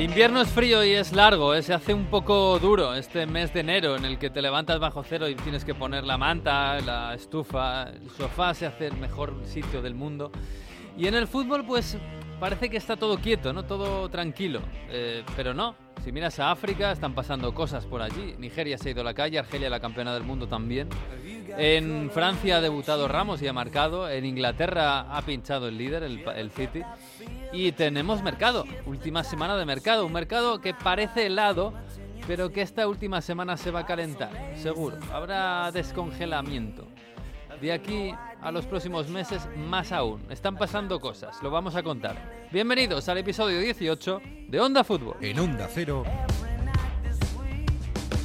El 0.00 0.06
invierno 0.06 0.40
es 0.40 0.48
frío 0.48 0.82
y 0.82 0.92
es 0.92 1.12
largo, 1.12 1.52
¿eh? 1.52 1.62
se 1.62 1.74
hace 1.74 1.92
un 1.92 2.06
poco 2.06 2.58
duro 2.58 2.94
este 2.94 3.26
mes 3.26 3.52
de 3.52 3.60
enero 3.60 3.96
en 3.96 4.06
el 4.06 4.18
que 4.18 4.30
te 4.30 4.40
levantas 4.40 4.80
bajo 4.80 5.02
cero 5.02 5.28
y 5.28 5.34
tienes 5.34 5.62
que 5.62 5.74
poner 5.74 6.04
la 6.04 6.16
manta, 6.16 6.80
la 6.80 7.12
estufa, 7.12 7.82
el 7.82 8.08
sofá 8.08 8.54
se 8.54 8.64
hace 8.64 8.86
el 8.86 8.96
mejor 8.96 9.42
sitio 9.44 9.82
del 9.82 9.94
mundo. 9.94 10.32
Y 10.96 11.06
en 11.06 11.16
el 11.16 11.26
fútbol 11.26 11.66
pues 11.66 11.98
parece 12.40 12.70
que 12.70 12.78
está 12.78 12.96
todo 12.96 13.18
quieto, 13.18 13.52
¿no? 13.52 13.66
Todo 13.66 14.08
tranquilo, 14.08 14.62
eh, 14.88 15.22
pero 15.36 15.52
no. 15.52 15.76
Si 16.02 16.12
miras 16.12 16.40
a 16.40 16.50
África, 16.50 16.92
están 16.92 17.14
pasando 17.14 17.52
cosas 17.52 17.84
por 17.84 18.00
allí. 18.00 18.34
Nigeria 18.38 18.78
se 18.78 18.88
ha 18.88 18.92
ido 18.92 19.02
a 19.02 19.04
la 19.04 19.12
calle, 19.12 19.38
Argelia 19.38 19.68
la 19.68 19.80
campeona 19.80 20.14
del 20.14 20.22
mundo 20.22 20.48
también. 20.48 20.88
En 21.58 22.10
Francia 22.10 22.56
ha 22.56 22.60
debutado 22.62 23.06
Ramos 23.06 23.42
y 23.42 23.48
ha 23.48 23.52
marcado. 23.52 24.08
En 24.08 24.24
Inglaterra 24.24 25.14
ha 25.14 25.20
pinchado 25.20 25.68
el 25.68 25.76
líder, 25.76 26.04
el, 26.04 26.24
el 26.36 26.50
City. 26.52 26.80
Y 27.52 27.72
tenemos 27.72 28.22
mercado, 28.22 28.64
última 28.86 29.24
semana 29.24 29.56
de 29.56 29.64
mercado. 29.64 30.06
Un 30.06 30.12
mercado 30.12 30.60
que 30.60 30.72
parece 30.72 31.26
helado, 31.26 31.74
pero 32.26 32.50
que 32.50 32.62
esta 32.62 32.86
última 32.86 33.20
semana 33.20 33.56
se 33.56 33.72
va 33.72 33.80
a 33.80 33.86
calentar, 33.86 34.30
seguro. 34.54 34.98
Habrá 35.12 35.72
descongelamiento. 35.72 36.86
De 37.60 37.72
aquí 37.72 38.14
a 38.40 38.52
los 38.52 38.66
próximos 38.66 39.08
meses, 39.08 39.46
más 39.56 39.90
aún. 39.92 40.24
Están 40.30 40.56
pasando 40.56 41.00
cosas, 41.00 41.42
lo 41.42 41.50
vamos 41.50 41.74
a 41.74 41.82
contar. 41.82 42.46
Bienvenidos 42.52 43.08
al 43.08 43.18
episodio 43.18 43.58
18 43.58 44.22
de 44.48 44.60
Onda 44.60 44.84
Fútbol. 44.84 45.16
En 45.20 45.38
Onda 45.40 45.68
Cero. 45.68 46.04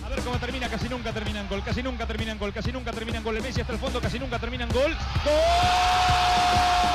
A 0.06 0.10
ver 0.10 0.20
cómo 0.24 0.38
termina, 0.38 0.70
casi 0.70 0.88
nunca 0.88 1.12
termina 1.12 1.42
en 1.42 1.50
gol, 1.50 1.64
casi 1.66 1.82
nunca 1.82 2.06
termina 2.06 2.32
en 2.32 2.38
gol, 2.38 2.54
casi 2.54 2.72
nunca 2.72 2.92
termina 2.92 3.18
en 3.18 3.24
gol. 3.24 3.36
El 3.36 3.44
Messi 3.44 3.62
hasta 3.62 3.74
el 3.74 3.80
fondo, 3.80 4.00
casi 4.00 4.20
nunca 4.20 4.38
termina 4.38 4.66
en 4.66 4.70
gol. 4.70 4.92
¡Gol! 5.26 6.95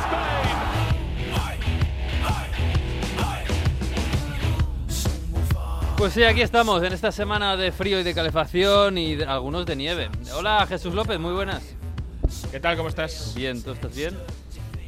Pues 6.01 6.13
sí, 6.13 6.23
aquí 6.23 6.41
estamos, 6.41 6.81
en 6.81 6.93
esta 6.93 7.11
semana 7.11 7.55
de 7.55 7.71
frío 7.71 7.99
y 7.99 8.03
de 8.03 8.15
calefacción 8.15 8.97
y 8.97 9.17
de- 9.17 9.25
algunos 9.25 9.67
de 9.67 9.75
nieve. 9.75 10.09
Hola 10.33 10.65
Jesús 10.67 10.95
López, 10.95 11.19
muy 11.19 11.31
buenas. 11.31 11.61
¿Qué 12.51 12.59
tal? 12.59 12.75
¿Cómo 12.75 12.89
estás? 12.89 13.33
Bien, 13.35 13.61
¿tú 13.61 13.71
estás 13.73 13.95
bien? 13.95 14.17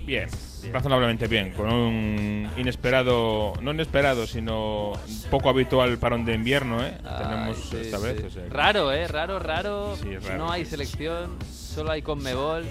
Bien, 0.07 0.27
razonablemente 0.71 1.27
bien, 1.27 1.51
con 1.53 1.71
un 1.71 2.49
inesperado, 2.57 3.53
no 3.61 3.71
inesperado, 3.71 4.25
sino 4.25 4.93
poco 5.29 5.49
habitual 5.49 5.99
parón 5.99 6.25
de 6.25 6.33
invierno, 6.33 6.83
¿eh? 6.83 6.97
Tenemos 7.03 7.57
sí, 7.69 7.77
esta 7.77 7.99
sí. 7.99 8.03
vez. 8.05 8.23
o 8.25 8.29
sea 8.31 8.43
que- 8.45 8.49
Raro, 8.49 8.91
¿eh? 8.91 9.07
Raro, 9.07 9.37
raro. 9.37 9.95
Sí, 10.01 10.09
es 10.13 10.23
raro, 10.25 10.37
No 10.39 10.51
hay 10.51 10.65
selección, 10.65 11.37
solo 11.53 11.91
hay 11.91 12.01
Conmebol. 12.01 12.65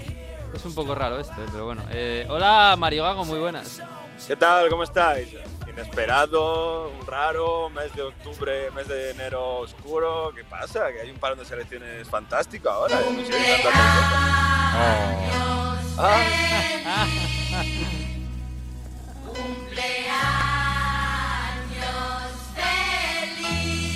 Es 0.53 0.65
un 0.65 0.75
poco 0.75 0.93
raro 0.93 1.17
esto, 1.17 1.33
pero 1.51 1.65
bueno. 1.65 1.81
Eh, 1.91 2.27
hola 2.29 2.75
Mario 2.77 3.03
Gago, 3.03 3.23
muy 3.23 3.39
buenas. 3.39 3.81
¿Qué 4.27 4.35
tal? 4.35 4.69
¿Cómo 4.69 4.83
estáis? 4.83 5.29
Inesperado, 5.73 6.91
raro, 7.07 7.69
mes 7.71 7.93
de 7.95 8.03
octubre, 8.03 8.69
mes 8.71 8.87
de 8.87 9.09
enero 9.11 9.57
oscuro. 9.57 10.31
¿Qué 10.35 10.43
pasa? 10.43 10.91
Que 10.91 11.01
hay 11.01 11.09
un 11.11 11.17
parón 11.17 11.39
de 11.39 11.45
selecciones 11.45 12.07
fantástico 12.07 12.69
ahora. 12.69 12.99
¿eh? 13.01 13.05
No 13.11 13.25
sé, 13.25 13.31
tanta 13.63 13.69
cosa. 13.69 14.73
Oh, 14.75 15.79
Ah, 15.95 17.07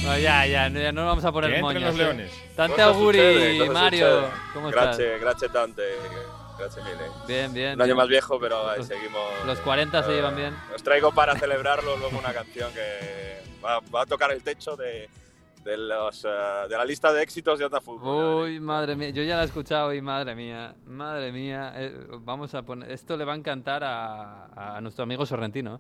No, 0.04 0.18
ya, 0.18 0.46
ya, 0.46 0.70
no, 0.70 0.80
ya 0.80 0.92
no 0.92 1.06
vamos 1.06 1.26
a 1.26 1.32
poner 1.32 1.62
moños. 1.62 1.84
los 1.84 1.96
eh. 1.96 1.98
leones. 1.98 2.32
Tante 2.56 2.82
auguri, 2.82 3.68
Mario. 3.72 4.30
¿Cómo 4.54 4.70
estás? 4.70 4.98
Grazie, 4.98 5.20
grazie 5.20 5.50
tante. 5.50 5.84
Grazie 6.58 6.82
mille. 6.84 7.06
Bien, 7.28 7.54
bien. 7.54 7.74
Un 7.76 7.82
año 7.82 7.96
más 7.96 8.08
viejo, 8.08 8.40
pero 8.40 8.70
ahí 8.70 8.84
seguimos. 8.84 9.22
Los 9.46 9.60
40 9.60 10.04
se 10.04 10.12
Eh, 10.12 10.16
llevan 10.16 10.36
bien. 10.36 10.56
Os 10.76 10.82
traigo 10.84 11.12
para 11.12 11.36
celebrarlo 11.40 11.98
luego 11.98 12.18
una 12.18 12.34
canción 12.34 12.72
que 12.74 13.42
va, 13.64 13.80
va 13.94 14.02
a 14.02 14.06
tocar 14.06 14.32
el 14.32 14.42
techo 14.44 14.76
de, 14.76 15.10
de, 15.64 15.78
los, 15.78 16.26
eh, 16.26 16.30
de 16.70 16.78
la 16.78 16.86
lista 16.86 17.12
de 17.14 17.22
éxitos 17.22 17.60
de 17.60 17.66
Onda 17.66 17.80
Fútbol. 17.82 18.44
Uy, 18.46 18.60
madre 18.60 18.96
mía, 18.96 19.10
yo 19.10 19.22
ya 19.24 19.36
la 19.36 19.44
he 19.44 19.46
escuchado 19.46 19.94
y 19.94 20.02
madre 20.02 20.34
mía, 20.36 20.74
madre 20.86 21.32
mía, 21.32 21.74
eh, 21.76 21.94
vamos 22.22 22.54
a 22.56 22.64
poner, 22.64 22.92
esto 22.92 23.16
le 23.18 23.26
va 23.26 23.34
a 23.34 23.36
encantar 23.38 23.84
a, 23.84 24.76
a 24.78 24.82
nuestro 24.82 25.04
amigo 25.04 25.26
Sorrentino, 25.26 25.80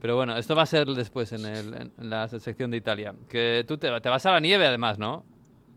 pero 0.00 0.16
bueno, 0.16 0.36
esto 0.36 0.54
va 0.54 0.62
a 0.62 0.66
ser 0.66 0.86
después 0.88 1.32
en, 1.32 1.46
el- 1.46 1.74
en 1.74 2.10
la 2.10 2.28
sección 2.28 2.70
de 2.70 2.76
Italia, 2.76 3.14
que 3.28 3.64
tú 3.66 3.78
te, 3.78 3.88
te 4.00 4.08
vas 4.08 4.26
a 4.26 4.32
la 4.32 4.40
nieve 4.40 4.66
además, 4.66 4.98
¿no? 4.98 5.24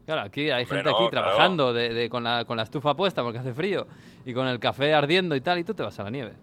Claro, 0.06 0.22
aquí 0.22 0.52
hay 0.52 0.64
Hombre, 0.64 0.78
gente 0.78 0.92
no, 0.92 0.98
aquí 0.98 1.10
claro. 1.10 1.28
trabajando 1.28 1.74
de, 1.74 1.94
de- 1.94 2.10
con, 2.10 2.24
la, 2.24 2.46
con 2.46 2.58
la 2.58 2.64
estufa 2.64 2.94
puesta 2.96 3.24
porque 3.24 3.40
hace 3.40 3.54
frío 3.54 3.88
y 4.26 4.34
con 4.34 4.48
el 4.48 4.60
café 4.60 4.94
ardiendo 4.94 5.36
y 5.36 5.42
tal, 5.42 5.58
y 5.60 5.64
tú 5.64 5.74
te 5.74 5.82
vas 5.84 6.00
a 6.00 6.04
la 6.04 6.10
nieve. 6.12 6.34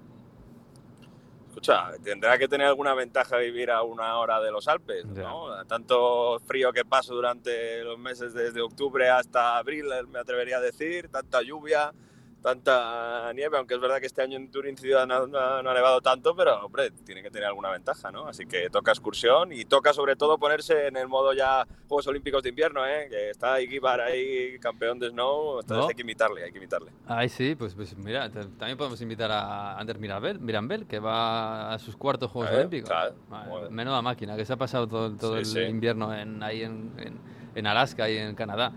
Escucha, 1.48 1.90
tendrá 2.02 2.38
que 2.38 2.48
tener 2.48 2.66
alguna 2.66 2.94
ventaja 2.94 3.36
vivir 3.36 3.70
a 3.70 3.82
una 3.82 4.16
hora 4.18 4.40
de 4.40 4.50
los 4.50 4.66
Alpes. 4.68 5.04
¿no? 5.06 5.64
Tanto 5.66 6.40
frío 6.46 6.72
que 6.72 6.84
paso 6.84 7.14
durante 7.14 7.84
los 7.84 7.98
meses 7.98 8.32
desde 8.34 8.60
octubre 8.62 9.08
hasta 9.10 9.58
abril, 9.58 9.84
me 10.08 10.18
atrevería 10.18 10.56
a 10.56 10.60
decir, 10.60 11.08
tanta 11.08 11.42
lluvia, 11.42 11.92
tanta 12.42 13.32
nieve, 13.34 13.56
aunque 13.56 13.74
es 13.74 13.80
verdad 13.80 14.00
que 14.00 14.06
este 14.06 14.20
año 14.22 14.36
en 14.36 14.50
Turín 14.50 14.76
ciudad 14.76 15.06
no, 15.06 15.26
no- 15.26 15.62
no 15.62 15.70
ha 15.70 15.74
nevado 15.74 16.00
tanto, 16.00 16.34
pero 16.34 16.64
hombre, 16.66 16.90
tiene 17.04 17.22
que 17.22 17.30
tener 17.30 17.46
alguna 17.46 17.70
ventaja, 17.70 18.10
¿no? 18.10 18.26
Así 18.26 18.46
que 18.46 18.68
toca 18.68 18.90
excursión 18.90 19.52
y 19.52 19.64
toca 19.64 19.92
sobre 19.92 20.16
todo 20.16 20.38
ponerse 20.38 20.88
en 20.88 20.96
el 20.96 21.08
modo 21.08 21.32
ya 21.32 21.66
Juegos 21.88 22.06
Olímpicos 22.08 22.42
de 22.42 22.48
invierno, 22.50 22.84
¿eh? 22.86 23.06
Que 23.08 23.30
está 23.30 23.60
Igibar 23.60 24.00
ahí, 24.00 24.58
campeón 24.58 24.98
de 24.98 25.10
snow, 25.10 25.60
entonces 25.60 25.84
¿No? 25.84 25.88
hay 25.88 25.94
que 25.94 26.02
imitarle, 26.02 26.42
hay 26.44 26.52
que 26.52 26.58
imitarle. 26.58 26.90
Ay, 27.06 27.28
sí, 27.28 27.54
pues, 27.54 27.74
pues 27.74 27.96
mira, 27.96 28.28
también 28.30 28.76
podemos 28.76 29.00
invitar 29.00 29.30
a 29.30 29.78
Anders 29.78 29.98
Mirabel, 29.98 30.40
Mirambel, 30.40 30.86
que 30.86 30.98
va 30.98 31.72
a 31.72 31.78
sus 31.78 31.96
cuartos 31.96 32.30
Juegos 32.30 32.52
Eh, 32.52 32.56
Olímpicos. 32.56 32.88
claro, 32.90 33.14
joder. 33.48 33.70
menuda 33.70 34.02
máquina, 34.02 34.36
que 34.36 34.44
se 34.44 34.52
ha 34.52 34.56
pasado 34.56 34.88
todo, 34.88 35.16
todo 35.16 35.32
Sí, 35.44 35.58
el 35.58 35.66
sí. 35.66 35.70
invierno 35.70 36.12
en, 36.14 36.42
ahí 36.42 36.62
en, 36.62 36.92
en- 36.98 37.20
en 37.54 37.66
Alaska 37.66 38.08
y 38.10 38.16
en 38.16 38.34
Canadá. 38.34 38.72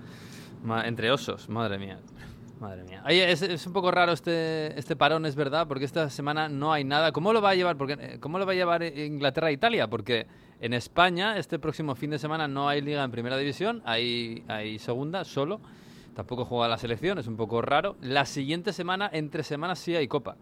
Entre 0.84 1.12
osos, 1.12 1.48
madre 1.48 1.78
mía. 1.78 2.00
Madre 2.60 2.84
mía. 2.86 3.04
Oye, 3.06 3.32
es, 3.32 3.42
es 3.42 3.68
un 3.68 3.74
poco 3.74 3.92
raro 3.92 4.14
este, 4.14 4.78
este 4.80 4.96
parón, 4.96 5.26
es 5.26 5.36
verdad, 5.36 5.68
porque 5.68 5.84
esta 5.86 6.10
semana 6.10 6.48
no 6.48 6.72
hay 6.72 6.84
nada. 6.86 7.12
¿Cómo 7.12 7.34
lo 7.34 7.42
va 7.42 7.50
a 7.50 7.56
llevar? 7.56 7.76
Porque, 7.78 7.98
eh, 8.00 8.18
¿Cómo 8.22 8.40
lo 8.40 8.46
va 8.46 8.54
a 8.54 8.56
llevar 8.56 8.82
Inglaterra 8.84 9.50
e 9.50 9.54
Italia? 9.54 9.88
Porque 9.90 10.26
en 10.62 10.74
España 10.74 11.38
este 11.38 11.60
próximo 11.60 11.96
fin 11.96 12.12
de 12.12 12.18
semana 12.20 12.48
no 12.48 12.70
hay 12.70 12.82
liga 12.82 13.04
en 13.04 13.12
primera 13.12 13.38
división, 13.38 13.82
hay, 13.86 14.44
hay 14.48 14.80
segunda 14.80 15.26
solo. 15.26 15.60
Tampoco 16.16 16.46
juega 16.46 16.70
la 16.70 16.78
selección, 16.78 17.18
es 17.18 17.28
un 17.28 17.36
poco 17.36 17.62
raro. 17.62 17.98
La 18.00 18.26
siguiente 18.26 18.72
semana, 18.72 19.10
entre 19.12 19.44
semanas, 19.44 19.80
sí 19.80 19.94
hay 19.94 20.08
copa. 20.08 20.38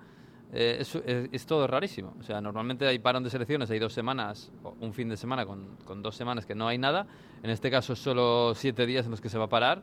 Eh, 0.54 0.78
es, 0.82 0.94
es- 0.94 1.30
es 1.32 1.46
todo 1.48 1.66
rarísimo. 1.66 2.14
O 2.20 2.22
sea, 2.24 2.40
normalmente 2.42 2.86
hay 2.86 3.00
parón 3.00 3.24
de 3.24 3.32
selecciones, 3.32 3.72
hay 3.72 3.80
dos 3.80 3.92
semanas, 3.92 4.52
o 4.62 4.76
un 4.82 4.94
fin 4.94 5.10
de 5.10 5.18
semana 5.18 5.48
con, 5.48 5.78
con 5.84 6.04
dos 6.04 6.16
semanas 6.16 6.46
que 6.46 6.54
no 6.54 6.68
hay 6.68 6.78
nada. 6.78 7.08
En 7.42 7.50
este 7.50 7.72
caso, 7.72 7.96
solo 7.96 8.54
siete 8.54 8.86
días 8.86 9.06
en 9.06 9.12
los 9.12 9.20
que 9.20 9.30
se 9.30 9.40
va 9.40 9.46
a 9.46 9.50
parar. 9.50 9.82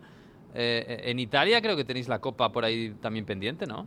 Eh, 0.54 0.84
eh, 0.88 1.00
en 1.10 1.18
Italia 1.18 1.60
creo 1.62 1.76
que 1.76 1.84
tenéis 1.84 2.08
la 2.08 2.20
copa 2.20 2.50
por 2.50 2.64
ahí 2.64 2.94
también 3.00 3.24
pendiente, 3.24 3.66
¿no? 3.66 3.86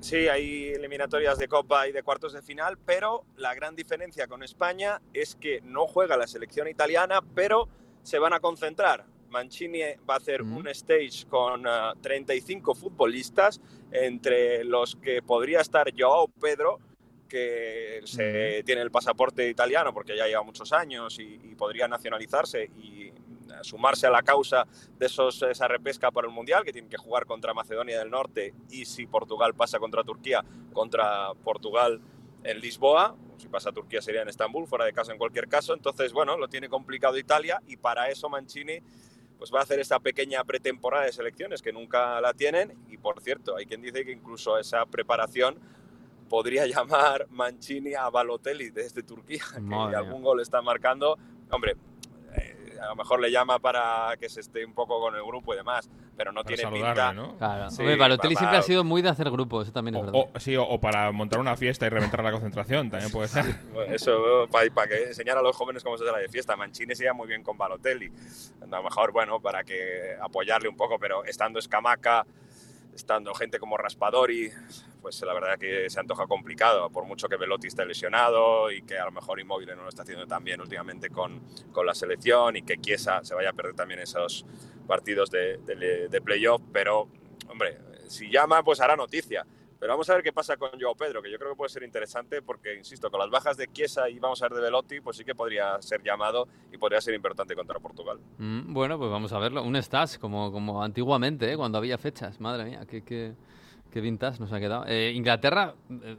Sí, 0.00 0.28
hay 0.28 0.68
eliminatorias 0.68 1.36
de 1.36 1.46
Copa 1.46 1.86
y 1.86 1.92
de 1.92 2.02
cuartos 2.02 2.32
de 2.32 2.40
final, 2.40 2.78
pero 2.78 3.24
la 3.36 3.54
gran 3.54 3.76
diferencia 3.76 4.26
con 4.26 4.42
España 4.42 4.98
es 5.12 5.34
que 5.34 5.60
no 5.62 5.86
juega 5.86 6.16
la 6.16 6.26
selección 6.26 6.68
italiana, 6.68 7.20
pero 7.34 7.68
se 8.02 8.18
van 8.18 8.32
a 8.32 8.40
concentrar. 8.40 9.04
Mancini 9.28 9.80
va 10.08 10.14
a 10.14 10.16
hacer 10.16 10.42
Mm. 10.42 10.56
un 10.56 10.68
stage 10.68 11.26
con 11.28 11.66
ah, 11.66 11.92
35 12.00 12.74
futbolistas, 12.74 13.60
entre 13.92 14.64
los 14.64 14.96
que 14.96 15.20
podría 15.20 15.60
estar 15.60 15.92
Joao 15.96 16.28
Pedro, 16.28 16.78
que 17.28 18.00
se, 18.04 18.62
tiene 18.64 18.80
el 18.80 18.90
pasaporte 18.90 19.48
italiano 19.48 19.92
porque 19.94 20.16
ya 20.16 20.26
lleva 20.26 20.42
muchos 20.42 20.72
años 20.72 21.18
y, 21.20 21.38
y 21.44 21.54
podría 21.54 21.86
nacionalizarse 21.86 22.64
y 22.64 23.12
sumarse 23.62 24.06
a 24.06 24.10
la 24.10 24.22
causa 24.22 24.66
de 24.98 25.06
esos, 25.06 25.42
esa 25.42 25.68
repesca 25.68 26.10
por 26.10 26.24
el 26.24 26.30
Mundial, 26.30 26.64
que 26.64 26.72
tienen 26.72 26.90
que 26.90 26.96
jugar 26.96 27.26
contra 27.26 27.54
Macedonia 27.54 27.98
del 27.98 28.10
Norte 28.10 28.54
y 28.70 28.84
si 28.84 29.06
Portugal 29.06 29.54
pasa 29.54 29.78
contra 29.78 30.04
Turquía, 30.04 30.44
contra 30.72 31.32
Portugal 31.44 32.00
en 32.42 32.60
Lisboa, 32.60 33.16
si 33.38 33.48
pasa 33.48 33.72
Turquía 33.72 34.00
sería 34.02 34.22
en 34.22 34.28
Estambul, 34.28 34.66
fuera 34.66 34.84
de 34.84 34.92
caso 34.92 35.12
en 35.12 35.18
cualquier 35.18 35.48
caso, 35.48 35.74
entonces 35.74 36.12
bueno, 36.12 36.36
lo 36.36 36.48
tiene 36.48 36.68
complicado 36.68 37.18
Italia 37.18 37.62
y 37.66 37.76
para 37.76 38.08
eso 38.08 38.28
Mancini 38.28 38.80
pues 39.38 39.50
va 39.52 39.60
a 39.60 39.62
hacer 39.62 39.80
esta 39.80 39.98
pequeña 40.00 40.44
pretemporada 40.44 41.06
de 41.06 41.12
selecciones 41.12 41.62
que 41.62 41.72
nunca 41.72 42.20
la 42.20 42.34
tienen 42.34 42.76
y 42.88 42.98
por 42.98 43.20
cierto, 43.22 43.56
hay 43.56 43.66
quien 43.66 43.80
dice 43.80 44.04
que 44.04 44.12
incluso 44.12 44.58
esa 44.58 44.84
preparación 44.86 45.58
podría 46.28 46.66
llamar 46.66 47.26
Mancini 47.30 47.94
a 47.94 48.08
Balotelli 48.08 48.70
desde 48.70 49.02
Turquía, 49.02 49.42
que 49.52 49.60
Madre 49.60 49.96
algún 49.96 50.22
gol 50.22 50.40
está 50.40 50.62
marcando. 50.62 51.18
Hombre, 51.50 51.72
eh, 51.72 51.76
a 52.82 52.86
lo 52.88 52.96
mejor 52.96 53.20
le 53.20 53.30
llama 53.30 53.58
para 53.58 54.16
que 54.18 54.28
se 54.28 54.40
esté 54.40 54.64
un 54.64 54.72
poco 54.74 55.00
con 55.00 55.14
el 55.14 55.22
grupo 55.22 55.52
y 55.54 55.56
demás, 55.56 55.88
pero 56.16 56.32
no 56.32 56.42
Para 56.42 56.56
tiene 56.56 56.70
pinta. 56.72 57.12
¿no? 57.12 57.36
Claro. 57.36 57.70
Sí, 57.70 57.82
Hombre, 57.82 57.96
Balotelli 57.96 58.34
para- 58.34 58.40
siempre 58.40 58.58
ha 58.58 58.62
sido 58.62 58.84
muy 58.84 59.02
de 59.02 59.08
hacer 59.10 59.30
grupos, 59.30 59.64
eso 59.64 59.72
también 59.72 59.96
es 59.96 60.02
O, 60.02 60.04
verdad. 60.06 60.20
o- 60.34 60.38
sí, 60.40 60.56
o, 60.56 60.64
o 60.64 60.80
para 60.80 61.12
montar 61.12 61.38
una 61.40 61.56
fiesta 61.56 61.86
y 61.86 61.88
reventar 61.90 62.22
la 62.24 62.32
concentración, 62.32 62.90
también 62.90 63.10
puede 63.12 63.28
ser. 63.28 63.44
Eso 63.88 64.46
para, 64.50 64.86
que 64.88 65.04
enseñar 65.04 65.36
a 65.38 65.42
los 65.42 65.54
jóvenes 65.56 65.82
cómo 65.84 65.96
se 65.98 66.04
hace 66.04 66.12
la 66.12 66.18
de 66.18 66.28
fiesta. 66.28 66.56
Mancini 66.56 66.94
se 66.94 67.02
lleva 67.04 67.14
muy 67.14 67.28
bien 67.28 67.42
con 67.42 67.56
Balotelli. 67.58 68.10
A 68.62 68.66
lo 68.66 68.82
mejor, 68.82 69.12
bueno, 69.12 69.40
para 69.40 69.64
que 69.64 70.16
apoyarle 70.20 70.68
un 70.68 70.76
poco, 70.76 70.98
pero 70.98 71.24
estando 71.24 71.58
Escamaca, 71.58 72.24
estando 72.94 73.34
gente 73.34 73.58
como 73.58 73.76
Raspadori, 73.76 74.50
pues 75.00 75.20
la 75.22 75.32
verdad 75.34 75.58
que 75.58 75.88
se 75.88 76.00
antoja 76.00 76.26
complicado, 76.26 76.90
por 76.90 77.04
mucho 77.04 77.28
que 77.28 77.36
Velotti 77.36 77.68
esté 77.68 77.84
lesionado 77.86 78.70
y 78.70 78.82
que 78.82 78.98
a 78.98 79.04
lo 79.04 79.12
mejor 79.12 79.40
Inmóvil 79.40 79.68
no 79.76 79.82
lo 79.82 79.88
está 79.88 80.02
haciendo 80.02 80.26
tan 80.26 80.44
bien 80.44 80.60
últimamente 80.60 81.10
con, 81.10 81.40
con 81.72 81.86
la 81.86 81.94
selección 81.94 82.56
y 82.56 82.62
que 82.62 82.78
Chiesa 82.78 83.24
se 83.24 83.34
vaya 83.34 83.50
a 83.50 83.52
perder 83.52 83.74
también 83.74 84.00
esos 84.00 84.44
partidos 84.86 85.30
de, 85.30 85.58
de, 85.58 86.08
de 86.08 86.20
playoff, 86.20 86.62
pero 86.72 87.08
hombre, 87.48 87.78
si 88.08 88.30
llama 88.30 88.62
pues 88.62 88.80
hará 88.80 88.96
noticia. 88.96 89.46
Pero 89.80 89.94
vamos 89.94 90.08
a 90.10 90.14
ver 90.14 90.22
qué 90.22 90.30
pasa 90.32 90.58
con 90.58 90.70
Joao 90.78 90.94
Pedro, 90.94 91.22
que 91.22 91.30
yo 91.32 91.38
creo 91.38 91.50
que 91.52 91.56
puede 91.56 91.70
ser 91.70 91.82
interesante 91.82 92.42
porque, 92.42 92.74
insisto, 92.76 93.10
con 93.10 93.18
las 93.18 93.30
bajas 93.30 93.56
de 93.56 93.66
Chiesa 93.68 94.10
y 94.10 94.18
vamos 94.18 94.42
a 94.42 94.48
ver 94.48 94.58
de 94.58 94.62
Velotti, 94.64 95.00
pues 95.00 95.16
sí 95.16 95.24
que 95.24 95.34
podría 95.34 95.80
ser 95.80 96.02
llamado 96.02 96.46
y 96.70 96.76
podría 96.76 97.00
ser 97.00 97.14
importante 97.14 97.54
contra 97.54 97.78
Portugal. 97.80 98.18
Mm, 98.36 98.74
bueno, 98.74 98.98
pues 98.98 99.10
vamos 99.10 99.32
a 99.32 99.38
verlo. 99.38 99.62
Un 99.62 99.82
stats, 99.82 100.18
como, 100.18 100.52
como 100.52 100.82
antiguamente, 100.82 101.50
¿eh? 101.50 101.56
cuando 101.56 101.78
había 101.78 101.96
fechas. 101.96 102.38
Madre 102.40 102.64
mía, 102.66 102.84
qué, 102.86 103.02
qué, 103.02 103.32
qué 103.90 104.00
vintage 104.02 104.38
nos 104.38 104.52
ha 104.52 104.60
quedado. 104.60 104.84
Eh, 104.86 105.12
Inglaterra, 105.14 105.74
eh, 105.90 106.16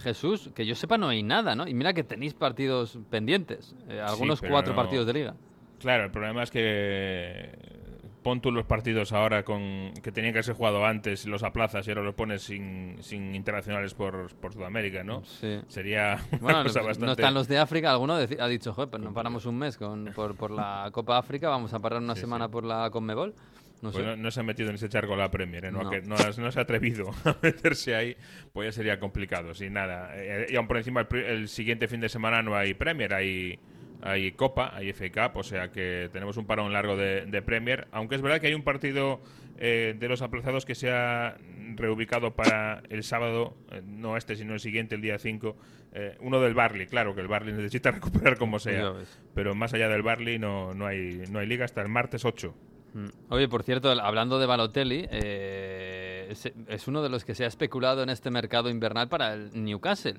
Jesús, 0.00 0.50
que 0.52 0.66
yo 0.66 0.74
sepa 0.74 0.98
no 0.98 1.06
hay 1.08 1.22
nada, 1.22 1.54
¿no? 1.54 1.68
Y 1.68 1.74
mira 1.74 1.92
que 1.92 2.02
tenéis 2.02 2.34
partidos 2.34 2.98
pendientes. 3.10 3.76
eh, 3.88 4.00
algunos 4.00 4.40
cuatro 4.40 4.72
no- 4.72 4.76
partidos 4.76 5.06
de 5.06 5.12
liga. 5.12 5.34
Claro, 5.78 6.06
el 6.06 6.10
problema 6.10 6.42
es 6.42 6.50
que 6.50 7.77
pon 8.22 8.40
tú 8.40 8.50
los 8.52 8.66
partidos 8.66 9.12
ahora 9.12 9.44
con 9.44 9.92
que 10.02 10.12
tenían 10.12 10.34
que 10.34 10.42
ser 10.42 10.54
jugado 10.54 10.84
antes, 10.84 11.26
los 11.26 11.42
aplazas 11.42 11.86
y 11.86 11.90
ahora 11.90 12.02
los 12.02 12.14
pones 12.14 12.42
sin, 12.42 12.96
sin 13.00 13.34
internacionales 13.34 13.94
por, 13.94 14.34
por 14.36 14.52
Sudamérica, 14.52 15.04
¿no? 15.04 15.24
Sí. 15.24 15.60
Sería 15.68 16.18
una 16.32 16.38
Bueno, 16.40 16.62
cosa 16.64 16.80
no 16.80 16.86
bastante... 16.86 17.12
están 17.12 17.34
los 17.34 17.48
de 17.48 17.58
África. 17.58 17.90
Alguno 17.90 18.14
ha 18.14 18.48
dicho, 18.48 18.72
joder, 18.74 18.90
pues 18.90 19.02
no 19.02 19.12
paramos 19.14 19.46
un 19.46 19.56
mes 19.58 19.76
con, 19.76 20.06
por, 20.14 20.36
por 20.36 20.50
la 20.50 20.88
Copa 20.92 21.18
África, 21.18 21.48
vamos 21.48 21.72
a 21.74 21.78
parar 21.80 22.00
una 22.02 22.14
Sí, 22.14 22.22
semana 22.22 22.46
sí. 22.46 22.52
por 22.52 22.64
la 22.64 22.90
Conmebol. 22.90 23.34
No 23.80 23.92
Pues 23.92 24.02
sé. 24.04 24.10
no, 24.10 24.16
no 24.16 24.30
se 24.32 24.40
ha 24.40 24.42
metido 24.42 24.70
en 24.70 24.74
ese 24.74 24.88
charco 24.88 25.14
la 25.14 25.30
Premier, 25.30 25.66
¿eh? 25.66 25.70
no, 25.70 25.84
No. 25.84 25.90
Que 25.90 26.02
no, 26.02 26.16
no 26.38 26.50
se 26.50 26.58
ha 26.58 26.62
atrevido 26.62 27.10
a 27.24 27.36
meterse 27.40 27.94
ahí, 27.94 28.16
pues 28.52 28.66
ya 28.66 28.72
sería 28.72 28.98
complicado, 28.98 29.54
sin 29.54 29.74
nada. 29.74 30.10
Eh, 30.16 30.46
y 30.50 30.56
aún 30.56 30.66
por 30.66 30.78
encima, 30.78 31.06
el, 31.08 31.16
el 31.18 31.48
siguiente 31.48 31.86
fin 31.86 32.00
de 32.00 32.08
semana 32.08 32.42
no 32.42 32.56
hay 32.56 32.74
Premier, 32.74 33.14
hay, 33.14 33.60
hay 34.02 34.32
Copa, 34.32 34.72
hay 34.74 34.92
FA 34.92 35.10
Cup, 35.10 35.38
o 35.38 35.42
sea 35.42 35.70
que 35.70 36.08
tenemos 36.12 36.36
un 36.36 36.46
parón 36.46 36.72
largo 36.72 36.96
de, 36.96 37.26
de 37.26 37.42
Premier, 37.42 37.88
aunque 37.92 38.14
es 38.14 38.22
verdad 38.22 38.40
que 38.40 38.48
hay 38.48 38.54
un 38.54 38.62
partido 38.62 39.20
eh, 39.58 39.96
de 39.98 40.08
los 40.08 40.22
aplazados 40.22 40.64
que 40.64 40.74
se 40.74 40.90
ha 40.90 41.36
reubicado 41.74 42.34
para 42.34 42.82
el 42.90 43.02
sábado, 43.02 43.56
eh, 43.72 43.82
no 43.84 44.16
este, 44.16 44.36
sino 44.36 44.54
el 44.54 44.60
siguiente, 44.60 44.94
el 44.94 45.00
día 45.00 45.18
5, 45.18 45.56
eh, 45.92 46.16
uno 46.20 46.40
del 46.40 46.54
Barley, 46.54 46.86
claro 46.86 47.14
que 47.14 47.20
el 47.20 47.28
Barley 47.28 47.54
necesita 47.54 47.90
recuperar 47.92 48.38
como 48.38 48.58
sea, 48.58 48.92
pero 49.34 49.54
más 49.54 49.74
allá 49.74 49.88
del 49.88 50.02
Barley 50.02 50.38
no, 50.38 50.74
no, 50.74 50.86
hay, 50.86 51.24
no 51.30 51.40
hay 51.40 51.46
liga 51.46 51.64
hasta 51.64 51.82
el 51.82 51.88
martes 51.88 52.24
8. 52.24 52.54
Mm. 52.94 53.06
Oye, 53.30 53.48
por 53.48 53.62
cierto, 53.64 53.90
hablando 53.90 54.38
de 54.38 54.46
Balotelli, 54.46 55.06
eh, 55.10 56.34
es 56.68 56.88
uno 56.88 57.02
de 57.02 57.08
los 57.08 57.24
que 57.24 57.34
se 57.34 57.44
ha 57.44 57.48
especulado 57.48 58.02
en 58.02 58.10
este 58.10 58.30
mercado 58.30 58.70
invernal 58.70 59.08
para 59.08 59.34
el 59.34 59.50
Newcastle. 59.52 60.18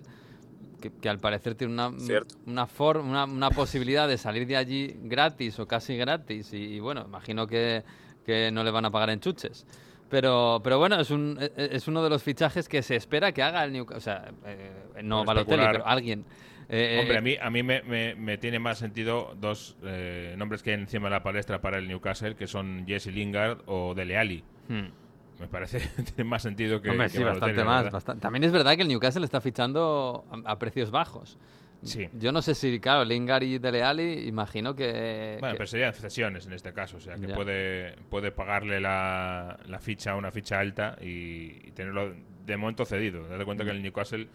Que, 0.80 0.92
que 0.92 1.10
al 1.10 1.20
parecer 1.20 1.56
tiene 1.56 1.74
una, 1.74 1.92
una, 2.46 2.66
for- 2.68 2.98
una, 2.98 3.26
una 3.26 3.50
posibilidad 3.52 4.08
de 4.08 4.18
salir 4.18 4.48
de 4.48 4.58
allí 4.58 4.96
gratis 5.04 5.60
o 5.60 5.68
casi 5.68 5.96
gratis. 5.98 6.54
Y, 6.54 6.58
y 6.76 6.80
bueno, 6.80 7.04
imagino 7.08 7.46
que, 7.48 7.84
que 8.26 8.52
no 8.52 8.64
le 8.64 8.72
van 8.72 8.86
a 8.86 8.92
pagar 8.92 9.10
en 9.10 9.20
chuches. 9.20 9.66
Pero, 10.10 10.60
pero 10.64 10.80
bueno, 10.80 11.00
es, 11.00 11.12
un, 11.12 11.38
e- 11.40 11.52
e- 11.56 11.70
es 11.74 11.88
uno 11.88 12.02
de 12.04 12.10
los 12.10 12.24
fichajes 12.24 12.68
que 12.68 12.82
se 12.82 12.96
espera 12.96 13.32
que 13.32 13.44
haga 13.44 13.64
el 13.64 13.72
Newcastle. 13.74 13.98
O 13.98 14.02
sea, 14.02 14.32
eh, 14.46 15.02
no 15.04 15.24
Balotelli, 15.26 15.64
pero 15.72 15.86
alguien. 15.88 16.26
Eh, 16.72 16.98
Hombre, 17.00 17.16
eh, 17.16 17.18
a 17.18 17.22
mí, 17.22 17.36
a 17.42 17.50
mí 17.50 17.64
me, 17.64 17.82
me- 17.84 18.16
me 18.16 18.38
tiene 18.38 18.60
más 18.60 18.78
sentido 18.80 19.36
dos 19.40 19.76
eh, 19.84 20.36
nombres 20.38 20.62
que 20.64 20.72
hay 20.72 20.80
encima 20.80 21.06
de 21.10 21.16
la 21.16 21.24
palestra 21.24 21.62
para 21.62 21.78
el 21.78 21.88
Newcastle, 21.88 22.36
que 22.36 22.48
son 22.48 22.86
Jesse 22.88 23.08
Lingard 23.08 23.60
o 23.68 23.94
Dele 23.96 24.18
Alli. 24.18 24.44
hmm. 24.68 24.88
Me 25.40 25.48
parece 25.48 25.80
tiene 26.16 26.30
más 26.30 26.42
sentido 26.42 26.82
que. 26.82 26.90
Hombre, 26.90 27.08
que 27.08 27.18
sí, 27.18 27.24
bastante 27.24 27.64
más. 27.64 27.90
También 28.20 28.44
es 28.44 28.52
verdad 28.52 28.76
que 28.76 28.82
el 28.82 28.88
Newcastle 28.88 29.24
está 29.24 29.40
fichando 29.42 30.26
a, 30.46 30.52
a 30.52 30.60
precios 30.60 30.92
bajos. 30.92 31.38
Sí. 31.82 32.10
Yo 32.12 32.34
no 32.34 32.42
sé 32.42 32.56
si, 32.56 32.78
claro, 32.82 33.06
Lingard 33.06 33.44
y 33.44 33.58
Dele 33.58 33.84
Alli, 33.84 34.28
imagino 34.28 34.76
que... 34.76 35.38
Bueno, 35.40 35.54
que- 35.54 35.58
pero 35.60 35.68
serían 35.68 35.94
cesiones 35.94 36.46
en 36.46 36.52
este 36.52 36.74
caso, 36.74 36.98
o 36.98 37.00
sea, 37.00 37.16
que 37.16 37.28
Ya. 37.28 37.36
puede, 37.36 37.96
puede 38.10 38.32
pagarle 38.32 38.82
la, 38.82 39.58
la 39.66 39.80
ficha 39.80 40.12
a 40.12 40.16
una 40.18 40.30
ficha 40.30 40.60
alta 40.60 40.98
y, 41.02 41.68
y 41.68 41.72
tenerlo 41.74 42.14
de 42.46 42.58
momento 42.58 42.84
cedido. 42.84 43.26
Date 43.30 43.46
cuenta 43.46 43.64
Mm. 43.64 43.68
que 43.68 43.72
el 43.72 43.82
Newcastle 43.82 44.28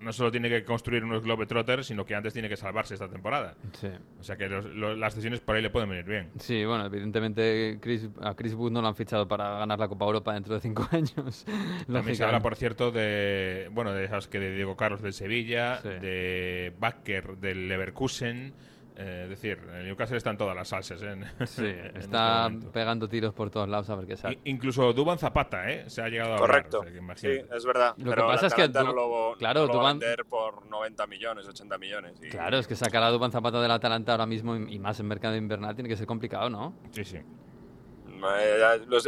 no 0.00 0.12
solo 0.12 0.30
tiene 0.30 0.48
que 0.48 0.64
construir 0.64 1.02
unos 1.04 1.22
Globetrotters, 1.22 1.86
sino 1.86 2.04
que 2.04 2.14
antes 2.14 2.32
tiene 2.32 2.48
que 2.48 2.56
salvarse 2.56 2.94
esta 2.94 3.08
temporada. 3.08 3.54
Sí. 3.72 3.88
O 4.20 4.22
sea 4.22 4.36
que 4.36 4.48
los- 4.48 4.64
los- 4.66 4.96
las 4.98 5.14
cesiones 5.14 5.40
por 5.40 5.56
ahí 5.56 5.62
le 5.62 5.70
pueden 5.70 5.88
venir 5.88 6.04
bien. 6.04 6.30
Sí, 6.38 6.64
bueno, 6.64 6.86
evidentemente 6.86 7.78
Chris, 7.80 8.08
a 8.20 8.34
Chris 8.34 8.54
Wood 8.54 8.72
no 8.72 8.82
lo 8.82 8.88
han 8.88 8.94
fichado 8.94 9.26
para 9.26 9.58
ganar 9.58 9.78
la 9.78 9.88
Copa 9.88 10.04
Europa 10.04 10.34
dentro 10.34 10.54
de 10.54 10.60
cinco 10.60 10.86
años. 10.92 11.44
También 11.90 12.16
se 12.16 12.24
habla, 12.24 12.40
por 12.40 12.56
cierto, 12.56 12.90
de 12.92 13.68
bueno, 13.72 13.92
de 13.92 14.04
esas 14.04 14.28
que 14.28 14.38
de 14.38 14.54
Diego 14.54 14.76
Carlos 14.76 15.02
del 15.02 15.12
Sevilla, 15.12 15.80
Sí. 15.82 15.88
de 15.88 16.72
Bakker 16.78 17.36
del 17.38 17.68
Leverkusen. 17.68 18.52
Eh, 18.98 19.20
es 19.24 19.28
decir, 19.30 19.58
en 19.68 19.74
el 19.76 19.84
Newcastle 19.86 20.16
están 20.16 20.36
todas 20.38 20.56
las 20.56 20.68
salsas. 20.68 21.02
¿eh? 21.02 21.12
en- 21.38 21.46
Sí, 21.46 21.64
en 21.66 21.86
este 21.86 21.98
está 22.00 22.50
pegando 22.72 23.08
tiros 23.08 23.34
por 23.34 23.50
todos 23.50 23.68
lados 23.68 23.88
a 23.90 23.94
ver 23.96 24.06
qué 24.06 24.16
sale. 24.16 24.38
Incluso 24.44 24.92
Duban 24.92 25.18
Zapata, 25.18 25.70
¿eh? 25.70 25.88
Se 25.88 26.02
ha 26.02 26.08
llegado 26.08 26.32
a 26.32 26.34
hablar, 26.36 26.48
Correcto. 26.48 26.82
sea 26.82 26.92
que 26.92 27.18
Sí, 27.18 27.40
es 27.54 27.64
verdad. 27.64 27.94
Lo 27.98 28.04
que 28.04 28.10
pero 28.10 28.26
pasa 28.26 28.40
el 28.40 28.46
es 28.46 28.54
que 28.54 28.62
Atalanta 28.62 28.80
Du- 28.80 28.86
no 28.86 28.92
lo, 29.32 29.36
claro, 29.38 29.66
no 29.66 29.72
lo 29.74 29.86
a 29.86 29.92
vender 29.92 30.24
por 30.24 30.66
90 30.66 31.06
millones, 31.06 31.46
80 31.46 31.78
millones. 31.78 32.20
y- 32.22 32.28
Claro, 32.28 32.58
es 32.58 32.66
que 32.66 32.74
sacar 32.76 33.02
a 33.02 33.10
Dubán 33.10 33.30
Zapata 33.32 33.60
del 33.60 33.70
Atalanta 33.70 34.12
ahora 34.12 34.26
mismo 34.26 34.56
y 34.56 34.78
más 34.78 34.98
en 35.00 35.06
mercado 35.06 35.36
invernal 35.36 35.74
tiene 35.74 35.88
que 35.88 35.96
ser 35.96 36.06
complicado, 36.06 36.48
¿no? 36.50 36.74
Sí, 36.92 37.04
sí. 37.04 37.18
Eh, 37.18 38.62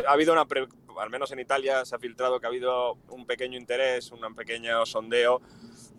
ha 0.06 0.12
habido 0.12 0.32
una, 0.32 0.44
pre- 0.44 0.68
al 1.00 1.10
menos 1.10 1.30
en 1.32 1.38
Italia 1.38 1.84
se 1.84 1.94
ha 1.94 1.98
filtrado 1.98 2.38
que 2.40 2.46
ha 2.46 2.48
habido 2.50 2.94
un 3.10 3.24
pequeño 3.26 3.56
interés, 3.56 4.10
un 4.12 4.34
pequeño 4.34 4.84
sondeo 4.84 5.40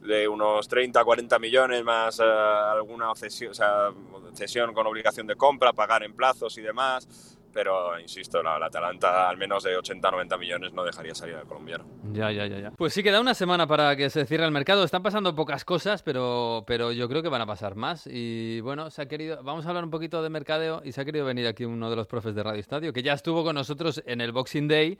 de 0.01 0.27
unos 0.27 0.67
30, 0.67 1.03
40 1.03 1.39
millones 1.39 1.83
más 1.83 2.19
eh, 2.19 2.23
alguna 2.23 3.13
cesión, 3.15 3.51
o 3.51 3.53
sea, 3.53 3.91
cesión 4.33 4.73
con 4.73 4.87
obligación 4.87 5.27
de 5.27 5.35
compra, 5.35 5.73
pagar 5.73 6.03
en 6.03 6.13
plazos 6.13 6.57
y 6.57 6.61
demás. 6.61 7.37
Pero, 7.51 7.99
insisto, 7.99 8.43
la, 8.43 8.59
la 8.59 8.67
Atalanta 8.67 9.27
al 9.27 9.35
menos 9.35 9.63
de 9.63 9.75
80, 9.75 10.11
90 10.11 10.37
millones 10.37 10.71
no 10.71 10.83
dejaría 10.83 11.15
salir 11.15 11.35
al 11.35 11.47
colombiano. 11.47 11.83
Ya, 12.13 12.31
ya, 12.31 12.45
ya, 12.45 12.59
ya. 12.59 12.71
Pues 12.71 12.93
sí, 12.93 13.01
queda 13.01 13.19
una 13.19 13.33
semana 13.33 13.65
para 13.65 13.95
que 13.95 14.11
se 14.11 14.25
cierre 14.27 14.45
el 14.45 14.51
mercado. 14.51 14.83
Están 14.83 15.01
pasando 15.01 15.33
pocas 15.35 15.65
cosas, 15.65 16.03
pero, 16.03 16.63
pero 16.67 16.91
yo 16.91 17.09
creo 17.09 17.23
que 17.23 17.29
van 17.29 17.41
a 17.41 17.47
pasar 17.47 17.75
más. 17.75 18.05
Y 18.05 18.61
bueno, 18.61 18.91
se 18.91 19.01
ha 19.01 19.07
querido. 19.07 19.41
Vamos 19.41 19.65
a 19.65 19.69
hablar 19.69 19.83
un 19.83 19.89
poquito 19.89 20.21
de 20.21 20.29
mercadeo 20.29 20.83
y 20.85 20.91
se 20.91 21.01
ha 21.01 21.05
querido 21.05 21.25
venir 21.25 21.47
aquí 21.47 21.65
uno 21.65 21.89
de 21.89 21.95
los 21.95 22.05
profes 22.05 22.35
de 22.35 22.43
Radio 22.43 22.59
Estadio, 22.59 22.93
que 22.93 23.01
ya 23.01 23.13
estuvo 23.13 23.43
con 23.43 23.55
nosotros 23.55 24.03
en 24.05 24.21
el 24.21 24.31
Boxing 24.31 24.67
Day 24.67 24.99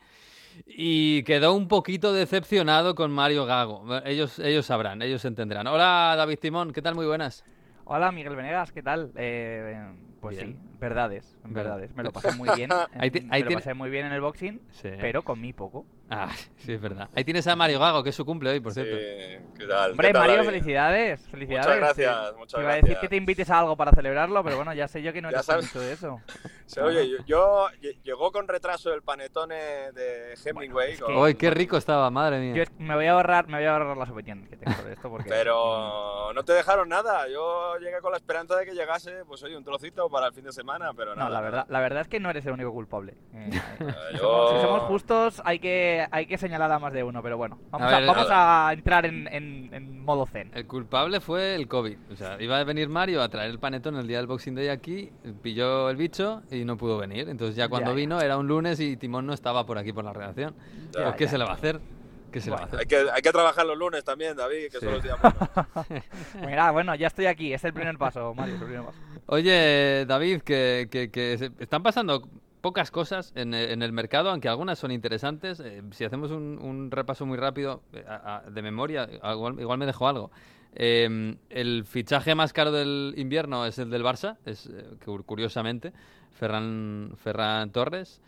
y 0.66 1.24
quedó 1.24 1.54
un 1.54 1.68
poquito 1.68 2.14
decepcionado 2.14 2.96
con 2.96 3.12
Mario 3.12 3.46
Gago. 3.46 3.84
Ellos, 4.06 4.40
ellos 4.40 4.66
sabrán, 4.66 5.02
ellos 5.02 5.24
entenderán. 5.26 5.68
Hola, 5.68 6.14
David 6.18 6.40
Timón, 6.40 6.72
¿qué 6.74 6.82
tal? 6.82 6.96
Muy 6.96 7.06
buenas. 7.06 7.44
Hola, 7.86 8.12
Miguel 8.12 8.36
Venegas, 8.36 8.72
¿qué 8.72 8.84
tal? 8.84 9.12
Eh, 9.16 9.92
pues 10.22 10.38
Bien. 10.38 10.54
sí, 10.54 10.69
verdades, 10.80 11.36
Verdad. 11.44 11.56
verdades. 11.78 11.96
Me 11.96 12.04
lo 12.04 12.12
pasé 12.12 12.32
muy 12.34 12.50
bien. 12.56 12.72
Ahí 13.00 13.12
ahí 13.32 13.44
me 13.44 13.50
lo 13.52 13.58
pasé 13.58 13.74
muy 13.74 13.90
bien 13.90 14.06
en 14.06 14.14
el 14.14 14.22
boxing, 14.22 14.62
Sí. 14.72 14.90
pero 15.00 15.24
comí 15.24 15.54
poco. 15.54 15.86
Ah, 16.12 16.32
sí, 16.58 16.74
es 16.74 16.82
verdad. 16.82 17.08
Ahí 17.16 17.24
tienes 17.24 17.46
a 17.46 17.56
Mario 17.56 17.80
Gago, 17.80 18.02
que 18.04 18.10
es 18.10 18.16
su 18.16 18.26
cumple 18.26 18.50
hoy, 18.50 18.60
por 18.60 18.74
Sí, 18.74 18.82
cierto. 18.82 18.98
¿qué 19.60 19.68
tal? 19.68 19.92
Hombre, 19.92 20.08
¿Qué 20.08 20.14
tal, 20.14 20.22
Mario, 20.24 20.36
David? 20.38 20.50
felicidades, 20.50 21.28
felicidades. 21.28 21.68
Muchas 21.68 21.78
gracias, 21.80 22.32
Te- 22.32 22.38
muchas 22.38 22.54
te 22.58 22.62
iba 22.62 22.72
a 22.72 22.76
decir 22.76 22.84
gracias. 22.90 23.02
que 23.02 23.08
te 23.10 23.16
invites 23.16 23.50
a 23.52 23.60
algo 23.60 23.78
para 23.78 23.92
celebrarlo, 23.92 24.44
pero 24.44 24.56
bueno, 24.56 24.74
ya 24.74 24.88
sé 24.88 25.04
yo 25.04 25.14
que 25.14 25.22
no 25.22 25.30
eres 25.30 25.48
mucho 25.48 25.80
de 25.82 25.94
eso. 25.94 26.20
Sí, 26.70 26.80
oye, 26.82 27.10
yo, 27.10 27.18
yo- 27.26 27.68
lle- 27.82 27.98
llegó 28.04 28.32
con 28.32 28.48
retraso 28.48 28.94
el 28.94 29.02
panetone 29.02 29.56
de 29.92 30.36
Hemingway, 30.46 30.92
es 30.94 31.00
que- 31.00 31.06
con- 31.06 31.18
Uy, 31.18 31.34
qué 31.36 31.50
rico 31.50 31.78
estaba, 31.78 32.10
madre 32.12 32.40
mía. 32.40 32.54
Yo 32.56 32.72
me 32.78 32.94
voy 32.96 33.08
a 33.08 33.14
ahorrar, 33.14 33.48
me 33.48 33.58
voy 33.58 33.66
a 33.66 33.74
ahorrar 33.74 33.98
las 33.98 34.10
opiniones 34.10 34.48
que 34.50 34.56
tengo 34.58 34.80
de 34.84 34.94
esto 34.94 35.10
porque 35.10 35.28
pero 35.30 36.32
no 36.34 36.44
te 36.44 36.54
dejaron 36.54 36.88
nada. 36.90 37.28
Yo 37.28 37.76
llegué 37.80 38.00
con 38.02 38.12
la 38.12 38.18
esperanza 38.18 38.56
de 38.56 38.66
que 38.68 38.74
llegase, 38.74 39.26
pues 39.26 39.42
oye, 39.44 39.58
un 39.58 39.64
trocito 39.64 40.10
para 40.10 40.28
el 40.28 40.34
fin 40.34 40.44
de 40.44 40.52
semana, 40.52 40.69
pero 40.96 41.16
no, 41.16 41.30
la 41.30 41.42
verdad, 41.42 41.66
la 41.70 41.80
verdad 41.80 42.02
es 42.02 42.08
que 42.08 42.20
no 42.20 42.30
eres 42.30 42.46
el 42.46 42.54
único 42.54 42.72
culpable. 42.72 43.14
Eh, 43.40 43.50
nada. 43.52 43.96
si 44.12 44.18
somos- 44.18 44.50
si 44.52 44.62
somos 44.62 44.82
justos, 44.84 45.42
hay 45.46 45.60
que, 45.60 46.06
hay 46.12 46.26
que 46.26 46.38
señalar 46.38 46.72
a 46.72 46.80
más 46.80 46.92
de 46.94 47.04
uno, 47.04 47.22
pero 47.24 47.38
bueno, 47.38 47.58
vamos 47.72 47.88
A 47.92 47.96
a, 47.96 48.00
ver, 48.00 48.08
vamos 48.08 48.28
a 48.30 48.70
entrar 48.74 49.06
en, 49.06 49.28
en- 49.28 49.74
en 49.74 50.04
modo 50.04 50.26
zen. 50.26 50.52
El 50.54 50.68
culpable 50.68 51.20
fue 51.22 51.56
el 51.56 51.68
COVID. 51.68 51.98
O 52.12 52.16
sea, 52.16 52.42
iba 52.42 52.58
a 52.60 52.64
venir 52.64 52.90
Mario 52.90 53.22
a 53.22 53.30
traer 53.30 53.50
el 53.52 53.60
panetón 53.60 53.96
el 53.96 54.08
día 54.08 54.18
del 54.18 54.28
Boxing 54.28 54.56
Day 54.56 54.68
aquí, 54.70 55.12
pilló 55.42 55.90
el 55.90 55.96
bicho 55.96 56.42
y 56.52 56.66
no 56.66 56.76
pudo 56.78 56.98
venir. 56.98 57.30
Entonces 57.30 57.56
ya 57.56 57.70
cuando 57.70 57.92
Ya, 57.92 57.96
ya. 57.96 57.98
vino 57.98 58.22
era 58.22 58.38
un 58.38 58.48
lunes 58.48 58.80
y 58.80 58.98
Timón 58.98 59.26
no 59.26 59.34
estaba 59.34 59.66
por 59.66 59.78
aquí 59.78 59.94
por 59.94 60.04
la 60.04 60.14
redacción. 60.14 60.54
Ya, 60.92 61.04
pues 61.06 61.16
¿qué 61.16 61.24
ya. 61.26 61.30
se 61.32 61.38
le 61.38 61.46
va 61.46 61.52
a 61.52 61.56
hacer? 61.56 61.80
¿Qué 62.32 62.42
se 62.42 62.50
le 62.50 62.56
va 62.56 62.64
a 62.64 62.66
hacer? 62.66 62.80
Hay 62.80 62.86
que, 62.86 62.98
hay 63.12 63.22
que 63.22 63.32
trabajar 63.32 63.66
los 63.66 63.78
lunes 63.78 64.04
también, 64.04 64.36
David, 64.38 64.72
que 64.72 64.80
son 64.80 64.92
los 64.94 65.04
días 65.04 65.18
buenos. 65.22 65.88
Mira, 66.46 66.72
bueno, 66.72 66.96
ya 66.96 67.08
estoy 67.08 67.26
aquí. 67.26 67.54
Es 67.54 67.64
el 67.64 67.74
primer 67.74 67.98
paso, 67.98 68.34
Mario, 68.34 68.56
el 68.56 68.62
primer 68.62 68.84
paso. 68.84 68.98
Oye, 69.28 70.06
David, 70.08 70.42
que, 70.42 70.88
que- 70.92 71.10
que 71.12 71.38
se- 71.38 71.52
están 71.60 71.84
pasando 71.84 72.28
pocas 72.62 72.92
cosas 72.92 73.32
en, 73.36 73.54
en 73.54 73.82
el 73.82 73.92
mercado, 73.94 74.30
aunque 74.30 74.50
algunas 74.50 74.78
son 74.80 74.92
interesantes. 74.92 75.60
Eh, 75.60 75.82
si 75.92 76.04
hacemos 76.04 76.32
un, 76.32 76.58
un 76.62 76.92
repaso 76.92 77.26
muy 77.26 77.38
rápido 77.38 77.82
eh, 77.94 78.04
a- 78.08 78.38
a- 78.46 78.50
de 78.50 78.62
memoria, 78.62 79.08
igual, 79.32 79.60
igual 79.60 79.78
me 79.78 79.86
dejo 79.86 80.08
algo. 80.08 80.32
Eh, 80.76 81.36
el 81.50 81.86
fichaje 81.86 82.36
más 82.36 82.54
caro 82.54 82.72
del 82.72 83.14
invierno 83.18 83.66
es 83.66 83.80
el 83.80 83.90
del 83.90 84.04
Barça, 84.04 84.38
es 84.46 84.68
eh, 84.68 84.86
cu- 85.04 85.24
curiosamente, 85.24 85.94
Ferran, 86.38 87.14
Ferran 87.18 87.72
Torres. 87.72 88.22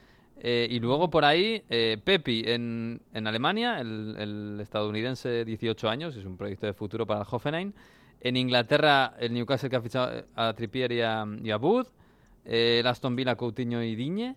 Eh, 0.44 0.68
y 0.72 0.80
luego 0.80 1.10
por 1.12 1.24
ahí, 1.24 1.64
eh, 1.70 2.00
Pepi 2.04 2.44
en, 2.48 3.00
en 3.14 3.28
Alemania, 3.28 3.80
el, 3.80 4.16
el 4.18 4.60
estadounidense 4.60 5.46
18 5.46 5.88
años, 5.88 6.16
es 6.16 6.26
un 6.26 6.36
proyecto 6.36 6.66
de 6.66 6.74
futuro 6.74 7.06
para 7.06 7.22
el 7.22 7.28
Hoffenheim. 7.30 7.74
En 8.22 8.36
Inglaterra, 8.38 9.14
el 9.20 9.34
Newcastle 9.34 9.70
que 9.70 9.76
ha 9.76 9.82
fichado 9.82 10.26
a 10.36 10.54
Trippier 10.54 10.92
y 10.92 11.02
a, 11.02 11.26
y 11.44 11.52
a 11.52 11.58
Wood. 11.58 11.88
Eh, 12.46 12.78
el 12.80 12.88
Aston 12.88 13.16
Villa, 13.16 13.36
Coutinho 13.36 13.84
y 13.84 13.96
Diñe. 13.96 14.36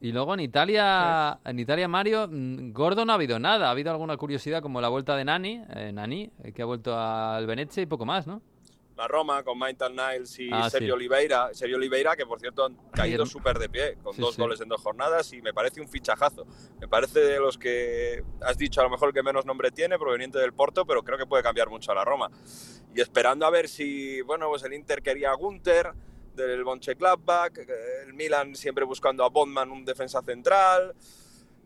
Y 0.00 0.12
luego 0.12 0.34
en 0.34 0.40
Italia, 0.40 1.38
en 1.44 1.58
Italia 1.58 1.88
Mario, 1.88 2.28
mm, 2.28 2.72
gordo 2.72 3.04
no 3.04 3.12
ha 3.12 3.14
habido 3.16 3.38
nada. 3.38 3.68
Ha 3.68 3.70
habido 3.70 3.90
alguna 3.90 4.16
curiosidad 4.16 4.62
como 4.62 4.80
la 4.80 4.88
vuelta 4.88 5.16
de 5.16 5.24
Nani, 5.24 5.62
eh, 5.74 5.92
Nani, 5.92 6.30
eh, 6.44 6.52
que 6.52 6.62
ha 6.62 6.66
vuelto 6.66 6.98
al 6.98 7.46
Venecia 7.46 7.82
y 7.82 7.86
poco 7.86 8.04
más, 8.06 8.26
¿no? 8.26 8.40
La 8.96 9.06
Roma 9.06 9.42
con 9.42 9.58
Maitland 9.58 9.94
Niles 10.00 10.38
y 10.38 10.48
Ah, 10.50 10.70
Sergio 10.70 10.88
sí. 10.88 10.92
Oliveira. 10.92 11.50
Sergio 11.52 11.76
Oliveira, 11.76 12.16
que 12.16 12.24
por 12.24 12.40
cierto 12.40 12.64
han 12.64 12.76
caído 12.92 13.24
Ayer- 13.24 13.26
súper 13.30 13.58
de 13.58 13.68
pie, 13.68 13.98
con 14.02 14.14
Sí, 14.14 14.22
dos 14.22 14.34
sí. 14.34 14.40
goles 14.40 14.58
en 14.62 14.68
dos 14.68 14.80
jornadas, 14.80 15.32
y 15.34 15.42
me 15.42 15.52
parece 15.52 15.82
un 15.82 15.88
fichajazo. 15.88 16.46
Me 16.80 16.88
parece 16.88 17.20
de 17.20 17.38
los 17.38 17.58
que 17.58 18.24
has 18.40 18.56
dicho 18.56 18.80
a 18.80 18.84
lo 18.84 18.90
mejor 18.90 19.12
que 19.12 19.22
menos 19.22 19.44
nombre 19.44 19.70
tiene, 19.70 19.98
proveniente 19.98 20.38
del 20.38 20.54
Porto, 20.54 20.86
pero 20.86 21.02
creo 21.02 21.18
que 21.18 21.26
puede 21.26 21.42
cambiar 21.42 21.68
mucho 21.68 21.92
a 21.92 21.94
la 21.94 22.04
Roma. 22.06 22.30
Y 22.94 23.00
esperando 23.02 23.44
a 23.44 23.50
ver 23.50 23.68
si, 23.68 24.22
bueno, 24.22 24.48
pues 24.48 24.62
el 24.62 24.72
Inter 24.72 25.02
quería 25.02 25.30
a 25.30 25.34
Gunter 25.34 25.92
del 26.34 26.64
Gladbach, 26.64 27.52
el 28.06 28.14
Milan 28.14 28.54
siempre 28.54 28.84
buscando 28.86 29.24
a 29.24 29.28
Bondman, 29.28 29.70
un 29.70 29.84
defensa 29.84 30.22
central. 30.22 30.94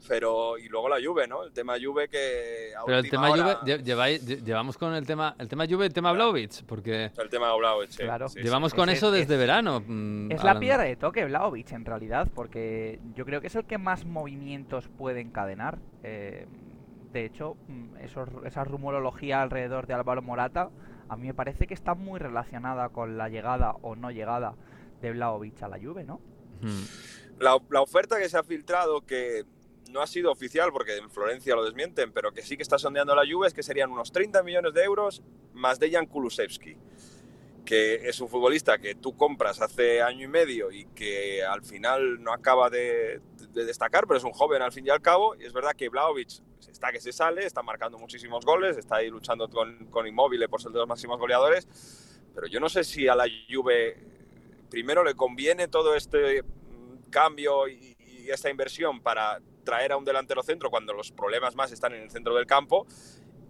Pero, 0.09 0.57
y 0.59 0.69
luego 0.69 0.89
la 0.89 0.97
Juve, 1.05 1.27
¿no? 1.29 1.45
El 1.45 1.53
tema 1.53 1.75
Juve 1.83 2.09
que 2.09 2.73
a 2.77 2.85
Pero 2.85 2.99
el 2.99 3.11
tema 3.11 3.31
hora- 3.31 3.59
Juve, 3.63 3.83
lleváis- 3.85 4.25
llevamos 4.45 4.77
con 4.79 4.95
el 4.95 5.07
tema, 5.07 5.35
el 5.39 5.49
tema 5.49 5.67
Juve, 5.69 5.87
el 5.87 5.93
tema 5.93 6.13
Vlaovic, 6.13 6.65
porque 6.65 7.11
El 7.17 7.29
tema 7.29 7.53
Oblauech, 7.53 7.91
sí, 7.91 8.03
Claro. 8.03 8.29
sí, 8.29 8.39
sí. 8.39 8.45
llevamos 8.45 8.73
con 8.75 8.89
eso 8.89 9.15
es- 9.15 9.29
desde 9.29 9.37
verano. 9.37 9.83
mm, 9.87 10.33
Es 10.33 10.43
la 10.43 10.59
piedra 10.59 10.85
de 10.85 10.97
toque 10.97 11.25
Vlaovic, 11.27 11.73
en 11.73 11.85
realidad, 11.85 12.29
porque 12.35 12.99
yo 13.15 13.25
creo 13.25 13.41
que 13.41 13.49
es 13.49 13.55
el 13.57 13.65
que 13.67 13.79
más 13.79 14.05
movimientos 14.05 14.89
puede 14.89 15.21
encadenar. 15.21 15.79
Eh, 16.03 16.47
de 17.13 17.25
hecho, 17.25 17.57
mm, 17.69 17.97
esos, 17.99 18.29
esa 18.47 18.65
rumorología 18.65 19.43
alrededor 19.43 19.87
de 19.87 19.95
Álvaro 19.95 20.23
Morata, 20.23 20.71
a 21.09 21.17
mí 21.17 21.27
me 21.27 21.35
parece 21.35 21.67
que 21.67 21.75
está 21.75 21.95
muy 21.95 22.19
relacionada 22.21 22.89
con 22.89 23.19
la 23.19 23.29
llegada 23.29 23.73
o 23.83 23.97
no 23.97 24.11
llegada 24.11 24.55
de 25.03 25.11
Vlaovic 25.13 25.63
a 25.63 25.69
la 25.69 25.79
Juve, 25.79 26.05
¿no? 26.05 26.21
La, 27.39 27.59
la 27.71 27.81
oferta 27.81 28.19
que 28.19 28.29
se 28.29 28.37
ha 28.37 28.43
filtrado, 28.43 29.01
que 29.01 29.45
no 29.91 30.01
ha 30.01 30.07
sido 30.07 30.31
oficial 30.31 30.73
porque 30.73 30.97
en 30.97 31.11
Florencia 31.11 31.55
lo 31.55 31.65
desmienten, 31.65 32.13
pero 32.13 32.33
que 32.33 32.43
sí 32.43 32.57
que 32.57 32.63
está 32.63 32.79
sondeando 32.79 33.15
la 33.15 33.23
Juve, 33.31 33.49
es 33.49 33.55
que 33.55 33.63
serían 33.63 33.91
unos 33.91 34.13
30 34.13 34.43
millones 34.43 34.75
de 34.75 34.83
euros 34.83 35.23
más 35.53 35.79
Dejan 35.79 36.07
Kulusevski, 36.07 36.77
que 37.65 38.09
es 38.09 38.21
un 38.21 38.29
futbolista 38.29 38.79
que 38.79 38.95
tú 38.95 39.17
compras 39.17 39.61
hace 39.61 40.03
año 40.03 40.25
y 40.25 40.29
medio 40.29 40.71
y 40.71 40.87
que 40.87 41.45
al 41.45 41.63
final 41.63 42.23
no 42.23 42.33
acaba 42.33 42.71
de, 42.71 43.21
de 43.53 43.65
destacar, 43.65 44.07
pero 44.07 44.19
es 44.19 44.25
un 44.25 44.33
joven 44.33 44.63
al 44.63 44.73
fin 44.73 44.87
y 44.87 44.91
al 44.91 45.03
cabo, 45.03 45.35
y 45.35 45.45
es 45.45 45.53
verdad 45.53 45.73
que 45.77 45.89
Vlaovic 45.89 46.43
está 46.71 46.93
que 46.93 47.01
se 47.01 47.13
sale, 47.13 47.45
está 47.45 47.63
marcando 47.63 47.99
muchísimos 47.99 48.45
goles, 48.45 48.77
está 48.77 48.97
ahí 48.97 49.11
luchando 49.11 49.49
con, 49.49 49.87
con 49.87 50.07
por 50.15 50.63
ser 50.63 50.73
de 50.73 50.79
los 50.79 50.89
máximos 50.89 51.19
goleadores, 51.19 51.67
pero 52.35 52.47
yo 52.47 52.61
no 52.61 52.69
sé 52.69 52.85
si 52.85 53.09
a 53.09 53.15
la 53.15 53.27
Juve 53.51 53.97
primero 54.71 55.03
le 55.03 55.15
conviene 55.15 55.67
todo 55.69 55.95
este 55.97 56.45
cambio 57.11 57.67
y 57.69 57.97
esta 58.29 58.51
inversión 58.51 59.01
para 59.01 59.41
traer 59.65 59.93
a 59.93 59.97
un 59.97 60.05
delantero 60.05 60.43
centro 60.43 60.71
cuando 60.71 60.93
los 60.93 61.13
problemas 61.13 61.55
más 61.55 61.73
están 61.73 61.95
en 61.95 62.03
el 62.03 62.11
centro 62.11 62.35
del 62.35 62.47
campo 62.47 62.87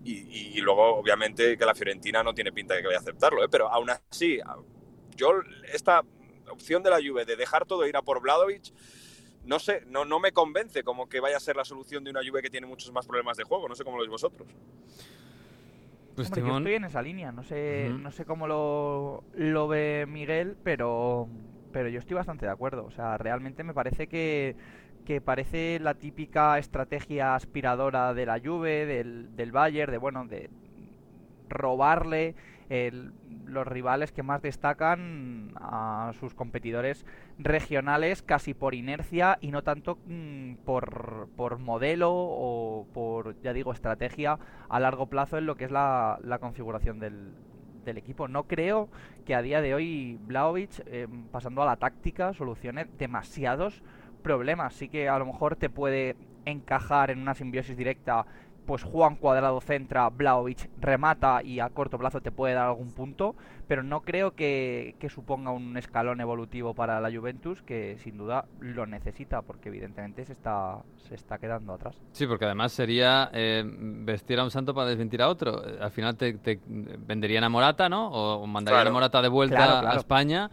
y, 0.05 0.57
y- 0.57 0.61
luego 0.61 0.97
obviamente 0.97 1.57
que 1.59 1.65
la 1.65 1.75
Fiorentina 1.75 2.23
no 2.23 2.33
tiene 2.35 2.53
pinta 2.53 2.75
de 2.75 2.81
que 2.81 2.87
vaya 2.87 2.99
a 2.99 3.03
aceptarlo, 3.03 3.45
¿eh? 3.45 3.49
pero 3.51 3.69
aún 3.69 3.91
así 3.91 4.39
yo 5.17 5.33
esta 5.73 6.03
opción 6.51 6.83
de 6.83 6.91
la 6.91 6.97
Juve 6.97 7.25
de 7.25 7.37
dejar 7.37 7.67
todo 7.67 7.85
e 7.85 7.89
ir 7.89 7.97
a 7.97 8.03
por 8.03 8.21
Vladovic 8.21 8.73
no 9.45 9.59
sé, 9.59 9.83
no, 9.87 10.05
no 10.05 10.21
me 10.21 10.33
convence 10.33 10.83
como 10.83 11.09
que 11.09 11.21
vaya 11.21 11.37
a 11.37 11.41
ser 11.41 11.57
la 11.57 11.65
solución 11.65 12.05
de 12.05 12.11
una 12.11 12.21
Juve 12.27 12.43
que 12.43 12.51
tiene 12.51 12.67
muchos 12.67 12.93
más 12.93 13.07
problemas 13.07 13.37
de 13.37 13.45
juego, 13.45 13.69
no 13.69 13.75
sé 13.75 13.85
cómo 13.85 13.97
lo 13.97 14.03
veis 14.03 14.11
vosotros. 14.11 14.49
Pues 16.15 16.29
Hombre, 16.29 16.43
yo 16.47 16.59
estoy 16.59 16.75
en 16.75 16.85
esa 16.85 17.01
línea, 17.03 17.33
no 17.33 17.43
sé, 17.43 17.91
no 17.99 18.11
sé 18.11 18.25
cómo 18.27 18.47
lo, 18.47 19.25
lo 19.35 19.69
ve 19.69 20.05
Miguel, 20.07 20.57
pero, 20.63 21.29
pero 21.73 21.89
yo 21.89 21.99
estoy 21.99 22.15
bastante 22.15 22.45
de 22.45 22.53
acuerdo. 22.53 22.85
O 22.85 22.91
sea, 22.91 23.17
realmente 23.17 23.65
me 23.65 23.73
parece 23.73 24.07
que, 24.07 24.55
que 25.05 25.21
parece 25.21 25.79
la 25.81 25.95
típica 25.95 26.59
estrategia 26.59 27.35
aspiradora 27.35 28.15
de 28.15 28.27
la 28.27 28.41
Juve, 28.41 28.87
del, 28.87 29.35
del 29.37 29.53
Bayern, 29.53 29.91
de 29.93 29.99
bueno, 29.99 30.27
de 30.27 30.51
robarle 31.49 32.35
los 33.47 33.67
rivales 33.67 34.13
que 34.13 34.23
más 34.23 34.43
destacan 34.43 35.53
a 35.57 36.13
sus 36.21 36.35
competidores 36.35 37.05
regionales 37.37 38.23
casi 38.23 38.55
por 38.55 38.75
inercia 38.75 39.39
y 39.41 39.51
no 39.51 39.65
tanto 39.65 39.99
mm, 40.07 40.55
por, 40.65 41.29
por 41.37 41.59
modelo 41.59 42.13
o 42.13 42.87
por, 42.95 43.41
ya 43.43 43.53
digo, 43.53 43.73
estrategia 43.73 44.39
a 44.69 44.79
largo 44.79 45.07
plazo 45.07 45.37
en 45.37 45.47
lo 45.47 45.57
que 45.57 45.65
es 45.65 45.73
la, 45.73 46.21
la 46.23 46.39
configuración 46.39 47.01
del, 47.01 47.33
del 47.85 47.99
equipo. 47.99 48.29
No 48.29 48.45
creo 48.45 48.89
que 49.25 49.35
a 49.35 49.43
día 49.43 49.61
de 49.61 49.75
hoy 49.75 50.19
Vlaovic, 50.23 50.81
eh, 50.87 51.09
pasando 51.33 51.63
a 51.63 51.67
la 51.67 51.77
táctica, 51.77 52.35
solucione 52.35 52.87
demasiados 52.99 53.83
problemas. 54.21 54.75
Sí 54.75 54.89
que 54.89 55.09
a 55.09 55.19
lo 55.19 55.27
mejor 55.27 55.57
te 55.57 55.69
puede 55.71 56.17
encajar 56.45 57.11
en 57.11 57.21
una 57.21 57.35
simbiosis 57.35 57.77
directa 57.77 58.25
pues 58.67 58.85
Juan 58.85 59.17
Cuadrado 59.17 59.61
centra, 59.61 60.09
Vlaovic 60.11 60.71
remata 60.81 61.43
y 61.43 61.59
a 61.59 61.71
corto 61.71 61.99
plazo 61.99 62.21
te 62.21 62.31
puede 62.31 62.55
dar 62.55 62.69
algún 62.69 62.93
punto, 62.93 63.35
pero 63.67 63.83
no 63.83 64.03
creo 64.03 64.37
que, 64.37 64.95
que 65.01 65.09
suponga 65.09 65.51
un 65.51 65.77
escalón 65.77 66.21
evolutivo 66.21 66.73
para 66.73 67.01
la 67.01 67.11
Juventus, 67.11 67.63
que 67.63 67.99
sin 67.99 68.17
duda 68.17 68.45
lo 68.61 68.87
necesita, 68.87 69.43
porque 69.43 69.71
evidentemente 69.71 70.25
se 70.25 70.35
está, 70.35 70.79
se 71.09 71.17
está 71.17 71.39
quedando 71.39 71.73
atrás. 71.73 71.97
Sí, 72.13 72.29
porque 72.29 72.45
además 72.45 72.71
sería 72.71 73.31
eh, 73.33 73.65
vestir 73.67 74.39
a 74.39 74.45
un 74.45 74.53
santo 74.53 74.73
para 74.73 74.89
desmentir 74.89 75.21
a 75.23 75.29
otro. 75.31 75.61
Al 75.81 75.91
final 75.91 76.17
te, 76.17 76.35
te 76.35 76.61
venderían 76.65 77.43
a 77.43 77.49
Morata, 77.49 77.89
¿no? 77.89 78.09
O 78.13 78.47
mandarían 78.47 78.83
Claro. 78.83 78.91
a 78.91 78.93
Morata 78.93 79.23
de 79.23 79.29
vuelta 79.29 79.57
Claro, 79.57 79.89
a. 79.89 79.97
España. 79.97 80.49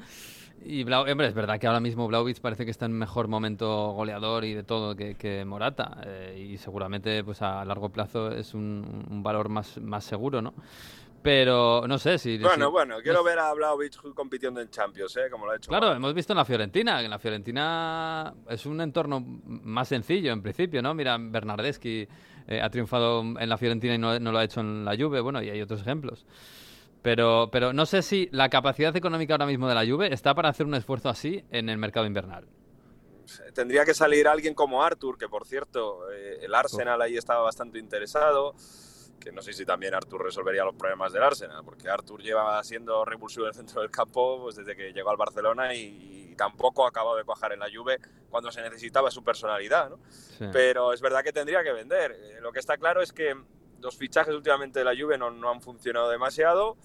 Y 0.66 0.84
Blau- 0.84 1.10
hombre, 1.10 1.28
es 1.28 1.34
verdad 1.34 1.60
que 1.60 1.68
ahora 1.68 1.80
mismo 1.80 2.08
Blauvitz 2.08 2.40
parece 2.40 2.66
que 2.66 2.72
está 2.72 2.86
en 2.86 2.94
mejor 2.94 3.28
momento 3.28 3.92
goleador 3.94 4.44
y 4.44 4.54
de 4.54 4.64
todo 4.64 4.96
que, 4.96 5.16
que 5.16 5.46
Morata. 5.46 6.02
eh, 6.06 6.50
y 6.54 6.58
seguramente 6.58 7.24
pues 7.24 7.42
a 7.42 7.64
largo 7.64 7.90
plazo 7.90 8.32
es 8.32 8.54
un, 8.54 9.06
un 9.10 9.24
valor 9.24 9.50
más, 9.50 9.78
más 9.80 10.04
seguro, 10.04 10.42
¿no? 10.42 10.54
Pero 11.24 11.84
no 11.88 11.98
sé 11.98 12.18
si... 12.18 12.38
Bueno, 12.38 12.66
si- 12.68 12.72
bueno, 12.72 12.96
quiero 13.02 13.20
no 13.20 13.24
ver 13.24 13.40
a 13.40 13.54
Vlaovic 13.54 14.14
compitiendo 14.14 14.62
en 14.62 14.70
Champions, 14.70 15.16
¿eh? 15.18 15.30
como 15.32 15.46
lo 15.46 15.52
ha 15.52 15.56
hecho. 15.58 15.70
Claro, 15.70 15.94
hemos 15.94 16.14
visto 16.14 16.34
en 16.34 16.38
la 16.38 16.46
Fiorentina, 16.46 17.02
en 17.02 17.10
la 17.10 17.20
Fiorentina 17.20 18.34
es 18.50 18.66
un 18.66 18.80
entorno 18.82 19.24
más 19.46 19.88
sencillo 19.88 20.32
en 20.32 20.42
principio, 20.42 20.82
¿no? 20.82 20.94
Mira, 20.94 21.18
Bernardeschi 21.20 22.08
eh, 22.48 22.62
ha 22.62 22.70
triunfado 22.70 23.22
en 23.22 23.50
la 23.50 23.58
Fiorentina 23.58 23.96
y 23.96 23.98
no, 23.98 24.18
no 24.20 24.32
lo 24.32 24.38
ha 24.38 24.44
hecho 24.44 24.62
en 24.62 24.86
la 24.86 24.96
Juve, 24.98 25.20
bueno, 25.22 25.42
y 25.42 25.50
hay 25.50 25.62
otros 25.62 25.82
ejemplos. 25.82 26.26
Pero, 27.02 27.50
pero 27.52 27.74
no 27.74 27.86
sé 27.86 28.02
si 28.02 28.28
la 28.32 28.50
capacidad 28.50 28.96
económica 28.96 29.34
ahora 29.34 29.46
mismo 29.46 29.68
de 29.68 29.76
la 29.76 29.86
Juve 29.86 30.14
está 30.14 30.34
para 30.36 30.50
hacer 30.50 30.66
un 30.66 30.74
esfuerzo 30.76 31.10
así 31.10 31.44
en 31.52 31.70
el 31.70 31.78
mercado 31.78 32.06
invernal. 32.06 32.48
Tendría 33.54 33.86
que 33.86 33.94
salir 33.94 34.28
alguien 34.28 34.54
como 34.54 34.84
Arthur, 34.84 35.18
que 35.18 35.28
por 35.28 35.46
cierto, 35.46 36.10
eh, 36.12 36.40
el 36.42 36.54
Arsenal 36.56 37.02
ahí 37.02 37.18
estaba 37.18 37.42
bastante 37.42 37.80
interesado. 37.80 38.56
Que 39.20 39.32
no 39.32 39.42
sé 39.42 39.52
si 39.52 39.66
también 39.66 39.94
Arthur 39.94 40.24
resolvería 40.24 40.64
los 40.64 40.76
problemas 40.76 41.12
del 41.12 41.24
Arsenal, 41.24 41.62
porque 41.66 41.90
Arthur 41.90 42.22
lleva 42.22 42.64
siendo 42.64 43.04
revulsivo 43.04 43.46
en 43.46 43.50
el 43.50 43.56
centro 43.56 43.82
del 43.82 43.90
campo 43.90 44.44
pues, 44.44 44.56
desde 44.56 44.76
que 44.76 44.94
llegó 44.94 45.10
al 45.10 45.18
Barcelona 45.18 45.74
y, 45.74 46.30
y 46.32 46.36
tampoco 46.36 46.86
ha 46.86 46.90
acabado 46.90 47.18
de 47.18 47.24
cuajar 47.24 47.52
en 47.52 47.60
la 47.60 47.68
Juve 47.74 48.00
cuando 48.30 48.52
se 48.52 48.62
necesitaba 48.62 49.12
su 49.12 49.24
personalidad. 49.24 49.90
¿no? 49.90 50.00
Sí. 50.10 50.46
Pero 50.54 50.94
es 50.94 51.02
verdad 51.02 51.24
que 51.24 51.34
tendría 51.34 51.64
que 51.64 51.74
vender. 51.74 52.12
Eh, 52.12 52.40
Lo 52.42 52.52
que 52.52 52.60
está 52.60 52.78
claro 52.78 53.02
es 53.02 53.12
que 53.12 53.36
los 53.82 53.96
fichajes 53.98 54.34
últimamente 54.34 54.80
de 54.80 54.86
la 54.86 54.96
Juve 55.00 55.18
no, 55.18 55.32
no 55.32 55.50
han 55.50 55.62
funcionado 55.62 56.10
demasiado. 56.10 56.78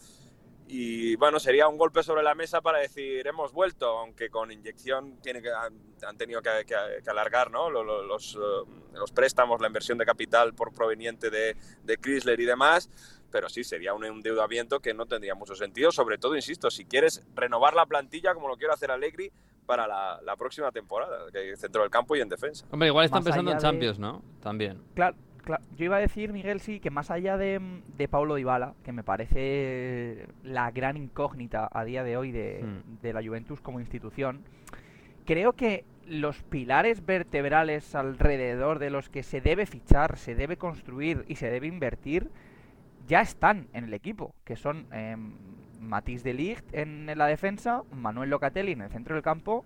Y 0.68 1.16
bueno, 1.16 1.38
sería 1.38 1.68
un 1.68 1.76
golpe 1.76 2.02
sobre 2.02 2.22
la 2.22 2.34
mesa 2.34 2.60
para 2.62 2.78
decir 2.78 3.26
hemos 3.26 3.52
vuelto, 3.52 3.86
aunque 3.98 4.30
con 4.30 4.50
inyección 4.50 5.18
tiene 5.20 5.42
que, 5.42 5.50
han, 5.50 5.74
han 6.06 6.16
tenido 6.16 6.40
que, 6.40 6.50
que- 6.66 7.02
que 7.02 7.10
alargar 7.10 7.50
¿no? 7.50 7.68
Lo- 7.68 7.82
lo- 7.84 8.02
los, 8.02 8.36
eh, 8.36 8.70
los 8.94 9.10
préstamos, 9.12 9.60
la 9.60 9.66
inversión 9.66 9.98
de 9.98 10.06
capital 10.06 10.54
por 10.54 10.72
proveniente 10.72 11.30
de, 11.30 11.56
de 11.82 11.96
Chrysler 11.98 12.40
y 12.40 12.44
demás. 12.46 12.88
Pero 13.30 13.48
sí, 13.48 13.64
sería 13.64 13.92
un 13.92 14.04
endeudamiento 14.04 14.80
que 14.80 14.94
no 14.94 15.06
tendría 15.06 15.34
mucho 15.34 15.54
sentido. 15.56 15.90
Sobre 15.90 16.16
todo, 16.18 16.36
insisto, 16.36 16.70
si 16.70 16.84
quieres 16.84 17.22
renovar 17.34 17.74
la 17.74 17.84
plantilla 17.86 18.32
como 18.34 18.48
lo 18.48 18.56
quiere 18.56 18.72
hacer 18.72 18.90
Allegri 18.90 19.32
para 19.66 19.86
la, 19.86 20.20
la 20.22 20.36
próxima 20.36 20.70
temporada, 20.70 21.30
que 21.32 21.56
centro 21.56 21.82
del 21.82 21.90
campo 21.90 22.14
y 22.16 22.20
en 22.20 22.28
defensa. 22.28 22.66
Hombre, 22.70 22.88
igual 22.88 23.06
están 23.06 23.18
Más 23.20 23.24
pensando 23.24 23.50
en 23.50 23.56
de- 23.56 23.62
Champions, 23.62 23.98
¿no? 23.98 24.22
También. 24.42 24.82
Claro, 24.94 25.16
yo 25.76 25.84
iba 25.84 25.96
a 25.96 26.00
decir, 26.00 26.32
Miguel, 26.32 26.60
sí, 26.60 26.80
que 26.80 26.90
más 26.90 27.10
allá 27.10 27.36
de, 27.36 27.60
de 27.96 28.08
Paulo 28.08 28.36
Dybala, 28.36 28.74
que 28.84 28.92
me 28.92 29.02
parece 29.02 30.26
la 30.42 30.70
gran 30.70 30.96
incógnita 30.96 31.68
a 31.72 31.84
día 31.84 32.04
de 32.04 32.16
hoy 32.16 32.32
de, 32.32 32.62
Hmm. 32.62 33.02
de 33.02 33.12
la 33.12 33.22
Juventus 33.22 33.60
como 33.60 33.80
institución, 33.80 34.42
creo 35.24 35.54
que 35.54 35.84
los 36.06 36.42
pilares 36.42 37.04
vertebrales 37.06 37.94
alrededor 37.94 38.78
de 38.78 38.90
los 38.90 39.08
que 39.08 39.22
se 39.22 39.40
debe 39.40 39.66
fichar, 39.66 40.16
se 40.16 40.34
debe 40.34 40.56
construir 40.56 41.24
y 41.28 41.36
se 41.36 41.50
debe 41.50 41.66
invertir 41.66 42.28
ya 43.08 43.20
están 43.20 43.68
en 43.72 43.84
el 43.84 43.94
equipo, 43.94 44.34
que 44.44 44.56
son 44.56 44.86
eh, 44.92 45.16
Matisse 45.80 46.22
de 46.22 46.34
Ligt 46.34 46.74
en 46.74 47.06
la 47.16 47.26
defensa, 47.26 47.82
Manuel 47.92 48.30
Locatelli 48.30 48.72
en 48.72 48.82
el 48.82 48.90
centro 48.90 49.14
del 49.14 49.24
campo 49.24 49.64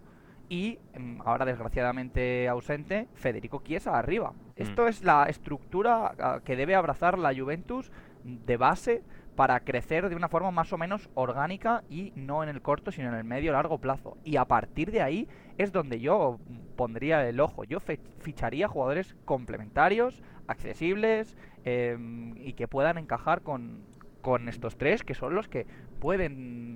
y 0.48 0.78
mm, 0.98 1.22
ahora 1.24 1.44
desgraciadamente 1.44 2.48
ausente 2.48 3.08
Federico 3.14 3.62
Chiesa 3.62 3.98
arriba. 3.98 4.32
Esto 4.56 4.88
es 4.88 5.02
la 5.02 5.24
estructura 5.24 6.14
ah, 6.18 6.40
que 6.44 6.56
debe 6.56 6.74
abrazar 6.74 7.18
la 7.18 7.34
Juventus 7.34 7.90
de 8.24 8.56
base 8.56 9.02
para 9.36 9.60
crecer 9.60 10.08
de 10.08 10.16
una 10.16 10.28
forma 10.28 10.50
más 10.50 10.72
o 10.72 10.78
menos 10.78 11.10
orgánica 11.14 11.84
y 11.90 12.12
no 12.16 12.42
en 12.42 12.48
el 12.48 12.62
corto 12.62 12.90
sino 12.90 13.08
en 13.08 13.14
el 13.14 13.24
medio 13.24 13.52
largo 13.52 13.78
plazo. 13.78 14.16
Y 14.24 14.36
a 14.36 14.46
partir 14.46 14.90
de 14.90 15.02
ahí 15.02 15.28
es 15.58 15.72
donde 15.72 16.00
yo 16.00 16.38
pondría 16.76 17.28
el 17.28 17.38
ojo. 17.40 17.64
Yo 17.64 17.78
ficharía 17.80 18.66
jugadores 18.66 19.14
complementarios, 19.24 20.22
accesibles 20.46 21.36
eh, 21.64 21.98
y 22.36 22.54
que 22.54 22.66
puedan 22.66 22.96
encajar 22.98 23.42
con, 23.42 23.82
con 24.22 24.48
estos 24.48 24.76
tres 24.76 25.04
que 25.04 25.14
son 25.14 25.34
los 25.34 25.48
que 25.48 25.66
pueden 26.00 26.75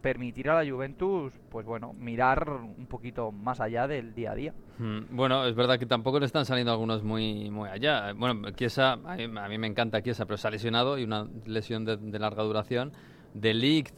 permitir 0.00 0.48
a 0.50 0.62
la 0.62 0.70
Juventus, 0.70 1.32
pues 1.50 1.66
bueno, 1.66 1.92
mirar 1.94 2.48
un 2.50 2.86
poquito 2.86 3.32
más 3.32 3.60
allá 3.60 3.86
del 3.88 4.14
día 4.14 4.32
a 4.32 4.34
día. 4.34 4.54
Mm, 4.78 5.16
Bueno, 5.16 5.44
es 5.46 5.54
verdad 5.54 5.78
que 5.78 5.86
tampoco 5.86 6.20
le 6.20 6.26
están 6.26 6.44
saliendo 6.44 6.72
algunos 6.72 7.02
muy, 7.02 7.50
muy 7.50 7.68
allá. 7.68 8.12
Bueno, 8.14 8.50
Chiesa, 8.50 8.92
a 8.92 9.16
mí, 9.16 9.24
a 9.24 9.48
mí 9.48 9.58
me 9.58 9.66
encanta 9.66 10.02
Chiesa, 10.02 10.26
pero 10.26 10.36
se 10.36 10.46
ha 10.48 10.50
lesionado 10.50 10.98
y 10.98 11.04
una 11.04 11.26
lesión 11.46 11.84
de, 11.84 11.96
de 11.96 12.18
larga 12.18 12.42
duración. 12.42 12.92
De 13.34 13.52
Ligt, 13.54 13.94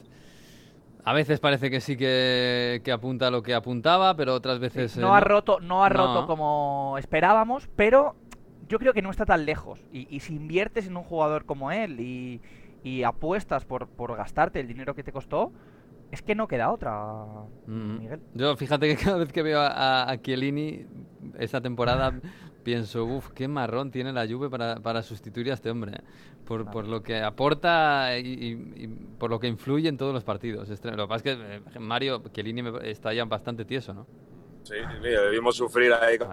a 1.03 1.13
veces 1.13 1.39
parece 1.39 1.69
que 1.71 1.79
sí 1.81 1.95
que, 1.97 2.81
que 2.83 2.91
apunta 2.91 3.27
a 3.27 3.31
lo 3.31 3.41
que 3.41 3.53
apuntaba, 3.53 4.15
pero 4.15 4.33
otras 4.35 4.59
veces... 4.59 4.97
eh, 4.97 5.01
no 5.01 5.15
ha 5.15 5.21
roto, 5.21 5.59
no 5.59 5.83
ha 5.83 5.89
No. 5.89 5.95
roto 5.95 6.27
como 6.27 6.97
esperábamos, 6.99 7.69
pero 7.75 8.15
yo 8.67 8.79
creo 8.79 8.93
que 8.93 9.01
no 9.01 9.09
está 9.09 9.25
tan 9.25 9.45
lejos. 9.45 9.79
Y, 9.91 10.13
y 10.13 10.19
si 10.19 10.35
inviertes 10.35 10.87
en 10.87 10.97
un 10.97 11.03
jugador 11.03 11.45
como 11.45 11.71
él 11.71 11.99
y, 11.99 12.41
y 12.83 13.03
apuestas 13.03 13.65
por, 13.65 13.87
por 13.87 14.15
gastarte 14.15 14.59
el 14.59 14.67
dinero 14.67 14.93
que 14.93 15.03
te 15.03 15.11
costó, 15.11 15.51
es 16.11 16.21
que 16.21 16.35
no 16.35 16.47
queda 16.47 16.71
otra, 16.71 16.91
Mm. 17.67 17.99
Miguel. 17.99 18.19
Yo 18.33 18.55
fíjate 18.55 18.87
que 18.87 18.95
cada 19.03 19.17
vez 19.17 19.31
que 19.31 19.43
veo 19.43 19.59
a, 19.59 19.67
a, 20.03 20.11
a 20.11 20.21
Chiellini 20.21 20.85
esta 21.37 21.61
temporada 21.61 22.13
pienso, 22.63 23.05
uff, 23.05 23.29
qué 23.31 23.47
marrón 23.47 23.91
tiene 23.91 24.11
la 24.13 24.27
Juve 24.27 24.49
para, 24.49 24.75
para 24.79 25.01
sustituir 25.03 25.49
a 25.51 25.53
este 25.53 25.69
hombre, 25.69 25.93
¿eh? 25.93 26.01
por, 26.45 26.69
por 26.71 26.87
lo 26.87 27.01
que 27.03 27.21
aporta 27.21 28.17
y, 28.17 28.27
y- 28.27 28.83
y 28.83 28.87
por 28.87 29.29
lo 29.29 29.39
que 29.39 29.47
influye 29.47 29.87
en 29.87 29.97
todos 29.97 30.13
los 30.13 30.23
partidos. 30.23 30.67
Lo 30.69 30.75
que 30.75 31.07
pasa 31.07 31.15
es 31.15 31.23
que 31.23 31.31
eh, 31.75 31.79
Mario 31.79 32.23
Chiellini 32.33 32.63
me- 32.63 32.89
está 32.89 33.13
ya 33.13 33.25
bastante 33.25 33.65
tieso, 33.65 33.93
¿no? 33.93 34.07
Sí, 34.63 34.75
mira, 35.01 35.21
debimos 35.21 35.55
sufrir 35.55 35.93
ahí 35.93 36.17
con 36.17 36.29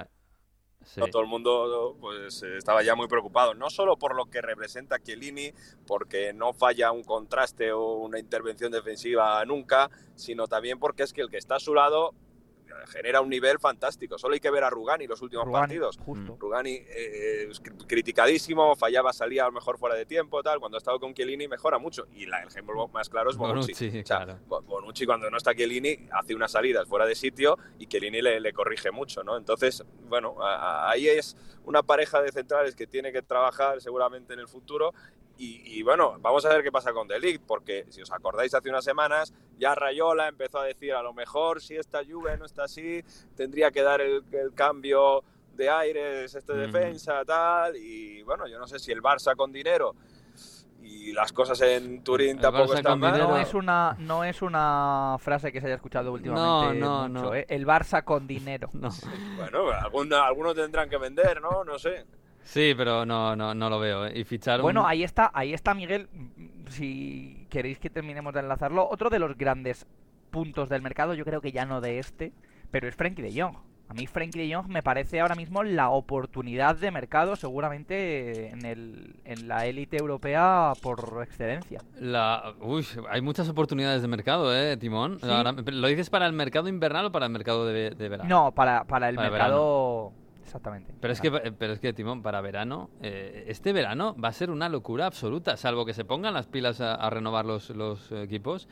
Sí. 0.86 1.00
todo 1.10 1.20
el 1.20 1.28
mundo 1.28 1.96
pues 2.00 2.42
estaba 2.42 2.82
ya 2.82 2.94
muy 2.94 3.08
preocupado, 3.08 3.54
no 3.54 3.70
solo 3.70 3.96
por 3.96 4.14
lo 4.14 4.26
que 4.26 4.40
representa 4.40 5.02
Chiellini, 5.02 5.52
porque 5.86 6.32
no 6.32 6.52
falla 6.52 6.92
un 6.92 7.02
contraste 7.02 7.72
o 7.72 7.94
una 7.94 8.18
intervención 8.18 8.72
defensiva 8.72 9.44
nunca, 9.44 9.90
sino 10.14 10.46
también 10.46 10.78
porque 10.78 11.02
es 11.02 11.12
que 11.12 11.20
el 11.20 11.28
que 11.28 11.38
está 11.38 11.56
a 11.56 11.60
su 11.60 11.74
lado 11.74 12.14
genera 12.86 13.20
un 13.20 13.28
nivel 13.28 13.58
fantástico. 13.58 14.18
Solo 14.18 14.34
hay 14.34 14.40
que 14.40 14.50
ver 14.50 14.64
a 14.64 14.70
Rugani 14.70 15.06
los 15.06 15.22
últimos 15.22 15.46
Rugani, 15.46 15.62
partidos. 15.62 15.96
Justo. 15.98 16.36
Rugani 16.38 16.70
eh, 16.88 17.48
criticadísimo, 17.86 18.74
fallaba, 18.76 19.12
salía 19.12 19.44
a 19.44 19.46
lo 19.46 19.52
mejor 19.52 19.78
fuera 19.78 19.94
de 19.94 20.06
tiempo, 20.06 20.42
tal. 20.42 20.58
Cuando 20.60 20.76
ha 20.76 20.78
estado 20.78 20.98
con 21.00 21.14
Chiellini 21.14 21.48
mejora 21.48 21.78
mucho. 21.78 22.06
Y 22.14 22.26
la- 22.26 22.42
el 22.42 22.48
ejemplo 22.48 22.88
más 22.88 23.08
claro 23.08 23.30
es 23.30 23.36
Bonucci. 23.36 23.72
Bonucci, 23.72 23.88
O 24.00 24.06
sea, 24.06 24.24
claro. 24.24 24.38
Bo- 24.46 24.62
Bonucci 24.62 25.06
cuando 25.06 25.30
no 25.30 25.36
está 25.36 25.54
Chiellini 25.54 26.08
hace 26.12 26.34
unas 26.34 26.52
salidas 26.52 26.86
fuera 26.88 27.06
de 27.06 27.14
sitio 27.14 27.58
y 27.78 27.86
Chiellini 27.86 28.20
le, 28.22 28.40
le 28.40 28.52
corrige 28.52 28.90
mucho, 28.90 29.22
¿no? 29.22 29.36
Entonces, 29.36 29.84
bueno, 30.08 30.36
a- 30.42 30.56
a- 30.86 30.90
ahí 30.90 31.08
es 31.08 31.36
una 31.64 31.82
pareja 31.82 32.20
de 32.22 32.30
centrales 32.32 32.76
que 32.76 32.86
tiene 32.86 33.12
que 33.12 33.22
trabajar 33.22 33.80
seguramente 33.80 34.34
en 34.34 34.40
el 34.40 34.48
futuro 34.48 34.92
y, 35.38 35.78
y, 35.78 35.82
bueno, 35.82 36.16
vamos 36.20 36.44
a 36.46 36.48
ver 36.48 36.62
qué 36.62 36.72
pasa 36.72 36.92
con 36.92 37.06
De 37.08 37.18
Ligt, 37.20 37.42
porque 37.46 37.84
si 37.90 38.00
os 38.02 38.10
acordáis 38.10 38.54
hace 38.54 38.70
unas 38.70 38.84
semanas 38.84 39.34
ya 39.58 39.74
Rayola 39.74 40.28
empezó 40.28 40.58
a 40.60 40.64
decir 40.64 40.92
a 40.94 41.02
lo 41.02 41.12
mejor 41.12 41.60
si 41.60 41.76
esta 41.76 42.00
Juve 42.04 42.36
no 42.38 42.46
está 42.46 42.64
así, 42.64 43.02
tendría 43.34 43.70
que 43.70 43.82
dar 43.82 44.00
el, 44.00 44.22
el 44.32 44.54
cambio 44.54 45.22
de 45.54 45.68
aires, 45.70 46.34
este 46.34 46.52
defensa, 46.54 47.24
tal, 47.24 47.76
y 47.76 48.22
bueno, 48.22 48.46
yo 48.46 48.58
no 48.58 48.66
sé 48.66 48.78
si 48.78 48.92
el 48.92 49.02
Barça 49.02 49.34
con 49.36 49.52
dinero 49.52 49.94
y 50.82 51.12
las 51.12 51.32
cosas 51.32 51.60
en 51.62 52.02
Turín 52.04 52.36
El 52.36 52.42
tampoco 52.42 52.72
Barça 52.74 52.76
están 52.76 53.00
mal. 53.00 53.18
No 53.18 53.36
es 53.38 53.54
una 53.54 53.96
no 53.98 54.22
es 54.24 54.40
una 54.42 55.16
frase 55.18 55.50
que 55.50 55.60
se 55.60 55.66
haya 55.66 55.76
escuchado 55.76 56.12
últimamente 56.12 56.78
no, 56.78 57.08
mucho, 57.08 57.24
no. 57.24 57.34
¿eh? 57.34 57.44
El 57.48 57.66
Barça 57.66 58.04
con 58.04 58.26
dinero. 58.26 58.68
No. 58.72 58.90
Bueno, 59.36 59.70
algún- 59.70 60.12
algunos 60.12 60.54
tendrán 60.54 60.88
que 60.88 60.96
vender, 60.98 61.40
¿no? 61.40 61.64
No 61.64 61.78
sé. 61.78 62.04
Sí, 62.46 62.74
pero 62.76 63.04
no, 63.04 63.34
no, 63.36 63.54
no 63.54 63.68
lo 63.68 63.78
veo. 63.78 64.06
¿eh? 64.06 64.12
Y 64.18 64.24
fichar 64.24 64.60
un- 64.60 64.62
Bueno, 64.62 64.86
ahí 64.86 65.02
está, 65.02 65.30
ahí 65.34 65.52
está 65.52 65.74
Miguel. 65.74 66.08
mm, 66.12 66.68
Si 66.68 67.46
queréis 67.50 67.78
que 67.78 67.90
terminemos 67.90 68.32
de 68.34 68.40
enlazarlo, 68.40 68.88
otro 68.88 69.10
de 69.10 69.18
los 69.18 69.36
grandes 69.36 69.86
puntos 70.30 70.68
del 70.68 70.82
mercado, 70.82 71.14
yo 71.14 71.24
creo 71.24 71.40
que 71.40 71.52
ya 71.52 71.64
no 71.64 71.80
de 71.80 71.98
este, 71.98 72.32
pero 72.70 72.88
es 72.88 72.94
Frankie 72.96 73.22
de 73.22 73.40
Jong. 73.40 73.56
A 73.88 73.94
mí 73.94 74.08
Frankie 74.08 74.40
de 74.48 74.52
Jong 74.52 74.66
me 74.68 74.82
parece 74.82 75.20
ahora 75.20 75.36
mismo 75.36 75.62
la 75.62 75.90
oportunidad 75.90 76.74
de 76.74 76.90
mercado 76.90 77.36
seguramente 77.36 78.48
en, 78.50 78.64
el, 78.66 79.14
en 79.24 79.46
la 79.46 79.66
élite 79.66 79.96
europea 79.96 80.72
por 80.82 81.20
excelencia. 81.22 81.80
La, 82.00 82.52
uy, 82.60 82.84
hay 83.08 83.20
muchas 83.20 83.48
oportunidades 83.48 84.02
de 84.02 84.08
mercado, 84.08 84.52
¿eh, 84.56 84.76
Timón? 84.76 85.20
Sí. 85.20 85.28
Ahora, 85.30 85.52
¿Lo 85.52 85.86
dices 85.86 86.10
para 86.10 86.26
el 86.26 86.32
mercado 86.32 86.68
invernal 86.68 87.06
o 87.06 87.12
para 87.12 87.26
el 87.26 87.32
mercado 87.32 87.64
de, 87.66 87.90
de 87.90 88.08
verano? 88.08 88.28
No, 88.28 88.52
para, 88.52 88.84
para 88.84 89.08
el 89.08 89.14
Para 89.16 89.30
mercado... 89.30 90.12
Exactamente. 90.46 90.94
Pero 91.00 91.12
es 91.12 91.20
que, 91.20 91.30
pero 91.30 91.72
es 91.72 91.80
que 91.80 91.92
Timón, 91.92 92.22
para 92.22 92.40
verano, 92.40 92.88
eh, 93.02 93.44
este 93.48 93.72
verano 93.72 94.14
va 94.22 94.28
a 94.28 94.32
ser 94.32 94.50
una 94.50 94.68
locura 94.68 95.06
absoluta, 95.06 95.56
salvo 95.56 95.84
que 95.84 95.92
se 95.92 96.04
pongan 96.04 96.34
las 96.34 96.46
pilas 96.46 96.80
a, 96.80 96.94
a 96.94 97.10
renovar 97.10 97.44
los, 97.44 97.70
los 97.70 98.12
equipos. 98.12 98.68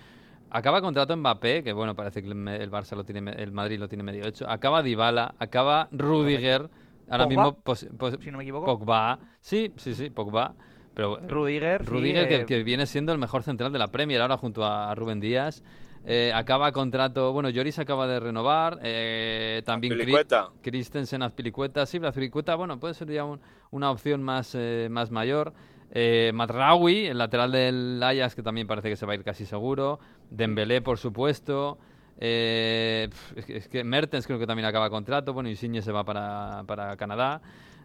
Acaba 0.51 0.81
contrato 0.81 1.17
Mbappé, 1.17 1.65
que 1.65 1.73
bueno, 1.73 1.97
parece 1.97 2.23
que 2.23 2.29
el, 2.29 2.71
Barça 2.71 2.95
lo 2.95 3.03
tiene, 3.05 3.33
el 3.33 3.51
Madrid 3.51 3.79
lo 3.81 3.89
tiene 3.89 4.05
medio 4.05 4.25
hecho. 4.25 4.49
Acaba 4.49 4.85
Dybala, 4.85 5.35
acaba 5.41 5.89
Rudiger, 5.91 6.71
ahora 7.11 7.25
Pogba, 7.25 7.29
mismo 7.29 7.55
pos- 7.61 7.89
pos- 7.99 8.19
si 8.23 8.31
no 8.31 8.39
me 8.39 8.45
equivoco. 8.45 8.67
Pogba, 8.67 9.19
sí, 9.41 9.73
sí, 9.77 9.95
sí, 9.95 10.11
Pogba. 10.11 10.55
Pero 10.95 11.19
Rudiger, 11.27 11.83
sí, 11.85 11.91
Rudiger, 11.91 12.29
que, 12.29 12.37
eh, 12.37 12.47
que 12.47 12.63
viene 12.63 12.87
siendo 12.87 13.11
el 13.13 13.19
mejor 13.19 13.43
central 13.43 13.73
de 13.73 13.81
la 13.81 13.89
Premier 13.89 14.21
ahora 14.23 14.37
junto 14.37 14.65
a 14.65 14.95
Rubén 14.95 15.19
Díaz. 15.19 15.65
Eh, 16.07 16.33
acaba 16.35 16.71
contrato, 16.73 17.33
bueno, 17.33 17.49
Lloris 17.49 17.79
acaba 17.79 18.07
de 18.07 18.21
renovar. 18.21 18.79
eh, 18.83 19.63
también 19.65 19.95
Azpilicueta. 19.95 20.51
Christensen, 20.63 21.23
Azpilicueta. 21.23 21.87
Sí, 21.87 21.99
Azpilicueta, 22.05 22.55
bueno, 22.57 22.79
puede 22.79 22.95
ser 22.95 23.11
ya 23.11 23.25
un- 23.25 23.41
una 23.71 23.91
opción 23.91 24.23
más, 24.23 24.55
eh, 24.55 24.89
más 24.91 25.11
mayor. 25.11 25.53
Eh, 25.91 26.33
Matraoui, 26.35 27.07
el 27.07 27.19
lateral 27.19 27.53
del 27.53 28.03
Ajax, 28.03 28.35
que 28.35 28.43
también 28.43 28.67
parece 28.67 28.89
que 28.91 28.97
se 28.97 29.07
va 29.07 29.13
a 29.13 29.15
ir 29.17 29.25
casi 29.25 29.47
seguro. 29.47 29.99
Dembélé, 30.31 30.83
por 30.83 30.99
supuesto. 30.99 31.79
Eh, 32.19 33.09
es, 33.37 33.45
que, 33.45 33.57
es 33.57 33.69
que 33.69 33.83
Mertens 33.85 34.27
creo 34.27 34.39
que 34.39 34.47
también 34.47 34.67
acaba 34.67 34.91
contrato. 34.91 35.33
Bueno, 35.33 35.49
Insigne 35.49 35.83
se 35.83 35.93
va 35.93 36.05
para, 36.05 36.65
para 36.67 36.97
Canadá. 36.97 37.41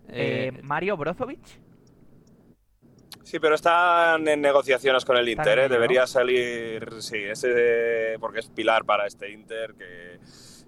eh, 0.07 0.51
Eh, 0.53 0.61
Mario 0.63 0.97
Brozovic. 0.97 1.39
Sí, 3.29 3.37
pero 3.39 3.53
están 3.53 4.27
en 4.27 4.41
negociaciones 4.41 5.05
con 5.05 5.15
el 5.15 5.29
Inter, 5.29 5.59
¿eh? 5.59 5.69
Debería 5.69 6.07
salir, 6.07 6.87
sí, 6.97 7.17
ese, 7.17 8.15
porque 8.19 8.39
es 8.39 8.47
pilar 8.49 8.85
para 8.85 9.05
este 9.05 9.29
Inter 9.31 9.75
que, 9.77 10.19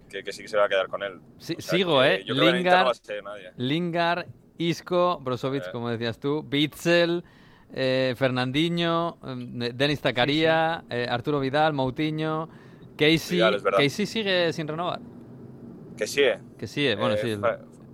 que, 0.08 0.24
que 0.24 0.32
sí 0.32 0.44
que 0.44 0.48
se 0.48 0.58
va 0.58 0.66
a 0.66 0.70
quedar 0.70 0.88
con 0.88 1.02
él. 1.02 1.20
sí, 1.40 1.56
O 1.58 1.62
sea 1.62 1.72
sigo, 1.76 2.02
que 2.02 2.16
¿eh? 2.18 2.24
Yo 2.24 2.36
creo 2.36 2.52
que 2.52 2.58
en 2.60 2.64
no 2.64 2.70
Lingard, 2.70 2.98
nadie. 3.24 3.52
Lingard, 3.58 4.26
Isco, 4.60 5.20
Brozovic, 5.24 5.64
Eh. 5.64 5.72
como 5.72 5.90
decías 5.90 6.20
tú, 6.20 6.44
Bitzel, 6.44 7.24
eh, 7.74 8.14
Fernandinho, 8.16 9.18
eh, 9.26 9.72
Denis 9.74 10.00
Zakaria, 10.00 10.84
eh, 10.88 11.08
Arturo 11.10 11.40
Vidal, 11.40 11.74
Moutinho, 11.74 12.48
Casey. 12.96 13.38
Vidal. 13.38 13.64
Casey 13.76 14.06
sigue 14.06 14.54
sin 14.54 14.68
renovar. 14.68 15.00
Que 15.98 16.06
sí, 16.06 16.22
¿eh? 16.22 16.38
Que 16.60 16.68
sí, 16.68 16.86
eh, 16.88 16.96
bueno, 16.96 17.16
Eh, 17.16 17.20
sí. 17.24 17.30
el- 17.32 17.42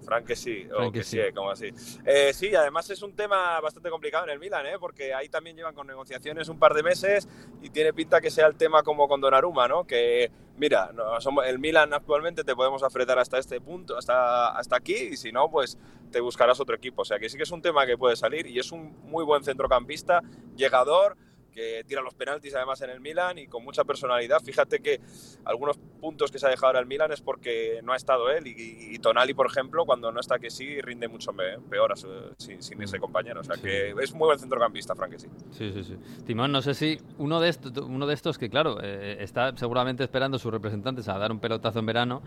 Frank 0.08 0.26
que 0.26 0.38
sí, 0.38 0.66
Frank 0.70 0.88
o 0.88 0.92
que 0.92 1.00
que 1.00 1.04
sí. 1.04 1.18
sí, 1.18 1.34
como 1.34 1.52
así. 1.52 1.70
Eh, 2.06 2.32
sí, 2.34 2.56
además 2.56 2.90
es 2.90 3.02
un 3.02 3.14
tema 3.14 3.60
bastante 3.60 3.90
complicado 3.90 4.24
en 4.24 4.30
el 4.30 4.40
Milan, 4.40 4.66
¿eh? 4.66 4.78
porque 4.80 5.14
ahí 5.14 5.28
también 5.28 5.58
llevan 5.58 5.76
con 5.76 5.86
negociaciones 5.86 6.48
un 6.48 6.58
par 6.58 6.74
de 6.74 6.82
meses 6.82 7.28
y 7.62 7.70
tiene 7.72 7.92
pinta 7.92 8.22
que 8.22 8.32
sea 8.32 8.48
el 8.48 8.56
tema 8.56 8.84
como 8.84 9.10
con 9.10 9.20
Donnarumma, 9.20 9.68
¿no? 9.68 9.86
Que, 9.86 10.32
mira, 10.56 10.92
no, 10.94 11.20
somos, 11.20 11.46
el 11.46 11.60
Milan 11.60 11.94
actualmente 11.94 12.46
te 12.46 12.56
podemos 12.56 12.84
apretar 12.84 13.20
hasta 13.20 13.38
este 13.38 13.60
punto, 13.60 13.98
hasta, 13.98 14.58
hasta 14.58 14.78
aquí, 14.78 14.96
y 14.96 15.18
si 15.18 15.34
no, 15.34 15.52
pues 15.52 15.78
te 16.10 16.22
buscarás 16.22 16.58
otro 16.62 16.76
equipo. 16.76 17.02
O 17.02 17.06
sea 17.06 17.20
que 17.20 17.28
sí 17.28 17.36
que 17.36 17.44
es 17.44 17.52
un 17.52 17.62
tema 17.62 17.86
que 17.86 17.98
puede 17.98 18.16
salir 18.16 18.48
y 18.48 18.60
es 18.60 18.72
un 18.72 18.96
muy 19.04 19.26
buen 19.26 19.44
centrocampista, 19.44 20.22
llegador, 20.56 21.18
que 21.58 21.84
tira 21.88 22.04
los 22.04 22.14
penaltis 22.14 22.54
además 22.54 22.80
en 22.84 22.92
el 22.92 23.00
Milan 23.02 23.40
y 23.40 23.48
con 23.48 23.64
mucha 23.64 23.84
personalidad. 23.84 24.44
Fíjate 24.44 24.80
que 24.80 25.02
algunos 25.44 25.80
puntos 26.00 26.32
que 26.32 26.38
se 26.38 26.46
ha 26.46 26.50
dejado 26.50 26.68
ahora 26.68 26.82
el 26.82 26.86
Milan 26.86 27.12
es 27.12 27.22
porque 27.22 27.80
no 27.84 27.94
ha 27.94 27.96
estado 27.96 28.30
él 28.30 28.46
y, 28.46 29.00
Tonali, 29.00 29.34
por 29.34 29.48
ejemplo, 29.48 29.84
cuando 29.84 30.12
no 30.12 30.20
está 30.20 30.38
que 30.38 30.52
sí, 30.52 30.80
rinde 30.82 31.08
mucho 31.08 31.32
peor 31.68 31.94
sin, 32.38 32.82
ese 32.84 33.00
compañero. 33.00 33.42
O 33.42 33.44
sea 33.44 33.56
que 33.56 33.90
es 33.90 34.14
muy 34.14 34.28
buen 34.28 34.38
centrocampista, 34.38 34.94
Frank, 34.94 35.14
que 35.14 35.20
sí. 35.20 35.28
Sí, 35.50 35.72
sí, 35.74 35.84
sí. 35.84 35.98
Timón, 36.28 36.52
no 36.52 36.62
sé 36.62 36.76
si 36.76 37.00
uno 37.18 37.40
de 37.40 37.50
estos, 37.50 37.76
uno 37.78 38.06
de 38.06 38.14
estos 38.14 38.38
que, 38.38 38.52
claro, 38.52 38.78
eh, 38.84 39.18
está 39.22 39.58
seguramente 39.58 40.04
esperando 40.04 40.38
sus 40.38 40.52
representantes 40.52 41.08
a 41.08 41.18
dar 41.18 41.32
un 41.32 41.40
pelotazo 41.40 41.80
en 41.80 41.88
verano 41.88 42.22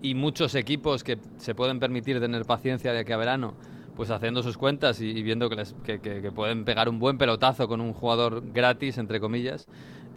y 0.00 0.14
muchos 0.14 0.54
equipos 0.54 1.02
que 1.02 1.18
se 1.38 1.56
pueden 1.56 1.80
permitir 1.80 2.20
tener 2.20 2.44
paciencia 2.44 2.92
de 2.92 3.04
que 3.04 3.12
a 3.12 3.16
verano 3.16 3.56
pues 3.96 4.10
haciendo 4.10 4.42
sus 4.42 4.58
cuentas 4.58 5.00
y, 5.00 5.22
viendo 5.22 5.48
que, 5.48 5.56
les, 5.56 5.74
que, 5.84 6.30
pueden 6.34 6.64
pegar 6.64 6.88
un 6.88 6.98
buen 6.98 7.16
pelotazo 7.16 7.66
con 7.66 7.80
un 7.80 7.94
jugador 7.94 8.42
gratis, 8.52 8.98
entre 8.98 9.20
comillas. 9.20 9.66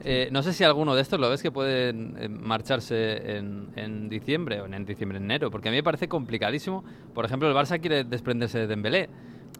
Eh, 0.03 0.29
no 0.31 0.43
sé 0.43 0.53
si 0.53 0.63
alguno 0.63 0.95
de 0.95 1.01
estos 1.01 1.19
lo 1.19 1.29
ves 1.29 1.41
que 1.41 1.51
pueden 1.51 2.15
eh, 2.19 2.29
marcharse 2.29 3.37
en, 3.37 3.69
en, 3.75 4.09
diciembre 4.09 4.61
o 4.61 4.65
en, 4.65 4.85
diciembre, 4.85 5.17
enero, 5.17 5.49
porque 5.49 5.69
a 5.69 5.71
mí 5.71 5.77
me 5.77 5.83
parece 5.83 6.07
complicadísimo. 6.07 6.83
Por 7.13 7.25
ejemplo, 7.25 7.49
el 7.49 7.55
Barça 7.55 7.79
quiere 7.79 8.03
desprenderse 8.03 8.59
de 8.59 8.67
Dembélé. 8.67 9.09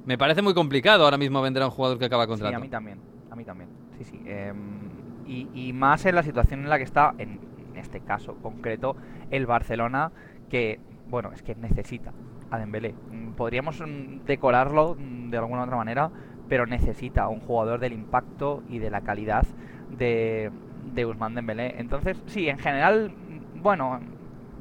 Me 0.06 0.18
parece 0.18 0.42
muy 0.42 0.54
complicado 0.54 1.06
ahora 1.06 1.18
mismo 1.18 1.42
vender 1.42 1.64
a 1.64 1.68
un 1.68 1.72
jugador 1.72 1.98
que 1.98 2.06
acaba 2.06 2.28
contrato. 2.28 2.52
Sí, 2.52 2.56
a 2.56 2.60
mí 2.60 2.70
también, 2.70 3.00
a 3.32 3.36
mí 3.36 3.46
también. 3.46 3.70
Sí, 3.98 4.04
sí. 4.04 4.22
Em, 4.26 4.90
y, 5.28 5.48
y, 5.54 5.74
más 5.74 6.06
en 6.06 6.16
la 6.16 6.24
situación 6.24 6.62
en 6.62 6.70
la 6.70 6.78
que 6.78 6.84
está, 6.84 7.14
en 7.18 7.40
este 7.76 8.00
caso 8.02 8.36
concreto, 8.36 8.96
el 9.30 9.46
Barcelona, 9.46 10.12
que, 10.50 10.80
bueno, 11.08 11.32
es 11.34 11.44
que 11.44 11.56
necesita 11.56 12.14
a 12.52 12.58
Dembélé. 12.58 12.94
Mm, 13.12 13.32
podríamos 13.32 13.80
mm, 13.80 14.26
decorarlo 14.26 14.96
mm, 15.00 15.30
de 15.30 15.38
alguna 15.38 15.64
otra 15.64 15.78
manera, 15.78 16.10
pero 16.48 16.66
necesita 16.66 17.28
un 17.28 17.40
jugador 17.40 17.80
del 17.80 17.94
impacto 17.94 18.64
y 18.70 18.80
de 18.80 18.90
la 18.90 19.02
calidad 19.02 19.46
de, 19.90 20.52
de 20.94 21.06
Usman 21.06 21.36
Dembélé. 21.36 21.80
Entonces, 21.80 22.22
sí, 22.28 22.50
en 22.50 22.58
general, 22.58 23.12
bueno, 23.56 24.00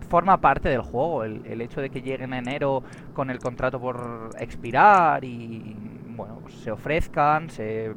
forma 0.09 0.39
parte 0.41 0.69
del 0.69 0.83
juego 0.83 1.25
el, 1.25 1.61
hecho 1.61 1.81
de 1.81 1.91
que 1.91 2.03
llegue 2.03 2.25
en 2.25 2.33
enero 2.33 2.83
con 3.15 3.31
el 3.31 3.39
contrato 3.39 3.81
por 3.81 4.31
expirar 4.39 5.25
y, 5.25 5.77
bueno, 6.17 6.41
se 6.49 6.71
ofrezcan, 6.71 7.51
se 7.51 7.93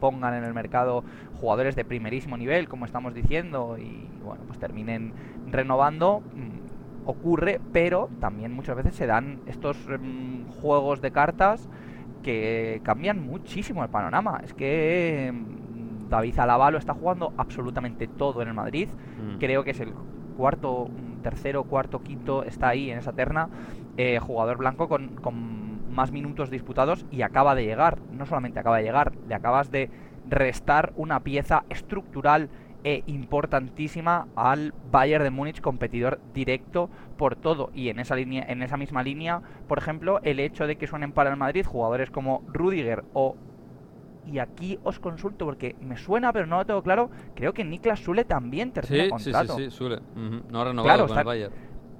pongan 0.00 0.34
en 0.34 0.44
el 0.44 0.54
mercado 0.54 1.04
jugadores 1.40 1.76
de 1.76 1.84
primerísimo 1.84 2.36
nivel, 2.36 2.68
como 2.68 2.86
estamos 2.86 3.14
diciendo, 3.14 3.76
y 3.78 4.08
bueno, 4.24 4.42
pues 4.46 4.58
terminen 4.58 5.12
renovando 5.50 6.22
ocurre, 7.10 7.60
pero 7.72 8.08
también 8.20 8.52
muchas 8.52 8.76
veces 8.76 8.94
se 8.94 9.06
dan 9.06 9.40
estos 9.46 9.76
em, 9.88 10.46
juegos 10.60 11.00
de 11.00 11.10
cartas 11.10 11.68
que 12.22 12.80
cambian 12.84 13.24
muchísimo 13.24 13.82
el 13.82 13.90
panorama. 13.90 14.40
Es 14.44 14.54
que 14.54 15.28
em, 15.28 16.08
David 16.08 16.38
Alaba 16.38 16.70
lo 16.70 16.78
está 16.78 16.94
jugando 16.94 17.32
absolutamente 17.36 18.06
todo 18.06 18.42
en 18.42 18.48
el 18.48 18.54
Madrid. 18.54 18.88
Mm. 18.88 19.38
Creo 19.38 19.64
que 19.64 19.70
es 19.70 19.80
el 19.80 19.92
cuarto, 20.36 20.88
tercero, 21.22 21.64
cuarto, 21.64 22.02
quinto, 22.02 22.44
está 22.44 22.68
ahí 22.68 22.90
en 22.90 22.98
esa 22.98 23.12
terna. 23.12 23.48
Eh, 23.96 24.18
jugador 24.18 24.58
blanco 24.58 24.88
con, 24.88 25.16
con 25.16 25.92
más 25.92 26.12
minutos 26.12 26.50
disputados 26.50 27.06
y 27.10 27.22
acaba 27.22 27.54
de 27.54 27.64
llegar. 27.64 27.98
No 28.12 28.26
solamente 28.26 28.58
acaba 28.60 28.78
de 28.78 28.84
llegar, 28.84 29.12
le 29.28 29.34
acabas 29.34 29.70
de 29.70 29.90
restar 30.28 30.92
una 30.96 31.20
pieza 31.20 31.64
estructural 31.68 32.48
e 32.84 33.02
importantísima 33.06 34.28
al 34.36 34.74
Bayern 34.90 35.24
de 35.24 35.30
Múnich, 35.30 35.60
competidor 35.60 36.20
directo 36.34 36.90
por 37.16 37.36
todo. 37.36 37.70
Y 37.74 37.88
en 37.88 37.98
esa 38.00 38.16
línea, 38.16 38.44
en 38.48 38.62
esa 38.62 38.76
misma 38.76 39.02
línea, 39.02 39.42
por 39.68 39.78
ejemplo, 39.78 40.20
el 40.22 40.40
hecho 40.40 40.66
de 40.66 40.76
que 40.76 40.86
suenen 40.86 41.12
para 41.12 41.30
el 41.30 41.36
Madrid 41.36 41.66
jugadores 41.66 42.10
como 42.10 42.42
Rudiger 42.48 43.04
o 43.12 43.36
y 44.26 44.38
aquí 44.38 44.78
os 44.84 45.00
consulto 45.00 45.44
porque 45.44 45.74
me 45.80 45.96
suena, 45.96 46.32
pero 46.32 46.46
no 46.46 46.58
lo 46.58 46.66
tengo 46.66 46.82
claro. 46.82 47.10
Creo 47.34 47.52
que 47.52 47.64
Niklas 47.64 48.00
Sule 48.00 48.24
también 48.24 48.72
termina 48.72 49.08
contrato. 49.08 49.56
Sí, 49.56 49.64
sí, 49.64 49.70
sí, 49.70 49.76
Sule. 49.76 50.00
No 50.14 50.60
ha 50.60 50.64
renovado 50.64 51.08
con 51.08 51.18
el 51.18 51.24
Bayern. 51.24 51.54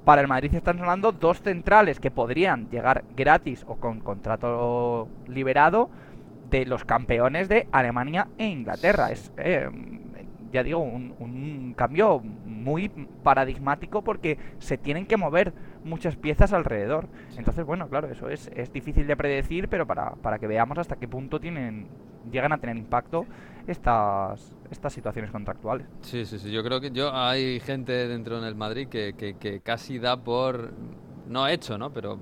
Para 0.04 0.22
el 0.22 0.28
Madrid 0.28 0.54
están 0.54 0.78
sonando 0.78 1.12
dos 1.12 1.40
centrales 1.42 2.00
que 2.00 2.10
podrían 2.10 2.70
llegar 2.70 3.04
gratis 3.16 3.64
o 3.68 3.76
con 3.76 4.00
contrato 4.00 5.08
liberado 5.26 5.90
de 6.50 6.66
los 6.66 6.84
campeones 6.84 7.48
de 7.48 7.68
Alemania 7.70 8.28
e 8.38 8.46
Inglaterra. 8.46 9.10
Es 9.12 9.32
eh, 9.36 9.68
ya 10.52 10.62
digo, 10.62 10.78
un, 10.80 11.74
cambio 11.76 12.20
muy 12.20 12.88
paradigmático 13.22 14.02
porque 14.02 14.38
se 14.58 14.76
tienen 14.76 15.06
que 15.06 15.16
mover 15.16 15.52
muchas 15.84 16.16
piezas 16.16 16.52
alrededor. 16.52 17.08
Entonces, 17.36 17.64
bueno, 17.64 17.88
claro, 17.88 18.10
eso 18.10 18.28
es, 18.28 18.50
es 18.54 18.72
difícil 18.72 19.06
de 19.06 19.16
predecir, 19.16 19.68
pero 19.68 19.86
para, 19.86 20.12
para 20.16 20.38
que 20.38 20.46
veamos 20.46 20.78
hasta 20.78 20.96
qué 20.96 21.08
punto 21.08 21.40
tienen 21.40 21.88
llegan 22.30 22.52
a 22.52 22.58
tener 22.58 22.76
impacto 22.76 23.26
estas, 23.66 24.52
estas 24.70 24.92
situaciones 24.92 25.30
contractuales. 25.30 25.86
Sí, 26.02 26.24
sí, 26.24 26.38
sí. 26.38 26.50
Yo 26.50 26.62
creo 26.62 26.80
que 26.80 26.90
yo 26.90 27.14
hay 27.14 27.60
gente 27.60 28.08
dentro 28.08 28.40
del 28.40 28.54
Madrid 28.54 28.88
que, 28.88 29.14
que, 29.14 29.34
que 29.34 29.60
casi 29.60 29.98
da 29.98 30.16
por... 30.16 30.72
No 31.28 31.46
hecho, 31.46 31.78
¿no? 31.78 31.92
Pero 31.92 32.18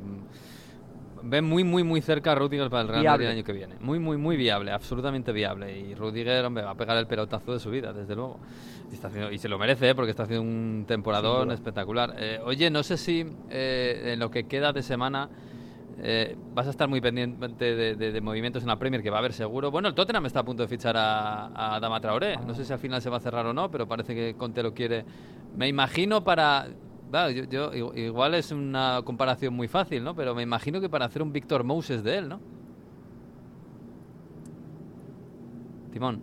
ven 1.22 1.44
muy, 1.44 1.64
muy, 1.64 1.82
muy 1.82 2.00
cerca 2.00 2.32
a 2.32 2.34
Rudiger 2.34 2.70
para 2.70 2.82
el 2.82 2.88
Real 2.88 3.04
Madrid 3.04 3.26
el 3.26 3.32
año 3.32 3.44
que 3.44 3.52
viene. 3.52 3.76
Muy, 3.80 3.98
muy, 3.98 4.16
muy 4.16 4.36
viable, 4.36 4.70
absolutamente 4.70 5.32
viable. 5.32 5.78
Y 5.78 5.94
Rudiger, 5.94 6.44
hombre, 6.44 6.64
va 6.64 6.70
a 6.70 6.74
pegar 6.74 6.96
el 6.96 7.06
pelotazo 7.06 7.52
de 7.52 7.60
su 7.60 7.70
vida, 7.70 7.92
desde 7.92 8.14
luego. 8.14 8.40
Y, 9.32 9.38
se 9.38 9.48
lo 9.48 9.58
merece, 9.58 9.90
¿eh? 9.90 9.94
porque 9.94 10.10
está 10.10 10.24
haciendo 10.24 10.42
un 10.42 10.84
temporadón 10.86 11.50
espectacular. 11.50 12.14
Eh, 12.18 12.40
oye, 12.44 12.70
no 12.70 12.82
sé 12.82 12.96
si 12.96 13.26
eh, 13.50 14.12
en 14.12 14.18
lo 14.18 14.30
que 14.30 14.44
queda 14.44 14.72
de 14.72 14.82
semana 14.82 15.28
vas 16.54 16.68
a 16.68 16.70
estar 16.70 16.88
muy 16.88 17.00
pendiente 17.00 17.74
de, 17.74 18.20
movimientos 18.20 18.62
en 18.62 18.68
la 18.68 18.78
Premier, 18.78 19.02
que 19.02 19.10
va 19.10 19.16
a 19.16 19.18
haber 19.18 19.32
seguro. 19.32 19.72
Bueno, 19.72 19.88
el 19.88 19.94
Tottenham 19.94 20.26
está 20.26 20.40
a 20.40 20.44
punto 20.44 20.62
de 20.62 20.68
fichar 20.68 20.96
a, 20.96 21.74
a 21.74 21.80
Dama 21.80 22.00
Traoré. 22.00 22.36
No 22.46 22.54
sé 22.54 22.64
si 22.64 22.72
al 22.72 22.78
final 22.78 23.02
se 23.02 23.10
va 23.10 23.16
a 23.16 23.20
cerrar 23.20 23.44
o 23.46 23.52
no, 23.52 23.68
pero 23.68 23.88
parece 23.88 24.14
que 24.14 24.34
Conte 24.34 24.62
lo 24.62 24.72
quiere. 24.72 25.04
Me 25.56 25.66
imagino 25.66 26.22
para 26.22 26.68
yo, 27.50 27.72
igual 27.94 28.34
es 28.34 28.52
una 28.52 29.00
comparación 29.04 29.54
muy 29.54 29.68
fácil, 29.68 30.04
¿no? 30.04 30.14
Pero 30.14 30.34
me 30.34 30.42
imagino 30.42 30.80
que 30.80 30.88
para 30.88 31.06
hacer 31.06 31.22
un 31.22 31.32
Víctor 31.32 31.64
Moses 31.64 32.02
de 32.02 32.18
él, 32.18 32.28
¿no? 32.28 32.40
Timón. 35.92 36.22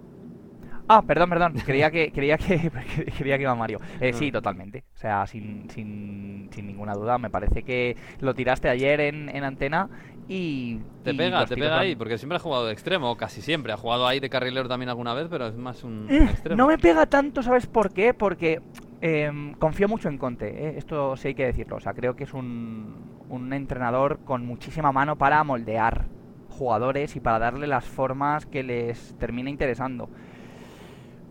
Ah, 0.88 1.02
perdón, 1.02 1.30
perdón. 1.30 1.54
Creía 1.66 1.90
que, 1.90 2.12
creía 2.12 2.38
que, 2.38 2.70
creía 3.18 3.38
que 3.38 3.44
iba 3.44 3.56
Mario. 3.56 3.80
Eh, 4.00 4.14
sí, 4.14 4.32
totalmente. 4.32 4.84
O 4.96 4.98
sea, 4.98 5.26
sin, 5.26 5.70
sin, 5.70 6.50
sin, 6.52 6.68
ninguna 6.68 6.94
duda. 6.94 7.18
Me 7.18 7.30
parece 7.30 7.64
que 7.64 7.98
lo 8.20 8.36
tiraste 8.36 8.70
ayer 8.70 9.02
en, 9.02 9.30
en 9.30 9.44
antena 9.44 9.90
y... 10.28 10.80
Te 11.04 11.14
pega, 11.14 11.46
te 11.46 11.56
pega 11.56 11.80
ahí, 11.80 11.96
porque 11.96 12.18
siempre 12.18 12.38
ha 12.38 12.40
jugado 12.40 12.66
de 12.66 12.74
extremo, 12.74 13.16
casi 13.16 13.42
siempre. 13.42 13.74
Ha 13.74 13.78
jugado 13.78 14.08
ahí 14.08 14.20
de 14.20 14.30
carrilero 14.30 14.68
también 14.68 14.90
alguna 14.90 15.14
vez, 15.14 15.28
pero 15.30 15.48
es 15.48 15.56
más 15.56 15.84
un 15.84 16.08
eh, 16.10 16.24
extremo. 16.24 16.58
No 16.58 16.68
me 16.68 16.78
pega 16.78 17.06
tanto, 17.06 17.44
¿sabes 17.44 17.68
por 17.68 17.94
qué? 17.94 18.14
Porque 18.14 18.62
Em, 19.02 19.54
confío 19.54 19.88
mucho 19.88 20.10
en 20.10 20.18
Conte, 20.18 20.48
¿eh? 20.48 20.78
esto 20.78 21.16
sí 21.16 21.28
hay 21.30 21.36
que 21.36 21.46
decirlo. 21.46 21.76
O 21.76 21.80
sea, 21.80 21.94
creo 21.94 22.16
que 22.16 22.24
es 22.24 22.34
un, 22.34 23.20
un 23.30 23.54
entrenador 23.54 24.20
con 24.24 24.46
muchísima 24.46 24.92
mano 24.92 25.16
para 25.16 25.44
moldear 25.44 26.06
jugadores 26.50 27.16
y 27.16 27.20
para 27.20 27.38
darle 27.38 27.68
las 27.68 27.86
formas 27.86 28.46
que 28.46 28.64
les 28.64 29.16
termine 29.20 29.52
interesando. 29.52 30.10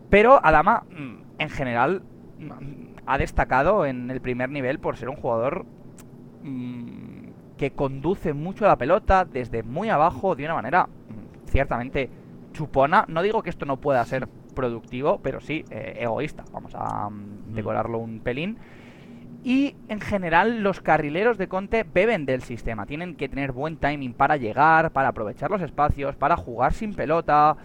Pero 0.09 0.39
Adama, 0.41 0.85
mm, 0.89 1.15
en 1.39 1.49
general, 1.49 2.03
mm, 2.39 2.95
ha 3.07 3.17
destacado 3.17 3.85
en 3.85 4.09
el 4.09 4.21
primer 4.21 4.49
nivel 4.49 4.79
por 4.79 4.95
ser 4.95 5.09
un 5.09 5.15
jugador 5.15 5.65
mm, 6.43 7.04
que 7.57 7.71
conduce 7.71 8.33
mucho 8.33 8.65
la 8.65 8.77
pelota 8.77 9.25
desde 9.25 9.63
muy 9.63 9.89
abajo 9.89 10.35
de 10.35 10.45
una 10.45 10.55
manera 10.55 10.89
ciertamente 11.47 12.09
chupona. 12.53 13.05
No 13.07 13.21
digo 13.21 13.43
que 13.43 13.49
esto 13.49 13.65
no 13.65 13.77
pueda 13.77 14.03
ser 14.05 14.27
productivo, 14.55 15.19
pero 15.21 15.41
sí 15.41 15.63
eh, 15.69 15.97
egoísta. 15.99 16.43
Vamos 16.51 16.73
a 16.75 17.09
mm, 17.09 17.53
decorarlo 17.53 17.99
un 17.99 18.19
pelín. 18.19 18.57
Y 19.43 19.75
en 19.89 20.01
general 20.01 20.63
los 20.63 20.81
carrileros 20.81 21.37
de 21.37 21.47
Conte 21.47 21.83
beben 21.83 22.25
del 22.25 22.41
sistema. 22.41 22.87
Tienen 22.87 23.15
que 23.15 23.29
tener 23.29 23.51
buen 23.51 23.77
timing 23.77 24.13
para 24.13 24.37
llegar, 24.37 24.91
para 24.91 25.09
aprovechar 25.09 25.51
los 25.51 25.61
espacios, 25.61 26.15
para 26.15 26.35
jugar 26.35 26.73
sin 26.73 26.95
pelota. 26.95 27.55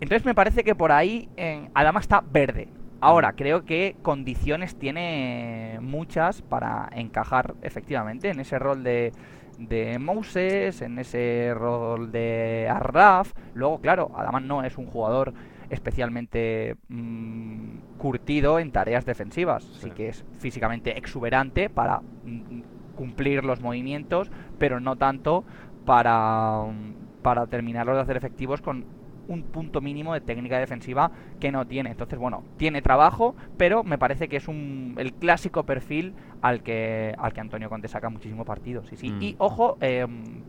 Entonces 0.00 0.24
me 0.24 0.34
parece 0.34 0.64
que 0.64 0.74
por 0.74 0.90
ahí 0.90 1.28
eh, 1.36 1.68
Adama 1.72 2.00
está 2.00 2.20
verde. 2.20 2.68
Ahora, 3.00 3.34
creo 3.34 3.64
que 3.64 3.96
condiciones 4.02 4.76
tiene 4.76 5.78
muchas 5.80 6.42
para 6.42 6.88
encajar 6.92 7.54
efectivamente 7.62 8.28
en 8.30 8.40
ese 8.40 8.58
rol 8.58 8.82
de, 8.82 9.12
de 9.56 9.98
Moses, 10.00 10.82
en 10.82 10.98
ese 10.98 11.52
rol 11.54 12.10
de 12.10 12.68
Arraf. 12.68 13.34
Luego, 13.54 13.80
claro, 13.80 14.10
Adama 14.16 14.40
no 14.40 14.64
es 14.64 14.76
un 14.78 14.86
jugador 14.86 15.32
especialmente 15.70 16.76
mm, 16.88 17.98
curtido 17.98 18.58
en 18.58 18.72
tareas 18.72 19.06
defensivas. 19.06 19.64
Sí. 19.64 19.90
que 19.90 20.08
es 20.08 20.24
físicamente 20.38 20.98
exuberante 20.98 21.70
para 21.70 22.00
mm, 22.00 22.62
cumplir 22.96 23.44
los 23.44 23.60
movimientos, 23.60 24.30
pero 24.58 24.80
no 24.80 24.96
tanto 24.96 25.44
para, 25.84 26.62
mm, 26.64 27.22
para 27.22 27.46
terminarlos 27.46 27.96
de 27.96 28.02
hacer 28.02 28.16
efectivos 28.16 28.60
con 28.60 28.97
un 29.28 29.42
punto 29.42 29.80
mínimo 29.80 30.14
de 30.14 30.20
técnica 30.20 30.58
defensiva 30.58 31.10
que 31.38 31.52
no 31.52 31.66
tiene. 31.66 31.90
Entonces, 31.90 32.18
bueno, 32.18 32.42
tiene 32.56 32.82
trabajo, 32.82 33.36
pero 33.56 33.84
me 33.84 33.98
parece 33.98 34.28
que 34.28 34.36
es 34.36 34.48
un, 34.48 34.94
el 34.98 35.12
clásico 35.12 35.64
perfil 35.64 36.14
al 36.42 36.62
que, 36.62 37.14
al 37.18 37.32
que 37.32 37.40
Antonio 37.40 37.68
Conte 37.68 37.88
saca 37.88 38.08
muchísimo 38.08 38.44
partido. 38.44 38.84
Sí, 38.84 38.96
sí. 38.96 39.10
Mm. 39.10 39.22
Y 39.22 39.36
ojo, 39.38 39.76
eh, 39.80 40.06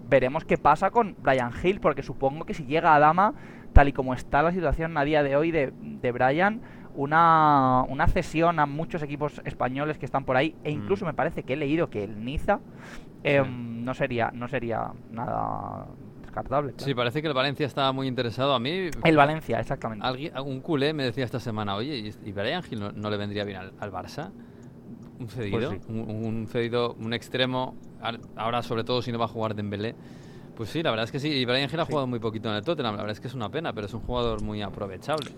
veremos 0.10 0.46
qué 0.46 0.58
pasa 0.58 0.92
con 0.92 1.16
Brian 1.22 1.52
Hill, 1.62 1.80
porque 1.80 2.02
supongo 2.02 2.46
que 2.46 2.54
si 2.54 2.66
llega 2.66 2.96
a 2.96 3.00
Dama, 3.00 3.34
tal 3.74 3.88
y 3.90 3.94
como 3.94 4.14
está 4.14 4.42
la 4.42 4.52
situación 4.52 4.98
a 4.98 5.04
día 5.04 5.24
de 5.24 5.36
hoy 5.36 5.52
de, 5.52 5.74
de 5.80 6.12
Brian, 6.12 6.62
una, 6.96 7.84
una 7.88 8.08
cesión 8.08 8.60
a 8.60 8.66
muchos 8.66 9.04
equipos 9.04 9.42
españoles 9.46 9.98
que 9.98 10.06
están 10.06 10.26
por 10.26 10.36
ahí, 10.38 10.56
e 10.64 10.72
incluso 10.72 11.06
me 11.06 11.14
parece 11.14 11.44
que 11.44 11.54
he 11.54 11.58
leído 11.58 11.90
que 11.90 12.04
el 12.04 12.26
Niza 12.26 12.60
eh, 13.24 13.44
no 13.48 13.94
sería 13.94 14.32
no 14.34 14.48
sería 14.48 14.92
nada 15.12 15.88
descartable. 16.30 16.72
claro. 16.74 16.86
Sí, 16.86 16.94
parece 16.94 17.22
que 17.22 17.28
el 17.28 17.34
Valencia 17.34 17.66
estaba 17.66 17.92
muy 17.92 18.08
interesado. 18.08 18.54
A 18.54 18.60
mí, 18.60 18.90
El 19.04 19.18
Valencia, 19.18 19.60
exactamente. 19.60 20.06
alguien, 20.06 20.38
un 20.40 20.62
culé 20.62 20.94
me 20.94 21.04
decía 21.04 21.26
esta 21.26 21.40
semana, 21.40 21.76
oye, 21.76 22.14
¿y, 22.24 22.32
Brian 22.32 22.64
no, 22.78 22.92
no 22.92 23.10
le 23.10 23.18
vendría 23.18 23.44
bien 23.44 23.58
al, 23.58 23.74
al 23.80 23.92
Barça? 23.92 24.32
Un 25.20 25.28
cedido, 25.28 25.70
Pues 25.70 25.82
sí. 25.82 25.92
un, 25.92 26.26
un 26.26 26.48
cedido, 26.48 26.94
un 26.94 27.14
extremo, 27.14 27.76
ahora 28.36 28.64
sobre 28.64 28.84
todo 28.84 29.02
si 29.02 29.12
no 29.12 29.20
va 29.20 29.26
a 29.26 29.30
jugar 29.30 29.54
Dembélé. 29.56 29.96
Pues 30.56 30.70
sí, 30.70 30.84
la 30.84 30.92
verdad 30.92 31.06
es 31.06 31.12
que 31.12 31.20
sí, 31.20 31.30
y 31.30 31.46
Brian 31.46 31.70
ha 31.80 31.86
jugado 31.86 32.08
muy 32.08 32.20
poquito 32.20 32.50
en 32.50 32.56
el 32.56 32.64
Tottenham, 32.64 32.96
la 32.96 33.02
verdad 33.04 33.14
es 33.14 33.20
que 33.20 33.28
es 33.28 33.34
una 33.34 33.50
pena, 33.50 33.74
pero 33.74 33.88
es 33.88 33.94
un 33.94 34.02
jugador 34.02 34.42
muy 34.42 34.62
aprovechable. 34.62 35.32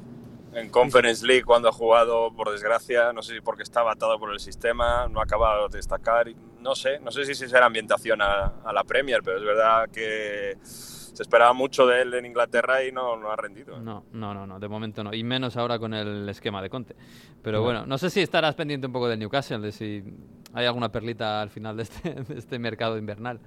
En 0.53 0.69
Conference 0.69 1.25
League, 1.25 1.43
cuando 1.43 1.69
ha 1.69 1.71
jugado, 1.71 2.33
por 2.33 2.51
desgracia, 2.51 3.13
no 3.13 3.21
sé 3.21 3.35
si 3.35 3.41
porque 3.41 3.63
estaba 3.63 3.93
atado 3.93 4.19
por 4.19 4.33
el 4.33 4.39
sistema, 4.39 5.07
no 5.09 5.19
ha 5.19 5.23
acabado 5.23 5.69
de 5.69 5.77
destacar. 5.77 6.27
No 6.59 6.75
sé, 6.75 6.99
no 6.99 7.11
sé 7.11 7.25
si 7.25 7.35
será 7.35 7.65
ambientación 7.65 8.21
a, 8.21 8.53
a 8.63 8.73
la 8.73 8.83
Premier, 8.83 9.21
pero 9.23 9.37
es 9.37 9.43
verdad 9.43 9.89
que 9.89 10.57
se 11.13 11.23
esperaba 11.23 11.53
mucho 11.53 11.85
de 11.85 12.01
él 12.01 12.13
en 12.13 12.25
Inglaterra 12.25 12.83
y 12.83 12.91
no, 12.91 13.17
no 13.17 13.31
ha 13.31 13.35
rendido. 13.35 13.79
No, 13.79 14.05
no, 14.11 14.33
no, 14.33 14.47
no, 14.47 14.59
de 14.59 14.67
momento 14.67 15.03
no. 15.03 15.13
Y 15.13 15.23
menos 15.23 15.57
ahora 15.57 15.77
con 15.77 15.93
el 15.93 16.27
esquema 16.29 16.61
de 16.61 16.69
Conte. 16.69 16.95
Pero 17.41 17.61
bueno, 17.61 17.85
no 17.85 17.97
sé 17.97 18.09
si 18.09 18.21
estarás 18.21 18.55
pendiente 18.55 18.87
un 18.87 18.93
poco 18.93 19.07
del 19.07 19.19
Newcastle, 19.19 19.59
de 19.59 19.71
si 19.71 20.03
hay 20.53 20.65
alguna 20.65 20.91
perlita 20.91 21.41
al 21.41 21.49
final 21.49 21.77
de 21.77 21.83
este, 21.83 22.13
de 22.27 22.39
este 22.39 22.59
mercado 22.59 22.97
invernal. 22.97 23.39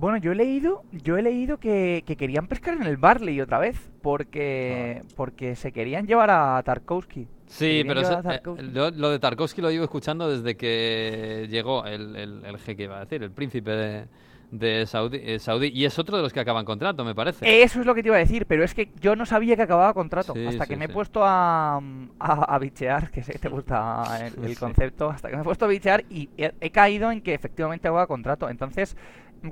Bueno, 0.00 0.16
yo 0.16 0.32
he 0.32 0.34
leído, 0.34 0.82
yo 0.92 1.18
he 1.18 1.22
leído 1.22 1.58
que, 1.58 2.02
que 2.06 2.16
querían 2.16 2.46
pescar 2.46 2.72
en 2.74 2.84
el 2.84 2.96
Barley 2.96 3.38
otra 3.38 3.58
vez, 3.58 3.76
porque, 4.00 5.02
porque 5.14 5.54
se 5.56 5.72
querían 5.72 6.06
llevar 6.06 6.30
a 6.30 6.62
Tarkovsky. 6.62 7.28
Sí, 7.46 7.84
pero 7.86 8.00
eso- 8.00 8.16
a 8.26 8.34
eh, 8.36 8.40
lo, 8.72 8.90
lo 8.90 9.10
de 9.10 9.18
Tarkovsky 9.18 9.60
lo 9.60 9.70
llevo 9.70 9.84
escuchando 9.84 10.30
desde 10.30 10.56
que 10.56 11.48
llegó 11.50 11.84
el, 11.84 12.16
el, 12.16 12.44
el 12.46 12.58
jeque, 12.58 12.84
iba 12.84 12.96
a 12.96 13.00
decir, 13.00 13.22
el 13.22 13.30
príncipe 13.30 13.72
de, 13.72 14.04
de 14.52 14.86
Saudí, 14.86 15.18
eh, 15.22 15.38
Saudí, 15.38 15.70
y 15.74 15.84
es 15.84 15.98
otro 15.98 16.16
de 16.16 16.22
los 16.22 16.32
que 16.32 16.40
acaban 16.40 16.64
contrato, 16.64 17.04
me 17.04 17.14
parece. 17.14 17.62
Eso 17.62 17.80
es 17.80 17.86
lo 17.86 17.94
que 17.94 18.02
te 18.02 18.08
iba 18.08 18.16
a 18.16 18.20
decir, 18.20 18.46
pero 18.46 18.64
es 18.64 18.72
que 18.74 18.88
yo 19.00 19.16
no 19.16 19.26
sabía 19.26 19.54
que 19.56 19.62
acababa 19.62 19.92
contrato. 19.94 20.32
Sí, 20.32 20.46
hasta 20.46 20.64
sí, 20.64 20.70
que 20.70 20.76
me 20.76 20.86
he 20.86 20.88
puesto 20.88 21.22
a, 21.24 21.76
a, 21.76 21.80
a 22.18 22.58
bichear, 22.58 23.10
que 23.10 23.22
sé 23.22 23.32
que 23.32 23.38
te 23.38 23.48
gusta 23.48 24.30
el, 24.42 24.56
concepto, 24.58 25.10
hasta 25.10 25.28
que 25.28 25.36
me 25.36 25.42
he 25.42 25.44
puesto 25.44 25.64
a 25.66 25.68
bichear 25.68 26.04
y 26.10 26.28
he, 26.36 26.52
he 26.60 26.70
caído 26.70 27.10
en 27.12 27.20
que 27.20 27.34
efectivamente 27.34 27.86
acababa 27.88 28.06
contrato. 28.06 28.48
Entonces, 28.48 28.96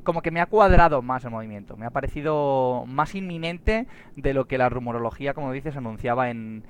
como 0.05 0.23
que 0.23 0.31
me 0.31 0.41
ha 0.41 0.47
cuadrado 0.47 1.03
más 1.03 1.25
el 1.25 1.31
movimiento. 1.31 1.77
Me 1.77 1.87
ha 1.87 1.91
parecido 1.91 2.85
más 2.87 3.15
inminente 3.15 3.87
de 4.17 4.35
lo 4.35 4.47
que 4.47 4.59
la 4.59 4.69
rumorología, 4.69 5.35
como 5.35 5.53
dices, 5.53 5.77
anunciaba 5.77 6.31
en, 6.31 6.65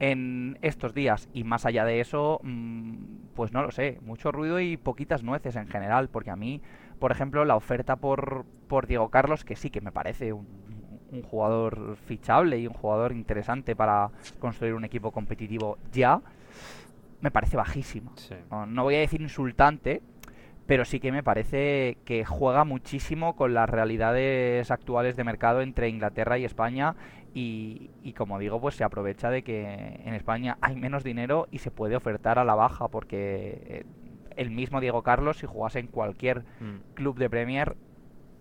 en 0.00 0.58
estos 0.62 0.94
días. 0.94 1.28
Y 1.32 1.44
más 1.44 1.66
allá 1.66 1.84
de 1.84 2.00
eso, 2.00 2.40
mm, 2.42 2.94
pues 3.34 3.52
no 3.52 3.62
lo 3.62 3.70
sé. 3.70 3.98
Mucho 4.02 4.32
ruido 4.32 4.60
y 4.60 4.76
poquitas 4.76 5.22
nueces 5.22 5.56
en 5.56 5.66
general, 5.66 6.08
porque 6.08 6.30
a 6.30 6.36
mí 6.36 6.60
por 6.98 7.12
ejemplo, 7.12 7.44
la 7.44 7.56
oferta 7.56 7.96
por, 7.96 8.44
por 8.66 8.86
Diego 8.86 9.08
Carlos, 9.08 9.44
que 9.44 9.56
sí 9.56 9.70
que 9.70 9.80
me 9.80 9.92
parece 9.92 10.32
un, 10.32 10.46
un 11.10 11.22
jugador 11.22 11.96
fichable 12.06 12.58
y 12.58 12.66
un 12.66 12.74
jugador 12.74 13.12
interesante 13.12 13.76
para 13.76 14.10
construir 14.38 14.74
un 14.74 14.84
equipo 14.84 15.12
competitivo 15.12 15.78
ya, 15.92 16.20
me 17.20 17.30
parece 17.30 17.56
bajísima. 17.56 18.12
Sí. 18.16 18.34
No, 18.50 18.66
no 18.66 18.84
voy 18.84 18.96
a 18.96 19.00
decir 19.00 19.20
insultante, 19.20 20.02
pero 20.68 20.84
sí 20.84 21.00
que 21.00 21.10
me 21.12 21.22
parece 21.22 21.96
que 22.04 22.26
juega 22.26 22.62
muchísimo 22.64 23.34
con 23.36 23.54
las 23.54 23.70
realidades 23.70 24.70
actuales 24.70 25.16
de 25.16 25.24
mercado 25.24 25.62
entre 25.62 25.88
Inglaterra 25.88 26.36
y 26.36 26.44
España 26.44 26.94
y, 27.32 27.88
y 28.02 28.12
como 28.12 28.38
digo, 28.38 28.60
pues 28.60 28.74
se 28.74 28.84
aprovecha 28.84 29.30
de 29.30 29.42
que 29.42 30.00
en 30.04 30.12
España 30.12 30.58
hay 30.60 30.76
menos 30.76 31.04
dinero 31.04 31.48
y 31.50 31.58
se 31.60 31.70
puede 31.70 31.96
ofertar 31.96 32.38
a 32.38 32.44
la 32.44 32.54
baja 32.54 32.88
porque 32.88 33.62
eh, 33.66 33.84
el 34.36 34.50
mismo 34.50 34.80
Diego 34.80 35.02
Carlos, 35.02 35.38
si 35.38 35.46
jugase 35.46 35.78
en 35.78 35.86
cualquier 35.86 36.44
Mm. 36.60 36.94
club 36.94 37.18
de 37.18 37.30
Premier, 37.30 37.74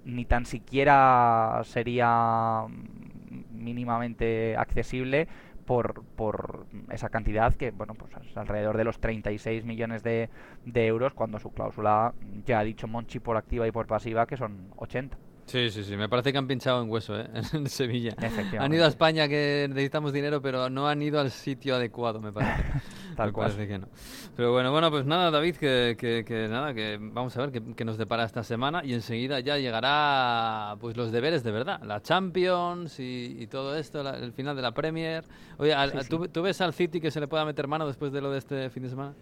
ni 0.04 0.26
tan 0.26 0.46
siquiera 0.46 1.62
sería 1.64 2.66
mm, 2.68 3.64
mínimamente 3.64 4.56
accesible 4.58 5.28
por, 5.68 6.04
por 6.16 6.66
esa 6.90 7.10
cantidad 7.10 7.54
que, 7.54 7.72
bueno, 7.72 7.94
pues 7.94 8.12
es 8.26 8.38
alrededor 8.38 8.78
de 8.78 8.86
los 8.86 9.00
36 9.00 9.66
millones 9.66 10.02
de, 10.02 10.30
de 10.66 10.88
euros 10.88 11.14
cuando 11.14 11.40
su 11.40 11.52
cláusula, 11.52 12.14
ya 12.46 12.60
ha 12.60 12.64
dicho 12.64 12.88
Monchi 12.88 13.20
por 13.20 13.36
activa 13.36 13.68
y 13.68 13.72
por 13.72 13.86
pasiva, 13.86 14.26
que 14.26 14.38
son 14.38 14.72
80. 14.78 15.18
Sí, 15.48 15.70
sí, 15.72 15.84
sí, 15.86 15.96
me 15.96 16.10
parece 16.10 16.34
que 16.34 16.38
han 16.38 16.46
pinchado 16.46 16.82
en 16.84 16.90
hueso, 16.90 17.18
¿eh? 17.18 17.26
en 17.54 17.68
Sevilla. 17.70 18.14
Han 18.60 18.74
ido 18.74 18.84
a 18.84 18.90
España 18.90 19.30
que 19.30 19.66
necesitamos 19.70 20.12
dinero, 20.12 20.42
pero 20.42 20.70
no 20.70 20.90
han 20.90 21.02
ido 21.02 21.22
al 21.22 21.32
sitio 21.32 21.76
adecuado, 21.76 22.20
me 22.20 22.34
parece. 22.34 22.64
Tal 23.16 23.28
me 23.28 23.34
cual. 23.34 23.48
parece 23.52 23.68
que 23.68 23.80
no. 23.80 23.88
Pero 24.36 24.52
bueno, 24.52 24.72
bueno, 24.74 24.92
pues 24.92 25.06
nada, 25.06 25.32
David, 25.32 25.56
que, 25.56 25.96
que- 25.98 26.24
que 26.26 26.48
nada, 26.50 26.74
que 26.74 26.98
vamos 27.02 27.36
a 27.38 27.42
ver 27.42 27.52
qué, 27.52 27.64
qué 27.76 27.86
nos 27.86 27.98
depara 27.98 28.26
esta 28.26 28.44
semana 28.44 28.84
y 28.84 28.94
enseguida 28.94 29.40
ya 29.40 29.58
llegará 29.58 30.76
pues 30.82 30.98
los 30.98 31.12
deberes 31.14 31.44
de 31.44 31.52
verdad, 31.52 31.82
la 31.82 32.02
Champions 32.02 33.00
y, 33.00 33.38
y 33.40 33.48
todo 33.48 33.76
esto, 33.78 34.04
la- 34.04 34.18
el 34.18 34.34
final 34.34 34.56
de 34.56 34.62
la 34.62 34.74
Premier. 34.74 35.24
Oye, 35.58 35.74
al- 35.74 35.92
Sí, 35.94 35.98
sí. 36.02 36.10
¿tú, 36.10 36.28
tú 36.28 36.42
ves 36.42 36.60
al 36.62 36.74
City 36.74 37.00
que 37.00 37.10
se 37.10 37.20
le 37.22 37.28
pueda 37.28 37.46
meter 37.46 37.68
mano 37.68 37.88
después 37.88 38.12
de 38.12 38.20
lo 38.22 38.30
de 38.32 38.38
este 38.40 38.70
fin 38.70 38.84
de 38.84 38.90
semana? 38.90 39.14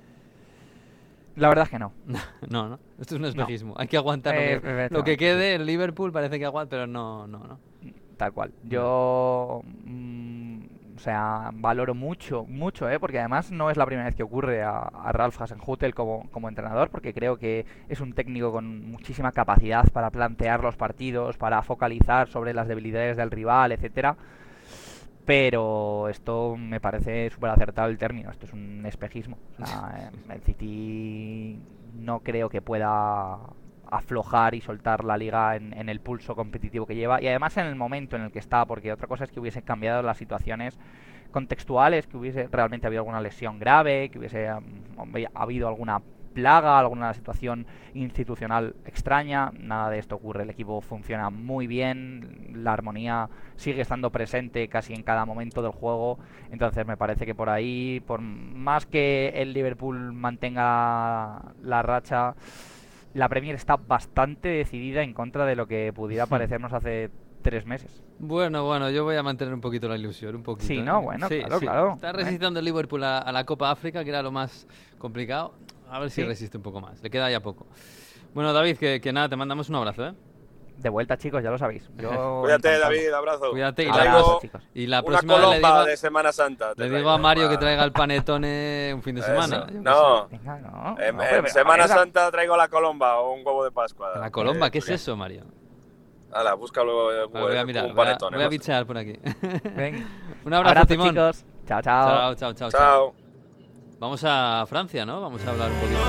La 1.36 1.50
verdad 1.50 1.64
es 1.66 1.70
que 1.70 1.80
no. 1.80 1.92
no, 2.50 2.70
no, 2.70 2.80
esto 3.00 3.16
es 3.16 3.20
un 3.20 3.26
espejismo. 3.26 3.74
Hay 3.78 3.88
que 3.88 3.98
aguantar 3.98 4.36
lo 4.36 4.42
Eh, 4.42 4.62
que- 4.62 4.94
lo 4.94 5.04
quede. 5.04 5.56
El 5.56 5.66
Liverpool 5.66 6.12
parece 6.12 6.40
que 6.40 6.46
aguanta, 6.46 6.70
pero 6.72 6.88
no, 6.88 7.28
no, 7.28 7.40
no. 7.40 7.60
Tal 8.18 8.32
cual. 8.32 8.54
Yo, 8.64 9.62
mm, 9.84 10.60
o 10.96 11.00
sea, 11.00 11.50
valoro 11.54 11.94
mucho, 11.94 12.46
mucho, 12.46 12.90
¿eh? 12.90 12.98
porque 13.00 13.20
además 13.20 13.52
no 13.52 13.70
es 13.70 13.76
la 13.76 13.86
primera 13.86 14.06
vez 14.06 14.16
que 14.16 14.24
ocurre 14.24 14.64
a, 14.64 14.80
a 14.80 15.12
Ralf 15.12 15.42
Hasenhutel 15.42 15.94
como, 15.94 16.30
como 16.32 16.48
entrenador, 16.48 16.90
porque 16.90 17.14
creo 17.14 17.38
que 17.38 17.66
es 17.90 18.00
un 18.00 18.14
técnico 18.14 18.54
con 18.54 18.90
muchísima 18.90 19.34
capacidad 19.34 19.86
para 19.92 20.10
plantear 20.12 20.64
los 20.64 20.78
partidos, 20.78 21.36
para 21.38 21.62
focalizar 21.64 22.30
sobre 22.30 22.54
las 22.54 22.70
debilidades 22.70 23.18
del 23.18 23.32
rival, 23.32 23.74
etcétera. 23.74 24.16
Pero 25.26 26.08
esto 26.10 26.56
me 26.58 26.80
parece 26.80 27.30
súper 27.30 27.50
acertado 27.50 27.90
el 27.90 27.98
término. 27.98 28.30
Esto 28.30 28.46
es 28.46 28.54
un 28.54 28.86
espejismo. 28.86 29.38
O 29.60 29.66
sea, 29.66 30.12
el 30.30 30.42
City 30.42 31.60
no 31.96 32.20
creo 32.20 32.50
que 32.50 32.62
pueda 32.62 33.40
aflojar 33.90 34.56
y 34.56 34.62
soltar 34.62 35.04
la 35.04 35.18
liga 35.18 35.56
en, 35.56 35.74
en 35.74 35.90
el 35.90 36.00
pulso 36.00 36.36
competitivo 36.36 36.88
que 36.88 36.96
lleva 36.96 37.22
y 37.22 37.28
además 37.28 37.56
en 37.58 37.68
el 37.68 37.76
momento 37.76 38.16
en 38.16 38.24
el 38.24 38.32
que 38.32 38.40
está, 38.40 38.66
porque 38.66 38.92
otra 38.92 39.08
cosa 39.08 39.24
es 39.26 39.32
que 39.32 39.40
hubiesen 39.40 39.62
cambiado 39.62 40.02
las 40.02 40.18
situaciones 40.18 40.80
contextuales, 41.36 42.08
que 42.08 42.16
hubiese 42.16 42.48
realmente 42.48 42.88
habido 42.88 43.02
alguna 43.02 43.20
lesión 43.20 43.60
grave, 43.60 44.10
que 44.10 44.20
hubiese 44.20 44.50
um, 44.54 44.64
habido 45.34 45.68
alguna 45.68 46.02
plaga, 46.36 46.78
alguna 46.78 47.14
situación 47.14 47.66
institucional 47.96 48.76
extraña, 48.86 49.52
nada 49.58 49.90
de 49.90 50.00
esto 50.00 50.16
ocurre, 50.16 50.44
el 50.44 50.50
equipo 50.50 50.82
funciona 50.82 51.30
muy 51.30 51.66
bien, 51.66 52.52
la 52.54 52.74
armonía 52.74 53.30
sigue 53.56 53.82
estando 53.82 54.12
presente 54.12 54.68
casi 54.68 54.94
en 54.94 55.02
cada 55.02 55.26
momento 55.26 55.62
del 55.62 55.72
juego, 55.72 56.20
entonces 56.52 56.86
me 56.86 56.98
parece 56.98 57.26
que 57.26 57.34
por 57.34 57.50
ahí, 57.50 58.02
por 58.06 58.20
más 58.22 58.86
que 58.86 59.30
el 59.36 59.54
Liverpool 59.54 60.12
mantenga 60.14 61.54
la 61.64 61.82
racha, 61.82 62.36
la 63.14 63.30
Premier 63.30 63.56
está 63.56 63.78
bastante 63.78 64.50
decidida 64.50 65.02
en 65.02 65.14
contra 65.14 65.46
de 65.46 65.56
lo 65.56 65.68
que 65.68 65.94
pudiera 65.94 66.26
parecernos 66.28 66.74
hace 66.74 67.10
tres 67.42 67.66
meses. 67.66 68.04
Bueno, 68.20 68.66
bueno, 68.66 68.90
yo 68.90 69.04
voy 69.04 69.16
a 69.16 69.24
mantener 69.24 69.54
un 69.54 69.62
poquito 69.62 69.88
la 69.88 69.96
ilusión, 69.96 70.36
un 70.36 70.44
poquito. 70.44 70.68
Sí, 70.68 70.80
¿eh? 70.80 70.84
¿no? 70.84 71.02
Bueno, 71.02 71.28
Sí, 71.30 71.40
claro, 71.40 71.60
sí. 71.60 71.66
claro. 71.66 71.94
Está 71.94 72.12
resistiendo 72.12 72.60
el 72.60 72.66
Liverpool 72.66 73.04
a, 73.04 73.20
a 73.20 73.32
la 73.32 73.46
Copa 73.46 73.72
África, 73.72 74.04
que 74.04 74.10
era 74.10 74.22
lo 74.22 74.32
más 74.32 74.68
complicado. 74.98 75.54
A 75.96 76.00
ver 76.00 76.10
si 76.10 76.22
Sí. 76.22 76.28
resiste 76.28 76.58
un 76.58 76.64
poco 76.64 76.82
más. 76.82 77.02
Le 77.02 77.10
queda 77.10 77.30
ya 77.32 77.40
poco. 77.40 77.66
Bueno, 78.34 78.52
David, 78.52 78.78
que, 78.78 79.00
que 79.00 79.14
nada, 79.14 79.30
te 79.30 79.36
mandamos 79.38 79.70
un 79.70 79.76
abrazo, 79.76 80.08
¿eh? 80.08 80.14
De 80.78 80.90
vuelta, 80.90 81.18
chicos, 81.18 81.42
ya 81.42 81.50
lo 81.52 81.58
sabéis. 81.58 81.90
Yo 81.96 82.10
Cuídate, 82.42 82.68
encantado. 82.68 82.80
David, 82.94 83.14
abrazo. 83.14 83.50
Cuídate 83.52 83.84
y 83.84 83.88
la, 83.88 83.94
Abrazo, 83.94 84.40
chicos. 84.42 84.62
y 84.74 84.88
la 84.88 85.00
una 85.00 85.06
próxima 85.08 85.34
vez 85.36 85.40
le 85.42 85.46
colomba 85.48 85.70
digo, 85.72 85.86
de 85.86 85.98
Semana 85.98 86.32
Santa. 86.34 86.76
te 86.76 86.90
le 86.90 86.98
digo 86.98 87.10
a 87.12 87.18
Mario 87.18 87.48
que 87.50 87.58
traiga 87.58 87.84
el 87.86 87.94
panetone 87.94 88.92
un 88.94 89.02
fin 89.02 89.16
de 89.16 89.22
semana. 89.22 89.68
No, 89.72 90.28
Venga, 90.28 90.60
no. 90.60 91.00
en, 91.00 91.16
no, 91.16 91.24
en 91.24 91.48
Semana 91.48 91.86
a 91.86 91.88
ver, 91.88 91.96
Santa 91.98 92.30
traigo 92.30 92.58
la 92.58 92.68
colomba 92.68 93.20
o 93.20 93.32
un 93.34 93.46
huevo 93.48 93.64
de 93.64 93.72
Pascua. 93.72 94.18
La 94.20 94.30
colomba, 94.32 94.68
Eh, 94.68 94.72
¿qué 94.72 94.80
es 94.80 94.90
eso, 94.90 95.16
Mario? 95.16 95.46
Hala, 96.34 96.56
búscalo. 96.56 97.14
eh, 97.14 97.26
Vale, 97.32 97.46
voy 97.46 97.56
a 97.58 97.62
un 97.62 97.68
mirar, 97.68 97.84
voy 97.84 97.92
a, 97.94 97.96
panetone, 97.96 98.36
voy 98.36 98.44
a 98.44 98.48
no 98.48 98.52
sé. 98.52 98.58
bichear 98.58 98.86
por 98.86 98.98
aquí. 98.98 99.14
Venga. 99.78 100.06
un 100.44 100.54
abrazo, 100.54 100.70
Abrazo, 100.72 100.88
Timón. 100.88 101.10
chicos. 101.12 101.46
Chao, 101.66 101.82
chao. 101.82 102.08
Chao, 102.10 102.36
chao, 102.36 102.54
chao, 102.54 102.70
chao. 102.70 102.80
Chao. 103.14 103.25
Vamos 104.00 104.24
a 104.26 104.66
Francia, 104.68 105.06
¿no? 105.06 105.22
Vamos 105.22 105.46
a 105.46 105.50
hablar 105.52 105.72
un 105.72 105.80
poquito. 105.80 106.00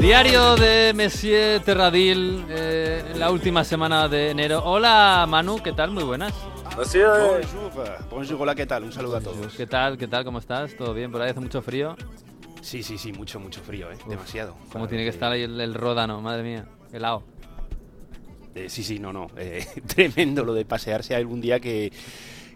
Diario 0.00 0.56
de 0.56 0.92
Messier 0.94 1.60
Terradil 1.60 2.46
eh, 2.48 3.12
la 3.16 3.30
última 3.30 3.62
semana 3.62 4.08
de 4.08 4.30
enero. 4.30 4.62
Hola 4.64 5.26
Manu, 5.28 5.60
¿qué 5.62 5.72
tal? 5.72 5.90
Muy 5.90 6.04
buenas. 6.04 6.32
Bonjour, 6.74 7.40
bonjour, 8.08 8.40
hola, 8.40 8.54
¿qué 8.54 8.64
tal? 8.64 8.84
Un 8.84 8.92
saludo 8.92 9.20
¿Qué 9.56 9.66
tal? 9.66 9.98
¿Qué 9.98 10.06
tal? 10.06 10.24
¿Cómo 10.24 10.38
estás? 10.38 10.76
¿Todo 10.76 10.94
bien 10.94 11.10
por 11.10 11.20
ahí? 11.20 11.30
¿Hace 11.30 11.40
mucho 11.40 11.60
frío? 11.60 11.96
Sí, 12.68 12.82
sí, 12.82 12.98
sí, 12.98 13.14
mucho, 13.14 13.40
mucho 13.40 13.62
frío, 13.62 13.90
¿eh? 13.90 13.96
Demasiado. 14.06 14.54
¿Cómo 14.70 14.86
tiene 14.86 15.02
que 15.02 15.08
estar 15.08 15.32
ahí 15.32 15.40
el, 15.40 15.58
el 15.58 15.72
ródano? 15.72 16.20
Madre 16.20 16.42
mía, 16.42 16.66
helado. 16.92 17.24
Eh, 18.54 18.68
sí, 18.68 18.84
sí, 18.84 18.98
no, 18.98 19.10
no. 19.10 19.28
eh, 19.38 19.66
tremendo 19.86 20.44
lo 20.44 20.52
de 20.52 20.66
pasearse 20.66 21.14
algún 21.14 21.40
día 21.40 21.60
que, 21.60 21.90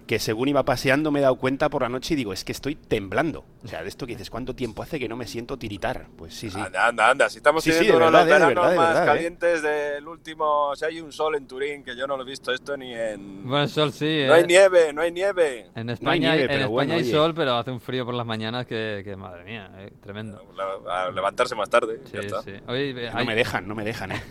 que 0.06 0.18
según 0.18 0.48
iba 0.48 0.64
paseando 0.64 1.10
me 1.10 1.18
he 1.20 1.22
dado 1.22 1.36
cuenta 1.36 1.68
por 1.68 1.82
la 1.82 1.88
noche 1.88 2.14
y 2.14 2.16
digo, 2.16 2.32
es 2.32 2.44
que 2.44 2.52
estoy 2.52 2.74
temblando. 2.76 3.44
O 3.64 3.68
sea, 3.68 3.82
de 3.82 3.88
esto 3.88 4.06
que 4.06 4.12
dices, 4.14 4.30
¿cuánto 4.30 4.54
tiempo 4.54 4.82
hace 4.82 4.98
que 4.98 5.08
no 5.08 5.16
me 5.16 5.26
siento 5.26 5.56
tiritar? 5.56 6.06
Pues 6.16 6.34
sí, 6.34 6.50
sí. 6.50 6.58
Anda, 6.58 6.88
anda, 6.88 7.10
anda. 7.10 7.30
Si 7.30 7.36
estamos 7.38 7.62
Sí, 7.62 7.70
sí, 7.70 7.78
teniendo 7.78 8.00
de 8.00 8.08
uno 8.08 8.18
de 8.18 8.18
los 8.18 8.26
de 8.26 8.32
veranos 8.32 8.54
verdad, 8.54 8.70
de 8.70 8.76
más 8.76 9.02
eh. 9.02 9.06
calientes 9.06 9.62
del 9.62 10.08
último. 10.08 10.74
Si 10.74 10.84
hay 10.84 11.00
un 11.00 11.12
sol 11.12 11.36
en 11.36 11.46
Turín, 11.46 11.84
que 11.84 11.96
yo 11.96 12.06
no 12.06 12.16
lo 12.16 12.24
he 12.24 12.26
visto 12.26 12.52
esto 12.52 12.76
ni 12.76 12.92
en. 12.94 13.44
Bueno, 13.48 13.68
sol 13.68 13.92
sí, 13.92 14.24
no 14.26 14.34
hay 14.34 14.42
¿eh? 14.42 14.46
nieve, 14.46 14.92
no 14.92 15.02
hay 15.02 15.12
nieve. 15.12 15.66
En 15.74 15.86
No 15.86 15.92
hay 15.92 15.94
España, 15.94 16.34
nieve, 16.34 16.38
hay, 16.38 16.44
en 16.44 16.50
España 16.50 16.66
bueno, 16.68 16.94
hay 16.94 17.00
oye. 17.02 17.10
sol, 17.10 17.34
pero 17.34 17.54
hace 17.56 17.70
un 17.70 17.80
frío 17.80 18.04
por 18.04 18.14
las 18.14 18.26
mañanas 18.26 18.66
que, 18.66 19.02
que 19.04 19.14
madre 19.16 19.44
mía, 19.44 19.70
eh, 19.78 19.92
tremendo. 20.02 20.42
A 20.90 21.10
levantarse 21.10 21.54
más 21.54 21.70
tarde. 21.70 22.00
Sí, 22.06 22.10
ya 22.14 22.20
está. 22.20 22.42
sí. 22.42 22.52
Oye, 22.66 23.10
No 23.12 23.18
hay- 23.18 23.26
me 23.26 23.34
dejan, 23.36 23.68
no 23.68 23.74
me 23.74 23.84
dejan, 23.84 24.12
¿eh? 24.12 24.22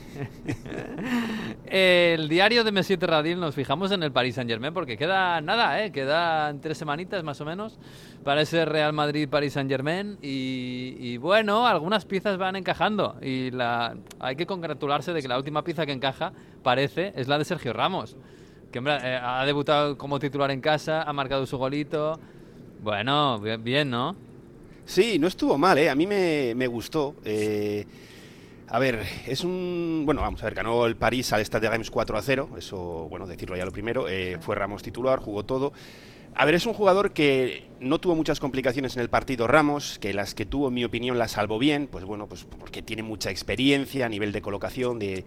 El 1.65 2.27
diario 2.29 2.63
de 2.63 2.71
Messi 2.71 2.97
Terradil 2.97 3.39
nos 3.39 3.55
fijamos 3.55 3.91
en 3.91 4.03
el 4.03 4.11
Paris 4.11 4.35
Saint 4.35 4.49
Germain 4.49 4.73
porque 4.73 4.97
queda 4.97 5.39
nada, 5.41 5.70
¿eh? 5.79 5.91
quedan 5.91 6.59
tres 6.59 6.77
semanitas 6.77 7.23
más 7.23 7.39
o 7.39 7.45
menos 7.45 7.79
para 8.23 8.41
ese 8.41 8.65
Real 8.65 8.91
Madrid 8.91 9.29
Paris 9.29 9.53
Saint 9.53 9.69
Germain 9.69 10.17
y, 10.21 11.17
bueno, 11.17 11.67
algunas 11.67 12.05
piezas 12.05 12.37
van 12.37 12.55
encajando 12.55 13.15
y 13.21 13.51
hay 14.19 14.35
que 14.35 14.45
congratularse 14.45 15.13
de 15.13 15.21
que 15.21 15.27
la 15.27 15.37
última 15.37 15.63
pieza 15.63 15.85
que 15.85 15.91
encaja 15.91 16.33
parece 16.63 17.13
es 17.15 17.27
la 17.27 17.37
de 17.37 17.45
Sergio 17.45 17.73
Ramos, 17.73 18.15
que 18.71 18.79
hombre, 18.79 18.97
eh, 19.01 19.19
ha 19.21 19.45
debutado 19.45 19.97
como 19.97 20.19
titular 20.19 20.51
en 20.51 20.61
casa, 20.61 21.03
ha 21.03 21.13
marcado 21.13 21.45
su 21.45 21.57
golito, 21.57 22.19
bueno, 22.81 23.39
bien, 23.39 23.63
bien, 23.63 23.89
¿no? 23.89 24.15
Sí, 24.85 25.19
no 25.19 25.27
estuvo 25.27 25.57
mal, 25.57 25.77
¿eh? 25.77 25.89
A 25.89 25.95
mí 25.95 26.07
me, 26.07 26.53
me 26.55 26.67
gustó. 26.67 27.15
eh, 27.23 27.85
a 28.71 28.79
ver, 28.79 29.05
es 29.27 29.43
un... 29.43 30.03
Bueno, 30.05 30.21
vamos 30.21 30.41
a 30.41 30.45
ver, 30.45 30.55
ganó 30.55 30.85
el 30.85 30.95
París 30.95 31.33
al 31.33 31.41
Stade 31.45 31.67
de 31.67 31.71
Reims 31.71 31.91
4 31.91 32.17
a 32.17 32.21
0, 32.21 32.49
eso, 32.57 33.07
bueno, 33.09 33.27
decirlo 33.27 33.57
ya 33.57 33.65
lo 33.65 33.71
primero. 33.71 34.07
eh, 34.07 34.37
fue 34.39 34.55
Ramos 34.55 34.81
titular, 34.81 35.19
jugó 35.19 35.43
todo. 35.43 35.73
A 36.33 36.45
ver, 36.45 36.55
es 36.55 36.65
un 36.65 36.73
jugador 36.73 37.11
que 37.11 37.65
no 37.81 37.99
tuvo 37.99 38.15
muchas 38.15 38.39
complicaciones 38.39 38.95
en 38.95 39.01
el 39.01 39.09
partido 39.09 39.45
Ramos, 39.47 39.99
que 39.99 40.13
las 40.13 40.33
que 40.33 40.45
tuvo, 40.45 40.69
en 40.69 40.75
mi 40.75 40.85
opinión, 40.85 41.17
las 41.17 41.31
salvó 41.31 41.59
bien, 41.59 41.87
pues 41.87 42.05
bueno, 42.05 42.27
pues 42.27 42.45
porque 42.45 42.81
tiene 42.81 43.03
mucha 43.03 43.29
experiencia 43.29 44.05
a 44.05 44.09
nivel 44.09 44.31
de 44.31 44.41
colocación, 44.41 44.97
de, 44.97 45.25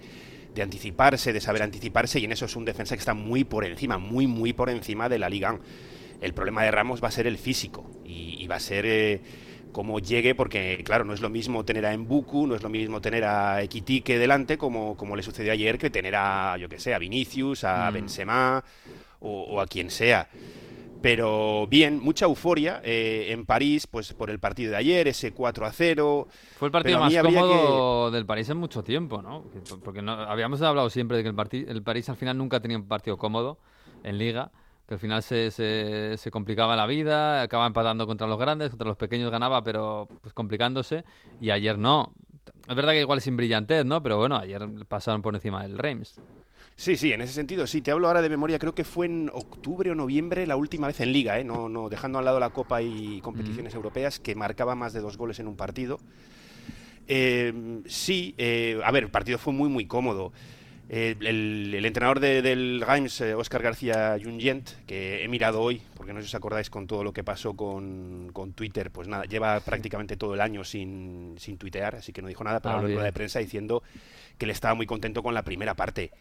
de 0.55 0.63
anticiparse, 0.63 1.35
de 1.35 1.43
saber 1.43 1.63
anticiparse, 1.63 2.21
y 2.21 2.25
en 2.25 2.33
eso 2.33 2.47
es 2.47 2.57
un 2.57 2.65
defensa 2.65 2.97
que 2.97 3.01
está 3.01 3.13
muy 3.13 3.45
por 3.45 3.67
encima, 3.67 3.99
muy, 3.99 4.27
muy 4.27 4.55
por 4.55 4.71
encima 4.71 5.11
de 5.11 5.19
la 5.19 5.29
Liga. 5.29 5.53
1. 5.53 5.61
El 6.23 6.33
problema 6.33 6.63
de 6.63 6.71
Ramos 6.71 7.05
va 7.05 7.09
a 7.09 7.11
ser 7.11 7.27
el 7.27 7.37
físico, 7.37 7.85
y, 8.07 8.43
y 8.43 8.47
va 8.47 8.57
a 8.57 8.61
ser... 8.61 8.87
eh, 8.87 9.21
cómo 9.75 9.99
llegue, 9.99 10.35
porque 10.35 10.81
claro, 10.85 11.05
no 11.05 11.13
es 11.13 11.21
lo 11.21 11.29
mismo 11.29 11.65
tener 11.65 11.85
a 11.85 11.93
Embuku, 11.93 12.47
no 12.47 12.55
es 12.55 12.63
lo 12.63 12.71
mismo 12.71 13.01
tener 13.03 13.25
a 13.25 13.61
Equitique 13.61 14.19
delante, 14.19 14.57
como, 14.57 14.97
como 14.97 15.17
le 15.17 15.23
sucedió 15.23 15.53
ayer, 15.53 15.77
que 15.77 15.91
tener 15.91 16.15
a, 16.17 16.57
yo 16.57 16.69
que 16.71 16.79
sé, 16.79 16.95
a 16.95 16.99
Vinicius, 16.99 17.65
a 17.65 17.91
Mm. 17.91 17.95
Benzema 17.95 18.65
o, 19.21 19.43
o 19.43 19.61
a 19.61 19.67
quien 19.67 19.91
sea. 19.91 20.29
Pero 21.03 21.67
bien, 21.67 22.01
mucha 22.01 22.25
euforia 22.25 22.81
eh, 22.83 23.27
en 23.31 23.45
París, 23.45 23.87
pues 23.87 24.15
por 24.15 24.31
el 24.31 24.39
partido 24.39 24.71
de 24.71 24.79
ayer, 24.79 25.07
ese 25.09 25.33
4 25.33 25.67
a 25.67 25.73
0. 25.73 26.29
Fue 26.57 26.69
el 26.69 26.73
partido 26.73 26.99
más 26.99 27.15
cómodo 27.15 28.11
del 28.11 28.25
París 28.25 28.49
en 28.49 28.57
mucho 28.57 28.83
tiempo, 28.83 29.21
¿no? 29.21 29.45
Que- 29.53 29.77
Porque 29.85 30.01
no- 30.01 30.13
habíamos 30.13 30.63
hablado 30.63 30.89
siempre 30.89 31.19
de 31.19 31.23
que 31.25 31.29
el, 31.29 31.69
el 31.69 31.83
París 31.83 32.09
al 32.09 32.17
final 32.17 32.39
nunca 32.39 32.61
tenía 32.61 32.79
un 32.79 32.89
partido 32.89 33.19
cómodo 33.19 33.59
en 34.03 34.17
Liga, 34.17 34.51
que 34.87 34.95
al 34.95 35.01
final 35.01 35.23
se, 35.23 35.51
se, 35.51 36.17
se 36.17 36.31
complicaba 36.31 36.77
la 36.77 36.87
vida, 36.87 37.43
acaba 37.43 37.67
empatando 37.67 38.07
contra 38.07 38.27
los 38.27 38.39
grandes, 38.39 38.71
contra 38.71 38.89
los 38.89 38.97
pequeños 38.97 39.31
ganaba, 39.31 39.63
pero 39.65 40.09
pues 40.21 40.35
complicándose, 40.35 41.05
y 41.41 41.51
ayer 41.51 41.79
no. 41.79 42.13
Es 42.69 42.75
verdad 42.75 42.93
que 42.93 43.01
igual 43.01 43.21
sin 43.21 43.37
brillantez, 43.37 43.85
¿no? 43.85 44.03
Pero 44.03 44.19
bueno, 44.19 44.37
ayer 44.37 44.67
pasaron 44.89 45.23
por 45.23 45.35
encima 45.35 45.63
del 45.63 45.79
Reims. 45.79 46.21
Sí, 46.77 46.97
sí, 46.97 47.13
en 47.13 47.21
ese 47.21 47.33
sentido, 47.33 47.67
sí. 47.67 47.83
Te 47.83 47.93
hablo 47.93 48.09
ahora 48.09 48.21
de 48.21 48.29
memoria, 48.29 48.59
creo 48.59 48.75
que 48.75 48.85
fue 48.85 49.07
en 49.07 49.31
octubre 49.33 49.91
o 49.91 49.95
noviembre 49.95 50.47
la 50.47 50.57
última 50.57 50.89
vez 50.89 51.01
en 51.01 51.13
Liga, 51.13 51.39
¿eh? 51.39 51.45
no, 51.45 51.69
no, 51.69 51.89
dejando 51.89 52.19
al 52.19 52.25
lado 52.25 52.41
la 52.41 52.51
Copa 52.51 52.83
y 52.83 53.21
competiciones 53.21 53.75
europeas, 53.75 54.19
que 54.19 54.35
marcaba 54.35 54.75
más 54.75 54.93
de 54.93 55.01
dos 55.01 55.17
goles 55.17 55.39
en 55.39 55.47
un 55.47 55.57
partido. 55.57 56.01
Eh, 57.07 57.83
sí, 57.87 58.35
eh, 58.39 58.81
a 58.85 58.91
ver, 58.91 59.05
el 59.05 59.11
partido 59.11 59.39
fue 59.39 59.53
muy, 59.53 59.69
muy 59.69 59.87
cómodo. 59.87 60.33
Eh, 60.97 61.17
el, 61.23 61.75
el 61.75 61.85
entrenador 61.87 62.21
de- 62.21 62.41
del 62.41 62.81
Reims, 62.87 63.21
eh, 63.21 63.35
Óscar 63.35 63.63
García 63.63 64.17
Jungent, 64.23 64.71
que 64.87 65.25
he 65.25 65.29
mirado 65.29 65.61
hoy, 65.61 65.83
porque 65.97 66.13
no 66.13 66.21
sé 66.21 66.27
si 66.27 66.31
os 66.31 66.35
acordáis 66.37 66.71
con 66.71 66.87
todo 66.87 67.03
lo 67.03 67.13
que 67.13 67.25
pasó 67.25 67.55
con, 67.57 68.31
con 68.33 68.53
Twitter, 68.53 68.93
pues 68.93 69.09
nada, 69.09 69.25
lleva 69.25 69.59
prácticamente 69.59 70.17
todo 70.17 70.35
el 70.35 70.41
año 70.41 70.63
sin, 70.63 71.35
sin 71.37 71.59
tuitear, 71.59 71.97
así 71.97 72.13
que 72.13 72.23
no 72.23 72.29
dijo 72.29 72.45
nada, 72.45 72.61
pero 72.61 72.75
Ah, 72.75 72.79
habló 72.79 72.87
en 72.91 72.95
rueda 72.95 73.07
de 73.07 73.13
prensa 73.13 73.41
diciendo 73.41 73.83
que 74.39 74.45
él 74.45 74.53
estaba 74.53 74.75
muy 74.75 74.87
contento 74.87 75.21
con 75.25 75.35
la 75.35 75.43
primera 75.43 75.75
parte. 75.75 76.13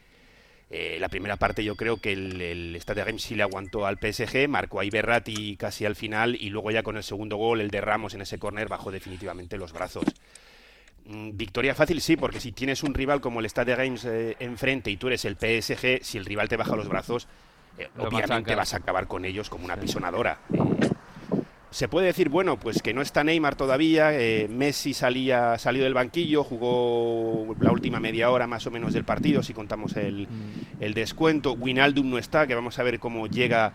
Eh, 0.71 0.97
la 0.99 1.07
primera 1.09 1.36
parte 1.38 1.63
yo 1.63 1.75
creo 1.75 1.97
que 1.97 2.13
el, 2.13 2.41
el 2.41 2.75
Stade 2.81 3.03
Reims 3.03 3.21
sí 3.21 3.36
le 3.36 3.43
aguantó 3.43 3.86
al 3.86 3.97
PSG, 3.99 4.47
marcó 4.49 4.79
ahí 4.79 4.89
Berratti 4.89 5.55
casi 5.55 5.86
al 5.86 5.95
final 5.95 6.36
y 6.39 6.49
luego 6.49 6.71
ya 6.71 6.81
con 6.81 6.97
el 6.97 7.03
segundo 7.03 7.38
gol, 7.38 7.62
el 7.62 7.69
de 7.69 7.79
Ramos 7.79 8.15
en 8.15 8.21
ese 8.21 8.39
córner, 8.39 8.69
bajó 8.69 8.89
definitivamente 8.91 9.57
los 9.57 9.71
brazos. 9.71 10.05
Mm, 11.05 11.31
Victoria 11.33 11.75
fácil 11.75 12.01
sí, 12.01 12.15
porque 12.15 12.39
si 12.39 12.51
tienes 12.51 12.83
un 12.83 12.93
rival 12.93 13.21
como 13.21 13.39
el 13.39 13.45
Stade 13.45 13.71
de 13.71 13.75
Reims 13.75 14.05
eh, 14.05 14.35
enfrente 14.39 14.89
y 14.89 14.97
tú 14.97 15.07
eres 15.07 15.25
el 15.25 15.35
PSG, 15.35 16.03
si 16.03 16.17
el 16.17 16.25
rival 16.25 16.47
te 16.47 16.57
baja 16.57 16.75
los 16.75 16.87
brazos, 16.87 17.27
eh, 17.77 17.89
obviamente 17.97 18.55
vas 18.55 18.73
a 18.73 18.77
acabar 18.77 19.07
con 19.07 19.25
ellos 19.25 19.49
como 19.49 19.65
una 19.65 19.75
pisonadora. 19.75 20.39
Eh, 20.53 20.59
se 21.71 21.87
puede 21.87 22.05
decir, 22.05 22.29
bueno, 22.29 22.59
pues 22.59 22.83
que 22.83 22.93
no 22.93 23.01
está 23.01 23.23
Neymar 23.23 23.55
todavía, 23.55 24.13
eh, 24.13 24.47
Messi 24.47 24.93
salía, 24.93 25.57
salió 25.57 25.83
del 25.83 25.95
banquillo, 25.95 26.43
jugó 26.43 27.55
la 27.59 27.71
última 27.71 27.99
media 27.99 28.29
hora 28.29 28.45
más 28.45 28.67
o 28.67 28.71
menos 28.71 28.93
del 28.93 29.05
partido, 29.05 29.41
si 29.41 29.55
contamos 29.55 29.95
el, 29.95 30.27
el 30.79 30.93
descuento. 30.93 31.53
Winaldum 31.53 32.11
no 32.11 32.19
está, 32.19 32.45
que 32.45 32.53
vamos 32.53 32.77
a 32.77 32.83
ver 32.83 32.99
cómo 32.99 33.25
llega 33.25 33.73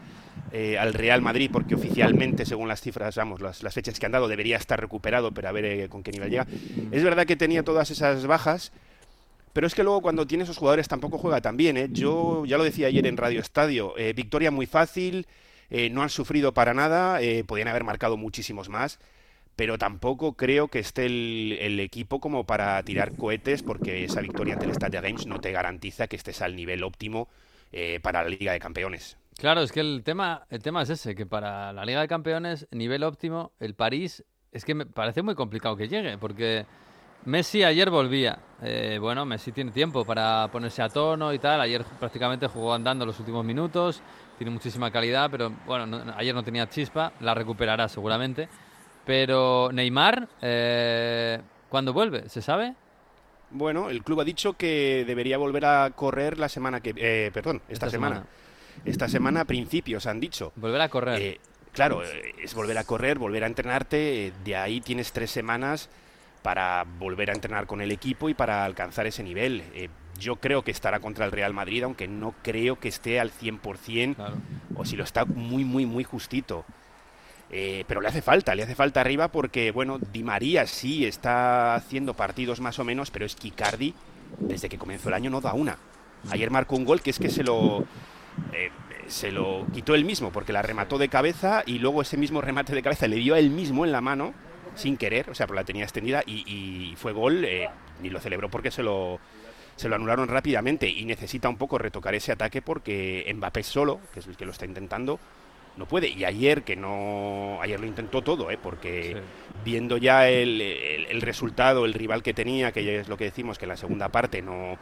eh, 0.52 0.78
al 0.78 0.94
Real 0.94 1.22
Madrid, 1.22 1.50
porque 1.52 1.74
oficialmente, 1.74 2.46
según 2.46 2.68
las 2.68 2.80
cifras, 2.80 3.16
vamos, 3.16 3.40
las, 3.40 3.74
fechas 3.74 3.98
que 3.98 4.06
han 4.06 4.12
dado, 4.12 4.28
debería 4.28 4.56
estar 4.56 4.80
recuperado, 4.80 5.32
pero 5.32 5.48
a 5.48 5.52
ver 5.52 5.64
eh, 5.64 5.88
con 5.88 6.02
qué 6.02 6.12
nivel 6.12 6.30
llega. 6.30 6.46
Es 6.90 7.02
verdad 7.02 7.26
que 7.26 7.36
tenía 7.36 7.62
todas 7.62 7.90
esas 7.90 8.26
bajas, 8.26 8.72
pero 9.58 9.66
es 9.66 9.74
que 9.74 9.82
luego 9.82 10.02
cuando 10.02 10.24
tiene 10.24 10.44
esos 10.44 10.56
jugadores 10.56 10.86
tampoco 10.86 11.18
juega 11.18 11.40
tan 11.40 11.56
bien. 11.56 11.76
¿eh? 11.76 11.88
Yo 11.90 12.44
ya 12.46 12.58
lo 12.58 12.62
decía 12.62 12.86
ayer 12.86 13.04
en 13.08 13.16
Radio 13.16 13.40
Estadio, 13.40 13.92
eh, 13.98 14.12
victoria 14.12 14.52
muy 14.52 14.66
fácil, 14.66 15.26
eh, 15.68 15.90
no 15.90 16.04
han 16.04 16.10
sufrido 16.10 16.54
para 16.54 16.74
nada, 16.74 17.20
eh, 17.20 17.42
podían 17.42 17.66
haber 17.66 17.82
marcado 17.82 18.16
muchísimos 18.16 18.68
más, 18.68 19.00
pero 19.56 19.76
tampoco 19.76 20.34
creo 20.34 20.68
que 20.68 20.78
esté 20.78 21.06
el, 21.06 21.58
el 21.60 21.80
equipo 21.80 22.20
como 22.20 22.44
para 22.44 22.80
tirar 22.84 23.16
cohetes, 23.16 23.64
porque 23.64 24.04
esa 24.04 24.20
victoria 24.20 24.54
ante 24.54 24.66
el 24.66 24.72
de 24.72 25.00
Reims 25.00 25.26
no 25.26 25.40
te 25.40 25.50
garantiza 25.50 26.06
que 26.06 26.14
estés 26.14 26.40
al 26.40 26.54
nivel 26.54 26.84
óptimo 26.84 27.28
para 28.00 28.22
la 28.22 28.30
Liga 28.30 28.52
de 28.52 28.60
Campeones. 28.60 29.18
Claro, 29.38 29.60
es 29.62 29.70
que 29.70 29.78
el 29.80 30.02
tema, 30.04 30.42
el 30.50 30.60
tema 30.62 30.82
es 30.82 30.90
ese, 30.90 31.14
que 31.14 31.24
para 31.24 31.72
la 31.72 31.84
Liga 31.84 32.00
de 32.00 32.08
Campeones, 32.08 32.66
nivel 32.72 33.04
óptimo, 33.04 33.52
el 33.60 33.74
París, 33.74 34.24
es 34.50 34.64
que 34.64 34.74
me 34.74 34.84
parece 34.84 35.22
muy 35.22 35.36
complicado 35.36 35.76
que 35.76 35.86
llegue, 35.86 36.18
porque 36.18 36.66
Messi 37.24 37.62
ayer 37.62 37.88
volvía. 37.88 38.40
Eh, 38.62 38.98
bueno, 39.00 39.24
Messi 39.24 39.52
tiene 39.52 39.70
tiempo 39.70 40.04
para 40.04 40.48
ponerse 40.50 40.82
a 40.82 40.88
tono 40.88 41.32
y 41.32 41.38
tal. 41.38 41.60
Ayer 41.60 41.84
prácticamente 42.00 42.48
jugó 42.48 42.74
andando 42.74 43.06
los 43.06 43.20
últimos 43.20 43.44
minutos, 43.44 44.02
tiene 44.38 44.50
muchísima 44.50 44.90
calidad, 44.90 45.30
pero 45.30 45.52
bueno, 45.66 45.86
no- 45.86 46.12
ayer 46.16 46.34
no 46.34 46.42
tenía 46.42 46.68
chispa, 46.68 47.12
la 47.20 47.32
recuperará 47.32 47.86
seguramente. 47.88 48.48
Pero 49.06 49.70
Neymar, 49.72 50.28
eh, 50.42 51.40
¿cuándo 51.68 51.92
vuelve? 51.92 52.28
¿Se 52.28 52.42
sabe? 52.42 52.74
Bueno, 53.50 53.88
el 53.88 54.02
club 54.02 54.20
ha 54.20 54.24
dicho 54.24 54.54
que 54.54 55.04
debería 55.06 55.38
volver 55.38 55.64
a 55.64 55.90
correr 55.94 56.38
la 56.38 56.48
semana 56.48 56.80
que... 56.80 56.92
eh, 56.96 57.30
perdón, 57.32 57.58
esta, 57.68 57.86
Esta 57.86 57.90
semana. 57.90 58.16
semana. 58.16 58.30
Esta 58.84 59.08
semana 59.08 59.42
a 59.42 59.44
principios 59.44 60.06
han 60.06 60.20
dicho. 60.20 60.52
Volver 60.56 60.80
a 60.80 60.88
correr. 60.88 61.20
Eh, 61.20 61.40
claro, 61.72 62.02
eh, 62.04 62.34
es 62.42 62.54
volver 62.54 62.78
a 62.78 62.84
correr, 62.84 63.18
volver 63.18 63.44
a 63.44 63.46
entrenarte. 63.46 64.26
eh, 64.28 64.32
de 64.44 64.56
ahí 64.56 64.80
tienes 64.80 65.12
tres 65.12 65.30
semanas 65.30 65.88
para 66.42 66.84
volver 66.98 67.30
a 67.30 67.34
entrenar 67.34 67.66
con 67.66 67.80
el 67.80 67.90
equipo 67.92 68.28
y 68.28 68.34
para 68.34 68.64
alcanzar 68.64 69.06
ese 69.06 69.22
nivel. 69.22 69.62
Eh, 69.74 69.88
yo 70.18 70.36
creo 70.36 70.62
que 70.62 70.70
estará 70.70 71.00
contra 71.00 71.24
el 71.26 71.32
Real 71.32 71.52
Madrid, 71.54 71.82
aunque 71.84 72.08
no 72.08 72.34
creo 72.42 72.78
que 72.80 72.88
esté 72.88 73.20
al 73.20 73.30
100%, 73.30 74.16
Claro. 74.16 74.36
o 74.74 74.84
si 74.84 74.96
lo 74.96 75.04
está 75.04 75.24
muy, 75.24 75.64
muy, 75.64 75.86
muy 75.86 76.04
justito. 76.04 76.64
Eh, 77.50 77.84
pero 77.86 78.00
le 78.00 78.08
hace 78.08 78.20
falta, 78.20 78.54
le 78.54 78.62
hace 78.62 78.74
falta 78.74 79.00
arriba 79.00 79.28
porque, 79.28 79.70
bueno, 79.70 79.98
Di 79.98 80.22
María 80.22 80.66
sí 80.66 81.06
está 81.06 81.74
haciendo 81.76 82.14
partidos 82.14 82.60
más 82.60 82.78
o 82.78 82.84
menos, 82.84 83.10
pero 83.10 83.24
es 83.26 83.36
que 83.36 83.48
Icardi, 83.48 83.94
desde 84.38 84.68
que 84.68 84.76
comenzó 84.76 85.08
el 85.08 85.14
año, 85.14 85.30
no 85.30 85.40
da 85.40 85.54
una. 85.54 85.78
Ayer 86.30 86.50
marcó 86.50 86.76
un 86.76 86.84
gol 86.84 87.00
que 87.00 87.10
es 87.10 87.18
que 87.18 87.30
se 87.30 87.42
lo, 87.44 87.84
eh, 88.52 88.70
se 89.06 89.32
lo 89.32 89.66
quitó 89.72 89.94
él 89.94 90.04
mismo, 90.04 90.30
porque 90.32 90.52
la 90.52 90.62
remató 90.62 90.98
de 90.98 91.08
cabeza 91.08 91.62
y 91.66 91.78
luego 91.78 92.02
ese 92.02 92.16
mismo 92.16 92.40
remate 92.40 92.74
de 92.74 92.82
cabeza 92.82 93.08
le 93.08 93.16
dio 93.16 93.34
a 93.34 93.38
él 93.38 93.50
mismo 93.50 93.84
en 93.84 93.92
la 93.92 94.00
mano, 94.00 94.34
sin 94.74 94.96
querer, 94.96 95.30
o 95.30 95.34
sea, 95.34 95.46
la 95.46 95.64
tenía 95.64 95.84
extendida 95.84 96.22
y, 96.26 96.44
y 96.46 96.94
fue 96.96 97.12
gol 97.12 97.44
eh, 97.44 97.68
ni 98.02 98.10
lo 98.10 98.20
celebró 98.20 98.48
porque 98.50 98.70
se 98.70 98.82
lo, 98.82 99.18
se 99.76 99.88
lo 99.88 99.96
anularon 99.96 100.28
rápidamente 100.28 100.88
y 100.88 101.04
necesita 101.04 101.48
un 101.48 101.56
poco 101.56 101.78
retocar 101.78 102.14
ese 102.14 102.32
ataque 102.32 102.62
porque 102.62 103.30
Mbappé 103.34 103.62
solo, 103.62 104.00
que 104.12 104.20
es 104.20 104.26
el 104.26 104.36
que 104.36 104.44
lo 104.44 104.52
está 104.52 104.66
intentando, 104.66 105.18
no 105.76 105.86
puede. 105.86 106.08
Y 106.08 106.24
ayer, 106.24 106.62
que 106.62 106.74
no. 106.74 107.58
Ayer 107.62 107.78
lo 107.78 107.86
intentó 107.86 108.20
todo, 108.22 108.50
¿eh? 108.50 108.58
porque 108.60 109.16
viendo 109.64 109.96
ya 109.96 110.28
el, 110.28 110.60
el- 110.60 111.06
el 111.06 111.20
resultado, 111.22 111.84
el 111.84 111.94
rival 111.94 112.22
que 112.24 112.34
tenía, 112.34 112.72
que 112.72 112.82
ya 112.84 112.92
es 112.92 113.08
lo 113.08 113.16
que 113.16 113.24
decimos, 113.24 113.58
que 113.58 113.64
en 113.64 113.68
la 113.70 113.76
segunda 113.76 114.08
parte 114.08 114.42
no. 114.42 114.76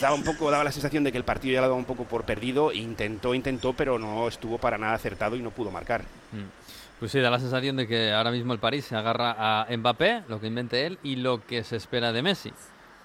Daba 0.00 0.14
un 0.14 0.24
poco, 0.24 0.50
daba 0.50 0.64
la 0.64 0.72
sensación 0.72 1.04
de 1.04 1.12
que 1.12 1.18
el 1.18 1.24
partido 1.24 1.54
ya 1.54 1.60
lo 1.60 1.68
daba 1.68 1.78
un 1.78 1.84
poco 1.84 2.04
por 2.04 2.24
perdido. 2.24 2.72
Intentó, 2.72 3.34
intentó, 3.34 3.72
pero 3.72 3.98
no 3.98 4.28
estuvo 4.28 4.58
para 4.58 4.78
nada 4.78 4.94
acertado 4.94 5.36
y 5.36 5.42
no 5.42 5.50
pudo 5.50 5.70
marcar. 5.70 6.02
Pues 6.98 7.12
sí, 7.12 7.20
da 7.20 7.30
la 7.30 7.38
sensación 7.38 7.76
de 7.76 7.86
que 7.86 8.12
ahora 8.12 8.30
mismo 8.30 8.52
el 8.52 8.58
París 8.58 8.84
se 8.86 8.96
agarra 8.96 9.62
a 9.62 9.76
Mbappé, 9.76 10.24
lo 10.28 10.40
que 10.40 10.46
invente 10.46 10.86
él, 10.86 10.98
y 11.02 11.16
lo 11.16 11.44
que 11.46 11.62
se 11.62 11.76
espera 11.76 12.12
de 12.12 12.22
Messi. 12.22 12.52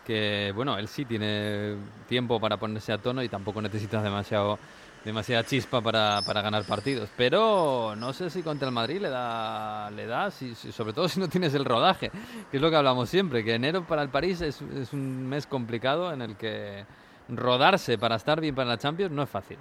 Que, 0.06 0.52
bueno, 0.56 0.78
él 0.78 0.88
sí 0.88 1.06
tiene 1.06 1.76
tiempo 2.10 2.40
para 2.40 2.58
ponerse 2.58 2.92
a 2.92 2.98
tono 2.98 3.22
y 3.22 3.30
tampoco 3.30 3.62
necesita 3.62 4.02
demasiado, 4.02 4.58
demasiada 5.06 5.44
chispa 5.44 5.82
para, 5.82 6.22
para 6.26 6.42
ganar 6.42 6.64
partidos. 6.64 7.10
Pero 7.18 7.96
no 7.96 8.14
sé 8.14 8.30
si 8.30 8.44
contra 8.44 8.68
el 8.68 8.74
Madrid 8.74 9.00
le 9.02 9.10
da, 9.10 9.90
le 9.92 10.06
da 10.06 10.30
si- 10.32 10.56
si- 10.56 10.72
sobre 10.72 10.94
todo 10.94 11.08
si 11.10 11.20
no 11.20 11.28
tienes 11.28 11.54
el 11.54 11.66
rodaje, 11.66 12.12
que 12.52 12.58
es 12.58 12.62
lo 12.62 12.70
que 12.70 12.76
hablamos 12.76 13.10
siempre, 13.10 13.44
que 13.44 13.56
enero 13.56 13.84
para 13.86 14.04
el 14.04 14.10
París 14.10 14.42
es, 14.42 14.62
es 14.62 14.94
un 14.94 15.28
mes 15.28 15.48
complicado 15.48 16.12
en 16.14 16.22
el 16.22 16.36
que 16.36 16.86
rodarse 17.30 17.98
para 17.98 18.16
estar 18.16 18.40
bien 18.42 18.54
para 18.56 18.70
la 18.70 18.78
Champions 18.78 19.12
no 19.12 19.24
es 19.24 19.30
fácil. 19.30 19.58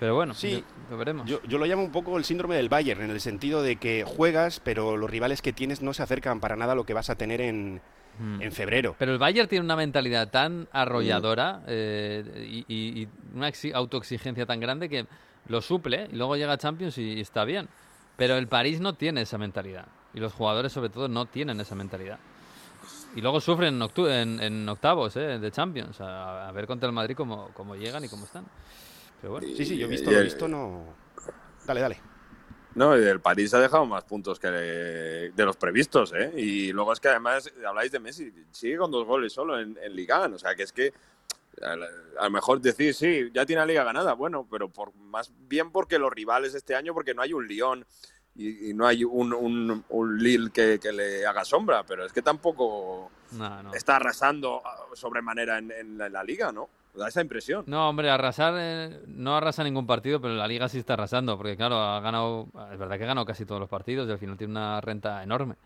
Pero 0.00 0.14
bueno, 0.16 0.34
Sí, 0.34 0.50
yo- 0.50 0.60
lo 0.90 0.96
veremos. 0.98 1.26
Yo, 1.28 1.40
yo 1.44 1.56
lo 1.58 1.66
llamo 1.66 1.82
un 1.84 1.92
poco 1.92 2.16
el 2.18 2.24
síndrome 2.24 2.56
del 2.56 2.68
Bayern, 2.68 3.02
en 3.02 3.10
el 3.10 3.20
sentido 3.20 3.62
de 3.62 3.76
que 3.76 4.04
juegas, 4.04 4.60
pero 4.60 4.96
los 4.96 5.08
rivales 5.08 5.40
que 5.40 5.52
tienes 5.52 5.82
no 5.82 5.94
se 5.94 6.02
acercan 6.02 6.40
para 6.40 6.56
nada 6.56 6.72
a 6.72 6.76
lo 6.76 6.84
que 6.84 6.94
vas 6.94 7.10
a 7.10 7.14
tener 7.14 7.40
en, 7.40 7.80
Mm. 8.18 8.42
en 8.42 8.52
febrero. 8.52 8.94
Pero 8.98 9.12
el 9.12 9.18
Bayern 9.18 9.48
tiene 9.48 9.64
una 9.64 9.76
mentalidad 9.76 10.30
tan 10.30 10.68
arrolladora 10.72 11.62
eh, 11.66 12.64
y, 12.68 13.02
y- 13.02 13.08
una 13.34 13.48
exi- 13.48 13.74
autoexigencia 13.74 14.46
tan 14.46 14.60
grande 14.60 14.88
que 14.88 15.06
lo 15.48 15.60
suple 15.60 16.08
y 16.12 16.16
luego 16.16 16.36
llega 16.36 16.52
a 16.52 16.58
Champions 16.58 16.96
y, 16.98 17.14
y 17.14 17.20
está 17.20 17.44
bien. 17.44 17.68
Pero 18.16 18.36
el 18.36 18.46
París 18.46 18.80
no 18.80 18.92
tiene 18.94 19.22
esa 19.22 19.38
mentalidad. 19.38 19.86
Y 20.14 20.20
los 20.20 20.32
jugadores, 20.32 20.72
sobre 20.72 20.88
todo, 20.90 21.08
no 21.08 21.26
tienen 21.26 21.58
esa 21.60 21.74
mentalidad. 21.74 22.18
Y 23.16 23.20
luego 23.20 23.40
sufren 23.40 23.74
en, 23.74 23.80
octu- 23.80 24.08
en- 24.08 24.40
en 24.40 24.68
octavos 24.68 25.16
eh, 25.16 25.38
de 25.40 25.50
Champions. 25.50 26.00
A, 26.00 26.48
a 26.48 26.52
ver 26.52 26.66
contra 26.68 26.86
el 26.88 26.92
Madrid 26.92 27.16
cómo, 27.16 27.50
cómo 27.54 27.74
llegan 27.74 28.04
y 28.04 28.08
cómo 28.08 28.24
están. 28.24 28.44
Pero 29.20 29.32
bueno. 29.32 29.48
Sí, 29.56 29.64
sí, 29.64 29.76
yo 29.76 29.86
he 29.86 29.90
visto, 29.90 30.10
lo 30.10 30.22
visto, 30.22 30.46
no... 30.48 30.84
Dale, 31.66 31.80
dale. 31.80 32.00
No, 32.74 32.98
y 32.98 33.04
el 33.04 33.20
París 33.20 33.54
ha 33.54 33.60
dejado 33.60 33.86
más 33.86 34.04
puntos 34.04 34.40
que 34.40 34.48
de, 34.48 35.32
los 35.44 35.56
previstos, 35.56 36.12
¿eh? 36.12 36.32
Y 36.36 36.72
luego 36.72 36.92
es 36.92 37.00
que 37.00 37.08
además 37.08 37.50
habláis 37.66 37.92
de 37.92 38.00
Messi, 38.00 38.32
sigue 38.50 38.76
con 38.78 38.90
dos 38.90 39.06
goles 39.06 39.32
solo 39.32 39.58
en, 39.60 39.78
en 39.80 39.94
Liga, 39.94 40.26
o 40.26 40.38
sea 40.38 40.54
que 40.54 40.64
es 40.64 40.72
que 40.72 40.92
a, 41.62 41.76
lo 41.76 42.30
mejor 42.30 42.60
decir, 42.60 42.94
sí, 42.94 43.30
ya 43.32 43.46
tiene 43.46 43.60
la 43.60 43.66
Liga 43.66 43.84
ganada, 43.84 44.14
bueno, 44.14 44.46
pero 44.50 44.68
por 44.68 44.94
más 44.94 45.32
bien 45.48 45.70
porque 45.70 45.98
los 45.98 46.12
rivales 46.12 46.54
este 46.54 46.74
año, 46.74 46.94
porque 46.94 47.14
no 47.14 47.22
hay 47.22 47.32
un 47.32 47.46
Lyon 47.46 47.86
y, 48.34 48.70
y 48.70 48.74
no 48.74 48.86
hay 48.86 49.04
un, 49.04 49.32
un, 49.32 49.84
un 49.88 50.18
Lille 50.18 50.50
que, 50.50 50.80
que 50.80 50.92
le 50.92 51.24
haga 51.26 51.44
sombra, 51.44 51.84
pero 51.84 52.04
es 52.04 52.12
que 52.12 52.22
tampoco 52.22 53.10
No, 53.32 53.62
no. 53.62 53.74
está 53.74 53.96
arrasando 53.96 54.62
sobremanera 54.94 55.58
en, 55.58 55.70
en 55.70 55.98
la, 55.98 56.06
en 56.06 56.12
la 56.12 56.24
Liga, 56.24 56.50
¿no? 56.50 56.68
Da 56.94 57.08
esa 57.08 57.20
impresión. 57.20 57.64
No, 57.66 57.88
hombre, 57.88 58.08
arrasar 58.08 58.54
eh, 58.56 59.00
no 59.08 59.36
arrasa 59.36 59.64
ningún 59.64 59.86
partido, 59.86 60.20
pero 60.20 60.34
la 60.34 60.46
liga 60.46 60.68
sí 60.68 60.78
está 60.78 60.92
arrasando, 60.94 61.36
porque 61.36 61.56
claro, 61.56 61.76
ha 61.76 62.00
ganado, 62.00 62.48
es 62.72 62.78
verdad 62.78 62.98
que 62.98 63.04
ha 63.04 63.08
ganado 63.08 63.26
casi 63.26 63.44
todos 63.44 63.60
los 63.60 63.68
partidos 63.68 64.08
y 64.08 64.12
al 64.12 64.18
final 64.18 64.36
tiene 64.36 64.52
una 64.52 64.80
renta 64.80 65.22
enorme. 65.22 65.56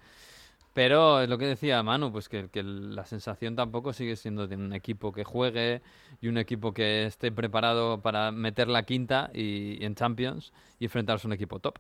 Pero 0.72 1.20
es 1.20 1.28
lo 1.28 1.38
que 1.38 1.46
decía 1.46 1.82
Manu, 1.82 2.12
pues 2.12 2.28
que, 2.28 2.48
la 2.62 3.04
sensación 3.04 3.56
tampoco 3.56 3.92
sigue 3.92 4.16
siendo 4.16 4.46
de 4.46 4.56
un 4.56 4.72
equipo 4.72 5.12
que 5.12 5.24
juegue 5.24 5.82
y 6.20 6.28
un 6.28 6.38
equipo 6.38 6.72
que 6.72 7.06
esté 7.06 7.32
preparado 7.32 8.00
para 8.00 8.30
meter 8.30 8.68
la 8.68 8.84
quinta 8.84 9.30
y, 9.34 9.82
y 9.82 9.84
en 9.84 9.96
Champions 9.96 10.52
y 10.78 10.84
enfrentarse 10.84 11.26
a 11.26 11.28
un 11.28 11.32
equipo 11.32 11.58
top. 11.58 11.78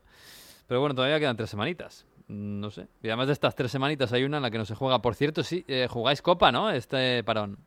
Pero 0.66 0.80
bueno, 0.80 0.94
todavía 0.94 1.20
quedan 1.20 1.36
tres 1.36 1.50
semanitas. 1.50 2.06
Mm, 2.26 2.60
No 2.60 2.70
sé. 2.70 2.88
Y 3.02 3.08
además 3.08 3.28
de 3.28 3.32
estas 3.34 3.54
tres 3.54 3.70
semanitas 3.70 4.12
hay 4.12 4.24
una 4.24 4.38
en 4.38 4.42
la 4.42 4.50
que 4.50 4.58
no 4.58 4.64
se 4.64 4.74
juega. 4.74 5.00
Por 5.00 5.14
cierto, 5.14 5.42
sí, 5.42 5.64
eh, 5.68 5.86
jugáis 5.88 6.20
Copa, 6.20 6.52
¿no? 6.52 6.70
Este 6.70 7.22
parón. 7.24 7.58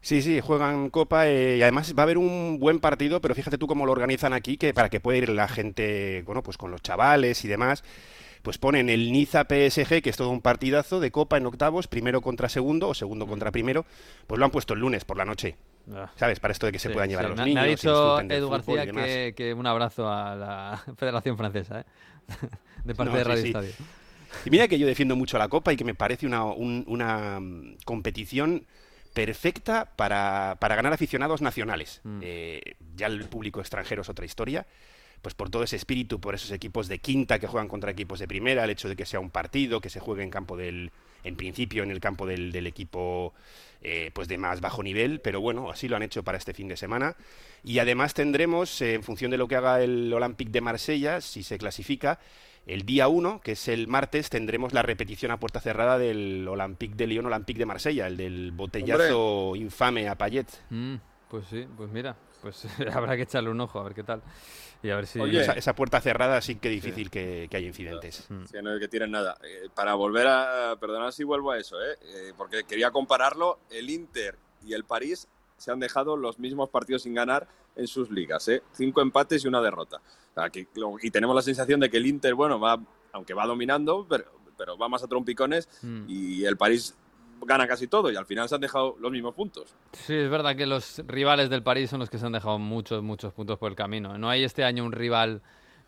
Sí, 0.00 0.22
sí, 0.22 0.40
juegan 0.40 0.90
Copa 0.90 1.26
eh, 1.26 1.56
y 1.58 1.62
además 1.62 1.94
va 1.98 2.02
a 2.02 2.04
haber 2.04 2.18
un 2.18 2.58
buen 2.60 2.78
partido, 2.78 3.20
pero 3.20 3.34
fíjate 3.34 3.58
tú 3.58 3.66
cómo 3.66 3.86
lo 3.86 3.92
organizan 3.92 4.32
aquí, 4.32 4.56
que 4.56 4.72
para 4.72 4.88
que 4.88 5.00
pueda 5.00 5.18
ir 5.18 5.28
la 5.30 5.48
gente, 5.48 6.22
bueno, 6.26 6.42
pues 6.44 6.56
con 6.56 6.70
los 6.70 6.80
chavales 6.80 7.44
y 7.44 7.48
demás, 7.48 7.82
pues 8.42 8.58
ponen 8.58 8.88
el 8.88 9.10
Niza 9.10 9.44
PSG, 9.48 10.02
que 10.02 10.10
es 10.10 10.16
todo 10.16 10.30
un 10.30 10.40
partidazo 10.40 11.00
de 11.00 11.10
Copa 11.10 11.36
en 11.38 11.46
octavos, 11.46 11.88
primero 11.88 12.20
contra 12.20 12.48
segundo 12.48 12.88
o 12.90 12.94
segundo 12.94 13.26
contra 13.26 13.50
primero, 13.50 13.84
pues 14.28 14.38
lo 14.38 14.44
han 14.44 14.52
puesto 14.52 14.74
el 14.74 14.80
lunes 14.80 15.04
por 15.04 15.16
la 15.16 15.24
noche, 15.24 15.56
Ah. 15.92 16.10
¿sabes? 16.16 16.40
Para 16.40 16.50
esto 16.52 16.66
de 16.66 16.72
que 16.72 16.78
se 16.80 16.88
Sí, 16.88 16.92
puedan 16.94 17.08
llevar 17.08 17.24
sí. 17.26 17.32
a 17.32 17.34
los 17.36 17.44
niños. 17.46 17.54
Me 17.54 17.60
ha 17.60 17.64
dicho 17.70 18.20
Edu 18.20 18.50
García 18.50 18.86
que, 18.90 19.34
que 19.36 19.54
un 19.54 19.66
abrazo 19.68 20.08
a 20.10 20.34
la 20.36 20.82
Federación 20.96 21.36
Francesa, 21.36 21.80
¿eh? 21.80 21.84
de 22.84 22.94
parte 22.94 23.12
No, 23.12 23.18
de 23.18 23.24
Radio 23.24 23.42
sí. 23.42 23.48
Estadio. 23.48 23.70
Y 24.44 24.50
mira 24.50 24.66
que 24.68 24.78
yo 24.80 24.86
defiendo 24.86 25.14
mucho 25.16 25.38
la 25.38 25.48
Copa 25.48 25.72
y 25.72 25.76
que 25.76 25.84
me 25.84 25.94
parece 25.94 26.26
una, 26.26 26.44
un- 26.44 26.84
una 26.88 27.38
mm, 27.40 27.76
competición 27.84 28.66
perfecta 29.16 29.90
para, 29.96 30.58
para 30.60 30.76
ganar 30.76 30.92
aficionados 30.92 31.40
nacionales. 31.40 32.02
Mm. 32.04 32.20
Eh, 32.22 32.74
ya 32.96 33.06
el 33.06 33.24
público 33.24 33.60
extranjero 33.60 34.02
es 34.02 34.10
otra 34.10 34.26
historia. 34.26 34.66
Pues 35.22 35.34
por 35.34 35.48
todo 35.48 35.62
ese 35.62 35.76
espíritu, 35.76 36.20
por 36.20 36.34
esos 36.34 36.50
equipos 36.50 36.86
de 36.86 36.98
quinta 36.98 37.38
que 37.38 37.46
juegan 37.46 37.66
contra 37.66 37.90
equipos 37.90 38.18
de 38.18 38.28
primera, 38.28 38.62
el 38.64 38.70
hecho 38.70 38.90
de 38.90 38.94
que 38.94 39.06
sea 39.06 39.18
un 39.18 39.30
partido, 39.30 39.80
que 39.80 39.88
se 39.88 40.00
juegue 40.00 40.22
en 40.22 40.28
campo 40.28 40.58
del, 40.58 40.92
en 41.24 41.34
principio 41.34 41.82
en 41.82 41.90
el 41.90 41.98
campo 41.98 42.26
del, 42.26 42.52
del 42.52 42.66
equipo 42.66 43.32
eh, 43.80 44.10
pues 44.12 44.28
de 44.28 44.36
más 44.36 44.60
bajo 44.60 44.82
nivel, 44.82 45.20
pero 45.20 45.40
bueno, 45.40 45.70
así 45.70 45.88
lo 45.88 45.96
han 45.96 46.02
hecho 46.02 46.22
para 46.22 46.36
este 46.36 46.52
fin 46.52 46.68
de 46.68 46.76
semana. 46.76 47.16
Y 47.64 47.78
además 47.78 48.12
tendremos, 48.12 48.82
eh, 48.82 48.94
en 48.94 49.02
función 49.02 49.30
de 49.30 49.38
lo 49.38 49.48
que 49.48 49.56
haga 49.56 49.82
el 49.82 50.12
Olympique 50.12 50.52
de 50.52 50.60
Marsella, 50.60 51.22
si 51.22 51.42
se 51.42 51.56
clasifica, 51.56 52.20
el 52.66 52.82
día 52.82 53.06
1, 53.08 53.40
que 53.42 53.52
es 53.52 53.68
el 53.68 53.86
martes, 53.86 54.28
tendremos 54.28 54.72
la 54.72 54.82
repetición 54.82 55.30
a 55.30 55.38
puerta 55.38 55.60
cerrada 55.60 55.98
del 55.98 56.46
Olympique 56.48 56.96
de 56.96 57.06
Lyon, 57.06 57.26
Olympique 57.26 57.58
de 57.58 57.66
Marsella, 57.66 58.08
el 58.08 58.16
del 58.16 58.50
botellazo 58.52 59.54
infame 59.54 60.08
a 60.08 60.16
Payet. 60.16 60.48
Mm, 60.70 60.96
pues 61.30 61.46
sí, 61.46 61.66
pues 61.76 61.90
mira, 61.90 62.16
pues 62.42 62.66
habrá 62.92 63.16
que 63.16 63.22
echarle 63.22 63.50
un 63.50 63.60
ojo 63.60 63.78
a 63.78 63.84
ver 63.84 63.94
qué 63.94 64.02
tal. 64.02 64.20
Y 64.82 64.90
a 64.90 64.96
ver 64.96 65.06
si... 65.06 65.20
Oye, 65.20 65.40
Esa, 65.40 65.52
esa 65.52 65.74
puerta 65.74 66.00
cerrada 66.00 66.40
sí 66.40 66.56
que 66.56 66.68
difícil 66.68 67.08
que, 67.08 67.46
que 67.50 67.56
haya 67.56 67.66
incidentes. 67.66 68.26
Mm. 68.28 68.44
Sí, 68.44 68.56
no 68.62 68.74
es 68.74 68.80
que 68.80 68.88
tienen 68.88 69.12
nada. 69.12 69.38
Eh, 69.42 69.68
para 69.74 69.94
volver 69.94 70.26
a. 70.26 70.76
Perdonad 70.78 71.12
si 71.12 71.24
vuelvo 71.24 71.52
a 71.52 71.58
eso, 71.58 71.80
¿eh? 71.80 71.96
Eh, 72.02 72.32
porque 72.36 72.64
quería 72.64 72.90
compararlo. 72.90 73.58
El 73.70 73.90
Inter 73.90 74.36
y 74.64 74.74
el 74.74 74.84
París 74.84 75.28
se 75.56 75.70
han 75.72 75.80
dejado 75.80 76.16
los 76.16 76.38
mismos 76.38 76.68
partidos 76.68 77.02
sin 77.02 77.14
ganar 77.14 77.48
en 77.74 77.86
sus 77.86 78.10
ligas, 78.10 78.46
¿eh? 78.48 78.62
Cinco 78.72 79.00
empates 79.00 79.44
y 79.44 79.48
una 79.48 79.60
derrota. 79.60 80.00
Sea, 80.36 80.50
que- 80.50 80.68
y 81.02 81.10
tenemos 81.10 81.34
la 81.34 81.40
sensación 81.40 81.80
de 81.80 81.88
que 81.88 81.96
el 81.96 82.04
Inter, 82.06 82.34
bueno, 82.34 82.60
va, 82.60 82.78
aunque 83.12 83.32
va 83.32 83.46
dominando, 83.46 84.06
pero, 84.06 84.24
pero 84.58 84.76
va 84.76 84.86
más 84.86 85.02
a 85.02 85.06
trompicones 85.08 85.66
Mm. 85.82 86.04
y 86.08 86.44
el 86.44 86.58
París 86.58 86.94
gana 87.40 87.66
casi 87.66 87.86
todo 87.86 88.10
y 88.12 88.16
al 88.16 88.26
final 88.26 88.46
se 88.46 88.54
han 88.54 88.60
dejado 88.60 88.96
los 89.00 89.10
mismos 89.10 89.34
puntos. 89.34 89.74
Sí, 89.92 90.12
es 90.12 90.28
verdad 90.28 90.54
que 90.54 90.66
los 90.66 90.98
rivales 91.06 91.48
del 91.48 91.62
París 91.62 91.88
son 91.88 92.00
los 92.00 92.10
que 92.10 92.18
se 92.18 92.26
han 92.26 92.32
dejado 92.32 92.58
muchos, 92.58 93.02
muchos 93.02 93.32
puntos 93.32 93.58
por 93.58 93.70
el 93.70 93.76
camino. 93.76 94.18
No 94.18 94.28
hay 94.28 94.44
este 94.44 94.62
año 94.62 94.84
un 94.84 94.92
rival 94.92 95.40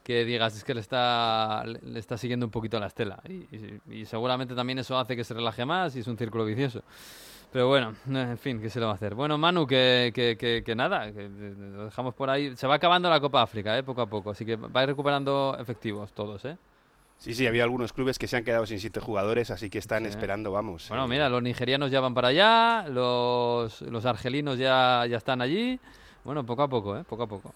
que 0.02 0.24
digas 0.24 0.56
es 0.56 0.64
que 0.64 0.72
le 0.72 0.80
está, 0.80 1.64
le 1.66 1.98
está 1.98 2.16
siguiendo 2.16 2.46
un 2.46 2.50
poquito 2.52 2.80
la 2.80 2.86
estela. 2.86 3.20
Y, 3.28 3.34
y- 3.54 3.80
y 4.00 4.04
seguramente 4.06 4.54
también 4.54 4.78
eso 4.78 4.98
hace 4.98 5.14
que 5.14 5.24
se 5.24 5.34
relaje 5.34 5.66
más 5.66 5.94
y 5.94 6.00
es 6.00 6.06
un 6.06 6.16
círculo 6.16 6.46
vicioso. 6.46 6.82
Pero 7.50 7.66
bueno, 7.68 7.94
en 8.06 8.36
fin, 8.38 8.60
¿qué 8.60 8.68
se 8.68 8.78
le 8.78 8.84
va 8.86 8.92
a 8.92 8.94
hacer? 8.96 9.14
Bueno, 9.14 9.38
Manu, 9.38 9.66
que, 9.66 10.12
que, 10.14 10.36
que, 10.36 10.62
que 10.62 10.74
nada, 10.74 11.10
que 11.10 11.28
lo 11.28 11.86
dejamos 11.86 12.14
por 12.14 12.28
ahí. 12.28 12.54
Se 12.56 12.66
va 12.66 12.74
acabando 12.74 13.08
la 13.08 13.20
Copa 13.20 13.40
África, 13.42 13.76
¿eh? 13.78 13.82
poco 13.82 14.02
a 14.02 14.06
poco, 14.06 14.30
así 14.30 14.44
que 14.44 14.56
va 14.56 14.80
a 14.80 14.82
ir 14.82 14.90
recuperando 14.90 15.56
efectivos 15.58 16.12
todos, 16.12 16.44
¿eh? 16.44 16.56
Sí, 17.16 17.34
sí, 17.34 17.46
había 17.46 17.64
algunos 17.64 17.92
clubes 17.92 18.18
que 18.18 18.28
se 18.28 18.36
han 18.36 18.44
quedado 18.44 18.64
sin 18.66 18.78
siete 18.78 19.00
jugadores, 19.00 19.50
así 19.50 19.70
que 19.70 19.78
están 19.78 20.04
Sí. 20.04 20.10
esperando, 20.10 20.52
vamos. 20.52 20.88
Bueno, 20.88 21.06
eh, 21.06 21.08
mira, 21.08 21.28
los 21.28 21.42
nigerianos 21.42 21.90
ya 21.90 22.00
van 22.00 22.14
para 22.14 22.28
allá, 22.28 22.86
los, 22.88 23.80
los 23.82 24.04
argelinos 24.06 24.58
ya, 24.58 25.04
ya 25.08 25.16
están 25.16 25.40
allí. 25.40 25.80
Bueno, 26.24 26.44
poco 26.44 26.62
a 26.62 26.68
poco, 26.68 26.96
¿eh? 26.98 27.04
Poco 27.08 27.22
a 27.24 27.26
poco. 27.26 27.52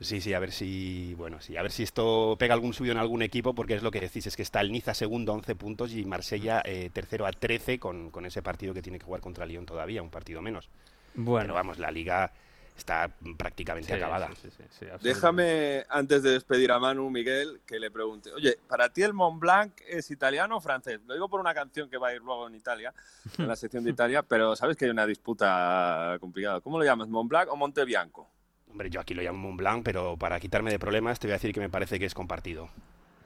Sí, 0.00 0.20
sí, 0.20 0.32
a 0.32 0.38
ver 0.38 0.52
si, 0.52 1.14
bueno, 1.14 1.40
sí, 1.40 1.56
a 1.56 1.62
ver 1.62 1.72
si 1.72 1.82
esto 1.82 2.36
pega 2.38 2.54
algún 2.54 2.72
subido 2.72 2.92
en 2.92 2.98
algún 2.98 3.20
equipo, 3.22 3.52
porque 3.54 3.74
es 3.74 3.82
lo 3.82 3.90
que 3.90 4.00
decís, 4.00 4.26
es 4.28 4.36
que 4.36 4.42
está 4.42 4.60
el 4.60 4.70
Niza 4.70 4.94
segundo 4.94 5.32
a 5.32 5.34
11 5.34 5.56
puntos 5.56 5.92
y 5.92 6.04
Marsella 6.04 6.62
eh, 6.64 6.90
tercero 6.92 7.26
a 7.26 7.32
13 7.32 7.80
con, 7.80 8.10
con 8.10 8.24
ese 8.24 8.40
partido 8.40 8.72
que 8.72 8.80
tiene 8.82 8.98
que 9.00 9.04
jugar 9.04 9.20
contra 9.20 9.44
Lyon 9.44 9.66
todavía, 9.66 10.00
un 10.02 10.10
partido 10.10 10.40
menos. 10.40 10.68
Bueno, 11.14 11.46
Pero 11.46 11.54
vamos, 11.54 11.78
la 11.80 11.90
liga 11.90 12.30
está 12.76 13.10
prácticamente 13.36 13.88
Sí, 13.88 13.94
acabada. 13.94 14.28
sí, 14.28 14.34
sí, 14.42 14.50
sí, 14.50 14.62
sí, 14.70 14.84
absolutamente. 14.84 15.08
Déjame, 15.08 15.84
antes 15.88 16.22
de 16.22 16.30
despedir 16.30 16.70
a 16.70 16.78
Manu, 16.78 17.10
Miguel, 17.10 17.60
que 17.66 17.80
le 17.80 17.90
pregunte, 17.90 18.30
oye, 18.32 18.56
¿para 18.68 18.92
ti 18.92 19.02
el 19.02 19.14
Mont 19.14 19.40
Blanc 19.40 19.72
es 19.88 20.12
italiano 20.12 20.58
o 20.58 20.60
francés? 20.60 21.00
Lo 21.08 21.14
digo 21.14 21.28
por 21.28 21.40
una 21.40 21.52
canción 21.54 21.90
que 21.90 21.98
va 21.98 22.08
a 22.08 22.14
ir 22.14 22.22
luego 22.22 22.46
en 22.46 22.54
Italia, 22.54 22.94
en 23.36 23.48
la 23.48 23.56
sección 23.56 23.82
de 23.82 23.90
Italia, 23.96 24.22
pero 24.22 24.54
sabes 24.54 24.76
que 24.76 24.84
hay 24.84 24.92
una 24.92 25.06
disputa 25.06 26.16
complicada. 26.20 26.60
¿Cómo 26.60 26.78
lo 26.78 26.84
llamas, 26.84 27.08
Mont 27.08 27.28
Blanc 27.28 27.50
o 27.50 27.56
Monte 27.56 27.84
Bianco? 27.84 28.30
Hombre, 28.78 28.90
yo 28.90 29.00
aquí 29.00 29.12
lo 29.12 29.22
llamo 29.22 29.40
Mont 29.40 29.58
Blanc, 29.58 29.82
pero 29.84 30.16
para 30.16 30.38
quitarme 30.38 30.70
de 30.70 30.78
problemas 30.78 31.18
te 31.18 31.26
voy 31.26 31.32
a 31.32 31.34
decir 31.34 31.52
que 31.52 31.58
me 31.58 31.68
parece 31.68 31.98
que 31.98 32.04
es 32.04 32.14
compartido. 32.14 32.68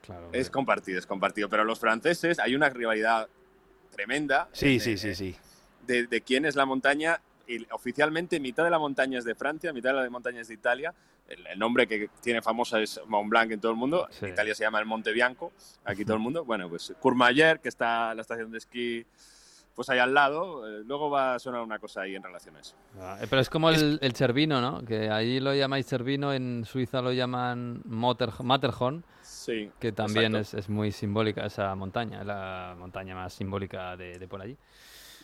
Claro, 0.00 0.30
Es 0.32 0.48
compartido, 0.48 0.98
es 0.98 1.04
compartido, 1.04 1.50
pero 1.50 1.62
los 1.64 1.78
franceses, 1.78 2.38
hay 2.38 2.54
una 2.54 2.70
rivalidad 2.70 3.28
tremenda. 3.94 4.48
Sí, 4.52 4.76
eh, 4.76 4.80
sí, 4.80 4.96
sí, 4.96 5.08
eh, 5.10 5.14
sí. 5.14 5.36
De, 5.86 6.06
de 6.06 6.22
quién 6.22 6.46
es 6.46 6.56
la 6.56 6.64
montaña. 6.64 7.20
Y 7.46 7.66
oficialmente 7.70 8.40
mitad 8.40 8.64
de 8.64 8.70
la 8.70 8.78
montaña 8.78 9.18
es 9.18 9.26
de 9.26 9.34
Francia, 9.34 9.74
mitad 9.74 9.90
de 9.90 10.02
la 10.02 10.08
montaña 10.08 10.40
es 10.40 10.48
de 10.48 10.54
Italia. 10.54 10.94
El, 11.28 11.46
el 11.46 11.58
nombre 11.58 11.86
que 11.86 12.08
tiene 12.22 12.40
famosa 12.40 12.80
es 12.80 12.98
Mont 13.06 13.28
Blanc 13.28 13.52
en 13.52 13.60
todo 13.60 13.72
el 13.72 13.76
mundo. 13.76 14.08
Sí. 14.10 14.24
En 14.24 14.32
Italia 14.32 14.54
se 14.54 14.64
llama 14.64 14.78
el 14.78 14.86
Monte 14.86 15.12
Bianco, 15.12 15.52
aquí 15.84 16.06
todo 16.06 16.14
el 16.16 16.22
mundo. 16.22 16.46
Bueno, 16.46 16.66
pues 16.70 16.94
Courmayeur, 16.98 17.60
que 17.60 17.68
está 17.68 18.14
la 18.14 18.22
estación 18.22 18.50
de 18.52 18.56
esquí 18.56 19.04
pues 19.74 19.88
ahí 19.90 19.98
al 19.98 20.12
lado. 20.14 20.68
eh, 20.68 20.82
luego 20.84 21.10
va 21.10 21.34
a 21.34 21.38
sonar 21.38 21.62
una 21.62 21.78
cosa 21.78 22.02
ahí 22.02 22.14
en 22.14 22.22
relación 22.22 22.56
a 22.56 22.60
eso. 22.60 22.74
Eh, 23.20 23.26
Pero 23.28 23.40
es 23.40 23.48
como 23.50 23.70
el, 23.70 23.98
el 24.02 24.12
Cervino, 24.14 24.60
¿no? 24.60 24.84
Que 24.84 25.08
allí 25.10 25.40
lo 25.40 25.54
llamáis 25.54 25.86
Cervino, 25.86 26.32
en 26.32 26.64
Suiza 26.64 27.00
lo 27.02 27.12
llaman 27.12 27.82
Motter, 27.84 28.30
Matterhorn, 28.42 29.04
Sí. 29.22 29.70
que 29.80 29.92
también 29.92 30.36
es, 30.36 30.54
es 30.54 30.68
muy 30.68 30.92
simbólica 30.92 31.44
esa 31.46 31.74
montaña, 31.74 32.20
es 32.20 32.26
la 32.26 32.74
montaña 32.78 33.14
más 33.14 33.32
simbólica 33.34 33.96
de, 33.96 34.18
de 34.18 34.28
por 34.28 34.40
allí. 34.42 34.56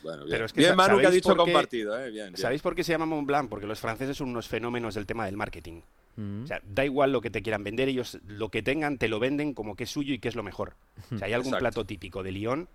Bueno, 0.02 0.18
bien. 0.24 0.30
Pero 0.30 0.44
es 0.46 0.52
que 0.52 0.60
bien, 0.60 0.76
Manu, 0.76 0.94
que 0.96 1.00
ha 1.02 1.04
¿sabéis 1.06 1.22
dicho 1.22 1.34
por 1.34 1.44
qué- 1.44 1.52
compartido. 1.52 1.98
Eh? 1.98 2.10
Bien, 2.10 2.26
bien. 2.28 2.36
¿Sabéis 2.36 2.62
por 2.62 2.74
qué 2.74 2.84
se 2.84 2.92
llama 2.92 3.06
Mont 3.06 3.26
Blanc? 3.26 3.48
Porque 3.48 3.66
los 3.66 3.80
franceses 3.80 4.16
son 4.16 4.28
unos 4.28 4.46
fenómenos 4.48 4.94
del 4.94 5.06
tema 5.06 5.26
del 5.26 5.36
marketing. 5.36 5.82
Mm. 6.16 6.44
O 6.44 6.46
sea, 6.46 6.60
da 6.64 6.84
igual 6.84 7.12
lo 7.12 7.20
que 7.20 7.30
te 7.30 7.42
quieran 7.42 7.62
vender, 7.64 7.88
ellos 7.88 8.18
lo 8.26 8.48
que 8.48 8.62
tengan 8.62 8.98
te 8.98 9.08
lo 9.08 9.18
venden 9.20 9.54
como 9.54 9.74
que 9.76 9.84
es 9.84 9.90
suyo 9.90 10.14
y 10.14 10.18
que 10.20 10.28
es 10.28 10.34
lo 10.36 10.42
mejor. 10.42 10.74
O 11.12 11.18
sea, 11.18 11.26
hay 11.26 11.32
algún 11.32 11.48
Exacto. 11.54 11.58
plato 11.62 11.84
típico 11.84 12.22
de 12.22 12.32
Lyon 12.32 12.68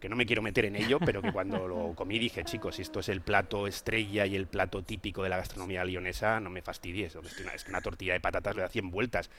que 0.00 0.08
no 0.08 0.16
me 0.16 0.26
quiero 0.26 0.42
meter 0.42 0.66
en 0.66 0.76
ello, 0.76 0.98
pero 0.98 1.22
que 1.22 1.32
cuando 1.32 1.66
lo 1.66 1.94
comí 1.94 2.18
dije, 2.18 2.44
chicos, 2.44 2.78
esto 2.78 3.00
es 3.00 3.08
el 3.08 3.20
plato 3.20 3.66
estrella 3.66 4.26
y 4.26 4.36
el 4.36 4.46
plato 4.46 4.82
típico 4.82 5.22
de 5.22 5.28
la 5.28 5.38
gastronomía 5.38 5.84
lionesa, 5.84 6.40
no 6.40 6.50
me 6.50 6.62
fastidies. 6.62 7.14
Es 7.14 7.34
que 7.34 7.42
una, 7.42 7.52
es 7.52 7.64
que 7.64 7.70
una 7.70 7.80
tortilla 7.80 8.12
de 8.12 8.20
patatas 8.20 8.54
le 8.54 8.62
da 8.62 8.68
100 8.68 8.90
vueltas. 8.90 9.30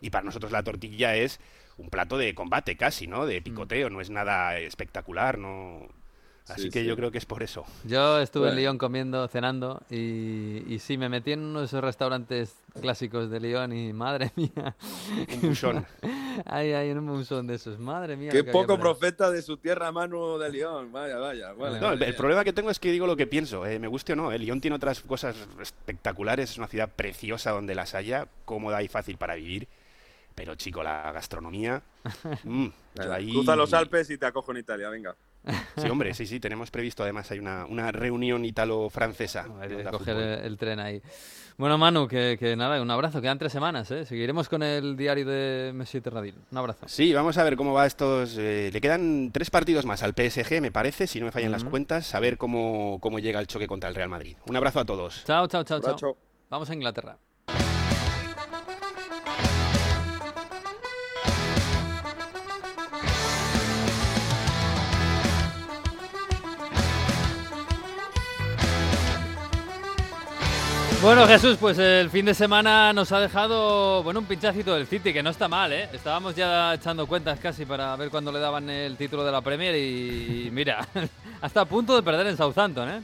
Y 0.00 0.10
para 0.10 0.24
nosotros 0.24 0.52
la 0.52 0.62
tortilla 0.62 1.16
es 1.16 1.40
un 1.76 1.90
plato 1.90 2.18
de 2.18 2.34
combate 2.34 2.76
casi, 2.76 3.06
¿no? 3.06 3.26
De 3.26 3.40
picoteo, 3.42 3.90
no 3.90 4.00
es 4.00 4.10
nada 4.10 4.58
espectacular, 4.58 5.38
no... 5.38 5.88
Así 6.50 6.62
Sí, 6.62 6.70
que 6.70 6.80
sí. 6.80 6.86
yo 6.86 6.96
creo 6.96 7.10
que 7.10 7.18
es 7.18 7.26
por 7.26 7.42
eso. 7.42 7.64
Yo 7.84 8.18
estuve 8.20 8.44
en 8.44 8.54
Bueno. 8.54 8.60
Lyon 8.60 8.78
comiendo, 8.78 9.28
cenando 9.28 9.82
y, 9.90 10.64
y 10.66 10.78
sí, 10.78 10.96
me 10.96 11.08
metí 11.08 11.32
en 11.32 11.40
uno 11.40 11.60
de 11.60 11.66
esos 11.66 11.82
restaurantes 11.82 12.54
clásicos 12.80 13.28
de 13.30 13.40
Lyon 13.40 13.72
y 13.72 13.92
madre 13.92 14.32
mía. 14.36 14.74
Un 15.34 15.48
buchón. 15.50 15.86
Ay, 16.46 16.72
ay, 16.72 16.90
en 16.90 16.98
un 16.98 17.06
buchón 17.06 17.46
de 17.46 17.56
esos, 17.56 17.78
madre 17.78 18.16
mía. 18.16 18.30
Qué 18.30 18.44
poco 18.44 18.78
profeta 18.78 19.30
de 19.30 19.42
su 19.42 19.56
tierra, 19.58 19.90
Manu 19.92 20.38
de 20.38 20.50
León. 20.50 20.90
Vaya, 20.92 21.18
vaya. 21.18 21.52
Vale, 21.52 21.80
No, 21.80 21.92
el, 21.92 22.02
el 22.02 22.14
problema 22.14 22.44
que 22.44 22.52
tengo 22.52 22.70
es 22.70 22.78
que 22.78 22.90
digo 22.92 23.06
lo 23.06 23.16
que 23.16 23.26
pienso, 23.26 23.66
eh, 23.66 23.78
me 23.78 23.88
guste 23.88 24.12
o 24.14 24.16
no. 24.16 24.32
El 24.32 24.42
Lyon 24.42 24.60
tiene 24.60 24.76
otras 24.76 25.00
cosas 25.00 25.36
espectaculares, 25.60 26.50
es 26.50 26.58
una 26.58 26.68
ciudad 26.68 26.88
preciosa 26.94 27.50
donde 27.50 27.74
las 27.74 27.94
haya, 27.94 28.26
cómoda 28.44 28.82
y 28.82 28.88
fácil 28.88 29.16
para 29.16 29.34
vivir. 29.34 29.68
Pero 30.34 30.54
chico, 30.54 30.84
la 30.84 31.10
gastronomía. 31.12 31.82
mm, 32.44 32.66
ahí- 33.10 33.32
Cruza 33.32 33.56
los 33.56 33.72
Alpes 33.74 34.08
y 34.10 34.18
te 34.18 34.26
acojo 34.26 34.52
en 34.52 34.58
Italia, 34.58 34.88
venga. 34.88 35.16
Sí, 35.76 35.88
hombre, 35.88 36.14
sí, 36.14 36.26
sí, 36.26 36.40
tenemos 36.40 36.70
previsto 36.70 37.02
además, 37.02 37.30
hay 37.30 37.38
una, 37.38 37.64
una 37.66 37.90
reunión 37.92 38.44
italo-francesa. 38.44 39.46
Coger 39.90 40.16
el, 40.16 40.44
el 40.44 40.56
tren 40.58 40.80
ahí. 40.80 41.00
Bueno, 41.56 41.76
Manu, 41.76 42.06
que, 42.06 42.36
que 42.38 42.54
nada, 42.54 42.80
un 42.80 42.90
abrazo. 42.90 43.20
Quedan 43.20 43.36
tres 43.38 43.50
semanas, 43.50 43.90
¿eh? 43.90 44.06
Seguiremos 44.06 44.48
con 44.48 44.62
el 44.62 44.96
diario 44.96 45.26
de 45.26 45.72
Messi 45.74 46.00
Terradil. 46.00 46.36
Un 46.52 46.58
abrazo. 46.58 46.86
Sí, 46.86 47.12
vamos 47.12 47.36
a 47.36 47.42
ver 47.42 47.56
cómo 47.56 47.72
va 47.72 47.84
estos. 47.84 48.36
eh, 48.38 48.70
le 48.72 48.80
quedan 48.80 49.30
tres 49.32 49.50
partidos 49.50 49.84
más 49.84 50.04
al 50.04 50.12
PSG, 50.14 50.60
me 50.60 50.70
parece, 50.70 51.08
si 51.08 51.18
no 51.18 51.26
me 51.26 51.32
fallan 51.32 51.50
las 51.50 51.64
cuentas, 51.64 52.14
a 52.14 52.20
ver 52.20 52.38
cómo, 52.38 52.98
cómo 53.00 53.18
llega 53.18 53.40
el 53.40 53.48
choque 53.48 53.66
contra 53.66 53.88
el 53.88 53.96
Real 53.96 54.08
Madrid. 54.08 54.36
Un 54.46 54.54
abrazo 54.56 54.78
a 54.78 54.84
todos. 54.84 55.24
Chao, 55.24 55.48
chao, 55.48 55.64
chao, 55.64 55.80
chao. 55.80 56.16
Vamos 56.48 56.70
a 56.70 56.74
Inglaterra. 56.74 57.18
Bueno, 71.00 71.28
Jesús, 71.28 71.56
pues 71.60 71.78
el 71.78 72.10
fin 72.10 72.26
de 72.26 72.34
semana 72.34 72.92
nos 72.92 73.12
ha 73.12 73.20
dejado, 73.20 74.02
bueno, 74.02 74.18
un 74.18 74.26
pinchacito 74.26 74.74
del 74.74 74.88
City, 74.88 75.12
que 75.12 75.22
no 75.22 75.30
está 75.30 75.46
mal, 75.46 75.72
¿eh? 75.72 75.88
Estábamos 75.92 76.34
ya 76.34 76.74
echando 76.74 77.06
cuentas 77.06 77.38
casi 77.38 77.64
para 77.64 77.94
ver 77.94 78.10
cuándo 78.10 78.32
le 78.32 78.40
daban 78.40 78.68
el 78.68 78.96
título 78.96 79.24
de 79.24 79.30
la 79.30 79.40
Premier 79.40 79.76
y, 79.76 80.50
mira, 80.50 80.88
hasta 81.40 81.60
a 81.60 81.64
punto 81.66 81.94
de 81.94 82.02
perder 82.02 82.26
en 82.26 82.36
Southampton, 82.36 82.88
¿eh? 82.90 83.02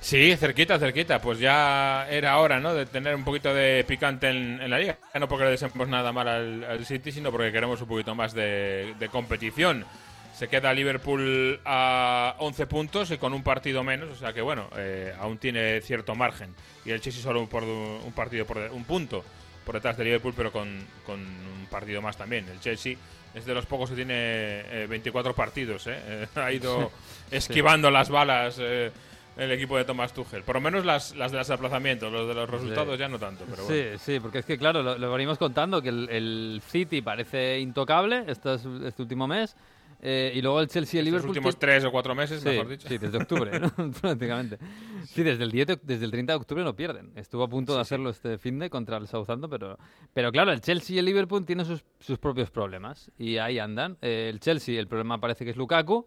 Sí, 0.00 0.36
cerquita, 0.36 0.78
cerquita. 0.78 1.20
Pues 1.20 1.40
ya 1.40 2.06
era 2.08 2.38
hora, 2.38 2.60
¿no? 2.60 2.74
De 2.74 2.86
tener 2.86 3.14
un 3.14 3.24
poquito 3.24 3.52
de 3.52 3.84
picante 3.88 4.30
en, 4.30 4.70
la 4.70 4.78
liga. 4.78 4.98
No 5.18 5.28
porque 5.28 5.44
le 5.44 5.50
deseemos 5.50 5.88
nada 5.88 6.12
mal 6.12 6.28
al, 6.28 6.64
al 6.64 6.86
City, 6.86 7.10
sino 7.10 7.32
porque 7.32 7.50
queremos 7.50 7.80
un 7.80 7.88
poquito 7.88 8.14
más 8.14 8.34
de, 8.34 8.94
de 8.98 9.08
competición. 9.08 9.84
Se 10.32 10.48
queda 10.48 10.72
Liverpool 10.72 11.60
a 11.64 12.34
11 12.38 12.66
puntos 12.66 13.10
y 13.10 13.18
con 13.18 13.32
un 13.32 13.42
partido 13.42 13.84
menos, 13.84 14.10
o 14.10 14.14
sea 14.16 14.32
que 14.32 14.40
bueno, 14.40 14.68
eh, 14.76 15.14
aún 15.20 15.38
tiene 15.38 15.80
cierto 15.82 16.14
margen. 16.14 16.54
Y 16.84 16.90
el 16.90 17.00
Chelsea 17.00 17.22
solo 17.22 17.46
por 17.46 17.62
un 17.62 18.12
partido 18.14 18.46
por 18.46 18.58
un 18.58 18.84
punto 18.84 19.24
por 19.64 19.74
detrás 19.74 19.96
de 19.96 20.04
Liverpool, 20.04 20.34
pero 20.36 20.50
con, 20.52 20.84
con 21.06 21.20
un 21.20 21.66
partido 21.70 22.02
más 22.02 22.16
también. 22.16 22.48
El 22.48 22.60
Chelsea 22.60 22.96
es 23.34 23.44
de 23.44 23.54
los 23.54 23.66
pocos 23.66 23.90
que 23.90 23.96
tiene 23.96 24.14
eh, 24.16 24.86
24 24.88 25.34
partidos, 25.34 25.86
¿eh? 25.86 26.28
Ha 26.34 26.52
ido 26.52 26.90
esquivando 27.30 27.90
las 27.90 28.10
balas 28.10 28.56
eh, 28.58 28.90
el 29.36 29.50
equipo 29.52 29.76
de 29.76 29.84
Thomas 29.84 30.12
Tuchel. 30.12 30.42
Por 30.42 30.56
lo 30.56 30.60
menos 30.60 30.84
las, 30.84 31.14
las 31.16 31.32
de 31.32 31.38
los 31.38 31.48
aplazamientos, 31.50 32.12
los 32.12 32.28
de 32.28 32.34
los 32.34 32.50
resultados 32.50 32.98
ya 32.98 33.08
no 33.08 33.18
tanto, 33.18 33.44
pero 33.48 33.64
bueno. 33.64 33.98
Sí, 33.98 33.98
sí, 33.98 34.20
porque 34.20 34.38
es 34.38 34.44
que 34.44 34.58
claro, 34.58 34.82
lo, 34.82 34.98
lo 34.98 35.12
venimos 35.12 35.38
contando 35.38 35.80
que 35.80 35.88
el, 35.88 36.08
el 36.10 36.62
City 36.66 37.00
parece 37.00 37.58
intocable 37.58 38.24
este, 38.26 38.54
este 38.54 39.02
último 39.02 39.26
mes 39.26 39.56
eh, 40.02 40.32
y 40.34 40.42
luego 40.42 40.60
el 40.60 40.66
Chelsea 40.68 40.98
y 40.98 41.00
el 41.00 41.04
Liverpool. 41.06 41.30
últimos 41.30 41.54
ti- 41.54 41.60
tres 41.60 41.84
o 41.84 41.92
cuatro 41.92 42.14
meses, 42.14 42.42
sí, 42.42 42.48
mejor 42.48 42.68
dicho. 42.68 42.88
sí, 42.88 42.98
desde 42.98 43.16
octubre, 43.18 43.58
¿no? 43.60 43.70
prácticamente. 44.00 44.58
Sí, 45.06 45.22
desde 45.22 45.44
el, 45.44 45.50
10 45.52 45.66
de- 45.68 45.80
desde 45.82 46.04
el 46.04 46.10
30 46.10 46.32
de 46.32 46.36
octubre 46.36 46.64
no 46.64 46.74
pierden. 46.74 47.12
Estuvo 47.16 47.42
a 47.44 47.48
punto 47.48 47.74
de 47.74 47.80
hacerlo 47.80 48.10
este 48.10 48.36
fin 48.38 48.58
de 48.58 48.68
contra 48.68 48.96
el 48.96 49.06
Southampton, 49.06 49.48
pero, 49.48 49.78
pero 50.12 50.30
claro, 50.32 50.52
el 50.52 50.60
Chelsea 50.60 50.96
y 50.96 50.98
el 50.98 51.04
Liverpool 51.04 51.46
tienen 51.46 51.64
sus, 51.64 51.84
sus 52.00 52.18
propios 52.18 52.50
problemas 52.50 53.10
y 53.16 53.38
ahí 53.38 53.58
andan. 53.58 53.96
Eh, 54.02 54.28
el 54.32 54.40
Chelsea, 54.40 54.78
el 54.78 54.88
problema 54.88 55.18
parece 55.20 55.44
que 55.44 55.52
es 55.52 55.56
Lukaku. 55.56 56.06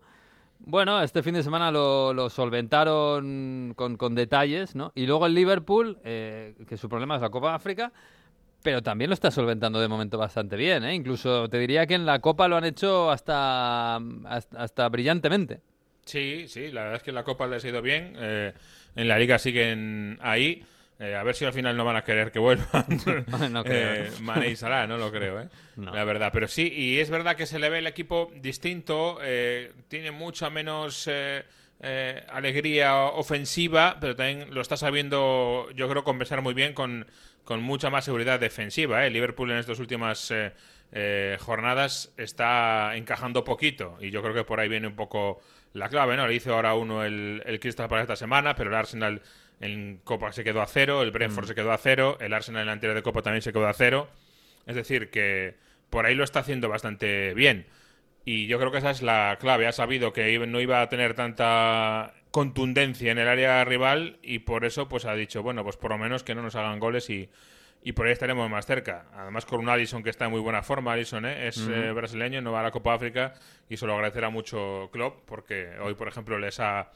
Bueno, 0.60 1.02
este 1.02 1.22
fin 1.22 1.34
de 1.34 1.44
semana 1.44 1.70
lo, 1.72 2.14
lo 2.14 2.30
solventaron 2.30 3.74
con, 3.76 3.98
con 3.98 4.16
detalles, 4.16 4.76
¿no? 4.76 4.92
Y 4.96 5.06
luego 5.06 5.26
el 5.26 5.34
Liverpool, 5.34 6.00
eh, 6.04 6.56
que 6.68 6.78
su 6.78 6.88
problema 6.90 7.16
es 7.16 7.22
la 7.22 7.30
Copa 7.30 7.50
de 7.50 7.56
África, 7.56 7.92
pero 8.66 8.82
también 8.82 9.12
lo 9.12 9.14
está 9.14 9.30
solventando 9.30 9.80
de 9.80 9.88
momento 9.88 10.18
bastante 10.18 10.56
bien, 10.56 10.84
¿eh? 10.84 10.96
Incluso 10.96 11.48
te 11.48 11.60
diría 11.60 11.86
que 11.86 11.94
en 11.94 12.04
la 12.04 12.20
Copa 12.20 12.48
lo 12.48 12.58
han 12.58 12.66
hecho 12.66 13.12
hasta, 13.12 13.98
hasta, 14.26 14.58
hasta 14.58 14.90
brillantemente. 14.90 15.62
Sí, 16.04 16.46
sí, 16.48 16.72
la 16.72 16.82
verdad 16.82 16.98
es 16.98 17.04
que 17.04 17.12
en 17.12 17.16
la 17.16 17.24
Copa 17.24 17.46
les 17.46 17.64
ha 17.64 17.68
ido 17.70 17.84
bien. 17.84 18.16
eh, 18.18 18.54
en 18.96 19.08
la 19.08 19.20
Liga 19.20 19.38
siguen 19.38 20.18
ahí. 20.20 20.64
Eh, 20.98 21.14
a 21.14 21.22
ver 21.22 21.36
si 21.36 21.46
al 21.46 21.54
final 21.54 21.78
no 21.78 21.86
van 21.86 21.96
a 21.96 22.04
querer 22.04 22.32
que 22.32 22.40
vuelvan. 22.40 22.86
No 23.52 23.64
creo. 23.64 23.94
eh, 24.06 24.12
Mané 24.22 24.50
y 24.50 24.56
Salah, 24.56 24.88
no 24.88 24.98
lo 24.98 25.12
creo, 25.12 25.42
¿eh? 25.42 25.50
No. 25.76 25.94
La 25.94 26.04
verdad. 26.04 26.32
Pero 26.34 26.48
sí, 26.48 26.68
y 26.76 26.98
es 26.98 27.12
verdad 27.12 27.36
que 27.36 27.46
se 27.46 27.60
le 27.60 27.70
ve 27.70 27.78
el 27.78 27.88
equipo 27.88 28.32
distinto. 28.42 29.20
tiene 29.90 30.10
mucha 30.10 30.50
menos 30.50 31.08
eh, 31.82 32.24
alegría 32.30 33.04
ofensiva, 33.04 33.98
pero 34.00 34.16
también 34.16 34.54
lo 34.54 34.62
está 34.62 34.78
sabiendo, 34.78 35.68
yo 35.76 35.90
creo, 35.90 36.04
compensar 36.04 36.42
muy 36.42 36.54
bien 36.54 36.74
con, 36.74 37.06
con 37.46 37.62
mucha 37.62 37.90
más 37.90 38.04
seguridad 38.04 38.40
defensiva. 38.40 39.06
¿eh? 39.06 39.10
Liverpool 39.10 39.52
en 39.52 39.58
estas 39.58 39.80
últimas 39.80 40.30
eh, 40.32 40.52
eh, 40.92 41.38
jornadas 41.40 42.14
está 42.18 42.96
encajando 42.98 43.44
poquito 43.44 43.98
y 44.02 44.10
yo 44.10 44.22
creo 44.22 44.34
que 44.34 44.44
por 44.44 44.60
ahí 44.60 44.68
viene 44.68 44.88
un 44.88 44.96
poco 44.96 45.40
la 45.74 45.88
clave, 45.88 46.18
¿no? 46.18 46.28
Le 46.28 46.34
hizo 46.34 46.54
ahora 46.54 46.74
uno 46.74 47.06
el, 47.06 47.42
el 47.46 47.60
Crystal 47.60 47.88
para 47.88 48.02
esta 48.02 48.16
semana, 48.16 48.56
pero 48.56 48.70
el 48.70 48.76
Arsenal 48.76 49.22
en 49.62 50.02
Copa 50.04 50.32
se 50.32 50.44
quedó 50.44 50.62
a 50.62 50.68
cero, 50.68 51.02
el 51.02 51.12
Brentford 51.12 51.48
se 51.48 51.56
quedó 51.56 51.72
a 51.72 51.78
cero, 51.78 52.18
el 52.20 52.34
Arsenal 52.34 52.62
en 52.62 52.68
la 52.68 52.74
anterior 52.74 52.96
de 52.96 53.04
Copa 53.04 53.22
también 53.22 53.42
se 53.42 53.54
quedó 53.54 53.68
a 53.68 53.74
cero. 53.74 54.10
Es 54.66 54.76
decir, 54.76 55.10
que 55.10 55.56
por 55.90 56.06
ahí 56.06 56.16
lo 56.16 56.24
está 56.24 56.40
haciendo 56.40 56.68
bastante 56.68 57.34
bien. 57.34 57.68
Y 58.26 58.48
yo 58.48 58.58
creo 58.58 58.72
que 58.72 58.80
esa 58.80 58.90
es 58.90 59.04
la 59.04 59.38
clave. 59.40 59.68
Ha 59.68 59.72
sabido 59.72 60.12
que 60.12 60.38
no 60.48 60.60
iba 60.60 60.82
a 60.82 60.90
tener 60.90 61.14
tanta 61.14 62.14
contundencia 62.32 63.12
en 63.12 63.20
el 63.20 63.30
área 63.30 63.64
rival 63.64 64.18
y 64.22 64.40
por 64.40 64.66
eso 64.66 64.90
pues 64.90 65.06
ha 65.06 65.14
dicho, 65.14 65.42
bueno, 65.42 65.64
pues 65.64 65.78
por 65.78 65.92
lo 65.92 65.98
menos 65.98 66.24
que 66.24 66.36
no 66.36 66.42
nos 66.42 66.56
hagan 66.56 66.80
goles 66.80 67.10
y, 67.10 67.30
y 67.82 67.94
por 67.94 68.08
ahí 68.08 68.14
estaremos 68.14 68.50
más 68.50 68.66
cerca. 68.66 69.06
Además 69.14 69.46
con 69.46 69.60
un 69.60 69.70
Alisson 69.70 70.04
que 70.04 70.10
está 70.10 70.26
en 70.26 70.32
muy 70.32 70.42
buena 70.42 70.64
forma, 70.64 70.94
Alisson 70.94 71.26
¿eh? 71.26 71.48
es 71.48 71.58
eh, 71.60 71.92
brasileño, 71.92 72.42
no 72.42 72.52
va 72.52 72.62
a 72.62 72.64
la 72.64 72.72
Copa 72.72 72.96
África 72.96 73.36
y 73.70 73.78
se 73.78 73.86
lo 73.86 73.94
agradecerá 73.94 74.30
mucho 74.30 74.90
Klopp 74.92 75.22
porque 75.26 75.70
hoy, 75.80 75.94
por 75.94 76.08
ejemplo, 76.08 76.40
les 76.40 76.60
ha 76.60 76.90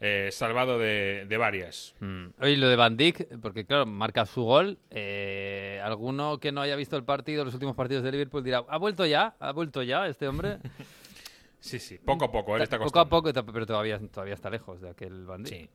eh, 0.00 0.28
salvado 0.32 0.78
de, 0.78 1.24
de 1.28 1.36
varias. 1.38 1.94
Oye, 2.40 2.56
lo 2.56 2.68
de 2.68 2.76
Van 2.76 2.96
Dijk, 2.96 3.38
porque 3.40 3.64
claro, 3.64 3.86
marca 3.86 4.26
su 4.26 4.42
gol. 4.42 4.78
eh, 4.90 5.80
alguno 5.84 6.38
que 6.38 6.52
no 6.52 6.60
haya 6.60 6.76
visto 6.76 6.96
el 6.96 7.04
partido, 7.04 7.44
los 7.44 7.54
últimos 7.54 7.74
partidos 7.76 8.02
de 8.04 8.12
Liverpool 8.12 8.42
dirá, 8.44 8.64
¿ha 8.68 8.76
vuelto 8.78 9.06
ya? 9.06 9.34
¿Ha 9.40 9.52
vuelto 9.52 9.82
ya 9.82 10.06
este 10.06 10.28
hombre? 10.28 10.58
Sí, 11.58 11.80
sí, 11.80 11.98
poco 11.98 12.26
a 12.26 12.30
poco, 12.30 12.54
él 12.54 12.62
está 12.62 12.78
poco 12.78 13.00
a 13.00 13.08
poco, 13.08 13.32
pero 13.52 13.66
todavía, 13.66 13.98
todavía 13.98 14.34
está 14.34 14.50
lejos 14.50 14.80
de 14.80 14.90
aquel 14.90 15.24
Van 15.24 15.42
Dijk. 15.42 15.54
Sí. 15.62 15.68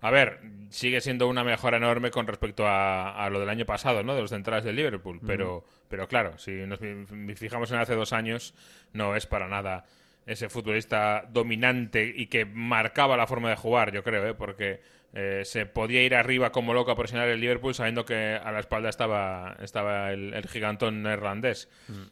A 0.00 0.10
ver, 0.10 0.40
sigue 0.70 1.00
siendo 1.00 1.28
una 1.28 1.44
mejora 1.44 1.76
enorme 1.76 2.10
con 2.10 2.26
respecto 2.26 2.66
a, 2.66 3.24
a 3.24 3.30
lo 3.30 3.38
del 3.38 3.48
año 3.48 3.64
pasado, 3.64 4.02
¿no? 4.02 4.14
De 4.16 4.22
los 4.22 4.30
centrales 4.30 4.64
del 4.64 4.74
Liverpool. 4.74 5.20
Pero, 5.24 5.64
pero 5.88 6.08
claro, 6.08 6.36
si 6.38 6.50
nos 6.50 6.80
fi- 6.80 7.06
fijamos 7.36 7.70
en 7.70 7.78
hace 7.78 7.94
dos 7.94 8.12
años, 8.12 8.54
no 8.92 9.14
es 9.14 9.26
para 9.26 9.46
nada 9.46 9.84
ese 10.26 10.48
futbolista 10.48 11.24
dominante 11.30 12.12
y 12.14 12.26
que 12.26 12.44
marcaba 12.44 13.16
la 13.16 13.26
forma 13.26 13.48
de 13.50 13.56
jugar, 13.56 13.92
yo 13.92 14.02
creo, 14.02 14.26
¿eh? 14.26 14.34
porque 14.34 14.80
eh, 15.14 15.42
se 15.44 15.66
podía 15.66 16.02
ir 16.02 16.14
arriba 16.14 16.50
como 16.50 16.74
loco 16.74 16.90
a 16.90 16.96
presionar 16.96 17.28
el 17.28 17.40
Liverpool 17.40 17.74
sabiendo 17.74 18.04
que 18.04 18.38
a 18.42 18.52
la 18.52 18.58
espalda 18.58 18.88
estaba, 18.88 19.56
estaba 19.62 20.12
el, 20.12 20.34
el 20.34 20.46
gigantón 20.48 21.02
neerlandés. 21.02 21.70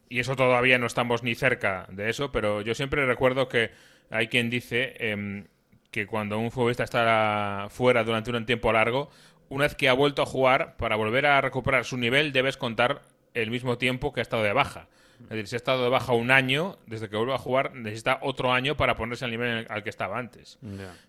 Y 0.08 0.20
eso 0.20 0.36
todavía 0.36 0.78
no 0.78 0.86
estamos 0.86 1.22
ni 1.22 1.34
cerca 1.34 1.86
de 1.90 2.08
eso, 2.08 2.30
pero 2.30 2.62
yo 2.62 2.74
siempre 2.74 3.04
recuerdo 3.04 3.48
que 3.48 3.72
hay 4.10 4.28
quien 4.28 4.48
dice 4.48 4.94
em, 4.98 5.46
que 5.90 6.06
cuando 6.06 6.38
un 6.38 6.50
futbolista 6.50 6.84
está 6.84 7.66
fuera 7.68 8.04
durante 8.04 8.30
un 8.30 8.46
tiempo 8.46 8.72
largo, 8.72 9.10
una 9.48 9.64
vez 9.64 9.74
que 9.74 9.88
ha 9.88 9.92
vuelto 9.92 10.22
a 10.22 10.26
jugar, 10.26 10.76
para 10.76 10.96
volver 10.96 11.26
a 11.26 11.40
recuperar 11.40 11.84
su 11.84 11.96
nivel 11.96 12.32
debes 12.32 12.56
contar 12.56 13.02
el 13.34 13.50
mismo 13.50 13.76
tiempo 13.76 14.12
que 14.12 14.20
ha 14.20 14.22
estado 14.22 14.44
de 14.44 14.52
baja. 14.52 14.88
Es 15.24 15.30
decir, 15.30 15.46
si 15.48 15.56
ha 15.56 15.58
estado 15.58 15.82
de 15.84 15.88
baja 15.90 16.12
un 16.12 16.30
año, 16.30 16.76
desde 16.86 17.08
que 17.08 17.16
vuelve 17.16 17.34
a 17.34 17.38
jugar, 17.38 17.74
necesita 17.74 18.18
otro 18.22 18.52
año 18.52 18.76
para 18.76 18.94
ponerse 18.94 19.24
al 19.24 19.30
nivel 19.30 19.66
al 19.70 19.82
que 19.82 19.90
estaba 19.90 20.18
antes. 20.18 20.58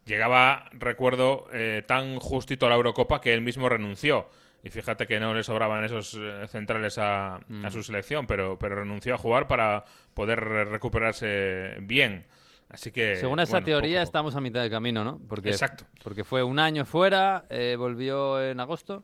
Llegaba, 0.06 0.70
recuerdo, 0.74 1.48
eh, 1.54 1.84
tan 1.86 2.20
justito 2.20 2.66
a 2.66 2.70
la 2.70 2.76
Eurocopa 2.76 3.20
que 3.22 3.34
él 3.34 3.42
mismo 3.42 3.68
renunció. 3.70 4.30
Y 4.64 4.70
fíjate 4.70 5.06
que 5.06 5.20
no 5.20 5.34
le 5.34 5.44
sobraban 5.44 5.84
esos 5.84 6.18
eh, 6.20 6.48
centrales 6.48 6.98
a, 6.98 7.36
a 7.36 7.72
su 7.72 7.84
selección, 7.84 8.26
pero, 8.26 8.58
pero 8.58 8.76
renunció 8.76 9.14
a 9.14 9.18
jugar 9.18 9.48
para 9.48 9.86
poder 10.14 10.40
re- 10.40 10.66
recuperarse 10.66 11.76
bien. 11.82 12.26
Así 12.70 12.92
que. 12.92 13.16
Según 13.18 13.40
esa 13.40 13.52
bueno, 13.58 13.66
teoría 13.66 13.98
poco- 14.00 14.04
estamos 14.06 14.36
a 14.36 14.42
mitad 14.42 14.64
de 14.64 14.72
camino, 14.72 15.04
¿no? 15.04 15.20
Porque, 15.30 15.50
Exacto. 15.50 15.86
Porque 16.04 16.24
fue 16.24 16.42
un 16.42 16.58
año 16.58 16.84
fuera, 16.86 17.46
eh, 17.50 17.76
volvió 17.78 18.42
en 18.42 18.60
agosto. 18.60 19.04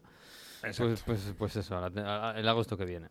Exacto. 0.64 0.84
Pues, 0.88 1.04
pues, 1.04 1.36
pues 1.38 1.56
eso, 1.58 1.86
el 1.86 2.48
agosto 2.48 2.76
que 2.76 2.86
viene. 2.86 3.10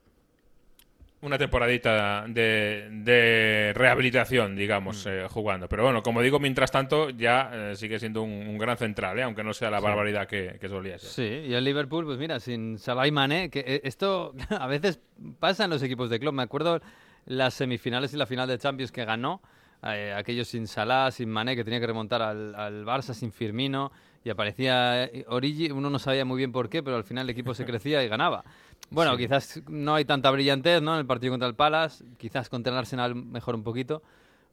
Una 1.22 1.36
temporadita 1.36 2.24
de, 2.28 2.88
de 2.90 3.72
rehabilitación, 3.74 4.56
digamos, 4.56 5.04
Mm. 5.04 5.08
eh, 5.10 5.26
jugando. 5.28 5.68
Pero 5.68 5.84
bueno, 5.84 6.02
como 6.02 6.22
digo, 6.22 6.38
mientras 6.40 6.70
tanto, 6.70 7.10
ya 7.10 7.50
eh, 7.52 7.76
sigue 7.76 7.98
siendo 7.98 8.22
un, 8.22 8.30
un 8.48 8.56
gran 8.58 8.76
central, 8.78 9.18
¿eh? 9.18 9.22
aunque 9.22 9.44
no 9.44 9.52
sea 9.52 9.70
la 9.70 9.80
Sí. 9.80 9.84
barbaridad 9.84 10.26
que, 10.26 10.56
que 10.60 10.68
solía 10.68 10.98
ser. 10.98 11.10
Sí, 11.10 11.48
y 11.50 11.52
el 11.54 11.62
Liverpool, 11.64 12.04
pues 12.06 12.18
mira, 12.18 12.40
sin 12.40 12.78
Salah 12.78 13.06
y 13.06 13.10
Mané, 13.12 13.50
que 13.50 13.60
eh, 13.60 13.80
esto 13.84 14.34
a 14.58 14.66
veces 14.66 15.00
pasa 15.38 15.64
en 15.64 15.70
los 15.70 15.82
equipos 15.82 16.08
de 16.08 16.18
club. 16.18 16.32
Me 16.32 16.42
acuerdo 16.42 16.80
las 17.26 17.52
semifinales 17.54 18.14
y 18.14 18.16
la 18.16 18.24
final 18.26 18.48
de 18.48 18.56
Champions 18.58 18.90
que 18.90 19.04
ganó, 19.04 19.42
aquellos 19.82 20.48
sin 20.48 20.66
Salah, 20.66 21.10
sin 21.10 21.28
Mané, 21.28 21.54
que 21.54 21.64
tenía 21.64 21.80
que 21.80 21.86
remontar 21.86 22.22
al, 22.22 22.54
al 22.54 22.84
Barça 22.84 23.12
sin 23.14 23.30
Firmino, 23.32 23.92
y 24.24 24.28
aparecía 24.30 25.08
Origi, 25.28 25.70
uno 25.70 25.88
no 25.88 25.98
sabía 25.98 26.24
muy 26.26 26.36
bien 26.38 26.52
por 26.52 26.68
qué, 26.68 26.82
pero 26.82 26.96
al 26.96 27.04
final 27.04 27.24
el 27.26 27.30
equipo 27.30 27.54
se 27.54 27.64
crecía 27.66 28.02
y 28.04 28.08
ganaba. 28.08 28.44
Bueno, 28.88 29.12
Sí. 29.12 29.18
quizás 29.18 29.62
no 29.68 29.94
hay 29.94 30.04
tanta 30.04 30.30
brillantez, 30.30 30.80
¿no? 30.82 30.94
En 30.94 31.00
el 31.00 31.06
partido 31.06 31.32
contra 31.32 31.48
el 31.48 31.54
Palace, 31.54 32.04
quizás 32.18 32.48
contra 32.48 32.72
el 32.72 32.78
Arsenal 32.78 33.14
mejor 33.14 33.54
un 33.54 33.62
poquito, 33.62 34.02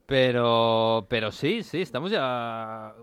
pero, 0.06 1.06
pero 1.10 1.32
sí, 1.32 1.64
sí, 1.64 1.82
estamos 1.82 2.12
ya 2.12 2.94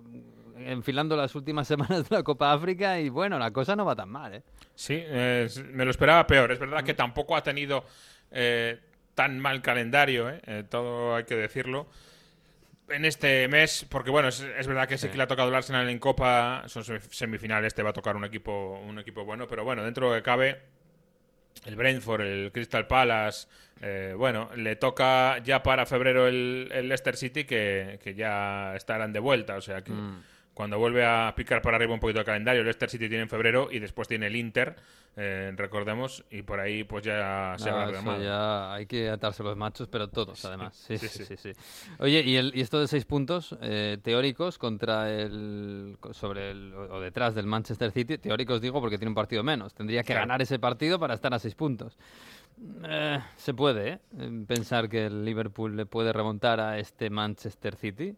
enfilando 0.58 1.16
las 1.16 1.34
últimas 1.34 1.66
semanas 1.68 2.08
de 2.08 2.16
la 2.16 2.22
Copa 2.22 2.52
África 2.52 3.00
y 3.00 3.08
bueno, 3.08 3.38
la 3.38 3.50
cosa 3.50 3.74
no 3.76 3.84
va 3.84 3.96
tan 3.96 4.08
mal, 4.08 4.34
¿eh? 4.34 4.42
Sí, 4.74 4.96
eh, 4.98 5.48
me 5.72 5.84
lo 5.84 5.90
esperaba 5.90 6.26
peor. 6.26 6.50
Es 6.52 6.58
verdad 6.58 6.82
que 6.84 6.94
tampoco 6.94 7.36
ha 7.36 7.42
tenido 7.42 7.84
eh, 8.30 8.78
tan 9.14 9.38
mal 9.38 9.60
calendario, 9.62 10.30
¿eh? 10.30 10.40
Eh, 10.46 10.64
todo 10.68 11.16
hay 11.16 11.24
que 11.24 11.34
decirlo. 11.36 11.88
En 12.88 13.04
este 13.06 13.48
mes, 13.48 13.86
porque 13.88 14.10
bueno, 14.10 14.28
es, 14.28 14.40
es 14.40 14.66
verdad 14.66 14.86
que 14.86 14.98
sí. 14.98 15.08
que 15.08 15.16
le 15.16 15.22
ha 15.22 15.26
tocado 15.26 15.48
el 15.48 15.54
Arsenal 15.54 15.88
en 15.88 15.98
Copa, 15.98 16.64
son 16.66 16.82
semif- 16.82 17.10
semifinales, 17.10 17.74
te 17.74 17.82
va 17.82 17.90
a 17.90 17.92
tocar 17.94 18.14
un 18.14 18.24
equipo, 18.24 18.78
un 18.86 18.98
equipo 18.98 19.24
bueno, 19.24 19.46
pero 19.48 19.64
bueno, 19.64 19.82
dentro 19.82 20.12
de 20.12 20.18
que 20.18 20.22
cabe, 20.22 20.60
el 21.64 21.76
Brentford, 21.76 22.22
el 22.22 22.52
Crystal 22.52 22.86
Palace, 22.86 23.46
eh, 23.80 24.14
bueno, 24.16 24.50
le 24.56 24.76
toca 24.76 25.38
ya 25.38 25.62
para 25.62 25.86
febrero 25.86 26.26
el, 26.26 26.68
el 26.72 26.88
Leicester 26.88 27.16
City, 27.16 27.44
que, 27.44 27.98
que 28.02 28.14
ya 28.14 28.74
estarán 28.76 29.12
de 29.12 29.20
vuelta, 29.20 29.56
o 29.56 29.60
sea 29.60 29.82
que 29.82 29.92
cuando 30.54 30.78
vuelve 30.78 31.04
a 31.04 31.34
picar 31.36 31.60
para 31.60 31.76
arriba 31.76 31.94
un 31.94 32.00
poquito 32.00 32.20
el 32.20 32.26
calendario, 32.26 32.60
el 32.60 32.66
Leicester 32.66 32.88
City 32.88 33.08
tiene 33.08 33.24
en 33.24 33.28
febrero 33.28 33.68
y 33.70 33.80
después 33.80 34.06
tiene 34.08 34.28
el 34.28 34.36
Inter, 34.36 34.76
eh, 35.16 35.52
recordemos, 35.56 36.24
y 36.30 36.42
por 36.42 36.58
ahí 36.60 36.82
pues 36.84 37.04
ya 37.04 37.54
se 37.58 37.70
va 37.70 37.84
eso 37.84 37.92
remado. 37.92 38.22
ya 38.22 38.74
hay 38.74 38.86
que 38.86 39.08
atarse 39.10 39.42
los 39.42 39.56
machos, 39.56 39.88
pero 39.88 40.08
todos, 40.08 40.44
además. 40.44 40.74
Sí, 40.74 40.98
sí, 40.98 41.08
sí, 41.08 41.24
sí. 41.24 41.36
sí, 41.36 41.52
sí. 41.54 41.60
Oye, 42.00 42.20
¿y, 42.22 42.36
el, 42.36 42.52
y 42.54 42.60
esto 42.60 42.80
de 42.80 42.88
seis 42.88 43.04
puntos 43.04 43.56
eh, 43.62 43.98
teóricos 44.02 44.58
contra 44.58 45.10
el. 45.12 45.96
sobre 46.12 46.50
el. 46.50 46.74
o 46.74 47.00
detrás 47.00 47.34
del 47.34 47.46
Manchester 47.46 47.92
City? 47.92 48.18
Teóricos 48.18 48.60
digo 48.60 48.80
porque 48.80 48.98
tiene 48.98 49.10
un 49.10 49.14
partido 49.14 49.42
menos. 49.44 49.72
Tendría 49.74 50.02
que 50.02 50.08
Claro. 50.14 50.22
ganar 50.22 50.42
ese 50.42 50.58
partido 50.58 50.98
para 50.98 51.14
estar 51.14 51.32
a 51.32 51.38
seis 51.38 51.54
puntos. 51.54 51.96
Eh, 52.84 53.18
se 53.36 53.52
puede, 53.54 54.00
Pensar 54.46 54.88
que 54.88 55.06
el 55.06 55.24
Liverpool 55.24 55.76
le 55.76 55.86
puede 55.86 56.12
remontar 56.12 56.60
a 56.60 56.78
este 56.78 57.10
Manchester 57.10 57.76
City. 57.76 58.14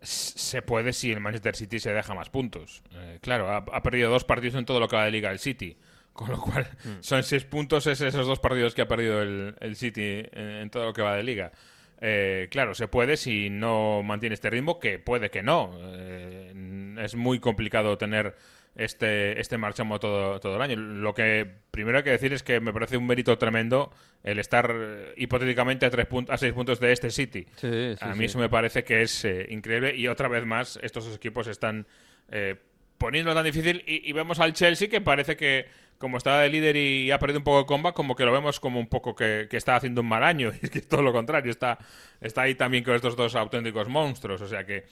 Se 0.00 0.62
puede 0.62 0.92
si 0.92 1.10
el 1.10 1.20
Manchester 1.20 1.56
City 1.56 1.78
se 1.80 1.92
deja 1.92 2.14
más 2.14 2.30
puntos. 2.30 2.82
Eh, 2.92 3.18
claro, 3.20 3.48
ha, 3.50 3.56
ha 3.56 3.82
perdido 3.82 4.10
dos 4.10 4.24
partidos 4.24 4.54
en 4.54 4.64
todo 4.64 4.78
lo 4.78 4.88
que 4.88 4.96
va 4.96 5.04
de 5.04 5.10
liga 5.10 5.30
el 5.30 5.38
City. 5.40 5.76
Con 6.18 6.30
lo 6.32 6.40
cual, 6.40 6.66
son 6.98 7.22
seis 7.22 7.44
puntos 7.44 7.86
es 7.86 8.00
esos 8.00 8.26
dos 8.26 8.40
partidos 8.40 8.74
que 8.74 8.82
ha 8.82 8.88
perdido 8.88 9.22
el, 9.22 9.54
el 9.60 9.76
City 9.76 10.26
en, 10.32 10.48
en 10.48 10.68
todo 10.68 10.86
lo 10.86 10.92
que 10.92 11.00
va 11.00 11.14
de 11.14 11.22
liga. 11.22 11.52
Eh, 12.00 12.48
claro, 12.50 12.74
se 12.74 12.88
puede 12.88 13.16
si 13.16 13.50
no 13.50 14.02
mantiene 14.02 14.34
este 14.34 14.50
ritmo, 14.50 14.80
que 14.80 14.98
puede 14.98 15.30
que 15.30 15.44
no. 15.44 15.78
Eh, 15.80 16.96
es 16.98 17.14
muy 17.14 17.38
complicado 17.38 17.96
tener 17.98 18.34
este, 18.74 19.40
este 19.40 19.58
marchamo 19.58 20.00
todo, 20.00 20.40
todo 20.40 20.56
el 20.56 20.62
año. 20.62 20.74
Lo 20.74 21.14
que 21.14 21.48
primero 21.70 21.98
hay 21.98 22.02
que 22.02 22.10
decir 22.10 22.32
es 22.32 22.42
que 22.42 22.58
me 22.58 22.72
parece 22.72 22.96
un 22.96 23.06
mérito 23.06 23.38
tremendo 23.38 23.92
el 24.24 24.40
estar 24.40 24.74
hipotéticamente 25.16 25.86
a, 25.86 25.90
tres 25.90 26.08
a 26.30 26.36
seis 26.36 26.52
puntos 26.52 26.80
de 26.80 26.90
este 26.90 27.10
City. 27.10 27.46
Sí, 27.54 27.94
sí, 27.94 27.96
a 28.00 28.08
mí 28.08 28.18
sí. 28.18 28.24
eso 28.24 28.40
me 28.40 28.48
parece 28.48 28.82
que 28.82 29.02
es 29.02 29.24
eh, 29.24 29.46
increíble 29.50 29.94
y 29.94 30.08
otra 30.08 30.26
vez 30.26 30.44
más 30.44 30.80
estos 30.82 31.04
dos 31.04 31.14
equipos 31.14 31.46
están 31.46 31.86
eh, 32.32 32.56
poniéndolo 32.98 33.36
tan 33.36 33.44
difícil 33.44 33.84
y, 33.86 34.10
y 34.10 34.12
vemos 34.12 34.40
al 34.40 34.52
Chelsea 34.52 34.88
que 34.88 35.00
parece 35.00 35.36
que 35.36 35.87
como 35.98 36.16
está 36.16 36.40
de 36.40 36.48
líder 36.48 36.76
y 36.76 37.10
ha 37.10 37.18
perdido 37.18 37.40
un 37.40 37.44
poco 37.44 37.58
de 37.58 37.66
comba, 37.66 37.92
como 37.92 38.16
que 38.16 38.24
lo 38.24 38.32
vemos 38.32 38.60
como 38.60 38.80
un 38.80 38.88
poco 38.88 39.14
que, 39.14 39.48
que 39.50 39.56
está 39.56 39.76
haciendo 39.76 40.00
un 40.00 40.08
mal 40.08 40.22
año. 40.24 40.52
Y 40.62 40.66
es 40.66 40.70
que 40.70 40.80
todo 40.80 41.02
lo 41.02 41.12
contrario, 41.12 41.50
está, 41.50 41.78
está 42.20 42.42
ahí 42.42 42.54
también 42.54 42.84
con 42.84 42.94
estos 42.94 43.16
dos 43.16 43.34
auténticos 43.34 43.88
monstruos, 43.88 44.40
o 44.40 44.48
sea 44.48 44.64
que 44.64 44.86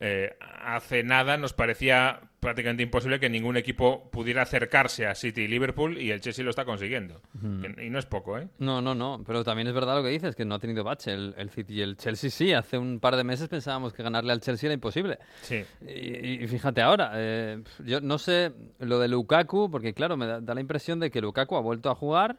eh, 0.00 0.36
hace 0.40 1.02
nada 1.02 1.36
nos 1.36 1.52
parecía 1.52 2.20
prácticamente 2.44 2.82
imposible 2.82 3.18
que 3.18 3.28
ningún 3.28 3.56
equipo 3.56 4.08
pudiera 4.10 4.42
acercarse 4.42 5.06
a 5.06 5.14
City 5.14 5.42
y 5.42 5.48
Liverpool 5.48 5.98
y 5.98 6.10
el 6.10 6.20
Chelsea 6.20 6.44
lo 6.44 6.50
está 6.50 6.64
consiguiendo. 6.64 7.20
Que- 7.62 7.86
Y 7.86 7.90
no 7.90 7.98
es 7.98 8.06
poco, 8.06 8.38
¿eh? 8.38 8.46
No, 8.58 8.80
no, 8.82 8.94
no, 8.94 9.22
pero 9.26 9.42
también 9.42 9.66
es 9.66 9.74
verdad 9.74 9.96
lo 9.96 10.02
que 10.02 10.10
dices, 10.10 10.36
que 10.36 10.44
no 10.44 10.54
ha 10.54 10.58
tenido 10.58 10.84
bache 10.84 11.12
el, 11.12 11.34
el 11.38 11.50
City 11.50 11.74
y 11.74 11.80
el 11.80 11.96
Chelsea 11.96 12.30
sí. 12.30 12.52
Hace 12.52 12.78
un 12.78 13.00
par 13.00 13.16
de 13.16 13.24
meses 13.24 13.48
pensábamos 13.48 13.92
que 13.92 14.02
ganarle 14.02 14.32
al 14.32 14.40
Chelsea 14.40 14.68
era 14.68 14.74
imposible. 14.74 15.18
Sí. 15.42 15.64
Y, 15.88 16.44
y 16.44 16.46
fíjate 16.46 16.82
ahora, 16.82 17.12
eh, 17.14 17.62
yo 17.84 18.00
no 18.00 18.18
sé 18.18 18.52
lo 18.78 18.98
de 19.00 19.08
Lukaku, 19.08 19.70
porque 19.70 19.94
claro, 19.94 20.16
me 20.16 20.26
da, 20.26 20.40
da 20.40 20.54
la 20.54 20.60
impresión 20.60 21.00
de 21.00 21.10
que 21.10 21.20
Lukaku 21.20 21.56
ha 21.56 21.60
vuelto 21.60 21.90
a 21.90 21.94
jugar, 21.94 22.36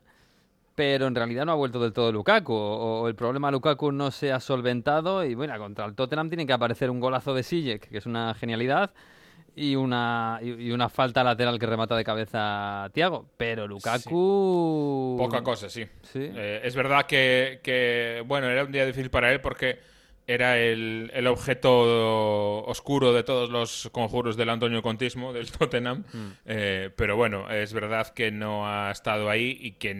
pero 0.76 1.08
en 1.08 1.16
realidad 1.16 1.45
no 1.45 1.53
ha 1.53 1.56
vuelto 1.56 1.80
del 1.80 1.93
todo 1.93 2.12
Lukaku, 2.12 2.53
o, 2.53 3.01
o 3.01 3.08
el 3.08 3.16
problema 3.16 3.47
de 3.47 3.53
Lukaku 3.53 3.91
no 3.91 4.12
se 4.12 4.32
ha 4.32 4.39
solventado, 4.39 5.24
y 5.26 5.34
bueno, 5.34 5.58
contra 5.58 5.86
el 5.86 5.95
Tottenham 5.95 6.30
tiene 6.30 6.45
que 6.45 6.53
aparecer 6.53 6.89
un 6.91 6.99
golazo 6.99 7.34
de 7.34 7.43
Sijek, 7.43 7.89
que 7.89 7.97
es 7.97 8.06
una 8.06 8.34
genialidad, 8.36 8.91
y 9.56 9.76
una, 9.76 10.39
y, 10.41 10.72
una 10.72 10.89
falta 10.89 11.24
lateral 11.24 11.58
que 11.58 11.66
remata 11.66 11.95
de 11.95 12.03
cabeza 12.03 12.84
a 12.84 12.89
Thiago, 12.89 13.26
pero 13.38 13.68
Lukaku... 13.68 15.16
Poca 15.18 15.41
cosa, 15.41 15.70
sí. 15.70 15.86
Sí. 16.03 16.30
Eh, 16.36 16.62
es 16.64 16.76
verdad 16.76 17.06
que, 17.06 17.62
que, 17.64 18.24
bueno, 18.26 18.47
era 18.47 18.66
un 18.66 18.72
día 18.72 18.86
difícil 18.86 19.10
para 19.10 19.32
él 19.32 19.39
porque 19.39 19.80
era 20.28 20.58
el, 20.58 21.12
el 21.14 21.28
objeto 21.28 22.64
oscuro 22.66 23.14
de 23.14 23.24
todos 23.24 23.49
los 23.49 23.89
conjuros 23.91 24.36
del 24.36 24.49
Antonio 24.49 24.82
Contismo, 24.82 25.34
del 25.34 25.51
Tottenham. 25.51 26.03
Eh, 26.45 26.89
pero 26.95 27.16
bueno, 27.16 27.49
es 27.49 27.74
verdad 27.74 28.10
que 28.10 28.32
no 28.32 28.68
ha 28.68 28.91
estado 28.91 29.30
ahí 29.30 29.58
y 29.60 29.74
que 29.74 29.93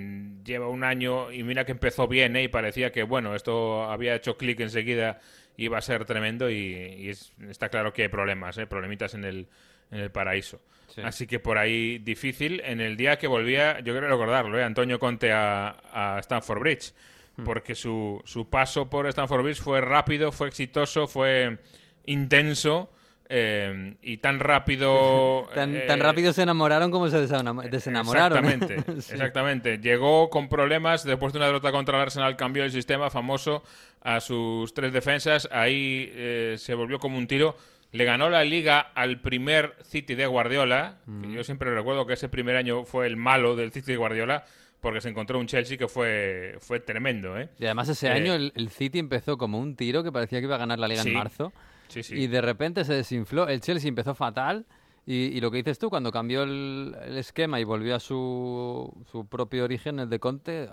lleva 0.44 0.68
un 0.68 0.84
año 0.84 1.32
y 1.32 1.44
mira 1.44 1.66
que 1.66 1.74
empezó 1.74 2.08
bien, 2.08 2.36
¿eh? 2.36 2.44
Y 2.44 2.48
parecía 2.48 2.92
que, 2.92 3.04
bueno, 3.04 3.36
esto 3.36 3.84
había 3.84 4.16
hecho 4.16 4.36
clic 4.36 4.60
enseguida, 4.60 5.20
iba 5.58 5.78
a 5.78 5.82
ser 5.82 6.06
tremendo 6.06 6.50
y, 6.50 6.56
y 6.98 7.10
es- 7.10 7.34
está 7.50 7.70
claro 7.70 7.94
que 7.94 8.04
hay 8.04 8.08
problemas, 8.10 8.58
¿eh? 8.58 8.68
Problemitas 8.68 9.14
en 9.14 9.24
el, 9.24 9.48
en 9.92 10.00
el 10.00 10.12
paraíso. 10.12 10.62
Sí. 10.88 11.02
Así 11.02 11.28
que 11.28 11.40
por 11.40 11.58
ahí 11.58 11.98
difícil. 12.00 12.62
En 12.64 12.80
el 12.82 12.96
día 12.98 13.18
que 13.18 13.28
volvía, 13.28 13.80
yo 13.80 13.94
quiero 13.94 14.08
recordarlo, 14.08 14.58
¿eh? 14.60 14.64
Antonio 14.64 15.00
Conte 15.00 15.32
a, 15.32 15.76
a 15.92 16.20
Stanford 16.20 16.60
Bridge. 16.60 16.94
Hmm. 17.38 17.44
Porque 17.44 17.76
su, 17.76 18.22
su 18.26 18.50
paso 18.50 18.90
por 18.90 19.08
Stanford 19.08 19.44
Bridge 19.44 19.60
fue 19.62 19.82
rápido, 19.82 20.32
fue 20.32 20.48
exitoso, 20.48 21.08
fue 21.08 21.58
intenso. 22.06 22.90
Eh, 23.30 23.96
y 24.02 24.18
tan 24.18 24.40
rápido. 24.40 25.48
Tan, 25.56 25.76
eh, 25.76 25.82
tan 25.88 26.00
rápido 26.00 26.32
se 26.34 26.44
enamoraron 26.44 26.92
como 26.92 27.10
se 27.10 27.18
desenamo- 27.28 27.64
desenamoraron. 27.70 28.46
¿eh? 28.46 28.54
Exactamente, 28.54 28.92
Sí. 29.02 29.14
exactamente. 29.14 29.78
Llegó 29.80 30.30
con 30.30 30.48
problemas, 30.50 31.04
después 31.04 31.34
de 31.34 31.40
una 31.40 31.48
derrota 31.48 31.72
contra 31.72 31.96
el 31.98 32.04
Arsenal 32.04 32.36
cambió 32.36 32.64
el 32.64 32.72
sistema 32.72 33.10
famoso 33.10 33.64
a 34.02 34.20
sus 34.20 34.74
tres 34.74 34.94
defensas, 34.94 35.50
ahí 35.52 36.10
eh, 36.14 36.56
se 36.60 36.74
volvió 36.76 37.00
como 37.00 37.18
un 37.18 37.28
tiro. 37.28 37.56
Le 37.92 38.04
ganó 38.04 38.30
la 38.30 38.44
liga 38.44 38.80
al 38.94 39.22
primer 39.22 39.74
City 39.84 40.16
de 40.16 40.26
Guardiola, 40.26 40.98
que 41.24 41.32
yo 41.32 41.44
siempre 41.46 41.74
recuerdo 41.74 42.06
que 42.06 42.14
ese 42.14 42.28
primer 42.28 42.58
año 42.58 42.84
fue 42.84 43.08
el 43.08 43.16
malo 43.16 43.56
del 43.56 43.72
City 43.72 43.92
de 43.94 43.98
Guardiola, 43.98 44.44
porque 44.82 45.00
se 45.00 45.08
encontró 45.10 45.40
un 45.40 45.48
Chelsea 45.48 45.78
que 45.78 45.88
fue, 45.88 46.58
fue 46.60 46.82
tremendo. 46.82 47.40
¿eh? 47.40 47.48
Y 47.58 47.64
además 47.66 47.88
ese 47.88 48.08
Eh, 48.08 48.12
año 48.12 48.34
el, 48.34 48.52
el 48.56 48.70
City 48.70 49.00
empezó 49.00 49.38
como 49.38 49.60
un 49.60 49.76
tiro 49.78 50.04
que 50.04 50.12
parecía 50.12 50.40
que 50.40 50.46
iba 50.46 50.56
a 50.56 50.60
ganar 50.60 50.78
la 50.78 50.88
liga 50.90 51.04
Sí. 51.04 51.10
en 51.10 51.16
marzo. 51.16 51.54
Sí, 51.88 52.04
sí. 52.04 52.16
Y 52.16 52.28
de 52.28 52.42
repente 52.42 52.84
se 52.84 52.94
desinfló. 52.94 53.48
El 53.48 53.62
Chelsea 53.62 53.90
empezó 53.90 54.16
fatal. 54.16 54.66
Y, 55.08 55.38
y 55.38 55.40
lo 55.40 55.52
que 55.52 55.58
dices 55.58 55.78
tú, 55.78 55.92
cuando 55.92 56.12
cambió 56.12 56.42
el, 56.42 56.96
el 57.06 57.18
esquema 57.18 57.60
y 57.60 57.64
volvió 57.64 57.96
a 57.96 58.00
su, 58.00 58.92
su 59.12 59.28
propio 59.28 59.64
origen, 59.64 60.00
el 60.00 60.10
de 60.10 60.20
Conte, 60.20 60.68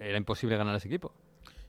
era 0.00 0.16
imposible 0.16 0.56
ganar 0.56 0.74
ese 0.76 0.88
equipo. 0.88 1.12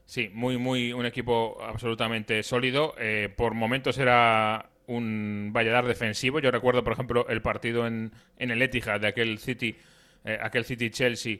Sí, 0.06 0.30
muy, 0.32 0.56
muy, 0.56 0.94
un 0.94 1.04
equipo 1.04 1.58
absolutamente 1.62 2.42
sólido. 2.42 2.94
Eh, 2.98 3.32
por 3.36 3.52
momentos 3.52 3.98
era 3.98 4.70
un 4.86 5.50
valladar 5.52 5.86
defensivo. 5.86 6.40
Yo 6.40 6.50
recuerdo, 6.50 6.82
por 6.82 6.94
ejemplo, 6.94 7.28
el 7.28 7.42
partido 7.42 7.86
en, 7.86 8.12
en 8.38 8.50
el 8.50 8.62
Etihad 8.62 9.00
de 9.00 9.08
aquel 9.08 9.38
City, 9.38 9.76
eh, 10.24 10.38
aquel 10.42 10.64
City 10.64 10.90
Chelsea, 10.90 11.36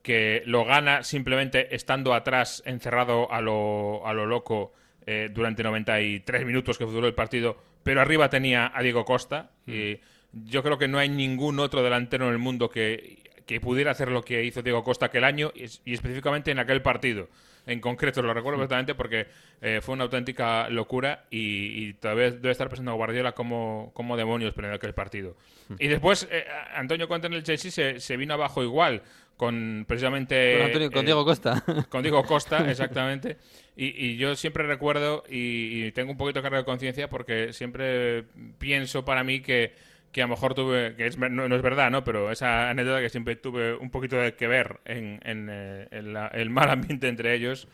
que 0.00 0.42
lo 0.46 0.64
gana 0.64 1.02
simplemente 1.02 1.74
estando 1.74 2.14
atrás, 2.14 2.62
encerrado 2.66 3.30
a 3.32 3.40
lo, 3.40 4.06
a 4.06 4.14
lo 4.14 4.26
loco 4.26 4.72
eh, 5.06 5.28
durante 5.32 5.62
93 5.62 6.44
minutos 6.46 6.78
que 6.78 6.84
duró 6.84 7.06
el 7.06 7.14
partido, 7.14 7.56
pero 7.82 8.00
arriba 8.00 8.28
tenía 8.30 8.70
a 8.74 8.82
Diego 8.82 9.04
Costa. 9.04 9.50
Y 9.66 9.98
yo 10.32 10.62
creo 10.62 10.78
que 10.78 10.88
no 10.88 10.98
hay 10.98 11.08
ningún 11.08 11.58
otro 11.58 11.82
delantero 11.82 12.26
en 12.26 12.32
el 12.32 12.38
mundo 12.38 12.70
que, 12.70 13.18
que 13.46 13.60
pudiera 13.60 13.90
hacer 13.90 14.10
lo 14.10 14.22
que 14.22 14.44
hizo 14.44 14.62
Diego 14.62 14.84
Costa 14.84 15.06
aquel 15.06 15.24
año 15.24 15.52
y, 15.54 15.64
y 15.84 15.94
específicamente 15.94 16.50
en 16.50 16.58
aquel 16.58 16.82
partido. 16.82 17.28
En 17.66 17.80
concreto, 17.80 18.22
lo 18.22 18.34
recuerdo 18.34 18.58
perfectamente 18.58 18.94
porque 18.94 19.28
eh, 19.60 19.80
fue 19.80 19.94
una 19.94 20.04
auténtica 20.04 20.68
locura 20.68 21.26
y, 21.30 21.86
y 21.86 21.94
todavía 21.94 22.30
debe 22.32 22.50
estar 22.50 22.68
pensando 22.68 22.94
Guardiola 22.94 23.32
como, 23.32 23.92
como 23.94 24.16
demonios 24.16 24.52
perdiendo 24.52 24.76
aquel 24.76 24.94
partido. 24.94 25.36
Y 25.78 25.86
después, 25.86 26.26
eh, 26.30 26.44
Antonio 26.74 27.06
Conte 27.06 27.28
en 27.28 27.34
el 27.34 27.44
Chelsea 27.44 27.70
se, 27.70 28.00
se 28.00 28.16
vino 28.16 28.34
abajo 28.34 28.64
igual, 28.64 29.02
con 29.36 29.84
precisamente... 29.88 30.52
Con 30.58 30.66
Antonio- 30.66 30.90
con 30.90 31.02
eh, 31.02 31.04
Diego 31.06 31.24
Costa. 31.24 31.64
Con 31.88 32.02
Diego 32.02 32.22
Costa, 32.24 32.58
exactamente. 32.70 33.36
Y, 33.76 33.86
y 34.06 34.16
yo 34.16 34.34
siempre 34.36 34.64
recuerdo 34.66 35.24
y, 35.28 35.84
y 35.86 35.92
tengo 35.92 36.12
un 36.12 36.16
poquito 36.18 36.38
de 36.38 36.42
carga 36.42 36.58
de 36.58 36.64
conciencia 36.64 37.08
porque 37.08 37.52
siempre 37.52 38.24
pienso 38.58 39.04
para 39.04 39.24
mí 39.24 39.40
que, 39.40 39.72
que 40.12 40.22
a 40.22 40.26
lo 40.26 40.30
mejor 40.30 40.54
tuve, 40.54 40.94
que 40.96 41.06
es, 41.06 41.16
no, 41.18 41.28
no 41.30 41.56
es 41.56 41.62
verdad, 41.62 41.90
¿no? 41.90 42.04
Pero 42.04 42.30
esa 42.30 42.70
anécdota 42.70 43.00
que 43.00 43.08
siempre 43.08 43.34
tuve 43.36 43.74
un 43.74 43.90
poquito 43.90 44.16
de 44.16 44.34
que 44.34 44.46
ver 44.46 44.80
en, 44.84 45.20
en, 45.24 45.48
eh, 45.50 45.88
en 45.90 46.12
la- 46.12 46.28
el 46.28 46.50
mal 46.50 46.68
ambiente 46.70 47.08
entre 47.08 47.34
ellos, 47.34 47.66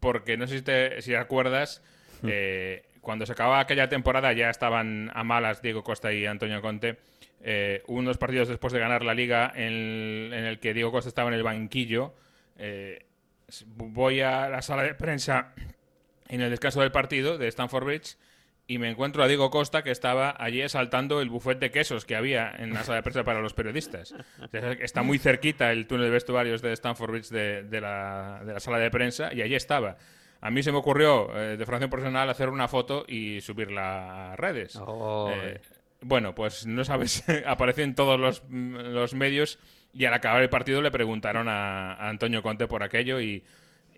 porque 0.00 0.36
no 0.36 0.46
sé 0.46 0.58
si 0.58 0.62
te 0.62 1.00
si 1.02 1.14
acuerdas, 1.14 1.82
eh, 2.26 2.84
cuando 3.00 3.26
se 3.26 3.32
acababa 3.32 3.60
aquella 3.60 3.88
temporada 3.88 4.32
ya 4.32 4.50
estaban 4.50 5.10
a 5.14 5.24
malas 5.24 5.62
Diego 5.62 5.82
Costa 5.82 6.12
y 6.12 6.26
Antonio 6.26 6.60
Conte. 6.60 6.98
Eh, 7.44 7.82
unos 7.88 8.18
partidos 8.18 8.48
después 8.48 8.72
de 8.72 8.78
ganar 8.78 9.02
la 9.04 9.14
liga 9.14 9.52
en 9.54 9.62
el, 9.72 10.30
en 10.32 10.44
el 10.44 10.60
que 10.60 10.72
Diego 10.74 10.92
Costa 10.92 11.08
estaba 11.08 11.28
en 11.28 11.34
el 11.34 11.42
banquillo. 11.42 12.14
eh, 12.56 13.04
voy 13.66 14.20
a 14.20 14.48
la 14.48 14.62
sala 14.62 14.82
de 14.84 14.94
prensa 14.94 15.52
en 16.28 16.40
el 16.40 16.50
descanso 16.50 16.80
del 16.80 16.92
partido 16.92 17.36
de 17.38 17.48
Stanford 17.48 17.84
Bridge 17.84 18.16
y 18.66 18.78
me 18.78 18.88
encuentro 18.88 19.22
a 19.22 19.28
Diego 19.28 19.50
Costa 19.50 19.82
que 19.82 19.90
estaba 19.90 20.34
allí 20.38 20.62
asaltando 20.62 21.20
el 21.20 21.28
buffet 21.28 21.58
de 21.58 21.70
quesos 21.70 22.06
que 22.06 22.16
había 22.16 22.50
en 22.58 22.72
la 22.72 22.84
sala 22.84 22.96
de 22.96 23.02
prensa 23.02 23.24
para 23.24 23.40
los 23.40 23.52
periodistas. 23.52 24.12
O 24.40 24.48
sea, 24.48 24.72
Está 24.72 25.02
muy 25.02 25.18
cerquita 25.18 25.72
el 25.72 25.86
túnel 25.86 26.06
de 26.06 26.10
vestuarios 26.12 26.62
de 26.62 26.72
Stanford 26.72 27.10
Bridge 27.10 27.28
de, 27.28 27.64
de 27.64 27.80
la, 27.80 28.40
de 28.46 28.52
la 28.54 28.60
sala 28.60 28.78
de 28.78 28.90
prensa 28.90 29.34
y 29.34 29.42
allí 29.42 29.54
estaba. 29.56 29.96
A 30.40 30.50
mí 30.50 30.62
se 30.62 30.72
me 30.72 30.78
ocurrió, 30.78 31.36
eh, 31.36 31.56
de 31.56 31.64
formación 31.66 31.90
profesional, 31.90 32.30
hacer 32.30 32.48
una 32.48 32.66
foto 32.68 33.04
y 33.06 33.40
subirla 33.42 34.32
a 34.32 34.36
redes. 34.36 34.76
Oh, 34.76 35.30
Eh, 35.34 35.60
bueno, 36.02 36.34
pues 36.34 36.66
no 36.66 36.84
sabes, 36.84 37.24
apareció 37.46 37.84
en 37.84 37.94
todos 37.94 38.18
los, 38.18 38.42
mm, 38.48 38.76
los 38.92 39.14
medios 39.14 39.58
y 39.94 40.04
al 40.04 40.14
acabar 40.14 40.42
el 40.42 40.48
partido 40.50 40.82
le 40.82 40.90
preguntaron 40.90 41.48
a, 41.48 41.94
a 41.94 42.08
Antonio 42.08 42.42
Conte 42.42 42.66
por 42.66 42.82
aquello 42.82 43.20
y, 43.20 43.44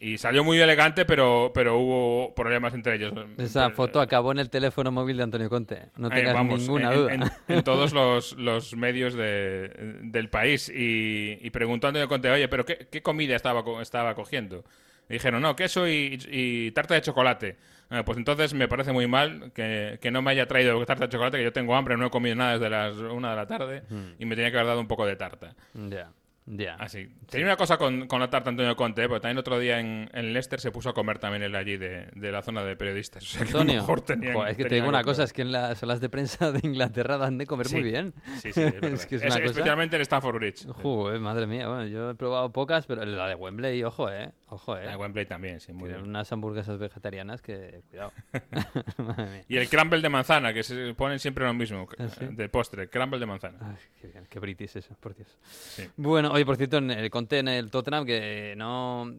y 0.01 0.19
salió 0.19 0.43
muy 0.45 0.59
elegante, 0.61 1.05
pero, 1.05 1.53
pero 1.55 1.79
hubo 1.79 2.35
problemas 2.35 2.75
entre 2.75 2.97
ellos. 2.97 3.13
Esa 3.39 3.71
foto 3.71 4.01
acabó 4.01 4.33
en 4.33 4.39
el 4.41 4.51
teléfono 4.51 4.91
móvil 4.91 5.17
de 5.17 5.23
Antonio 5.23 5.49
Conte. 5.49 5.91
No 5.97 6.09
Eh, 6.09 6.15
tengas 6.17 6.35
vamos, 6.35 6.61
ninguna 6.61 6.93
en, 6.93 6.99
duda. 6.99 7.15
En, 7.15 7.23
en 7.49 7.63
todos 7.65 7.93
los, 7.93 8.33
los 8.37 8.75
medios 8.77 9.15
de- 9.15 9.71
del 10.03 10.29
país. 10.31 10.69
Y, 10.69 11.39
y 11.41 11.51
preguntó 11.51 11.87
a 11.87 11.91
Antonio 11.91 12.09
Conte, 12.09 12.29
oye, 12.29 12.49
¿pero 12.49 12.65
qué, 12.67 12.89
qué 12.91 13.03
comida 13.03 13.37
estaba, 13.37 13.63
estaba 13.81 14.15
cogiendo? 14.15 14.65
Y 15.09 15.15
dijeron, 15.15 15.41
no, 15.43 15.55
queso 15.55 15.87
y, 15.89 16.19
y 16.31 16.71
tarta 16.73 16.95
de 16.95 17.01
chocolate. 17.03 17.57
Eh, 17.91 18.03
pues 18.05 18.18
entonces 18.18 18.55
me 18.55 18.66
parece 18.68 18.93
muy 18.93 19.07
mal 19.07 19.53
que, 19.55 19.99
que 20.01 20.11
no 20.11 20.22
me 20.22 20.30
haya 20.30 20.47
traído 20.47 20.85
tarta 20.87 21.05
de 21.07 21.11
chocolate, 21.12 21.39
que 21.39 21.45
yo 21.45 21.53
tengo 21.53 21.76
hambre, 21.76 21.97
no 21.97 22.07
he 22.07 22.11
comido 22.11 22.35
nada 22.35 22.53
desde 22.55 22.70
las 22.70 22.97
una 22.97 23.30
de 23.30 23.37
la 23.37 23.47
tarde 23.47 23.82
y 24.18 24.24
me 24.26 24.35
tenía 24.37 24.51
que 24.51 24.57
haber 24.57 24.68
dado 24.68 24.80
un 24.80 24.89
poco 24.89 25.07
de 25.07 25.16
tarta. 25.16 25.55
Ya, 25.74 26.11
ya. 26.47 26.74
Así. 26.74 27.09
Tenía 27.30 27.47
una 27.47 27.57
cosa 27.57 27.78
con, 27.78 28.07
con 28.07 28.20
la 28.20 28.28
tarta 28.28 28.51
Antonio 28.51 28.76
Conte, 28.76 29.03
eh, 29.05 29.09
porque 29.09 29.20
también 29.22 29.39
otro 29.39 29.59
día 29.59 29.80
en, 29.80 30.11
en 30.12 30.32
Leicester 30.35 30.61
se 30.61 30.70
puso 30.70 30.91
a 30.91 30.95
comer 30.95 31.18
también 31.18 31.43
él 31.43 31.55
allí 31.57 31.76
de, 31.78 32.09
de 32.14 32.32
la 32.32 32.43
zona 32.43 32.62
de 32.62 32.76
periodistas. 32.76 33.22
O 33.22 33.26
sea, 33.26 33.41
que 33.43 33.47
Antonio, 33.49 33.74
mejor 33.80 34.01
tenían- 34.03 34.49
es 34.49 34.57
que 34.57 34.64
te 34.66 34.74
digo 34.74 34.89
una 34.89 35.03
cosa, 35.05 35.24
es 35.24 35.32
que 35.32 35.41
en 35.43 35.53
las 35.53 35.78
salas 35.78 36.01
de 36.01 36.09
prensa 36.11 36.53
de 36.53 36.61
Inglaterra 36.62 37.16
dan 37.16 37.39
de 37.39 37.47
comer 37.47 37.66
Sí. 37.68 37.76
muy 37.76 37.85
bien. 37.85 38.12
Sí, 38.43 38.53
sí, 38.53 38.61
es 38.62 38.72
que 39.07 39.16
es 39.16 39.22
Es-. 39.22 39.37
Especialmente 39.37 39.97
en 39.97 40.03
Stanford 40.03 40.35
Bridge. 40.37 40.66
Joder, 40.66 41.18
madre 41.18 41.47
mía, 41.47 41.66
bueno, 41.68 41.87
yo 41.87 42.11
he 42.11 42.14
probado 42.14 42.51
pocas, 42.53 42.87
pero 42.87 43.05
la 43.07 43.26
de 43.28 43.35
Wembley, 43.37 43.82
ojo, 43.85 44.11
eh, 44.11 44.30
ojo, 44.55 44.77
eh. 44.77 44.85
La 44.85 44.93
de 44.93 44.97
Wembley 44.97 45.27
también, 45.27 45.61
sí, 45.61 45.73
muy 45.73 45.85
Tienen 45.85 46.03
bien. 46.03 46.11
unas 46.11 46.31
hamburguesas 46.33 46.79
vegetarianas 46.79 47.43
que, 47.43 47.83
cuidado. 47.91 48.13
Y 49.49 49.57
el 49.57 49.69
crumble 49.69 50.01
de 50.01 50.09
manzana, 50.09 50.53
que 50.53 50.63
se 50.63 50.95
ponen 50.95 51.19
siempre 51.19 51.45
lo 51.45 51.53
mismo, 51.55 51.87
¿Ah, 51.99 52.09
sí? 52.09 52.27
de 52.31 52.49
postre, 52.49 52.89
crumble 52.89 53.19
de 53.19 53.27
manzana. 53.27 53.59
Ay, 53.61 53.77
qué 54.01 54.07
bien, 54.09 54.27
qué 54.29 54.39
british 54.39 54.77
eso, 54.77 54.95
por 55.01 55.15
Dios. 55.15 55.29
Sí. 55.43 55.89
Bueno, 55.97 56.33
oye, 56.33 56.45
por 56.47 56.57
cierto, 56.57 56.79
en 56.79 56.91
el 56.91 57.11
Conte 57.11 57.39
en 57.39 57.49
el 57.49 57.71
Tottenham 57.71 58.05
que 58.07 58.55
no... 58.57 59.13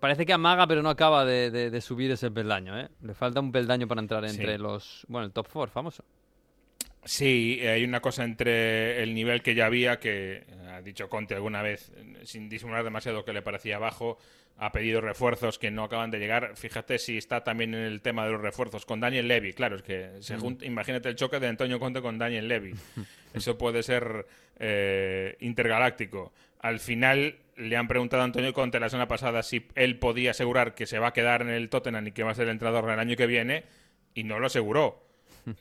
Parece 0.00 0.26
que 0.26 0.32
amaga, 0.32 0.66
pero 0.66 0.82
no 0.82 0.90
acaba 0.90 1.24
de, 1.24 1.50
de- 1.50 1.70
de 1.70 1.80
subir 1.80 2.10
ese 2.10 2.30
peldaño, 2.30 2.78
¿eh? 2.78 2.88
Le 3.02 3.14
falta 3.14 3.40
un 3.40 3.52
peldaño 3.52 3.86
para 3.88 4.00
entrar 4.00 4.28
Sí. 4.28 4.36
entre 4.36 4.58
los... 4.58 5.04
Bueno, 5.08 5.26
el 5.26 5.32
top 5.32 5.48
4, 5.52 5.72
famoso. 5.72 6.04
Sí, 7.08 7.60
hay 7.66 7.84
una 7.84 8.00
cosa 8.00 8.22
entre 8.24 9.02
el 9.02 9.14
nivel 9.14 9.40
que 9.42 9.54
ya 9.54 9.64
había, 9.64 9.98
que 9.98 10.44
ha 10.70 10.82
dicho 10.82 11.08
Conte 11.08 11.34
alguna 11.34 11.62
vez, 11.62 11.90
sin 12.24 12.50
disimular 12.50 12.84
demasiado 12.84 13.24
que 13.24 13.32
le 13.32 13.40
parecía 13.40 13.78
bajo, 13.78 14.18
ha 14.58 14.72
pedido 14.72 15.00
refuerzos 15.00 15.58
que 15.58 15.70
no 15.70 15.84
acaban 15.84 16.10
de 16.10 16.18
llegar. 16.18 16.54
Fíjate 16.56 16.98
si 16.98 17.16
está 17.16 17.44
también 17.44 17.72
en 17.74 17.80
el 17.80 18.02
tema 18.02 18.26
de 18.26 18.32
los 18.32 18.42
refuerzos 18.42 18.84
con 18.84 19.00
Daniel 19.00 19.26
Levy. 19.26 19.54
Claro, 19.54 19.76
es 19.76 19.82
que 19.82 20.10
se 20.20 20.36
junta- 20.36 20.66
imagínate 20.66 21.08
el 21.08 21.14
choque 21.16 21.40
de 21.40 21.46
Antonio 21.46 21.80
Conte 21.80 22.02
con 22.02 22.18
Daniel 22.18 22.46
Levy. 22.46 22.74
Eso 23.32 23.56
puede 23.56 23.82
ser 23.82 24.26
eh, 24.58 25.36
intergaláctico. 25.40 26.34
Al 26.60 26.78
final 26.78 27.36
le 27.56 27.76
han 27.78 27.88
preguntado 27.88 28.20
a 28.20 28.26
Antonio 28.26 28.52
Conte 28.52 28.80
la 28.80 28.90
semana 28.90 29.08
pasada 29.08 29.42
si 29.42 29.66
él 29.76 29.98
podía 29.98 30.32
asegurar 30.32 30.74
que 30.74 30.84
se 30.84 30.98
va 30.98 31.08
a 31.08 31.12
quedar 31.14 31.40
en 31.40 31.48
el 31.48 31.70
Tottenham 31.70 32.06
y 32.08 32.12
que 32.12 32.22
va 32.22 32.32
a 32.32 32.34
ser 32.34 32.44
el 32.44 32.50
entrenador 32.50 32.90
el 32.90 32.98
año 32.98 33.16
que 33.16 33.26
viene 33.26 33.64
y 34.12 34.24
no 34.24 34.38
lo 34.40 34.48
aseguró. 34.48 35.07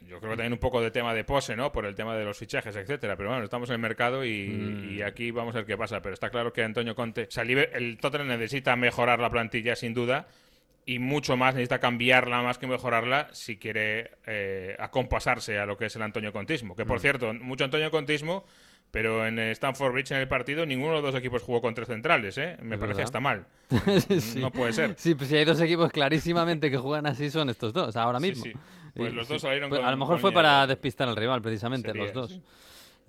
Yo 0.08 0.20
creo 0.20 0.32
que 0.32 0.38
también 0.38 0.54
un 0.54 0.60
poco 0.60 0.82
de 0.82 0.92
tema 0.92 1.14
de 1.14 1.24
pose, 1.24 1.56
¿no? 1.56 1.72
Por 1.72 1.86
el 1.86 1.96
tema 1.96 2.16
de 2.16 2.24
los 2.26 2.38
fichajes, 2.38 2.76
etcétera. 2.76 3.16
Pero 3.16 3.30
bueno, 3.30 3.44
estamos 3.44 3.70
en 3.70 3.74
el 3.76 3.80
mercado 3.82 4.26
y, 4.26 4.48
Mm. 4.50 4.90
y 4.98 5.02
aquí 5.02 5.32
vamos 5.32 5.56
a 5.56 5.60
ver 5.60 5.66
qué 5.68 5.78
pasa. 5.78 6.02
Pero 6.02 6.14
está 6.14 6.30
claro 6.30 6.52
que 6.54 6.64
Antonio 6.64 6.96
Conte, 6.96 7.24
o 7.28 7.32
sea, 7.32 7.44
el 7.44 7.98
Tottenham 8.00 8.28
necesita 8.28 8.76
mejorar 8.76 9.20
la 9.20 9.30
plantilla 9.30 9.76
sin 9.76 9.94
duda 9.94 10.28
y 10.86 11.00
mucho 11.00 11.36
más 11.36 11.54
necesita 11.54 11.80
cambiarla 11.80 12.42
más 12.42 12.58
que 12.58 12.66
mejorarla 12.68 13.28
si 13.34 13.58
quiere 13.58 14.12
eh, 14.26 14.76
acompasarse 14.80 15.60
a 15.60 15.66
lo 15.66 15.78
que 15.78 15.88
es 15.88 15.96
el 15.96 16.02
Antonio 16.02 16.32
Contismo. 16.32 16.76
Que 16.76 16.86
Mm. 16.86 16.88
por 16.88 17.00
cierto, 17.00 17.34
mucho 17.34 17.66
Antonio 17.66 17.92
Contismo, 17.92 18.46
pero 18.90 19.28
en 19.28 19.38
Stanford 19.38 19.92
Bridge 19.92 20.12
en 20.12 20.18
el 20.20 20.30
partido 20.30 20.66
ninguno 20.66 20.96
de 20.96 21.02
los 21.02 21.12
dos 21.12 21.20
equipos 21.20 21.44
jugó 21.44 21.62
con 21.62 21.74
tres 21.76 21.90
centrales, 21.90 22.38
¿eh? 22.38 22.56
Me 22.62 22.76
Es 22.76 22.80
parece 22.80 23.00
verdad. 23.00 23.04
hasta 23.04 23.20
mal. 23.20 23.46
Sí. 24.22 24.40
No 24.40 24.50
puede 24.50 24.72
ser. 24.72 24.96
Sí, 24.98 25.14
pues 25.14 25.30
si 25.30 25.36
hay 25.36 25.44
dos 25.44 25.60
equipos 25.60 25.92
clarísimamente 25.92 26.72
que 26.72 26.78
juegan 26.78 27.06
así 27.06 27.30
son 27.30 27.50
estos 27.50 27.74
dos, 27.74 27.98
ahora 27.98 28.20
Sí, 28.22 28.28
mismo. 28.30 28.44
sí. 28.46 28.54
Pues 28.98 29.14
los 29.14 29.28
dos 29.28 29.42
sí. 29.42 29.48
salieron 29.48 29.70
Pues 29.70 29.80
con- 29.80 29.88
A 29.88 29.92
lo 29.92 29.98
mejor 29.98 30.16
con 30.16 30.22
fue 30.22 30.30
línea 30.32 30.44
para 30.44 30.62
de- 30.62 30.68
despistar 30.68 31.08
al 31.08 31.16
rival, 31.16 31.42
precisamente, 31.42 31.88
Sería, 31.90 32.04
los 32.04 32.14
dos. 32.14 32.32
sí. 32.32 32.42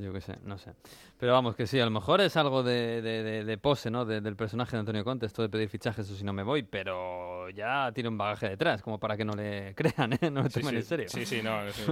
Yo 0.00 0.12
qué 0.12 0.20
sé, 0.20 0.34
no 0.44 0.56
sé. 0.58 0.70
Pero 1.18 1.32
vamos, 1.32 1.56
que 1.56 1.66
sí, 1.66 1.80
a 1.80 1.84
lo 1.84 1.90
mejor 1.90 2.20
es 2.20 2.36
algo 2.36 2.62
de, 2.62 3.02
de- 3.02 3.24
de- 3.24 3.44
de 3.44 3.58
pose, 3.58 3.90
¿no? 3.90 4.04
De- 4.04 4.20
del 4.20 4.36
personaje 4.36 4.76
de 4.76 4.78
Antonio 4.78 5.02
Conte, 5.02 5.26
esto 5.26 5.42
de 5.42 5.48
pedir 5.48 5.68
fichajes 5.68 6.08
o 6.08 6.14
si 6.14 6.22
no 6.22 6.32
me 6.32 6.44
voy, 6.44 6.62
pero 6.62 7.50
ya 7.50 7.90
tiene 7.92 8.08
un 8.08 8.16
bagaje 8.16 8.48
detrás, 8.48 8.80
como 8.80 9.00
para 9.00 9.16
que 9.16 9.24
no 9.24 9.32
le 9.32 9.74
crean, 10.06 10.12
¿eh? 10.12 10.30
No 10.30 10.44
lo 10.44 10.50
Sí, 10.50 10.60
tomen 10.60 10.70
sí. 10.70 10.76
en 10.76 10.82
serio. 10.84 11.06
Sí, 11.08 11.26
sí, 11.26 11.42
no. 11.42 11.58
sí. 11.72 11.82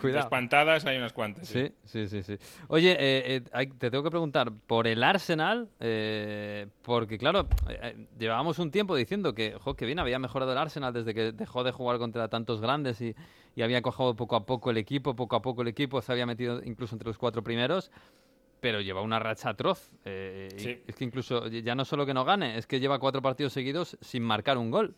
Cuidado. 0.00 0.20
Espantadas 0.22 0.84
hay 0.84 0.96
unas 0.98 1.12
cuantas. 1.12 1.48
sí. 1.48 1.72
Sí, 1.84 2.06
sí, 2.06 2.22
sí, 2.22 2.36
sí. 2.38 2.46
Oye, 2.68 2.92
eh, 2.92 3.42
eh, 3.52 3.66
te 3.78 3.90
tengo 3.90 4.04
que 4.04 4.10
preguntar 4.10 4.52
por 4.68 4.86
el 4.86 5.02
Arsenal, 5.02 5.68
eh, 5.80 6.68
porque 6.82 7.18
claro, 7.18 7.48
eh, 7.68 7.78
eh, 7.82 8.06
llevábamos 8.16 8.60
un 8.60 8.70
tiempo 8.70 8.94
diciendo 8.94 9.34
que, 9.34 9.54
jo, 9.58 9.74
que 9.74 9.86
bien 9.86 9.98
había 9.98 10.20
mejorado 10.20 10.52
el 10.52 10.58
Arsenal 10.58 10.92
desde 10.92 11.14
que 11.14 11.32
dejó 11.32 11.64
de 11.64 11.72
jugar 11.72 11.98
contra 11.98 12.28
tantos 12.28 12.60
grandes 12.60 13.00
y, 13.00 13.16
y 13.56 13.62
había 13.62 13.82
cojado 13.82 14.14
poco 14.14 14.36
a 14.36 14.46
poco 14.46 14.70
el 14.70 14.76
equipo, 14.76 15.16
poco 15.16 15.34
a 15.34 15.42
poco 15.42 15.62
el 15.62 15.68
equipo 15.68 16.00
se 16.02 16.12
había 16.12 16.26
metido 16.26 16.62
incluso 16.62 16.94
entre 16.94 17.08
los 17.08 17.18
cuatro 17.18 17.42
primeros, 17.42 17.90
pero 18.60 18.80
lleva 18.80 19.00
una 19.02 19.18
racha 19.18 19.48
atroz. 19.50 19.90
eh, 20.04 20.48
Sí. 20.56 20.82
Es 20.86 20.94
que 20.94 21.04
incluso 21.04 21.48
ya 21.48 21.74
no 21.74 21.84
solo 21.84 22.06
que 22.06 22.14
no 22.14 22.24
gane, 22.24 22.58
es 22.58 22.66
que 22.66 22.78
lleva 22.78 22.98
cuatro 23.00 23.22
partidos 23.22 23.52
seguidos 23.52 23.96
sin 24.00 24.22
marcar 24.22 24.58
un 24.58 24.70
gol. 24.70 24.94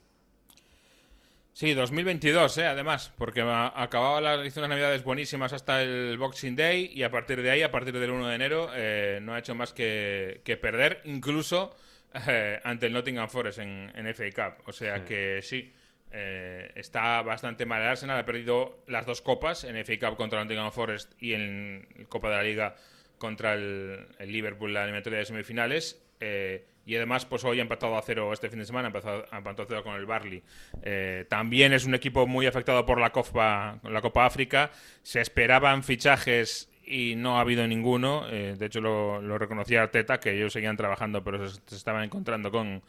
Sí, 1.53 1.75
2022, 1.75 2.59
eh, 2.59 2.67
además, 2.67 3.13
porque 3.19 3.41
acababa 3.43 4.21
las 4.21 4.47
hizo 4.47 4.61
unas 4.61 4.71
navidades 4.71 5.03
buenísimas 5.03 5.53
hasta 5.53 5.83
el 5.83 6.17
Boxing 6.17 6.55
Day 6.55 6.91
y 6.95 7.03
a 7.03 7.11
partir 7.11 7.43
de 7.43 7.51
ahí, 7.51 7.63
a 7.63 7.71
partir 7.73 7.99
del 7.99 8.11
1 8.11 8.29
de 8.29 8.35
enero, 8.37 8.71
eh, 8.75 9.19
no 9.23 9.35
ha 9.35 9.41
hecho 9.41 9.57
más 9.57 9.73
que, 9.73 10.41
que 10.45 10.57
perder, 10.57 11.01
incluso 11.05 11.75
eh, 12.29 12.61
ante 12.63 12.87
el 12.87 12.93
Nottingham 12.93 13.29
Forest 13.29 13.59
en, 13.59 13.91
en 13.95 14.07
FA 14.15 14.31
Cup. 14.31 14.63
O 14.69 14.73
sea 14.73 15.05
que 15.05 15.41
sí, 15.43 15.73
eh, 16.13 16.73
está 16.75 17.23
bastante 17.23 17.67
mal 17.67 17.83
el 17.83 17.89
Arsenal, 17.89 18.19
ha 18.19 18.25
perdido 18.25 18.79
las 18.87 19.07
dos 19.07 19.21
copas, 19.23 19.65
en 19.65 19.77
FA 19.85 19.99
Cup 19.99 20.17
contra 20.17 20.41
el 20.41 20.47
Nottingham 20.47 20.73
Forest 20.73 21.13
y 21.21 21.35
en 21.35 21.87
Copa 22.09 22.31
de 22.31 22.37
la 22.37 22.43
Liga 22.43 22.77
contra 23.19 23.55
el, 23.55 24.07
el 24.19 24.33
Liverpool, 24.33 24.73
la 24.73 24.85
eliminatoria 24.85 25.19
de 25.19 25.25
semifinales. 25.25 26.01
eh, 26.21 26.65
y 26.87 26.97
además, 26.97 27.27
pues 27.27 27.45
hoy 27.45 27.59
ha 27.59 27.63
empatado 27.63 27.99
a 27.99 28.03
cero 28.03 28.33
este 28.33 28.49
fin 28.49 28.61
de 28.61 28.65
semana, 28.65 28.87
ha 28.87 29.37
empatado 29.37 29.63
a 29.63 29.67
cero 29.69 29.85
con 29.85 29.95
el 29.95 30.07
Barley. 30.07 30.43
Eh, 30.83 31.27
también 31.29 31.75
es 31.75 31.85
un 31.85 31.95
equipo 31.95 32.27
muy 32.27 32.47
afectado 32.47 32.87
por 32.87 32.99
la 32.99 33.11
Copa, 33.11 33.79
la 33.83 34.01
Copa 34.01 34.25
África. 34.25 34.71
Se 35.03 35.21
esperaban 35.21 35.83
fichajes 35.83 36.71
y 36.87 37.15
no 37.15 37.37
ha 37.37 37.43
habido 37.43 37.67
ninguno. 37.67 38.27
De 38.27 38.65
hecho, 38.65 38.81
lo, 38.81 39.21
lo 39.21 39.37
reconocía 39.37 39.83
Arteta, 39.83 40.19
que 40.19 40.33
ellos 40.35 40.55
seguían 40.55 40.79
trabajando, 40.79 41.23
pero 41.23 41.47
se, 41.47 41.61
se 41.67 41.77
estaban 41.77 42.05
encontrando 42.05 42.51
con, 42.51 42.83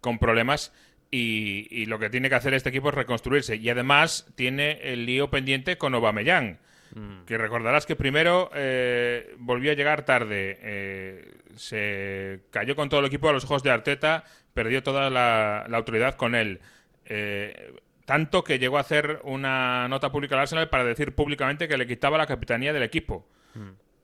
con 0.00 0.18
problemas. 0.18 0.72
Y, 1.12 1.68
y 1.70 1.86
lo 1.86 2.00
que 2.00 2.10
tiene 2.10 2.28
que 2.28 2.34
hacer 2.34 2.54
este 2.54 2.70
equipo 2.70 2.88
es 2.88 2.94
reconstruirse. 2.94 3.56
Y 3.56 3.68
además 3.68 4.26
tiene 4.34 4.80
el 4.82 5.06
lío 5.06 5.30
pendiente 5.30 5.78
con 5.78 5.94
Aubameyang. 5.94 6.58
Que 7.24 7.38
recordarás 7.38 7.86
que 7.86 7.96
primero 7.96 8.50
eh, 8.54 9.34
volvió 9.38 9.70
a 9.70 9.74
llegar 9.74 10.04
tarde, 10.04 10.58
eh, 10.60 11.34
se 11.56 12.40
cayó 12.50 12.76
con 12.76 12.90
todo 12.90 13.00
el 13.00 13.06
equipo 13.06 13.30
a 13.30 13.32
los 13.32 13.44
ojos 13.44 13.62
de 13.62 13.70
Arteta, 13.70 14.24
perdió 14.52 14.82
toda 14.82 15.08
la, 15.08 15.64
la 15.70 15.78
autoridad 15.78 16.16
con 16.16 16.34
él. 16.34 16.60
Eh, 17.06 17.72
tanto 18.04 18.44
que 18.44 18.58
llegó 18.58 18.76
a 18.76 18.82
hacer 18.82 19.20
una 19.22 19.88
nota 19.88 20.12
pública 20.12 20.34
al 20.34 20.42
Arsenal 20.42 20.68
para 20.68 20.84
decir 20.84 21.14
públicamente 21.14 21.66
que 21.66 21.78
le 21.78 21.86
quitaba 21.86 22.18
la 22.18 22.26
capitanía 22.26 22.74
del 22.74 22.82
equipo. 22.82 23.26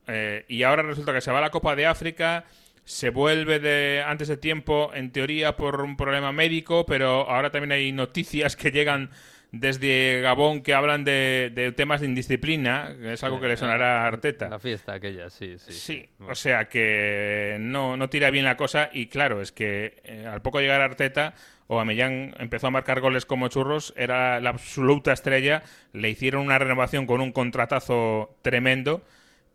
Eh, 0.06 0.46
y 0.48 0.62
ahora 0.62 0.82
resulta 0.82 1.12
que 1.12 1.20
se 1.20 1.30
va 1.30 1.38
a 1.38 1.42
la 1.42 1.50
Copa 1.50 1.76
de 1.76 1.84
África, 1.84 2.46
se 2.88 3.10
vuelve 3.10 3.60
de 3.60 4.02
antes 4.04 4.28
de 4.28 4.38
tiempo, 4.38 4.90
en 4.94 5.12
teoría 5.12 5.56
por 5.56 5.82
un 5.82 5.94
problema 5.98 6.32
médico, 6.32 6.86
pero 6.86 7.28
ahora 7.28 7.50
también 7.50 7.72
hay 7.72 7.92
noticias 7.92 8.56
que 8.56 8.70
llegan 8.70 9.10
desde 9.52 10.22
Gabón 10.22 10.62
que 10.62 10.72
hablan 10.72 11.04
de, 11.04 11.52
de 11.54 11.70
temas 11.72 12.00
de 12.00 12.06
indisciplina, 12.06 12.96
que 12.98 13.12
es 13.12 13.22
algo 13.22 13.40
que 13.40 13.48
le 13.48 13.58
sonará 13.58 14.04
a 14.04 14.06
Arteta. 14.06 14.48
La 14.48 14.58
fiesta 14.58 14.94
aquella, 14.94 15.28
sí, 15.28 15.58
sí. 15.58 15.72
Sí, 15.72 16.08
o 16.26 16.34
sea 16.34 16.70
que 16.70 17.58
no, 17.60 17.98
no 17.98 18.08
tira 18.08 18.30
bien 18.30 18.46
la 18.46 18.56
cosa 18.56 18.88
y 18.90 19.08
claro, 19.08 19.42
es 19.42 19.52
que 19.52 20.00
eh, 20.04 20.26
al 20.26 20.40
poco 20.40 20.60
llegar 20.60 20.80
Arteta, 20.80 21.34
Aubameyang 21.68 22.36
empezó 22.38 22.68
a 22.68 22.70
marcar 22.70 23.02
goles 23.02 23.26
como 23.26 23.48
churros, 23.48 23.92
era 23.98 24.40
la 24.40 24.48
absoluta 24.48 25.12
estrella, 25.12 25.62
le 25.92 26.08
hicieron 26.08 26.46
una 26.46 26.58
renovación 26.58 27.04
con 27.06 27.20
un 27.20 27.32
contratazo 27.32 28.34
tremendo 28.40 29.02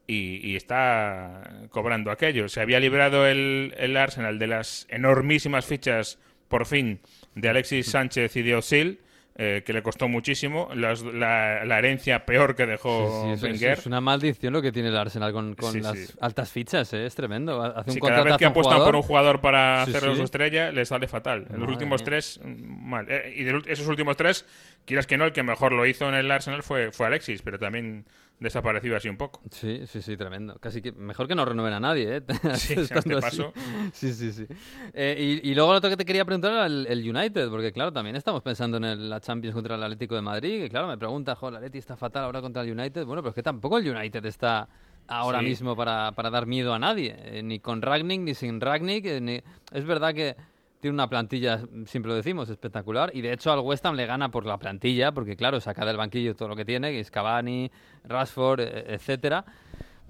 y, 0.07 0.51
y 0.51 0.55
está 0.55 1.41
cobrando 1.69 2.11
aquello. 2.11 2.49
Se 2.49 2.61
había 2.61 2.79
librado 2.79 3.25
el, 3.27 3.73
el 3.77 3.95
Arsenal 3.97 4.39
de 4.39 4.47
las 4.47 4.85
enormísimas 4.89 5.65
fichas, 5.65 6.19
por 6.47 6.65
fin, 6.65 6.99
de 7.35 7.49
Alexis 7.49 7.87
Sánchez 7.91 8.35
y 8.35 8.41
de 8.41 8.55
Osil. 8.55 8.99
eh, 9.35 9.63
que 9.65 9.73
le 9.73 9.81
costó 9.81 10.07
muchísimo, 10.07 10.69
las- 10.75 11.01
la, 11.01 11.65
la 11.65 11.79
herencia 11.79 12.23
peor 12.23 12.55
que 12.55 12.67
dejó 12.67 13.25
Sí, 13.33 13.39
sí, 13.39 13.45
Wenger. 13.47 13.79
es 13.79 13.87
una 13.87 13.99
maldición 13.99 14.53
lo 14.53 14.61
que 14.61 14.71
tiene 14.71 14.89
el 14.89 14.95
Arsenal 14.95 15.33
con, 15.33 15.55
con 15.55 15.73
Sí, 15.73 15.81
las 15.81 16.15
altas 16.21 16.51
fichas, 16.51 16.93
¿eh? 16.93 17.07
es 17.07 17.15
tremendo. 17.15 17.59
Hace 17.63 17.89
un 17.89 17.93
Sí, 17.95 17.99
cada 17.99 18.21
vez 18.21 18.37
que 18.37 18.45
apuestan 18.45 18.83
por 18.83 18.95
un 18.95 19.01
jugador 19.01 19.41
para 19.41 19.81
hacerlo 19.81 20.15
su 20.15 20.21
estrella, 20.21 20.71
le 20.71 20.85
sale 20.85 21.07
fatal. 21.07 21.47
En 21.51 21.59
los 21.61 21.67
últimos 21.67 22.01
mía. 22.01 22.05
tres, 22.05 22.39
mal. 22.45 23.07
Eh, 23.09 23.33
y 23.35 23.43
de 23.43 23.59
esos 23.65 23.87
últimos 23.87 24.15
tres, 24.17 24.45
quieras 24.85 25.07
que 25.07 25.17
no, 25.17 25.25
el 25.25 25.31
que 25.33 25.41
mejor 25.41 25.71
lo 25.71 25.83
hizo 25.87 26.07
en 26.07 26.13
el 26.13 26.29
Arsenal 26.29 26.61
fue, 26.61 26.91
fue 26.91 27.07
Alexis, 27.07 27.41
pero 27.41 27.57
también 27.57 28.05
desaparecido 28.43 28.95
así 28.95 29.09
un 29.09 29.17
poco. 29.17 29.41
Sí, 29.49 29.81
sí, 29.87 30.01
sí, 30.01 30.15
tremendo. 30.15 30.55
Casi 30.59 30.81
que 30.81 30.91
mejor 30.91 31.27
que 31.27 31.33
no 31.35 31.43
renueven 31.45 31.73
a 31.73 31.79
nadie, 31.79 32.17
¿eh? 32.17 32.21
Sí, 32.55 32.75
a 32.75 32.81
este 32.99 33.17
paso. 33.19 33.51
Sí, 33.93 34.13
sí, 34.13 34.31
sí. 34.31 34.45
Eh, 34.93 35.39
y, 35.43 35.49
y 35.51 35.55
luego 35.55 35.71
lo 35.71 35.77
otro 35.79 35.89
que 35.89 35.97
te 35.97 36.05
quería 36.05 36.25
preguntar 36.25 36.51
era 36.51 36.65
el, 36.67 36.85
el 36.87 37.09
United, 37.15 37.49
porque 37.49 37.71
claro, 37.71 37.91
también 37.91 38.15
estamos 38.15 38.41
pensando 38.43 38.77
en 38.77 38.83
el- 38.85 39.09
la 39.09 39.19
Champions 39.19 39.55
contra 39.55 39.75
el 39.75 39.83
Atlético 39.83 40.15
de 40.15 40.21
Madrid, 40.21 40.61
que 40.61 40.69
claro, 40.69 40.87
me 40.87 40.97
pregunta, 40.97 41.35
joder, 41.35 41.55
Atleti 41.57 41.77
está 41.79 41.95
fatal 41.97 42.25
ahora 42.25 42.41
contra 42.41 42.61
el 42.61 42.71
United. 42.71 43.05
Bueno, 43.05 43.21
pero 43.23 43.29
es 43.29 43.35
que 43.35 43.43
tampoco 43.43 43.77
el 43.79 43.89
United 43.89 44.23
está 44.25 44.67
ahora 45.07 45.39
Sí. 45.39 45.45
mismo 45.45 45.75
para, 45.75 46.11
para 46.13 46.29
dar 46.29 46.45
miedo 46.45 46.73
a 46.73 46.79
nadie, 46.79 47.15
eh, 47.17 47.43
ni 47.43 47.59
con 47.59 47.81
Ragnick, 47.81 48.21
ni 48.21 48.33
sin 48.35 48.61
Ragnick. 48.61 49.05
eh, 49.05 49.19
ni... 49.21 49.41
Es 49.71 49.85
verdad 49.85 50.13
que 50.13 50.35
tiene 50.83 50.93
una 50.95 51.09
plantilla, 51.09 51.61
siempre 51.85 52.09
lo 52.09 52.15
decimos, 52.15 52.49
espectacular. 52.49 53.09
Y 53.15 53.21
de 53.21 53.31
hecho 53.33 53.51
al 53.53 53.61
West 53.61 53.85
Ham 53.85 53.95
le 53.95 54.05
gana 54.05 54.29
por 54.29 54.45
la 54.45 54.57
plantilla, 54.57 55.13
porque 55.13 55.35
claro, 55.37 55.59
saca 55.61 55.85
del 55.85 55.95
banquillo 55.97 56.35
todo 56.35 56.49
lo 56.49 56.55
que 56.57 56.65
tiene, 56.65 56.91
que 56.91 56.99
es 56.99 57.09
Cavani, 57.09 57.71
Rashford, 58.03 58.59
e- 58.59 58.93
etcétera. 58.93 59.45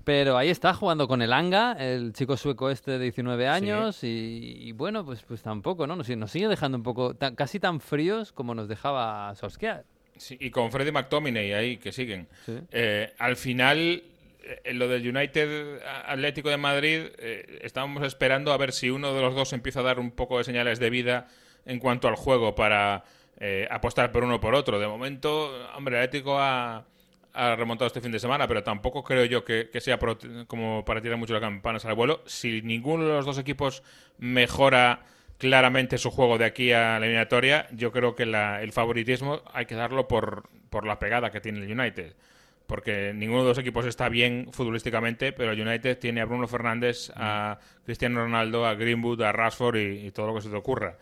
Pero 0.03 0.35
ahí 0.35 0.49
está 0.49 0.73
jugando 0.73 1.07
con 1.07 1.21
el 1.21 1.31
Anga, 1.31 1.73
el 1.73 2.11
chico 2.11 2.35
sueco 2.35 2.69
este 2.71 2.91
de 2.91 2.99
19 2.99 3.47
años, 3.47 4.03
y, 4.03 4.07
y 4.61 4.71
bueno, 4.73 5.05
pues, 5.05 5.21
pues 5.21 5.41
tampoco, 5.41 5.85
¿no? 5.87 5.95
Nos, 5.95 6.09
nos 6.09 6.31
sigue 6.31 6.47
dejando 6.49 6.75
un 6.77 6.83
poco, 6.83 7.13
tan- 7.13 7.35
casi 7.35 7.59
tan 7.59 7.79
fríos 7.79 8.31
como 8.33 8.53
nos 8.55 8.67
dejaba 8.67 9.33
Solskjaer. 9.35 9.85
Sí, 10.17 10.37
y 10.41 10.49
con 10.49 10.71
Freddy 10.71 10.91
McTominay 10.91 11.53
ahí, 11.53 11.77
que 11.77 11.91
siguen. 11.91 12.27
Sí. 12.45 12.53
Eh, 12.71 13.13
al 13.17 13.35
final, 13.35 14.03
en 14.63 14.79
lo 14.79 14.87
del 14.87 15.07
United 15.07 15.81
Atlético 16.05 16.49
de 16.49 16.57
Madrid, 16.57 17.01
eh, 17.17 17.59
estábamos 17.61 18.03
esperando 18.03 18.51
a 18.51 18.57
ver 18.57 18.71
si 18.71 18.89
uno 18.89 19.13
de 19.13 19.21
los 19.21 19.35
dos 19.35 19.53
empieza 19.53 19.79
a 19.79 19.83
dar 19.83 19.99
un 19.99 20.11
poco 20.11 20.37
de 20.37 20.43
señales 20.43 20.79
de 20.79 20.89
vida 20.89 21.27
en 21.65 21.79
cuanto 21.79 22.07
al 22.07 22.15
juego 22.15 22.55
para 22.55 23.03
eh, 23.39 23.67
apostar 23.71 24.11
por 24.11 24.23
uno 24.23 24.39
por 24.39 24.55
otro. 24.55 24.79
De 24.79 24.87
momento, 24.87 25.51
hombre, 25.75 25.97
el 25.97 26.03
Atlético 26.03 26.39
ha, 26.39 26.85
remontado 27.33 27.87
este 27.87 27.99
fin 27.99 28.11
de 28.11 28.19
semana, 28.19 28.47
pero 28.47 28.61
tampoco 28.63 29.03
creo 29.03 29.25
yo 29.25 29.43
que, 29.43 29.69
sea 29.79 29.97
como 30.45 30.85
para 30.85 31.01
tirar 31.01 31.17
mucho 31.17 31.33
las 31.33 31.41
campanas 31.41 31.83
al 31.85 31.95
vuelo. 31.95 32.21
Si 32.27 32.61
ninguno 32.61 33.05
de 33.05 33.13
los 33.13 33.25
dos 33.25 33.39
equipos 33.39 33.81
mejora 34.19 34.99
claramente 35.39 35.97
su 35.97 36.11
juego 36.11 36.37
de 36.37 36.45
aquí 36.45 36.71
a 36.73 36.99
la 36.99 37.05
eliminatoria, 37.05 37.67
yo 37.71 37.91
creo 37.91 38.15
que 38.15 38.27
la- 38.27 38.61
el 38.61 38.71
favoritismo 38.71 39.41
hay 39.51 39.65
que 39.65 39.73
darlo 39.73 40.07
por, 40.07 40.43
por 40.69 40.85
la 40.85 40.99
pegada 40.99 41.31
que 41.31 41.41
tiene 41.41 41.65
el 41.65 41.71
United. 41.79 42.13
Porque 42.73 43.13
ninguno 43.13 43.43
de 43.43 43.49
los 43.49 43.57
equipos 43.59 43.85
está 43.85 44.09
bien 44.09 44.47
futbolísticamente, 44.51 45.31
pero 45.31 45.51
el 45.51 45.61
United 45.61 45.99
tiene 45.99 46.21
a 46.21 46.25
Bruno 46.25 46.47
Fernández, 46.47 47.11
a 47.15 47.59
Cristiano 47.85 48.21
Ronaldo, 48.23 48.65
a 48.65 48.73
Greenwood, 48.73 49.21
a 49.21 49.31
Rashford 49.31 49.75
y, 49.75 50.07
y 50.07 50.11
todo 50.11 50.25
lo 50.25 50.33
que 50.33 50.41
se 50.41 50.49
te 50.49 50.55
ocurra. 50.55 50.97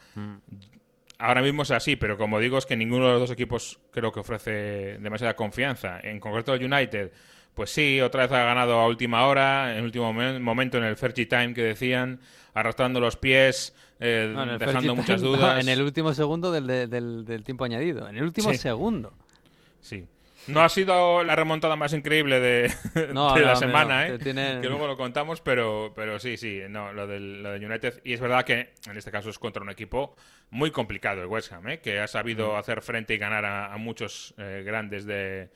Ahora 1.18 1.42
mismo 1.42 1.62
es 1.64 1.72
así, 1.72 1.96
pero 1.96 2.18
como 2.18 2.40
digo, 2.40 2.58
es 2.58 2.66
que 2.66 2.76
ninguno 2.76 3.06
de 3.06 3.12
los 3.14 3.22
dos 3.22 3.32
equipos 3.32 3.80
creo 3.92 4.12
que 4.12 4.20
ofrece 4.20 4.98
demasiada 5.00 5.34
confianza. 5.38 5.98
En 6.04 6.20
concreto 6.20 6.54
el 6.54 6.66
United, 6.74 7.14
pues 7.54 7.70
sí, 7.70 8.02
otra 8.02 8.24
vez 8.24 8.32
ha 8.34 8.44
ganado 8.44 8.74
a 8.78 8.86
última 8.88 9.26
hora, 9.26 9.78
en 9.78 9.86
último 9.86 10.12
momen- 10.14 10.42
momento 10.42 10.78
en 10.78 10.84
el 10.84 10.98
Fergie 10.98 11.28
Time 11.28 11.54
que 11.54 11.64
decían, 11.64 12.20
arrastrando 12.54 13.00
los 13.00 13.16
pies, 13.16 13.74
eh, 14.02 14.30
No, 14.36 14.58
dejando 14.58 14.94
muchas 14.94 15.22
Time, 15.22 15.32
no, 15.32 15.38
dudas. 15.38 15.62
en 15.64 15.70
el 15.70 15.82
último 15.82 16.14
segundo 16.14 16.52
del, 16.52 16.68
de- 16.68 16.88
del, 16.88 17.24
del 17.24 17.46
tiempo 17.46 17.64
añadido. 17.64 18.10
En 18.10 18.18
el 18.18 18.24
último 18.24 18.50
Sí. 18.52 18.58
segundo. 18.58 19.14
Sí. 19.80 20.06
No 20.48 20.62
ha 20.62 20.70
sido 20.70 21.24
la 21.24 21.36
remontada 21.36 21.76
más 21.76 21.94
increíble 21.94 22.40
de, 22.40 22.74
No, 23.14 23.34
de 23.34 23.42
no, 23.42 23.48
la 23.48 23.56
semana, 23.56 24.08
¿eh? 24.08 24.18
que 24.18 24.68
luego 24.68 24.88
lo 24.88 24.98
contamos, 24.98 25.42
pero, 25.42 25.94
pero 25.96 26.20
sí, 26.20 26.38
sí, 26.38 26.62
no, 26.70 26.94
lo 26.94 27.08
del, 27.08 27.44
lo 27.44 27.52
del 27.52 27.66
United. 27.66 28.02
Y 28.04 28.14
es 28.14 28.20
verdad 28.20 28.44
que 28.44 28.74
en 28.90 28.98
este 28.98 29.12
caso 29.12 29.30
es 29.30 29.40
contra 29.40 29.62
un 29.62 29.70
equipo 29.70 30.16
muy 30.50 30.72
complicado, 30.72 31.22
el 31.22 31.28
West 31.28 31.52
Ham, 31.54 31.68
¿eh? 31.70 31.80
que 31.80 32.00
ha 32.00 32.08
sabido 32.08 32.58
hacer 32.58 32.82
frente 32.82 33.14
y 33.14 33.18
ganar 33.18 33.46
a, 33.46 33.74
a 33.74 33.78
muchos 33.78 34.34
eh, 34.38 34.64
grandes 34.66 35.06
de, 35.06 35.50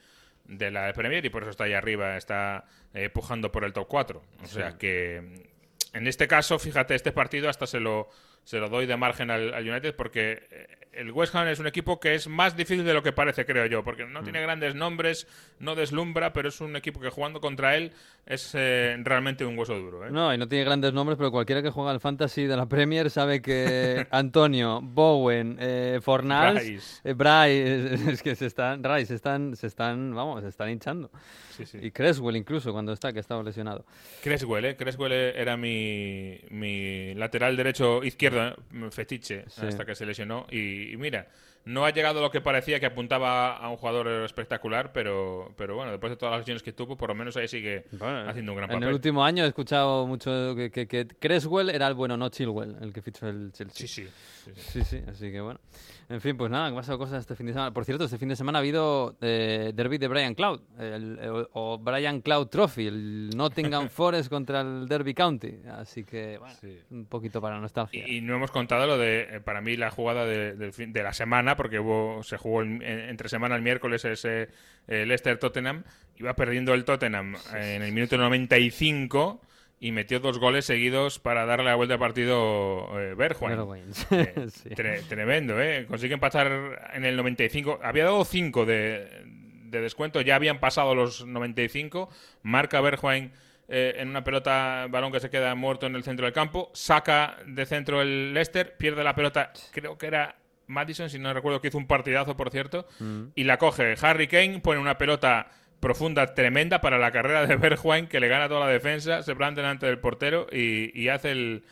de 0.44 0.70
la 0.70 0.92
Premier 0.92 1.24
y 1.24 1.30
por 1.30 1.42
eso 1.42 1.50
está 1.50 1.64
ahí 1.64 1.72
arriba, 1.72 2.16
está 2.16 2.64
eh, 2.94 3.10
pujando 3.10 3.52
por 3.52 3.64
el 3.64 3.72
top 3.72 3.88
4. 3.88 4.22
O 4.42 4.46
sea 4.46 4.78
que 4.78 5.44
en 5.92 6.06
este 6.06 6.28
caso, 6.28 6.58
fíjate, 6.58 6.94
este 6.94 7.12
partido 7.12 7.48
hasta 7.48 7.66
se 7.66 7.80
lo, 7.80 8.08
se 8.46 8.58
lo 8.60 8.68
doy 8.68 8.86
de 8.86 8.96
margen 8.96 9.30
al, 9.32 9.52
al 9.52 9.68
United 9.68 9.96
porque 9.96 10.44
eh, 10.50 10.66
el 10.92 11.10
West 11.10 11.34
Ham 11.34 11.48
es 11.48 11.58
un 11.58 11.66
equipo 11.66 12.00
que 12.00 12.14
es 12.14 12.28
más 12.28 12.56
difícil 12.56 12.84
de 12.84 12.94
lo 12.94 13.02
que 13.02 13.12
parece, 13.12 13.44
creo 13.44 13.66
yo, 13.66 13.84
porque 13.84 14.06
no 14.06 14.22
tiene 14.22 14.40
grandes 14.40 14.74
nombres, 14.74 15.26
no 15.58 15.74
deslumbra, 15.74 16.32
pero 16.32 16.48
es 16.48 16.60
un 16.60 16.74
equipo 16.76 17.00
que 17.00 17.10
jugando 17.10 17.40
contra 17.40 17.76
él 17.76 17.92
es 18.24 18.52
eh, 18.54 18.96
realmente 19.02 19.44
un 19.44 19.58
hueso 19.58 19.74
duro. 19.78 20.06
¿eh? 20.06 20.10
No, 20.10 20.32
y 20.32 20.38
no 20.38 20.48
tiene 20.48 20.64
grandes 20.64 20.92
nombres, 20.92 21.18
pero 21.18 21.30
cualquiera 21.30 21.62
que 21.62 21.70
juega 21.70 21.90
al 21.90 22.00
Fantasy 22.00 22.46
de 22.46 22.56
la 22.56 22.66
Premier 22.66 23.10
sabe 23.10 23.42
que 23.42 24.06
Antonio, 24.10 24.80
Bowen, 24.80 25.58
eh, 25.60 26.00
Fornals, 26.02 26.64
Bryce. 26.64 27.00
eh, 27.04 27.12
Bryce, 27.12 27.94
es 28.12 28.22
que 28.22 28.34
se 28.34 28.46
están, 28.46 28.82
se 29.06 29.14
están, 29.14 29.54
se 29.54 29.66
están, 29.66 30.14
vamos, 30.14 30.42
se 30.42 30.48
están 30.48 30.70
hinchando. 30.70 31.10
Sí, 31.56 31.66
sí. 31.66 31.78
Y 31.80 31.90
Creswell 31.90 32.36
incluso, 32.36 32.72
cuando 32.72 32.92
está, 32.92 33.12
que 33.12 33.20
estaba 33.20 33.42
lesionado. 33.42 33.84
Creswell, 34.22 34.64
¿eh? 34.64 34.76
Creswell 34.76 35.12
era 35.12 35.56
mi, 35.56 36.38
mi 36.50 37.14
lateral 37.14 37.56
derecho 37.56 38.02
izquierdo 38.04 38.35
fetiche, 38.90 39.44
Sí. 39.48 39.66
hasta 39.66 39.84
que 39.84 39.94
se 39.94 40.06
lesionó. 40.06 40.46
Y, 40.50 40.92
y 40.92 40.96
mira, 40.96 41.26
no 41.66 41.84
ha 41.84 41.90
llegado 41.90 42.20
lo 42.22 42.30
que 42.30 42.40
parecía 42.40 42.80
que 42.80 42.86
apuntaba 42.86 43.56
a 43.56 43.68
un 43.68 43.76
jugador 43.76 44.08
espectacular, 44.24 44.92
pero, 44.92 45.52
pero 45.56 45.76
bueno, 45.76 45.90
después 45.90 46.10
de 46.10 46.16
todas 46.16 46.32
las 46.32 46.40
lesiones 46.40 46.62
que 46.62 46.72
tuvo, 46.72 46.96
por 46.96 47.10
lo 47.10 47.14
menos 47.14 47.36
ahí 47.36 47.46
sigue 47.48 47.84
haciendo 48.00 48.52
un 48.52 48.56
gran 48.58 48.70
En 48.70 48.76
papel. 48.76 48.88
el 48.88 48.94
último 48.94 49.24
año 49.24 49.44
he 49.44 49.48
escuchado 49.48 50.06
mucho 50.06 50.54
que, 50.56 50.70
que, 50.70 50.86
que 50.88 51.06
Creswell 51.06 51.68
era 51.70 51.86
el 51.88 51.94
bueno, 51.94 52.16
no 52.16 52.28
Chilwell, 52.30 52.76
el 52.80 52.92
que 52.92 53.02
fichó 53.02 53.28
el 53.28 53.52
Chelsea. 53.52 53.86
Sí, 53.86 53.88
sí. 53.88 54.08
sí, 54.44 54.52
sí. 54.54 54.62
Sí, 54.72 54.84
sí, 54.84 55.02
así 55.08 55.30
que 55.32 55.40
bueno. 55.40 55.60
En 56.08 56.20
fin, 56.20 56.36
pues 56.36 56.52
nada, 56.52 56.66
han 56.66 56.74
pasado 56.76 56.98
cosas 56.98 57.18
este 57.18 57.34
fin 57.34 57.46
de 57.46 57.52
semana. 57.52 57.72
Por 57.72 57.84
cierto, 57.84 58.04
este 58.04 58.16
fin 58.16 58.28
de 58.28 58.36
semana 58.36 58.58
ha 58.58 58.60
habido 58.60 59.16
eh, 59.20 59.72
derby 59.74 59.98
de 59.98 60.06
Brian 60.06 60.36
Cloud, 60.36 60.60
el- 60.78 61.18
el- 61.20 61.48
o 61.52 61.78
Brian 61.78 62.20
Cloud 62.20 62.46
Trophy, 62.46 62.86
el 62.86 63.30
Nottingham 63.36 63.88
Forest 63.90 64.28
contra 64.30 64.60
el 64.60 64.86
Derby 64.86 65.14
County. 65.14 65.62
Así 65.68 66.04
que, 66.04 66.38
bueno, 66.38 66.54
un 66.90 67.06
poquito 67.06 67.40
para 67.40 67.58
nostalgia. 67.58 68.06
Y, 68.06 68.18
y 68.18 68.20
no 68.20 68.36
hemos 68.36 68.52
contado 68.52 68.86
lo 68.86 68.96
de, 68.98 69.22
eh, 69.22 69.40
para 69.40 69.60
mí, 69.60 69.76
la 69.76 69.90
jugada 69.90 70.24
de, 70.24 70.70
fin- 70.70 70.92
de 70.92 71.02
la 71.02 71.12
semana, 71.12 71.55
porque 71.56 71.78
hubo, 71.78 72.22
se 72.22 72.36
jugó 72.36 72.62
en- 72.62 72.82
entre 72.82 73.28
semana 73.28 73.56
el 73.56 73.62
miércoles 73.62 74.04
ese 74.04 74.48
eh, 74.88 75.06
Leicester-Tottenham. 75.06 75.84
Iba 76.18 76.34
perdiendo 76.34 76.72
el 76.74 76.84
Tottenham 76.84 77.34
eh, 77.54 77.74
en 77.76 77.82
el 77.82 77.92
minuto 77.92 78.16
95 78.16 79.40
y 79.78 79.92
metió 79.92 80.20
dos 80.20 80.38
goles 80.38 80.64
seguidos 80.64 81.18
para 81.18 81.44
darle 81.44 81.66
la 81.66 81.74
vuelta 81.74 81.94
al 81.94 82.00
partido 82.00 82.88
eh, 82.98 83.14
Bergwijn. 83.14 83.56
Eh, 84.10 84.46
sí. 84.50 84.70
tre- 84.70 85.02
tremendo, 85.06 85.60
¿eh? 85.60 85.84
Consigue 85.86 86.14
empatar 86.14 86.88
en 86.94 87.04
el 87.04 87.16
95. 87.16 87.80
Había 87.82 88.04
dado 88.04 88.24
5 88.24 88.64
de, 88.64 89.06
de 89.24 89.80
descuento, 89.80 90.20
ya 90.22 90.36
habían 90.36 90.60
pasado 90.60 90.94
los 90.94 91.26
95. 91.26 92.08
Marca 92.42 92.80
Bergwijn 92.80 93.32
eh, 93.68 93.96
en 93.98 94.08
una 94.08 94.24
pelota, 94.24 94.86
balón 94.88 95.12
que 95.12 95.20
se 95.20 95.28
queda 95.28 95.54
muerto 95.54 95.86
en 95.86 95.94
el 95.96 96.04
centro 96.04 96.24
del 96.24 96.32
campo. 96.32 96.70
Saca 96.72 97.36
de 97.46 97.66
centro 97.66 98.00
el 98.00 98.32
Leicester, 98.32 98.76
pierde 98.78 99.04
la 99.04 99.14
pelota, 99.14 99.52
creo 99.72 99.98
que 99.98 100.06
era 100.06 100.36
Madison, 100.66 101.08
si 101.10 101.18
no 101.18 101.32
recuerdo, 101.32 101.60
que 101.60 101.68
hizo 101.68 101.78
un 101.78 101.86
partidazo, 101.86 102.36
por 102.36 102.50
cierto. 102.50 102.86
Mm. 103.00 103.24
Y 103.34 103.44
la 103.44 103.58
coge 103.58 103.94
Harry 104.00 104.26
Kane, 104.28 104.60
pone 104.60 104.80
una 104.80 104.98
pelota 104.98 105.48
profunda, 105.80 106.34
tremenda 106.34 106.80
para 106.80 106.98
la 106.98 107.10
carrera 107.12 107.46
de 107.46 107.56
Bergwijn, 107.56 108.06
que 108.08 108.18
le 108.20 108.28
gana 108.28 108.48
toda 108.48 108.60
la 108.66 108.68
defensa, 108.72 109.22
se 109.22 109.36
planta 109.36 109.60
delante 109.60 109.86
del 109.86 109.98
portero 109.98 110.46
y, 110.50 110.90
y 111.00 111.08
hace 111.08 111.30
el, 111.32 111.64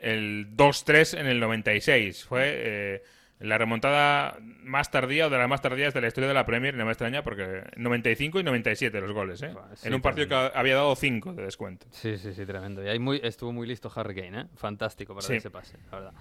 el 0.00 0.48
2-3 0.56 1.18
en 1.20 1.26
el 1.26 1.38
96. 1.40 2.24
Fue 2.24 2.42
eh, 2.46 3.02
la 3.38 3.58
remontada 3.58 4.38
más 4.40 4.90
tardía 4.90 5.26
o 5.26 5.30
de 5.30 5.38
las 5.38 5.48
más 5.48 5.60
tardías 5.62 5.92
de 5.94 6.00
la 6.00 6.08
historia 6.08 6.28
de 6.28 6.34
la 6.34 6.44
Premier, 6.46 6.74
y 6.74 6.78
no 6.78 6.84
me 6.86 6.92
extraña, 6.92 7.22
porque 7.22 7.62
95 7.76 8.40
y 8.40 8.42
97 8.42 9.00
los 9.00 9.12
goles, 9.12 9.42
¿eh? 9.42 9.52
sí, 9.74 9.88
en 9.88 9.94
un 9.94 10.00
partido 10.02 10.26
que 10.28 10.34
había 10.58 10.74
dado 10.76 10.94
5 10.96 11.34
de 11.34 11.42
descuento. 11.44 11.86
Sí, 11.90 12.16
sí, 12.18 12.32
sí, 12.34 12.44
tremendo. 12.46 12.82
Y 12.84 12.88
ahí 12.88 12.98
muy, 12.98 13.20
estuvo 13.22 13.52
muy 13.52 13.66
listo 13.66 13.92
Harry 13.94 14.14
Kane, 14.14 14.40
¿eh? 14.40 14.46
Fantástico 14.56 15.14
para 15.14 15.26
Sí. 15.26 15.34
ese 15.34 15.50
pase, 15.50 15.76
la 15.90 15.98
verdad. 15.98 16.12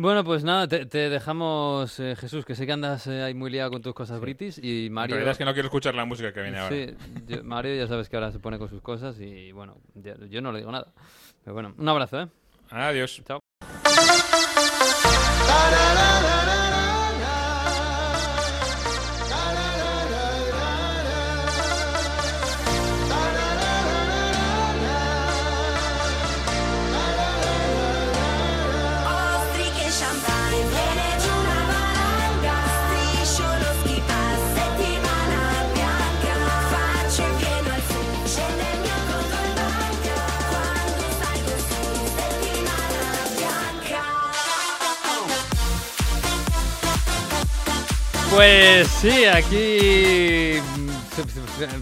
Bueno, 0.00 0.22
pues 0.22 0.44
nada, 0.44 0.68
te, 0.68 0.86
te 0.86 1.10
dejamos, 1.10 1.98
eh, 1.98 2.14
Jesús, 2.14 2.44
que 2.44 2.54
sé 2.54 2.66
que 2.66 2.72
andas 2.72 3.04
eh, 3.08 3.20
ahí 3.24 3.34
muy 3.34 3.50
liado 3.50 3.72
con 3.72 3.82
tus 3.82 3.94
cosas 3.94 4.20
british 4.20 4.60
y 4.62 4.88
La 4.88 4.94
Mario... 4.94 5.16
realidad 5.16 5.32
es 5.32 5.38
que 5.38 5.44
no 5.44 5.52
quiero 5.54 5.66
escuchar 5.66 5.96
la 5.96 6.04
música 6.04 6.32
que 6.32 6.40
viene 6.40 6.56
ahora. 6.56 6.72
Sí, 6.76 6.94
yo- 7.26 7.42
Mario 7.42 7.74
ya 7.74 7.88
sabes 7.88 8.08
que 8.08 8.14
ahora 8.14 8.30
se 8.30 8.38
pone 8.38 8.58
con 8.60 8.68
sus 8.68 8.80
cosas 8.80 9.18
y 9.20 9.50
bueno, 9.50 9.78
ya- 9.96 10.14
yo 10.30 10.40
no 10.40 10.52
le 10.52 10.60
digo 10.60 10.70
nada. 10.70 10.92
Pero 11.42 11.52
bueno, 11.54 11.74
un 11.76 11.88
abrazo, 11.88 12.20
¿eh? 12.20 12.28
Adiós. 12.70 13.20
Chao. 13.26 13.40
Pues 49.00 49.12
sí, 49.14 49.24
aquí. 49.26 50.60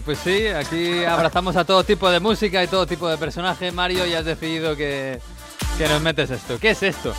Pues 0.05 0.17
sí, 0.19 0.47
aquí 0.47 1.03
abrazamos 1.03 1.55
a 1.55 1.63
todo 1.65 1.83
tipo 1.83 2.09
de 2.09 2.19
música 2.19 2.63
y 2.63 2.67
todo 2.67 2.85
tipo 2.85 3.07
de 3.07 3.17
personaje. 3.17 3.71
Mario, 3.71 4.05
y 4.05 4.13
has 4.13 4.25
decidido 4.25 4.75
que, 4.75 5.19
que 5.77 5.87
nos 5.87 6.01
metes 6.01 6.29
esto. 6.31 6.59
¿Qué 6.59 6.71
es 6.71 6.83
esto? 6.83 7.13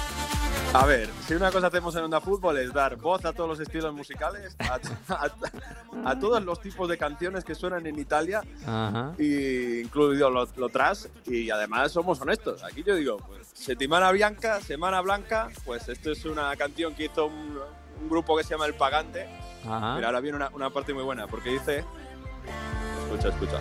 A 0.75 0.85
ver, 0.85 1.09
si 1.27 1.33
una 1.35 1.51
cosa 1.51 1.69
hacemos 1.69 1.97
en 1.97 2.05
Onda 2.05 2.21
Fútbol 2.21 2.59
es 2.59 2.73
dar 2.75 2.97
voz 2.97 3.25
a 3.25 3.33
todos 3.33 3.49
los 3.49 3.61
estilos 3.61 3.95
musicales, 3.95 4.55
a, 4.59 4.79
a- 5.15 6.11
a 6.11 6.19
todos 6.19 6.43
los 6.45 6.61
tipos 6.61 6.89
de 6.91 6.99
canciones 6.99 7.43
que 7.43 7.55
suenan 7.55 7.87
en 7.87 7.99
Italia, 7.99 8.43
Ajá. 8.67 9.15
y 9.19 9.81
incluido 9.81 10.29
lo, 10.29 10.47
lo 10.57 10.69
tras, 10.69 11.09
y 11.27 11.49
además 11.51 11.91
somos 11.93 12.21
honestos. 12.21 12.63
Aquí 12.63 12.83
yo 12.87 12.95
digo, 12.97 13.17
pues, 13.27 13.49
Settimana 13.55 14.13
Bianca, 14.13 14.61
Semana 14.61 15.01
Blanca, 15.01 15.49
pues 15.65 15.89
esto 15.89 16.13
es 16.13 16.25
una 16.27 16.55
canción 16.57 16.95
que 16.95 17.07
hizo 17.07 17.27
un, 17.27 17.59
un 18.01 18.09
grupo 18.09 18.37
que 18.37 18.45
se 18.45 18.51
llama 18.51 18.67
El 18.67 18.75
Pagante. 18.75 19.29
Ajá. 19.67 19.95
Mira, 19.97 20.09
ahora 20.09 20.21
viene 20.21 20.37
una, 20.37 20.51
una 20.53 20.71
parte 20.71 20.95
muy 20.95 21.03
buena, 21.03 21.27
porque 21.27 21.51
dice... 21.51 21.85
Escucha, 23.09 23.29
escucha. 23.29 23.61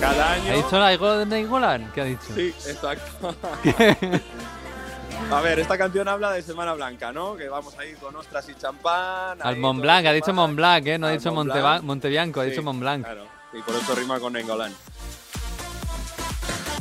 Cada 0.00 0.30
¿Ha 0.30 0.32
año... 0.34 0.56
dicho 0.56 0.76
algo 0.82 1.18
de 1.18 1.26
Nainggolan? 1.26 1.92
¿Qué 1.92 2.00
ha 2.00 2.04
dicho? 2.04 2.34
Sí, 2.34 2.54
exacto. 2.66 3.34
A 5.30 5.40
ver, 5.42 5.58
esta 5.58 5.76
canción 5.76 6.08
habla 6.08 6.32
de 6.32 6.42
Semana 6.42 6.72
Blanca, 6.74 7.12
¿no? 7.12 7.36
Que 7.36 7.48
vamos 7.48 7.76
a 7.78 7.84
ir 7.84 7.96
con 7.98 8.16
ostras 8.16 8.48
y 8.48 8.54
champán. 8.54 9.42
Al 9.42 9.54
ahí 9.54 9.60
Mont 9.60 9.80
Blanc, 9.82 10.06
ha 10.06 10.12
dicho. 10.12 10.32
Mont 10.32 10.56
Blanc, 10.56 10.86
¿eh? 10.86 10.98
No 10.98 11.08
ha 11.08 11.10
dicho. 11.10 11.32
Montebianco, 11.32 12.40
ha 12.40 12.44
Sí, 12.44 12.50
dicho 12.50 12.62
Mont 12.62 12.80
Blanc. 12.80 13.04
Claro, 13.04 13.26
y 13.52 13.60
por 13.60 13.74
eso 13.74 13.94
rima 13.94 14.18
con 14.18 14.36
Engolán. 14.36 14.74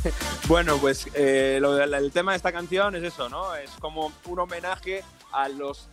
bueno, 0.47 0.77
pues 0.77 1.07
eh, 1.13 1.57
lo 1.61 1.81
el 1.81 2.11
tema 2.11 2.31
de 2.31 2.37
esta 2.37 2.51
canción 2.51 2.95
es 2.95 3.03
eso, 3.03 3.29
¿no? 3.29 3.55
Es 3.55 3.71
como 3.79 4.11
un 4.25 4.39
homenaje 4.39 5.03
a 5.31 5.49
los 5.49 5.87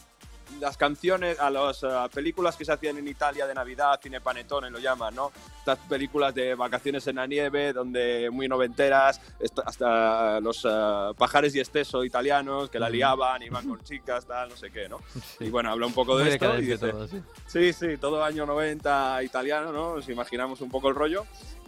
las 0.60 0.76
canciones, 0.76 1.40
a 1.40 1.50
las 1.50 1.82
eh, 1.82 1.88
películas 2.12 2.54
que 2.54 2.64
se 2.66 2.72
hacían 2.72 2.98
en 2.98 3.08
Italia 3.08 3.46
de 3.46 3.54
Navidad, 3.54 3.98
cine 4.00 4.20
panetone 4.20 4.70
lo 4.70 4.78
llaman, 4.78 5.14
¿no? 5.14 5.32
Estas 5.58 5.78
películas 5.88 6.34
de 6.34 6.54
vacaciones 6.54 7.06
en 7.08 7.16
la 7.16 7.26
nieve, 7.26 7.72
donde 7.72 8.28
muy 8.30 8.46
noventeras, 8.46 9.20
hasta 9.64 10.38
los 10.40 10.64
eh, 10.64 11.12
pajares 11.16 11.54
y 11.56 11.60
esteso 11.60 12.04
italianos 12.04 12.68
que 12.70 12.78
la 12.78 12.90
liaban, 12.90 13.42
iban 13.42 13.66
con 13.66 13.82
chicas, 13.82 14.26
tal, 14.26 14.50
no 14.50 14.56
sé 14.56 14.70
qué, 14.70 14.86
¿no? 14.88 15.00
Y 15.40 15.48
bueno, 15.48 15.70
habla 15.72 15.86
un 15.86 15.94
poco 15.94 16.16
de 16.18 16.24
Muy 16.24 16.32
esto. 16.34 16.44
y 16.58 16.66
decadente 16.66 16.72
dice- 16.72 16.92
todo, 16.92 17.08
sí. 17.08 17.22
Sí, 17.46 17.72
sí, 17.72 17.96
todo 17.96 18.22
año 18.22 18.44
90 18.46 19.22
italiano, 19.24 19.72
¿no? 19.72 19.96
Nos 19.96 20.08
imaginamos 20.10 20.60
un 20.60 20.70
poco 20.70 20.88
el 20.90 20.94
rollo. 20.94 21.24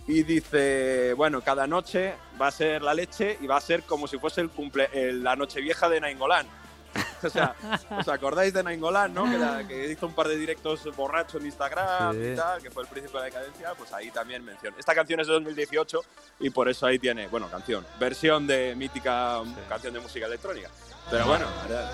Y 0.08 0.22
dice, 0.22 1.14
bueno, 1.14 1.40
cada 1.42 1.66
noche 1.66 2.14
va 2.40 2.46
a 2.46 2.50
ser 2.52 2.80
la 2.82 2.94
leche 2.94 3.38
y 3.40 3.46
va 3.46 3.56
a 3.56 3.60
ser 3.60 3.82
como 3.82 4.06
si 4.06 4.18
fuese 4.18 4.40
el 4.40 4.50
cumple, 4.50 4.88
el- 4.92 5.22
la 5.24 5.34
noche 5.34 5.60
vieja 5.60 5.88
de 5.88 6.00
Nainggolan. 6.00 6.46
O 7.22 7.28
sea, 7.30 7.54
¿os 7.98 8.06
acordáis 8.08 8.52
de 8.54 8.62
Nainggolan, 8.62 9.12
no? 9.12 9.24
Que, 9.30 9.36
la- 9.38 9.66
que 9.66 9.90
hizo 9.90 10.06
un 10.06 10.14
par 10.14 10.28
de 10.28 10.36
directos 10.36 10.84
borracho 10.96 11.38
en 11.38 11.46
Instagram 11.46 12.14
Sí. 12.14 12.20
y 12.32 12.36
tal, 12.36 12.62
que 12.62 12.70
fue 12.70 12.82
el 12.84 12.88
principio 12.88 13.18
de 13.20 13.28
la 13.28 13.34
decadencia, 13.34 13.74
pues 13.76 13.92
ahí 13.92 14.10
también 14.10 14.44
mención. 14.44 14.74
Esta 14.78 14.94
canción 14.94 15.18
es 15.20 15.26
de 15.26 15.32
2018 15.32 16.00
y 16.40 16.50
por 16.50 16.68
eso 16.68 16.86
ahí 16.86 16.98
tiene, 16.98 17.26
bueno, 17.26 17.48
canción, 17.50 17.84
versión 17.98 18.46
de 18.46 18.74
mítica 18.76 19.40
canción 19.68 19.94
de 19.94 20.00
música 20.00 20.26
electrónica. 20.26 20.70
Pero 21.10 21.26
bueno, 21.26 21.46
Bueno, 21.66 21.86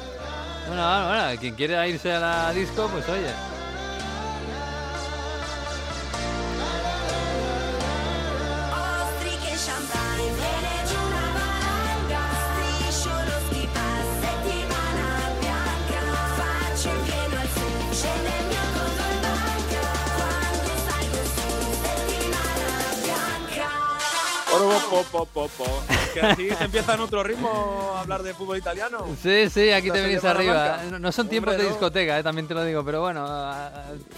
bueno, 0.69 1.09
bueno, 1.09 1.41
quien 1.41 1.55
quiera 1.55 1.87
irse 1.89 2.13
a 2.13 2.21
la 2.21 2.53
disco, 2.53 2.89
pues 2.93 3.09
oye. 3.09 3.31
Po, 24.91 25.03
po, 25.11 25.27
po, 25.27 25.49
po. 25.49 25.65
Que 26.15 26.21
así 26.21 26.51
se 26.51 26.65
empieza 26.65 26.95
en 26.95 27.01
otro 27.01 27.23
ritmo 27.23 27.93
a 27.95 28.01
hablar 28.03 28.23
de 28.23 28.35
fútbol 28.35 28.59
italiano. 28.59 29.07
Sí, 29.23 29.49
sí, 29.49 29.71
aquí 29.71 29.91
te 29.91 30.01
venís 30.03 30.25
arriba. 30.25 30.83
No, 31.01 31.11
son 31.13 31.29
tiempos 31.29 31.57
de 31.57 31.65
discoteca, 31.69 32.19
eh, 32.19 32.23
también 32.23 32.47
te 32.47 32.55
lo 32.55 32.65
digo, 32.65 32.85
pero 32.85 33.01
bueno, 33.01 33.27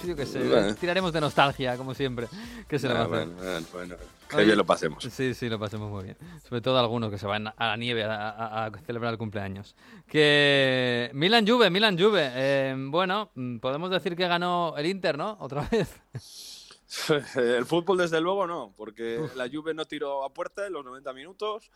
yo 0.05 0.17
qué 0.17 0.27
sé, 0.27 0.41
Bueno. 0.41 0.75
tiraremos 0.75 1.13
de 1.13 1.21
nostalgia, 1.21 1.77
como 1.77 1.95
siempre. 1.95 2.27
¿Qué 2.69 2.79
se 2.79 2.89
le 2.89 2.95
va 2.95 3.01
a 3.01 3.03
Ah, 3.03 3.07
hacer? 3.07 3.27
bueno, 3.29 3.43
bueno, 3.43 3.67
bueno. 3.73 3.95
Que 4.29 4.37
Oye, 4.37 4.47
bien 4.47 4.59
lo 4.59 4.65
pasemos. 4.65 5.05
Sí, 5.05 5.35
sí, 5.35 5.49
lo 5.49 5.59
pasemos 5.59 5.91
muy 5.91 6.03
bien. 6.05 6.17
Sobre 6.49 6.61
todo 6.63 6.79
algunos 6.79 7.11
que 7.11 7.19
se 7.19 7.27
van 7.27 7.47
a 7.49 7.55
la 7.59 7.77
nieve 7.77 8.05
a, 8.05 8.31
a- 8.31 8.65
a 8.67 8.71
celebrar 8.87 9.13
el 9.13 9.19
cumpleaños. 9.19 9.77
Que 10.09 11.11
Milan 11.13 11.47
Juve, 11.47 11.69
Milan 11.71 11.97
Juve. 11.99 12.31
eh, 12.35 12.75
bueno, 12.89 13.31
mm, 13.35 13.59
podemos 13.59 13.91
decir 13.91 14.17
que 14.17 14.27
ganó 14.27 14.75
el 14.79 14.87
Inter, 14.87 15.19
¿no? 15.19 15.37
Otra 15.41 15.69
vez. 15.71 15.89
El 17.37 17.67
fútbol, 17.67 17.99
desde 17.99 18.21
luego, 18.21 18.47
no, 18.47 18.73
porque 18.77 19.21
la 19.37 19.49
Juve 19.49 19.75
no 19.75 19.85
tiró 19.85 20.25
a 20.25 20.33
puerta 20.33 20.67
en 20.67 20.73
los 20.73 20.85
90 20.85 21.13
minutos. 21.13 21.71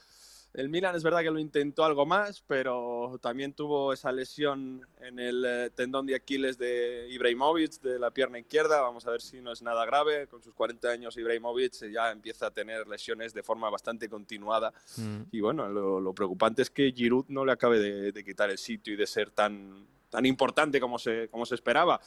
El 0.55 0.71
Milan 0.71 0.97
es 0.97 1.03
verdad 1.03 1.21
que 1.21 1.31
lo 1.31 1.39
intentó 1.39 1.85
algo 1.85 2.07
más, 2.07 2.43
pero 2.47 3.19
también 3.21 3.53
tuvo 3.53 3.93
esa 3.93 4.11
lesión 4.13 4.87
en 5.01 5.19
el 5.19 5.45
eh, 5.47 5.71
tendón 5.75 6.07
de 6.07 6.15
Aquiles 6.15 6.57
de 6.57 7.07
Ibrahimovic, 7.11 7.81
de 7.83 7.99
la 7.99 8.11
pierna 8.11 8.39
izquierda. 8.39 8.81
Vamos 8.81 9.07
a 9.07 9.11
ver 9.11 9.21
si 9.21 9.43
no 9.43 9.53
es 9.53 9.61
nada 9.61 9.85
grave. 9.85 10.27
Con 10.27 10.43
sus 10.43 10.55
40 10.55 10.89
años, 10.89 11.17
Ibrahimovic 11.19 11.91
ya 11.93 12.11
empieza 12.11 12.47
a 12.47 12.51
tener 12.51 12.89
lesiones 12.89 13.35
de 13.35 13.43
forma 13.43 13.69
bastante 13.69 14.09
continuada. 14.09 14.73
Mm. 14.97 15.23
Y 15.33 15.41
bueno, 15.41 15.69
lo, 15.69 16.01
lo 16.01 16.15
preocupante 16.15 16.63
es 16.63 16.71
que 16.71 16.93
Giroud 16.93 17.27
no 17.29 17.45
le 17.45 17.53
acabe 17.53 17.79
de, 17.79 18.13
de 18.13 18.25
quitar 18.25 18.49
el 18.49 18.59
sitio 18.59 18.95
y 18.95 18.97
de 18.97 19.07
ser 19.07 19.31
tan, 19.31 19.87
tan 20.09 20.25
importante 20.25 20.81
como 20.81 20.99
se, 20.99 21.29
como 21.29 21.45
se 21.45 21.57
esperaba. 21.57 22.01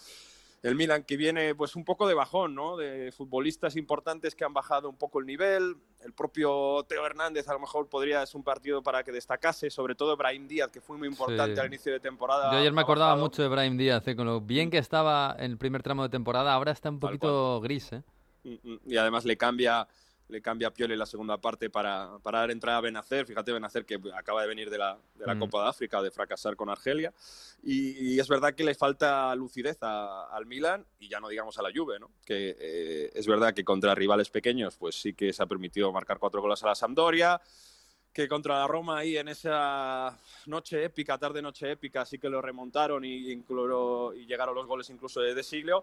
El 0.64 0.76
Milan 0.76 1.04
que 1.04 1.18
viene 1.18 1.56
pues 1.56 1.76
un 1.76 1.84
poco 1.84 2.08
de 2.08 2.14
bajón, 2.14 2.54
¿no? 2.54 2.78
De 2.78 3.12
futbolistas 3.12 3.76
importantes 3.76 4.36
que 4.36 4.44
han 4.46 4.54
bajado 4.54 4.90
un 4.90 4.96
poco 4.96 5.20
el 5.20 5.26
nivel. 5.26 5.76
El 6.06 6.14
propio 6.14 6.84
Teo 6.88 7.04
Hernández 7.04 7.48
a 7.48 7.54
lo 7.54 7.60
mejor 7.60 7.90
podría 7.90 8.22
es 8.22 8.36
un 8.36 8.44
partido 8.44 8.84
para 8.84 9.04
que 9.04 9.12
destacase, 9.12 9.72
sobre 9.72 9.96
todo 9.96 10.16
Brahim 10.16 10.48
Díaz, 10.48 10.70
que 10.70 10.80
fue 10.80 10.98
muy 10.98 11.08
importante 11.08 11.56
Sí. 11.56 11.60
al 11.62 11.68
inicio 11.68 11.92
de 11.92 12.00
temporada. 12.00 12.52
Yo 12.52 12.60
ayer 12.60 12.74
me 12.74 12.82
acordaba 12.82 13.12
bajado. 13.14 13.26
mucho 13.26 13.42
de 13.42 13.48
Brahim 13.48 13.76
Díaz, 13.76 14.08
eh, 14.08 14.16
con 14.16 14.28
lo 14.28 14.40
bien 14.40 14.70
que 14.70 14.78
estaba 14.78 15.36
en 15.40 15.52
el 15.52 15.58
primer 15.58 15.82
tramo 15.82 16.04
de 16.04 16.10
temporada, 16.10 16.54
ahora 16.54 16.72
está 16.72 16.90
un 16.92 17.00
poquito 17.00 17.60
gris, 17.62 17.92
¿eh? 17.94 18.04
Mm, 18.44 18.50
mm, 18.74 18.80
Y 18.86 18.98
además 18.98 19.26
le 19.26 19.38
cambia, 19.38 19.88
le 20.32 20.42
cambia 20.42 20.70
a 20.70 20.72
Pioli 20.72 20.96
la 20.96 21.06
segunda 21.06 21.38
parte 21.38 21.70
para, 21.70 22.18
para 22.24 22.40
dar 22.40 22.52
entrada 22.52 22.78
a 22.78 22.82
Benacer. 22.82 23.26
Fíjate, 23.26 23.52
Benacer 23.52 23.86
que 23.86 24.00
acaba 24.16 24.42
de 24.42 24.48
venir 24.48 24.70
de 24.70 24.78
la, 24.78 24.98
de 25.16 25.26
la 25.28 25.36
Mm. 25.36 25.40
Copa 25.40 25.64
de 25.64 25.70
África, 25.70 26.02
de 26.02 26.10
fracasar 26.10 26.56
con 26.56 26.70
Argelia. 26.70 27.14
Y, 27.64 28.14
y 28.16 28.20
es 28.20 28.28
verdad 28.30 28.54
que 28.56 28.64
le 28.64 28.74
falta 28.74 29.36
lucidez 29.36 29.78
a- 29.82 30.28
al 30.36 30.46
Milan 30.46 30.86
y 31.00 31.10
ya 31.10 31.20
no 31.20 31.28
digamos 31.28 31.58
a 31.60 31.62
la 31.62 31.70
Juve, 31.76 32.00
¿no? 32.00 32.10
Que 32.26 32.56
eh, 32.58 33.12
es 33.14 33.28
verdad 33.28 33.54
que 33.54 33.66
contra 33.66 33.94
rivales 33.94 34.30
pequeños 34.30 34.78
pues 34.78 34.96
sí 34.96 35.14
que 35.14 35.34
se 35.34 35.44
ha 35.44 35.46
permitido 35.46 35.92
marcar 35.92 36.18
cuatro 36.18 36.42
goles 36.42 36.64
a 36.64 36.68
la 36.68 36.76
Sampdoria 36.76 37.40
que 38.14 38.28
contra 38.28 38.60
la 38.60 38.68
Roma 38.68 38.98
ahí 39.00 39.16
en 39.18 39.30
esa 39.30 40.18
noche 40.46 40.84
épica, 40.84 41.18
tarde 41.18 41.42
noche 41.42 41.72
épica, 41.72 42.06
sí 42.06 42.20
que 42.20 42.30
lo 42.30 42.42
remontaron 42.42 43.06
y, 43.06 43.32
incluso- 43.32 44.14
y 44.14 44.26
llegaron 44.26 44.54
los 44.56 44.66
goles 44.68 44.90
incluso 44.90 45.22
de, 45.22 45.34
de 45.34 45.44
Siglio, 45.44 45.82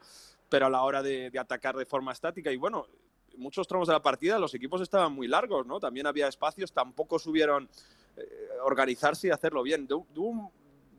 pero 0.49 0.67
a 0.67 0.71
la 0.71 0.83
hora 0.83 1.03
de, 1.03 1.31
de 1.31 1.39
atacar 1.39 1.75
de 1.77 1.87
forma 1.87 2.13
estática 2.13 2.51
y 2.53 2.57
bueno, 2.57 2.87
en 2.91 3.08
muchos 3.39 3.67
tramos 3.67 3.89
de 3.89 3.95
la 3.95 4.03
partida 4.03 4.39
los 4.39 4.55
equipos 4.55 4.81
estaban 4.81 5.13
muy 5.13 5.29
largos, 5.29 5.67
¿no? 5.67 5.81
También 5.81 6.07
había 6.07 6.29
espacios, 6.29 6.73
tampoco 6.73 7.19
subieron 7.19 7.69
eh, 8.17 8.49
organizarse 8.63 9.29
y 9.29 9.31
hacerlo 9.31 9.63
bien. 9.63 9.87
Du- 9.87 10.51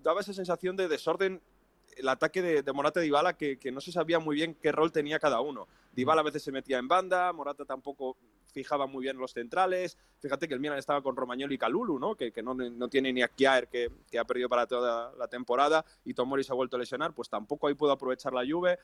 daba 0.01 0.21
esa 0.21 0.33
sensación 0.33 0.75
de 0.75 0.87
desorden 0.87 1.41
el 1.97 2.07
ataque 2.07 2.41
de, 2.41 2.63
de 2.63 2.71
Morata 2.73 3.01
y 3.01 3.03
Dybala 3.03 3.35
que, 3.35 3.57
que 3.57 3.71
no 3.71 3.81
se 3.81 3.91
sabía 3.91 4.19
muy 4.19 4.35
bien 4.35 4.55
qué 4.55 4.71
rol 4.71 4.91
tenía 4.91 5.19
cada 5.19 5.41
uno. 5.41 5.67
Dybala 5.91 6.21
a 6.21 6.23
veces 6.23 6.41
se 6.41 6.51
metía 6.51 6.77
en 6.77 6.87
banda, 6.87 7.33
Morata 7.33 7.65
tampoco 7.65 8.15
fijaba 8.53 8.87
muy 8.87 9.03
bien 9.03 9.17
los 9.17 9.33
centrales. 9.33 9.97
Fíjate 10.19 10.47
que 10.47 10.53
el 10.53 10.61
Milan 10.61 10.77
estaba 10.77 11.01
con 11.01 11.15
Romagnoli 11.15 11.55
y 11.55 11.57
Calulu, 11.57 11.99
¿no? 11.99 12.15
Que, 12.15 12.31
que 12.31 12.41
no, 12.41 12.53
no 12.53 12.87
tiene 12.87 13.11
ni 13.11 13.21
a 13.21 13.27
que, 13.27 13.91
que 14.09 14.17
ha 14.17 14.23
perdido 14.23 14.47
para 14.47 14.65
toda 14.65 15.13
la 15.17 15.27
temporada, 15.27 15.83
y 16.05 16.13
Tomori 16.13 16.43
se 16.43 16.53
ha 16.53 16.55
vuelto 16.55 16.77
a 16.77 16.79
lesionar, 16.79 17.13
pues 17.13 17.29
tampoco 17.29 17.67
ahí 17.67 17.73
pudo 17.73 17.91
aprovechar 17.91 18.33
la 18.33 18.49
Juve. 18.49 18.79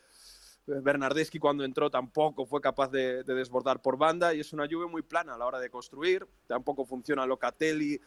Eh, 0.67 0.79
Bernardeschi 0.81 1.39
cuando 1.39 1.63
entró 1.63 1.89
tampoco 1.89 2.45
fue 2.45 2.61
capaz 2.61 2.89
de, 2.89 3.23
de 3.23 3.33
desbordar 3.35 3.81
por 3.81 3.97
banda 3.97 4.33
y 4.33 4.39
es 4.39 4.51
una 4.53 4.67
Juve 4.67 4.87
muy 4.87 5.01
plana 5.01 5.35
a 5.35 5.37
la 5.37 5.45
hora 5.45 5.59
de 5.59 5.69
construir. 5.69 6.27
Tampoco 6.47 6.85
funciona 6.85 7.25
Locatelli 7.25 7.99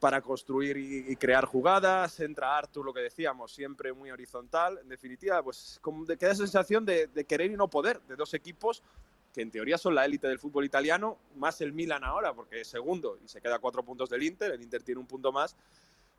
para 0.00 0.22
construir 0.22 0.76
y, 0.78 1.14
crear 1.16 1.44
jugadas. 1.44 2.18
Entra 2.20 2.56
Artur, 2.56 2.84
lo 2.84 2.94
que 2.94 3.00
decíamos, 3.00 3.52
siempre 3.52 3.92
muy 3.92 4.10
horizontal. 4.10 4.78
En 4.78 4.88
definitiva, 4.88 5.42
pues 5.42 5.78
queda 6.18 6.32
esa 6.32 6.42
sensación 6.42 6.86
de, 6.86 7.06
de 7.06 7.24
querer 7.24 7.50
y 7.50 7.56
no 7.56 7.68
poder 7.68 8.00
de 8.08 8.16
dos 8.16 8.34
equipos 8.34 8.82
que 9.32 9.42
en 9.42 9.50
teoría 9.50 9.78
son 9.78 9.94
la 9.94 10.04
élite 10.04 10.26
del 10.26 10.40
fútbol 10.40 10.64
italiano, 10.64 11.16
más 11.36 11.60
el 11.60 11.72
Milan 11.72 12.02
ahora, 12.02 12.34
porque 12.34 12.62
es 12.62 12.68
segundo 12.68 13.16
y 13.24 13.28
se 13.28 13.40
queda 13.40 13.56
a 13.56 13.58
cuatro 13.60 13.84
puntos 13.84 14.10
del 14.10 14.24
Inter. 14.24 14.50
El 14.50 14.62
Inter 14.62 14.82
tiene 14.82 15.00
un 15.00 15.06
punto 15.06 15.30
más 15.30 15.54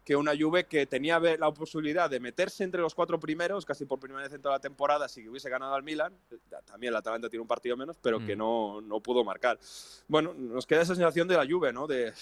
que 0.04 0.16
una 0.16 0.32
Juve 0.38 0.66
que 0.66 0.86
tenía 0.88 1.20
la 1.20 1.52
posibilidad 1.52 2.10
de 2.10 2.20
meterse 2.20 2.64
entre 2.64 2.82
los 2.82 2.95
cuatro 2.95 3.20
primeros, 3.20 3.66
casi 3.66 3.86
por 3.86 3.99
primera 3.99 4.24
vez 4.24 4.34
en 4.34 4.41
toda 4.41 4.56
la 4.56 4.60
temporada, 4.60 5.08
si 5.08 5.28
hubiese 5.28 5.49
ganado 5.49 5.76
al 5.76 5.84
Milan. 5.84 6.14
También 6.66 6.91
el 6.91 6.97
Atalanta 6.97 7.30
tiene 7.30 7.41
un 7.41 7.47
partido 7.47 7.78
menos, 7.78 7.97
pero 8.02 8.18
que 8.26 8.36
Mm. 8.36 8.39
no, 8.39 8.82
no 8.82 8.99
pudo 8.99 9.24
marcar. 9.24 9.60
Bueno, 10.08 10.34
nos 10.34 10.66
queda 10.66 10.82
esa 10.82 10.95
sensación 10.95 11.28
de 11.28 11.38
la 11.38 11.45
Juve, 11.47 11.72
¿no? 11.72 11.86
De 11.86 12.14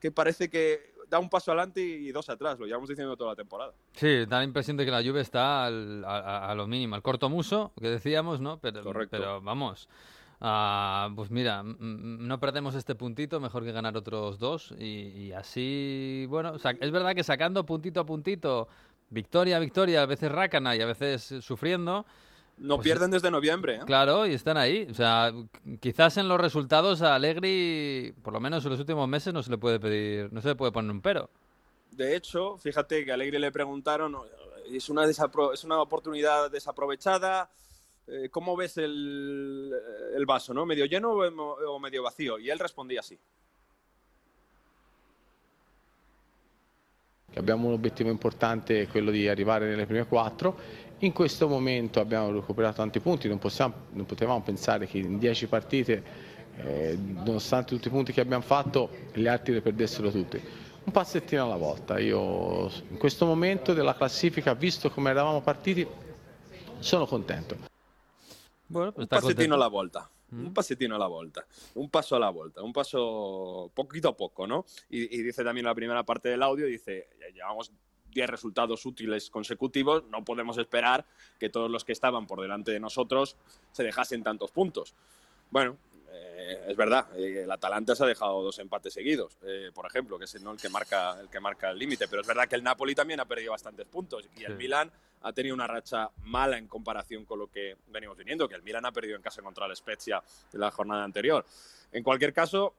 que 0.00 0.10
parece 0.10 0.50
que 0.50 0.94
da 1.08 1.20
un 1.20 1.30
paso 1.30 1.52
adelante 1.52 1.80
y 1.80 2.10
dos 2.10 2.28
atrás, 2.28 2.58
lo 2.58 2.66
llevamos 2.66 2.88
diciendo 2.88 3.16
toda 3.16 3.30
la 3.30 3.36
temporada. 3.36 3.72
Sí, 3.92 4.26
da 4.26 4.38
la 4.38 4.44
impresión 4.44 4.76
de 4.76 4.84
que 4.84 4.90
la 4.90 5.02
Juve 5.04 5.20
está 5.20 5.64
al- 5.66 6.04
a, 6.04 6.18
a- 6.18 6.50
a 6.50 6.54
lo 6.56 6.66
mínimo, 6.66 6.96
al 6.96 7.02
corto 7.02 7.28
muso, 7.30 7.72
que 7.80 7.88
decíamos, 7.88 8.40
¿no? 8.40 8.58
Pero, 8.58 8.82
Correcto. 8.82 9.16
pero 9.16 9.40
vamos, 9.40 9.88
ah, 10.40 11.10
pues 11.14 11.30
mira, 11.30 11.62
no 11.64 12.40
perdemos 12.40 12.74
este 12.74 12.94
puntito, 12.94 13.40
mejor 13.40 13.64
que 13.64 13.72
ganar 13.72 13.96
otros 13.96 14.38
dos. 14.38 14.74
Y, 14.78 14.84
y 15.26 15.32
así, 15.32 16.26
bueno, 16.28 16.54
es 16.56 16.90
verdad 16.90 17.14
que 17.14 17.24
sacando 17.24 17.64
puntito 17.66 18.00
a 18.00 18.06
puntito, 18.06 18.68
victoria 19.10 19.56
a 19.56 19.60
victoria, 19.60 20.02
a 20.02 20.06
veces 20.06 20.30
rácana 20.32 20.74
y 20.76 20.80
a 20.80 20.86
veces 20.86 21.34
sufriendo. 21.44 22.04
No 22.58 22.76
Pues 22.76 22.84
pierden 22.84 23.10
desde 23.10 23.30
noviembre, 23.30 23.76
¿eh? 23.76 23.80
Claro, 23.84 24.26
y 24.26 24.32
están 24.32 24.56
ahí. 24.56 24.86
O 24.90 24.94
sea, 24.94 25.30
qu- 25.30 25.78
quizás 25.78 26.16
en 26.16 26.26
los 26.26 26.40
resultados 26.40 27.02
a 27.02 27.14
Allegri, 27.14 28.14
por 28.22 28.32
lo 28.32 28.40
menos 28.40 28.64
en 28.64 28.70
los 28.70 28.80
últimos 28.80 29.06
meses, 29.08 29.34
no 29.34 29.42
se 29.42 29.50
le 29.50 29.58
puede 29.58 29.78
pedir, 29.78 30.32
no 30.32 30.40
se 30.40 30.48
le 30.48 30.54
puede 30.56 30.72
poner 30.72 30.90
un 30.90 31.02
pero. 31.02 31.28
De 31.90 32.16
hecho, 32.16 32.56
fíjate 32.58 33.04
que 33.04 33.10
a 33.10 33.14
Alegre 33.14 33.38
le 33.38 33.52
preguntaron, 33.52 34.16
es 34.70 34.88
una, 34.88 35.04
es 35.04 35.64
una 35.64 35.80
oportunidad 35.82 36.50
desaprovechada, 36.50 37.50
eh, 38.06 38.28
¿cómo 38.30 38.56
ves 38.56 38.76
el, 38.78 39.72
el 40.14 40.26
vaso, 40.26 40.52
no? 40.54 40.66
¿Medio 40.66 40.86
lleno 40.86 41.12
o 41.12 41.78
medio 41.78 42.02
vacío? 42.02 42.38
Y 42.38 42.50
él 42.50 42.58
respondía 42.58 43.00
así. 43.00 43.18
abbiamo 47.38 47.68
un 47.68 47.74
obiettivo 47.74 48.10
importante, 48.10 48.88
quello 48.88 49.10
di 49.10 49.28
arrivare 49.28 49.68
nelle 49.68 49.86
prime 49.86 50.06
quattro. 50.06 50.84
In 50.98 51.12
questo 51.12 51.48
momento 51.48 52.00
abbiamo 52.00 52.32
recuperato 52.32 52.76
tanti 52.76 53.00
punti, 53.00 53.28
non, 53.28 53.38
possiamo- 53.38 53.74
non 53.92 54.06
potevamo 54.06 54.40
pensare 54.42 54.86
che 54.86 54.98
in 54.98 55.18
dieci 55.18 55.46
partite, 55.46 56.02
eh, 56.56 56.96
nonostante 56.98 57.74
tutti 57.74 57.88
i 57.88 57.90
punti 57.90 58.12
che 58.12 58.20
abbiamo 58.20 58.42
fatto, 58.42 58.88
gli 59.12 59.26
altri 59.26 59.52
le 59.52 59.60
perdessero 59.60 60.10
tutti. 60.10 60.40
Un 60.84 60.92
passettino 60.92 61.44
alla 61.44 61.56
volta. 61.56 61.98
Io 61.98 62.70
in 62.88 62.96
questo 62.96 63.26
momento 63.26 63.74
della 63.74 63.94
classifica, 63.94 64.54
visto 64.54 64.90
come 64.90 65.10
eravamo 65.10 65.42
partiti, 65.42 65.86
sono 66.78 67.06
contento. 67.06 67.74
Bueno, 68.68 68.92
pues 68.92 69.08
Un 69.10 69.16
a 69.16 69.20
contento. 69.20 69.56
la 69.56 69.66
vuelta. 69.68 70.10
Un 70.32 70.52
pasetino 70.52 70.96
a 70.96 70.98
la 70.98 71.06
vuelta. 71.06 71.46
Un 71.76 71.88
paso 71.88 72.16
a 72.16 72.18
la 72.18 72.30
vuelta. 72.30 72.62
Un 72.62 72.72
paso 72.72 73.70
poquito 73.74 74.08
a 74.08 74.16
poco, 74.16 74.46
¿no? 74.46 74.64
Y, 74.90 75.02
y 75.18 75.22
dice 75.22 75.44
también 75.44 75.66
la 75.66 75.74
primera 75.74 76.02
parte 76.04 76.28
del 76.28 76.42
audio, 76.42 76.66
dice, 76.66 77.08
"Ya 77.20 77.28
llevamos 77.28 77.70
10 78.10 78.28
resultados 78.30 78.84
útiles 78.86 79.30
consecutivos, 79.30 80.04
no 80.10 80.24
podemos 80.24 80.56
esperar 80.58 81.04
que 81.38 81.48
todos 81.50 81.70
los 81.70 81.84
que 81.84 81.92
estaban 81.92 82.26
por 82.26 82.40
delante 82.40 82.72
de 82.72 82.80
nosotros 82.80 83.36
se 83.72 83.84
dejasen 83.84 84.22
tantos 84.22 84.50
puntos. 84.50 84.94
Bueno, 85.50 85.76
eh, 86.18 86.64
es 86.68 86.76
verdad, 86.76 87.06
eh, 87.16 87.42
el 87.44 87.50
Atalanta 87.50 87.94
se 87.94 88.04
ha 88.04 88.06
dejado 88.06 88.42
dos 88.42 88.58
empates 88.58 88.92
seguidos, 88.94 89.36
eh, 89.42 89.70
por 89.74 89.86
ejemplo, 89.86 90.18
que 90.18 90.24
es 90.24 90.42
¿no? 90.42 90.52
el 90.52 90.58
que 90.58 90.68
marca 90.68 91.18
el 91.20 91.28
que 91.28 91.40
marca 91.40 91.70
el 91.70 91.78
límite, 91.78 92.08
pero 92.08 92.22
es 92.22 92.26
verdad 92.26 92.48
que 92.48 92.56
el 92.56 92.62
Napoli 92.62 92.94
también 92.94 93.20
ha 93.20 93.24
perdido 93.24 93.52
bastantes 93.52 93.86
puntos 93.86 94.28
y 94.36 94.44
el 94.44 94.52
Sí. 94.52 94.58
Milan 94.58 94.90
ha 95.22 95.32
tenido 95.32 95.54
una 95.54 95.66
racha 95.66 96.10
mala 96.24 96.56
en 96.56 96.68
comparación 96.68 97.24
con 97.24 97.38
lo 97.38 97.48
que 97.48 97.76
venimos 97.88 98.16
teniendo, 98.16 98.48
que 98.48 98.54
el 98.54 98.62
Milan 98.62 98.86
ha 98.86 98.92
perdido 98.92 99.16
en 99.16 99.22
casa 99.22 99.42
contra 99.42 99.66
el 99.66 99.74
Spezia 99.74 100.22
en 100.52 100.60
la 100.60 100.70
jornada 100.70 101.04
anterior. 101.04 101.44
En 101.90 102.02
cualquier 102.02 102.32
caso, 102.32 102.74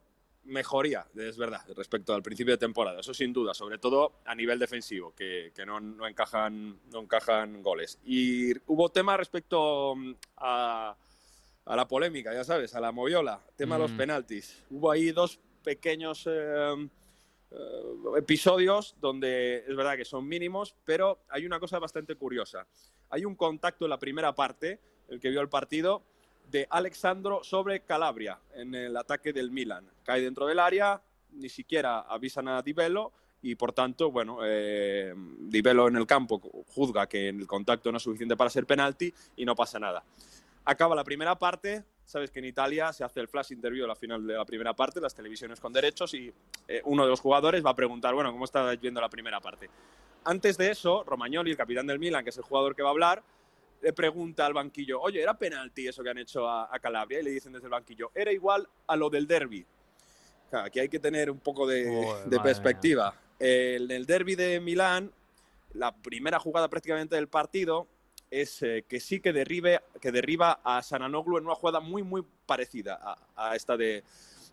mejoría, 0.45 1.05
es 1.15 1.37
verdad, 1.37 1.61
respecto 1.75 2.13
al 2.13 2.23
principio 2.23 2.53
de 2.53 2.57
temporada, 2.57 3.01
eso 3.01 3.13
sin 3.13 3.33
duda, 3.33 3.53
sobre 3.53 3.77
todo 3.77 4.13
a 4.25 4.33
nivel 4.33 4.59
defensivo, 4.59 5.13
que, 5.13 5.51
que 5.53 5.65
no, 5.65 5.79
no 5.79 6.07
encajan, 6.07 6.79
no 6.91 7.01
encajan 7.01 7.61
goles. 7.61 7.99
Y 8.05 8.53
hubo 8.67 8.89
tema 8.89 9.17
respecto 9.17 9.95
mm, 9.95 10.11
a, 10.37 10.95
a 11.67 11.75
la 11.75 11.87
polémica, 11.87 12.33
ya 12.33 12.43
sabes, 12.43 12.73
a 12.75 12.79
la 12.79 12.91
moviola, 12.91 13.41
tema 13.55 13.75
de 13.75 13.81
los 13.83 13.91
Mm. 13.91 13.97
penaltis. 13.97 14.63
Hubo 14.69 14.89
ahí 14.91 15.11
dos 15.11 15.39
pequeños 15.63 16.25
eh, 16.27 16.89
eh, 17.51 17.55
episodios 18.17 18.95
donde 19.01 19.65
es 19.67 19.75
verdad 19.75 19.97
que 19.97 20.05
son 20.05 20.27
mínimos, 20.27 20.75
pero 20.85 21.19
hay 21.29 21.45
una 21.45 21.59
cosa 21.59 21.79
bastante 21.79 22.15
curiosa. 22.15 22.65
Hay 23.09 23.25
un 23.25 23.35
contacto 23.35 23.85
en 23.85 23.89
la 23.89 23.99
primera 23.99 24.33
parte, 24.33 24.79
el 25.09 25.19
que 25.19 25.29
vio 25.29 25.41
el 25.41 25.49
partido, 25.49 26.03
de 26.49 26.65
Alexandro 26.69 27.43
sobre 27.43 27.81
Calabria 27.81 28.39
en 28.53 28.73
el 28.73 28.95
ataque 28.95 29.33
del 29.33 29.51
Milan. 29.51 29.85
Cae 30.03 30.21
dentro 30.21 30.45
del 30.45 30.59
área, 30.59 31.01
ni 31.33 31.49
siquiera 31.49 31.99
avisan 32.01 32.47
a 32.47 32.61
Di 32.61 32.71
Bello 32.71 33.11
y 33.41 33.55
por 33.55 33.73
tanto, 33.73 34.09
bueno, 34.11 34.39
eh, 34.43 35.13
Di 35.15 35.61
Bello 35.61 35.89
en 35.89 35.97
el 35.97 36.07
campo 36.07 36.39
juzga 36.67 37.07
que 37.07 37.29
el 37.29 37.45
contacto 37.45 37.91
no 37.91 37.97
es 37.97 38.03
suficiente 38.03 38.37
para 38.37 38.49
ser 38.49 38.65
penalti 38.65 39.13
y 39.35 39.43
no 39.45 39.55
pasa 39.55 39.77
nada. 39.79 40.03
Acaba 40.69 40.95
la 40.95 41.05
primera 41.05 41.39
parte, 41.39 41.85
sabes 42.03 42.29
que 42.29 42.39
en 42.39 42.45
Italia 42.45 42.91
se 42.91 43.05
hace 43.05 43.21
el 43.21 43.29
flash 43.29 43.53
interview 43.53 43.85
a 43.85 43.87
la 43.87 43.95
final 43.95 44.27
de 44.27 44.33
la 44.33 44.43
primera 44.43 44.73
parte, 44.73 44.99
las 44.99 45.15
televisiones 45.15 45.61
con 45.61 45.71
derechos 45.71 46.13
y 46.13 46.29
eh, 46.67 46.81
uno 46.83 47.05
de 47.05 47.09
los 47.09 47.21
jugadores 47.21 47.65
va 47.65 47.69
a 47.69 47.75
preguntar, 47.75 48.13
bueno, 48.13 48.33
¿cómo 48.33 48.43
está 48.43 48.75
viendo 48.75 48.99
la 48.99 49.07
primera 49.07 49.39
parte? 49.39 49.69
Antes 50.25 50.57
de 50.57 50.69
eso, 50.69 51.05
Romagnoli, 51.05 51.51
el 51.51 51.57
capitán 51.57 51.87
del 51.87 51.99
Milan, 51.99 52.21
que 52.21 52.31
es 52.31 52.37
el 52.37 52.43
jugador 52.43 52.75
que 52.75 52.83
va 52.83 52.89
a 52.89 52.91
hablar, 52.91 53.23
le 53.81 53.93
pregunta 53.93 54.45
al 54.45 54.51
banquillo, 54.51 54.99
oye, 54.99 55.21
¿era 55.21 55.37
penalti 55.37 55.87
eso 55.87 56.03
que 56.03 56.09
han 56.09 56.17
hecho 56.17 56.49
a, 56.49 56.67
a 56.69 56.79
Calabria? 56.79 57.21
Y 57.21 57.23
le 57.23 57.31
dicen 57.31 57.53
desde 57.53 57.67
el 57.67 57.71
banquillo, 57.71 58.11
era 58.13 58.33
igual 58.33 58.67
a 58.87 58.97
lo 58.97 59.09
del 59.09 59.25
derby. 59.25 59.65
Claro, 60.49 60.65
aquí 60.65 60.81
hay 60.81 60.89
que 60.89 60.99
tener 60.99 61.31
un 61.31 61.39
poco 61.39 61.65
de, 61.65 62.17
perspectiva. 62.43 63.13
En 63.39 63.89
el 63.89 64.05
derby 64.05 64.35
de 64.35 64.59
Milán, 64.59 65.13
la 65.73 65.95
primera 65.95 66.39
jugada 66.39 66.67
prácticamente 66.67 67.15
del 67.15 67.29
partido 67.29 67.87
es 68.29 68.61
eh, 68.63 68.85
que 68.87 68.99
sí 68.99 69.19
que, 69.19 69.33
derribe, 69.33 69.81
que 70.01 70.11
derriba 70.11 70.59
a 70.63 70.81
Sananoglu 70.81 71.37
en 71.37 71.45
una 71.45 71.55
jugada 71.55 71.79
muy, 71.79 72.03
muy 72.03 72.23
parecida 72.45 73.17
a, 73.35 73.55
esta 73.55 73.77
de, 73.77 74.03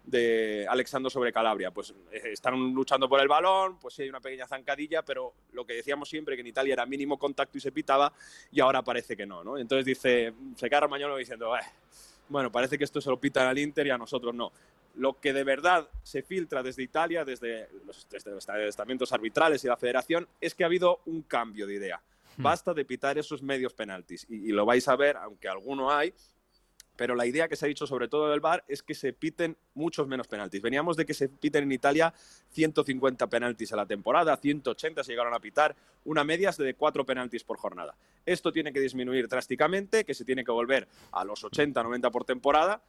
de 0.04 0.66
Alexandro 0.68 1.10
sobre 1.10 1.32
Calabria. 1.32 1.70
Pues 1.70 1.94
eh, 2.12 2.22
están 2.32 2.72
luchando 2.72 3.08
por 3.08 3.20
el 3.20 3.28
balón, 3.28 3.78
pues 3.78 3.98
hay 3.98 4.08
una 4.08 4.20
pequeña 4.20 4.46
zancadilla, 4.46 5.02
pero 5.02 5.32
lo 5.52 5.64
que 5.64 5.74
decíamos 5.74 6.08
siempre, 6.08 6.36
que 6.36 6.42
en 6.42 6.48
Italia 6.48 6.74
era 6.74 6.86
mínimo 6.86 7.18
contacto 7.18 7.58
y 7.58 7.60
se 7.60 7.72
pitaba, 7.72 8.12
y 8.50 8.60
ahora 8.60 8.82
parece 8.82 9.16
que 9.16 9.26
no. 9.26 9.58
Entonces 9.58 9.84
dice, 9.84 10.32
se 10.56 10.68
queda 10.68 10.80
Romagnolo 10.80 11.16
diciendo, 11.16 11.56
"Eh, 11.56 11.60
bueno, 12.28 12.50
parece 12.50 12.78
que 12.78 12.84
esto 12.84 13.00
se 13.00 13.10
lo 13.10 13.18
pitan 13.18 13.46
al 13.46 13.58
Inter 13.58 13.86
y 13.86 13.90
a 13.90 13.98
nosotros 13.98 14.34
no. 14.34 14.52
Lo 14.96 15.18
que 15.18 15.32
de 15.32 15.42
verdad 15.42 15.88
se 16.04 16.22
filtra 16.22 16.62
desde 16.62 16.84
Italia, 16.84 17.24
desde 17.24 17.68
los, 17.84 18.08
desde 18.08 18.30
los 18.30 18.48
estamentos 18.48 19.12
arbitrales 19.12 19.64
y 19.64 19.66
la 19.66 19.76
federación, 19.76 20.28
es 20.40 20.54
que 20.54 20.62
ha 20.62 20.66
habido 20.66 21.00
un 21.06 21.22
cambio 21.22 21.66
de 21.66 21.74
idea. 21.74 22.00
Basta 22.36 22.74
de 22.74 22.84
pitar 22.84 23.18
esos 23.18 23.42
medios 23.42 23.74
penaltis. 23.74 24.26
Y, 24.28 24.52
lo 24.52 24.66
vais 24.66 24.86
a 24.88 24.96
ver, 24.96 25.16
aunque 25.16 25.48
alguno 25.48 25.90
hay, 25.90 26.14
pero 26.96 27.14
la 27.14 27.26
idea 27.26 27.48
que 27.48 27.56
se 27.56 27.66
ha 27.66 27.68
dicho 27.68 27.86
sobre 27.86 28.08
todo 28.08 28.30
del 28.30 28.40
VAR 28.40 28.64
es 28.68 28.82
que 28.82 28.94
se 28.94 29.12
piten 29.12 29.56
muchos 29.74 30.06
menos 30.06 30.28
penaltis. 30.28 30.62
Veníamos 30.62 30.96
de 30.96 31.04
que 31.04 31.14
se 31.14 31.28
piten 31.28 31.64
en 31.64 31.72
Italia 31.72 32.14
150 32.50 33.26
penaltis 33.26 33.72
a 33.72 33.76
la 33.76 33.86
temporada, 33.86 34.36
180 34.36 35.02
se 35.02 35.12
llegaron 35.12 35.34
a 35.34 35.40
pitar, 35.40 35.74
una 36.04 36.22
media 36.22 36.50
es 36.50 36.56
de 36.56 36.74
4 36.74 37.04
penaltis 37.04 37.42
por 37.42 37.58
jornada. 37.58 37.96
Esto 38.24 38.52
tiene 38.52 38.72
que 38.72 38.80
disminuir 38.80 39.28
drásticamente, 39.28 40.04
que 40.04 40.14
se 40.14 40.24
tiene 40.24 40.44
que 40.44 40.52
volver 40.52 40.86
a 41.12 41.24
los 41.24 41.42
80-90 41.44 42.10
por 42.10 42.24
temporada. 42.24 42.82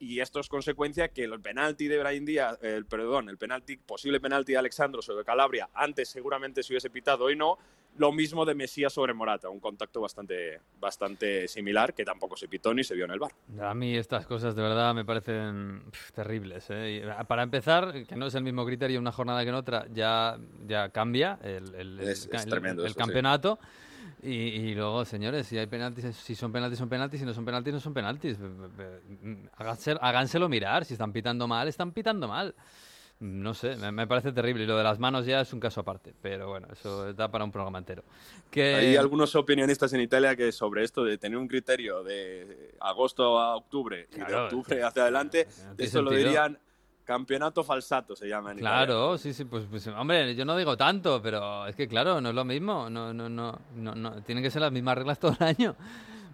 Y 0.00 0.20
esto 0.20 0.40
es 0.40 0.48
consecuencia 0.48 1.08
que 1.08 1.24
el 1.24 1.38
penalti 1.40 1.86
de 1.86 2.02
Brian 2.02 2.24
Díaz, 2.24 2.58
el 2.62 2.86
perdón, 2.86 3.28
el 3.28 3.36
penalti, 3.36 3.76
posible 3.76 4.18
penalti 4.18 4.52
de 4.52 4.58
Alexandro 4.58 5.02
sobre 5.02 5.26
Calabria, 5.26 5.68
antes 5.74 6.08
seguramente 6.08 6.62
se 6.62 6.72
hubiese 6.72 6.88
pitado, 6.90 7.24
hoy 7.24 7.36
no. 7.36 7.58
Lo 7.98 8.12
mismo 8.12 8.46
de 8.46 8.54
Mesías 8.54 8.92
sobre 8.94 9.12
Morata, 9.12 9.50
un 9.50 9.58
contacto 9.60 10.00
bastante, 10.00 10.60
bastante 10.78 11.48
similar 11.48 11.92
que 11.92 12.04
tampoco 12.04 12.36
se 12.36 12.46
pitó 12.48 12.72
ni 12.72 12.82
se 12.84 12.94
vio 12.94 13.04
en 13.04 13.10
el 13.10 13.18
bar. 13.18 13.32
A 13.60 13.74
mí 13.74 13.94
estas 13.96 14.26
cosas 14.26 14.54
de 14.54 14.62
verdad 14.62 14.94
me 14.94 15.04
parecen 15.04 15.82
pf, 15.90 16.12
terribles. 16.12 16.66
¿eh? 16.70 17.02
Y, 17.04 17.24
Para 17.26 17.42
empezar, 17.42 18.04
que 18.06 18.14
no 18.16 18.26
es 18.28 18.34
el 18.36 18.44
mismo 18.44 18.64
criterio 18.64 19.00
una 19.00 19.10
jornada 19.12 19.42
que 19.42 19.48
en 19.50 19.54
otra, 19.56 19.86
ya, 19.92 20.38
ya 20.66 20.88
cambia 20.90 21.40
el, 21.42 21.74
el- 21.74 22.00
Es- 22.00 22.26
el- 22.26 22.36
es 22.36 22.44
el- 22.44 22.50
tremendo 22.50 22.82
el 22.82 22.90
eso, 22.92 22.94
sí. 23.00 23.00
Y, 24.22 24.32
y 24.32 24.74
luego, 24.74 25.04
señores, 25.04 25.46
si 25.46 25.56
hay 25.58 25.66
penaltis, 25.66 26.14
si 26.16 26.34
son 26.34 26.52
penaltis, 26.52 26.78
son 26.78 26.88
penaltis, 26.88 27.20
si 27.20 27.26
no 27.26 27.32
son 27.34 27.44
penaltis, 27.44 27.72
no 27.74 27.80
son 27.80 27.94
penaltis. 27.94 28.36
Háganse- 29.56 29.98
háganselo 30.00 30.48
mirar, 30.48 30.84
si 30.84 30.94
están 30.94 31.12
pitando 31.12 31.46
mal, 31.46 31.68
están 31.68 31.92
pitando 31.92 32.28
mal. 32.28 32.54
No 33.20 33.52
sé, 33.52 33.76
me, 33.76 33.92
me 33.92 34.06
parece 34.06 34.32
terrible. 34.32 34.64
Y 34.64 34.66
lo 34.66 34.78
de 34.78 34.82
las 34.84 34.98
manos 34.98 35.26
ya 35.26 35.42
es 35.42 35.52
un 35.52 35.60
caso 35.60 35.80
aparte. 35.82 36.14
Pero 36.22 36.48
bueno, 36.48 36.68
eso 36.72 37.12
da 37.12 37.30
para 37.30 37.44
un 37.44 37.52
programa 37.52 37.78
entero. 37.78 38.02
Que... 38.50 38.74
Hay 38.76 38.96
algunos 38.96 39.34
opinionistas 39.36 39.92
en 39.92 40.00
Italia 40.00 40.34
que 40.36 40.50
sobre 40.52 40.84
esto 40.84 41.04
de 41.04 41.18
tener 41.18 41.36
un 41.36 41.46
criterio 41.46 42.02
de 42.02 42.74
agosto 42.80 43.38
a 43.38 43.56
octubre 43.56 44.08
y 44.10 44.18
de 44.18 44.24
Claro, 44.24 44.44
octubre 44.44 44.74
es 44.76 44.76
que- 44.80 44.82
hacia 44.84 45.02
adelante, 45.02 45.46
eso 45.76 46.00
lo 46.00 46.10
sentido. 46.10 46.28
dirían 46.30 46.58
campeonato 47.10 47.64
falsato, 47.64 48.14
se 48.14 48.28
llama 48.28 48.52
en 48.52 48.58
Italia. 48.58 48.86
Claro, 48.86 49.18
sí, 49.18 49.34
sí, 49.34 49.44
pues, 49.44 49.64
pues, 49.68 49.84
hombre, 49.88 50.32
yo 50.36 50.44
no 50.44 50.56
digo 50.56 50.76
tanto, 50.76 51.20
pero 51.20 51.66
es 51.66 51.74
que 51.74 51.88
claro, 51.88 52.20
no 52.20 52.28
es 52.28 52.34
lo 52.36 52.44
mismo, 52.44 52.88
no, 52.88 53.12
no, 53.12 53.28
no, 53.28 53.58
no, 53.74 53.94
no, 53.96 54.22
tienen 54.22 54.44
que 54.44 54.50
ser 54.50 54.62
las 54.62 54.70
mismas 54.70 54.96
reglas 54.96 55.18
todo 55.18 55.36
el 55.40 55.44
año. 55.44 55.74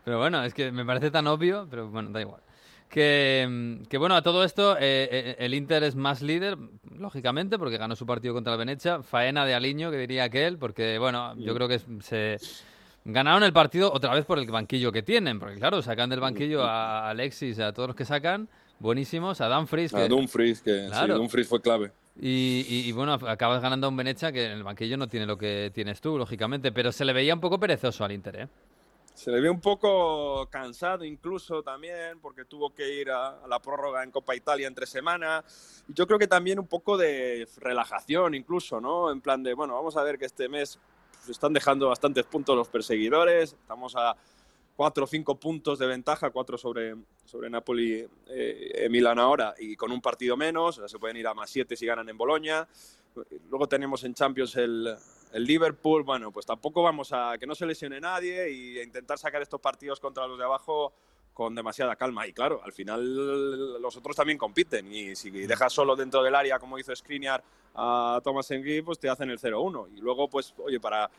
Pero 0.04 0.18
bueno, 0.18 0.44
es 0.44 0.52
que 0.52 0.70
me 0.70 0.84
parece 0.84 1.10
tan 1.10 1.28
obvio, 1.28 1.66
pero 1.70 1.88
bueno, 1.88 2.10
da 2.10 2.20
igual. 2.20 2.42
Que, 2.90 3.46
mm, 3.48 3.86
que 3.86 3.96
bueno, 3.96 4.16
a 4.16 4.22
todo 4.22 4.44
esto, 4.44 4.76
eh, 4.76 5.08
eh, 5.10 5.36
el 5.38 5.54
Inter 5.54 5.82
es 5.82 5.96
más 5.96 6.20
líder, 6.20 6.58
lógicamente, 6.94 7.58
porque 7.58 7.78
ganó 7.78 7.96
su 7.96 8.04
partido 8.04 8.34
contra 8.34 8.52
el 8.52 8.58
Venecia, 8.58 9.02
faena 9.02 9.46
de 9.46 9.54
Aliño, 9.54 9.90
que 9.90 9.96
diría 9.96 10.24
aquel, 10.24 10.58
porque 10.58 10.98
bueno, 10.98 11.34
yo 11.38 11.54
creo 11.54 11.68
que 11.68 11.80
se 12.00 12.36
ganaron 13.06 13.44
el 13.44 13.54
partido 13.54 13.90
otra 13.90 14.12
vez 14.12 14.26
por 14.26 14.38
el 14.38 14.46
banquillo 14.50 14.92
que 14.92 15.02
tienen, 15.02 15.40
porque 15.40 15.56
claro, 15.56 15.80
sacan 15.80 16.10
del 16.10 16.20
banquillo 16.20 16.64
a 16.64 17.08
Alexis, 17.08 17.60
a 17.60 17.72
todos 17.72 17.88
los 17.88 17.96
que 17.96 18.04
sacan, 18.04 18.50
buenísimos, 18.78 19.40
a 19.40 19.48
Dumfries, 19.48 19.94
A 19.94 19.98
que, 20.02 20.08
Dumfries, 20.08 20.60
que 20.62 20.84
sí, 20.84 20.90
Claro. 20.90 21.16
Dumfries 21.18 21.48
fue 21.48 21.60
clave. 21.60 21.92
y, 22.20 22.64
y- 22.68 22.88
y, 22.88 22.92
bueno, 22.92 23.12
acabas 23.14 23.60
ganando 23.60 23.86
a 23.86 23.90
un 23.90 23.96
Venecia 23.96 24.32
que 24.32 24.46
en 24.46 24.52
el 24.52 24.62
banquillo 24.62 24.96
no 24.96 25.08
tiene 25.08 25.26
lo 25.26 25.36
que 25.36 25.70
tienes 25.74 26.00
tú, 26.00 26.16
lógicamente, 26.18 26.72
pero 26.72 26.90
se 26.92 27.04
le 27.04 27.12
veía 27.12 27.34
un 27.34 27.40
poco 27.40 27.58
perezoso 27.60 28.04
al 28.04 28.12
Inter, 28.12 28.36
¿eh? 28.40 28.48
Se 29.14 29.30
le 29.30 29.40
ve 29.40 29.48
un 29.48 29.60
poco 29.62 30.46
cansado 30.50 31.02
incluso 31.02 31.62
también 31.62 32.20
porque 32.20 32.44
tuvo 32.44 32.74
que 32.74 33.00
ir 33.00 33.10
a, 33.10 33.42
a 33.44 33.48
la 33.48 33.58
prórroga 33.60 34.02
en 34.04 34.10
Copa 34.10 34.36
Italia 34.36 34.66
entre 34.68 34.84
semana. 34.84 35.42
Y 35.88 35.94
yo 35.94 36.06
creo 36.06 36.18
que 36.18 36.26
también 36.26 36.58
un 36.58 36.66
poco 36.66 36.98
de 36.98 37.48
relajación 37.56 38.34
incluso, 38.34 38.78
¿no? 38.78 39.10
En 39.10 39.22
plan 39.22 39.42
de, 39.42 39.54
bueno, 39.54 39.72
vamos 39.74 39.96
a 39.96 40.02
ver 40.02 40.18
que 40.18 40.26
este 40.26 40.50
mes 40.50 40.78
pues, 41.14 41.30
están 41.30 41.54
dejando 41.54 41.88
bastantes 41.88 42.26
puntos 42.26 42.54
los 42.54 42.68
perseguidores. 42.68 43.54
Estamos 43.54 43.94
a 43.96 44.14
cuatro 44.76 45.04
o 45.04 45.06
cinco 45.06 45.40
puntos 45.40 45.78
de 45.78 45.86
ventaja, 45.86 46.30
cuatro 46.30 46.58
sobre, 46.58 46.94
sobre 47.24 47.48
Napoli 47.48 48.06
eh, 48.28 48.84
y 48.84 48.88
Milán 48.90 49.18
ahora 49.18 49.54
y 49.58 49.74
con 49.74 49.90
un 49.90 50.00
partido 50.00 50.36
menos. 50.36 50.76
O 50.76 50.80
sea, 50.80 50.88
se 50.88 50.98
pueden 50.98 51.16
ir 51.16 51.26
a 51.26 51.34
más 51.34 51.50
siete 51.50 51.76
si 51.76 51.86
ganan 51.86 52.08
en 52.08 52.18
Boloña. 52.18 52.68
Luego 53.48 53.66
tenemos 53.66 54.04
en 54.04 54.12
Champions 54.12 54.56
el, 54.56 54.94
el 55.32 55.44
Liverpool. 55.44 56.02
Bueno, 56.02 56.30
pues 56.30 56.44
tampoco 56.44 56.82
vamos 56.82 57.12
a 57.12 57.36
que 57.38 57.46
no 57.46 57.54
se 57.54 57.64
lesione 57.64 57.98
nadie 57.98 58.50
y 58.50 58.78
a 58.78 58.82
intentar 58.82 59.18
sacar 59.18 59.40
estos 59.40 59.60
partidos 59.60 59.98
contra 59.98 60.26
los 60.26 60.38
de 60.38 60.44
abajo 60.44 60.92
con 61.32 61.54
demasiada 61.54 61.96
calma. 61.96 62.26
Y 62.26 62.32
claro, 62.32 62.60
al 62.64 62.72
final 62.72 63.80
los 63.80 63.96
otros 63.96 64.16
también 64.16 64.38
compiten. 64.38 64.92
Y 64.92 65.16
si 65.16 65.30
dejas 65.30 65.72
solo 65.72 65.96
dentro 65.96 66.22
del 66.22 66.34
área, 66.34 66.58
como 66.58 66.78
hizo 66.78 66.94
Skriniar 66.94 67.42
a 67.74 68.20
Thomas 68.24 68.50
Henry, 68.50 68.82
pues 68.82 68.98
te 68.98 69.08
hacen 69.08 69.30
el 69.30 69.38
0-1. 69.38 69.88
Y 69.94 70.00
luego, 70.00 70.28
pues, 70.28 70.54
oye, 70.58 70.80
para, 70.80 71.10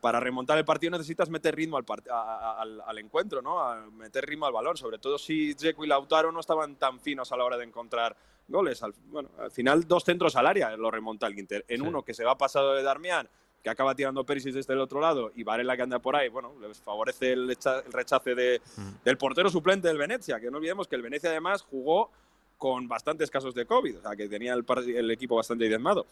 para 0.00 0.20
remontar 0.20 0.56
el 0.58 0.64
partido 0.64 0.90
necesitas 0.92 1.28
meter 1.30 1.54
ritmo 1.54 1.76
al, 1.76 1.84
al, 2.10 2.80
al 2.86 2.98
encuentro, 2.98 3.42
¿no? 3.42 3.60
A 3.60 3.76
meter 3.90 4.24
ritmo 4.26 4.46
al 4.46 4.52
balón, 4.52 4.76
sobre 4.76 4.98
todo 4.98 5.18
si 5.18 5.54
Dzeko 5.54 5.84
y 5.84 5.88
Lautaro 5.88 6.32
no 6.32 6.40
estaban 6.40 6.76
tan 6.76 6.98
finos 7.00 7.30
a 7.32 7.36
la 7.36 7.44
hora 7.44 7.56
de 7.56 7.64
encontrar 7.64 8.16
goles. 8.48 8.82
Al, 8.82 8.94
bueno, 9.06 9.28
al 9.38 9.50
final 9.50 9.86
dos 9.86 10.04
centros 10.04 10.36
al 10.36 10.46
área 10.46 10.76
lo 10.76 10.90
remonta 10.90 11.26
el 11.26 11.38
Inter. 11.38 11.64
En 11.68 11.80
Sí. 11.82 11.86
uno 11.86 12.02
que 12.02 12.14
se 12.14 12.24
va 12.24 12.36
pasado 12.38 12.74
de 12.74 12.82
Darmian, 12.82 13.28
que 13.62 13.68
acaba 13.70 13.94
tirando 13.94 14.24
Perisic 14.24 14.54
desde 14.54 14.72
el 14.72 14.80
otro 14.80 15.00
lado, 15.00 15.32
y 15.36 15.42
Varela 15.44 15.76
que 15.76 15.82
anda 15.82 15.98
por 15.98 16.16
ahí, 16.16 16.28
bueno, 16.30 16.54
les 16.60 16.80
favorece 16.80 17.32
el, 17.34 17.50
el 17.50 17.92
rechace 17.92 18.34
de, 18.34 18.60
del 19.04 19.18
portero 19.18 19.50
suplente 19.50 19.86
del 19.88 19.98
Venecia, 19.98 20.40
que 20.40 20.50
no 20.50 20.56
olvidemos 20.56 20.88
que 20.88 20.96
el 20.96 21.02
Venecia 21.02 21.28
además 21.30 21.62
jugó 21.62 22.10
con 22.56 22.88
bastantes 22.88 23.30
casos 23.30 23.54
de 23.54 23.66
COVID, 23.66 23.98
o 23.98 24.02
sea, 24.02 24.16
que 24.16 24.28
tenía 24.28 24.54
el, 24.54 24.64
el 24.96 25.10
equipo 25.10 25.36
bastante 25.36 25.66
diezmado. 25.68 26.06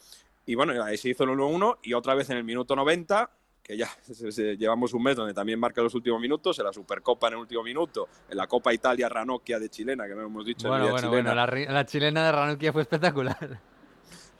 Y 0.46 0.54
bueno, 0.54 0.82
ahí 0.82 0.96
se 0.96 1.08
hizo 1.10 1.24
el 1.24 1.30
1-1 1.30 1.78
y 1.82 1.92
otra 1.94 2.14
vez 2.14 2.28
en 2.30 2.36
el 2.38 2.44
minuto 2.44 2.74
90, 2.76 3.30
que 3.68 3.76
ya 3.76 3.88
llevamos 4.56 4.94
un 4.94 5.02
mes 5.02 5.14
donde 5.14 5.34
también 5.34 5.60
marca 5.60 5.82
los 5.82 5.94
últimos 5.94 6.18
minutos, 6.18 6.58
en 6.58 6.64
la 6.64 6.72
Supercopa 6.72 7.28
en 7.28 7.34
el 7.34 7.40
último 7.40 7.62
minuto, 7.62 8.08
en 8.30 8.38
la 8.38 8.46
Copa 8.46 8.72
Italia 8.72 9.10
Ranocchia 9.10 9.58
de 9.58 9.68
chilena, 9.68 10.08
que 10.08 10.14
no 10.14 10.22
hemos 10.22 10.46
dicho. 10.46 10.66
en 10.66 10.70
Bueno, 10.70 10.84
bueno, 10.90 11.08
chilena, 11.10 11.46
bueno, 11.46 11.72
la 11.72 11.84
chilena 11.84 12.24
de 12.24 12.32
Ranocchia 12.32 12.72
fue 12.72 12.82
espectacular. 12.82 13.60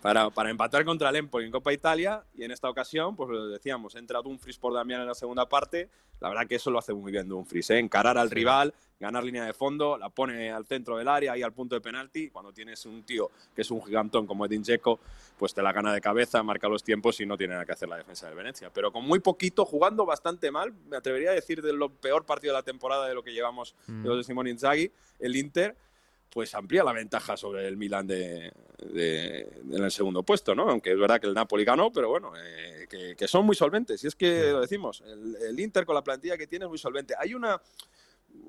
Para, 0.02 0.30
para 0.30 0.50
empatar 0.50 0.84
contra 0.84 1.10
el 1.10 1.16
Empoli 1.16 1.46
en 1.46 1.52
Copa 1.52 1.72
Italia 1.72 2.22
y 2.34 2.44
en 2.44 2.50
esta 2.50 2.68
ocasión, 2.68 3.16
pues 3.16 3.28
lo 3.30 3.48
decíamos, 3.48 3.94
entra 3.96 4.22
Dumfries 4.22 4.58
por 4.58 4.72
Damián 4.72 5.00
en 5.00 5.06
la 5.06 5.14
segunda 5.14 5.48
parte, 5.48 5.88
la 6.20 6.28
verdad 6.28 6.46
que 6.46 6.56
eso 6.56 6.70
lo 6.70 6.78
hace 6.78 6.92
muy 6.92 7.12
bien 7.12 7.28
Dumfries, 7.28 7.70
¿eh? 7.70 7.78
encarar 7.78 8.18
al 8.18 8.30
rival, 8.30 8.74
ganar 8.98 9.22
línea 9.22 9.44
de 9.44 9.52
fondo, 9.52 9.96
la 9.96 10.08
pone 10.08 10.50
al 10.50 10.66
centro 10.66 10.96
del 10.96 11.08
área 11.08 11.36
y 11.36 11.42
al 11.42 11.52
punto 11.52 11.74
de 11.74 11.80
penalti, 11.80 12.30
cuando 12.30 12.52
tienes 12.52 12.84
un 12.86 13.04
tío 13.04 13.30
que 13.54 13.62
es 13.62 13.70
un 13.70 13.84
gigantón 13.84 14.26
como 14.26 14.44
Edin 14.46 14.62
Dzeko, 14.62 14.98
pues 15.36 15.54
te 15.54 15.62
la 15.62 15.72
gana 15.72 15.92
de 15.92 16.00
cabeza, 16.00 16.42
marca 16.42 16.68
los 16.68 16.82
tiempos 16.82 17.20
y 17.20 17.26
no 17.26 17.36
tiene 17.36 17.54
nada 17.54 17.64
que 17.64 17.72
hacer 17.72 17.88
la 17.88 17.96
defensa 17.96 18.26
del 18.26 18.36
Venecia, 18.36 18.70
pero 18.72 18.90
con 18.92 19.04
muy 19.04 19.20
poquito, 19.20 19.64
jugando 19.64 20.04
bastante 20.04 20.50
mal, 20.50 20.72
me 20.88 20.96
atrevería 20.96 21.30
a 21.30 21.34
decir 21.34 21.62
de 21.62 21.72
lo 21.72 21.88
peor 21.90 22.24
partido 22.24 22.52
de 22.52 22.58
la 22.58 22.64
temporada 22.64 23.06
de 23.08 23.14
lo 23.14 23.22
que 23.22 23.32
llevamos 23.32 23.74
Mm. 23.86 24.02
de 24.02 24.08
los 24.08 24.18
de 24.18 24.24
Simone 24.24 24.50
Inzaghi, 24.50 24.90
el 25.18 25.36
Inter, 25.36 25.76
pues 26.30 26.54
amplía 26.54 26.84
la 26.84 26.92
ventaja 26.92 27.36
sobre 27.36 27.66
el 27.66 27.76
Milan 27.76 28.06
de, 28.06 28.52
de- 28.78 29.40
en 29.70 29.82
el 29.84 29.90
segundo 29.90 30.22
puesto, 30.22 30.55
¿no? 30.55 30.70
Aunque 30.70 30.92
es 30.92 30.98
verdad 30.98 31.20
que 31.20 31.26
el 31.26 31.34
Napoli 31.34 31.64
ganó, 31.64 31.90
pero 31.92 32.09
bueno, 32.09 32.32
eh, 32.36 32.86
que, 32.88 33.16
que 33.16 33.28
son 33.28 33.44
muy 33.44 33.56
solventes. 33.56 34.02
Y 34.05 34.06
es 34.06 34.14
que 34.14 34.52
lo 34.52 34.60
decimos, 34.60 35.02
el, 35.06 35.36
el 35.36 35.60
Inter 35.60 35.84
con 35.84 35.94
la 35.94 36.02
plantilla 36.05 36.36
que 36.38 36.46
tiene 36.46 36.64
es 36.64 36.68
muy 36.68 36.78
solvente. 36.78 37.14
Hay 37.18 37.34
una 37.34 37.60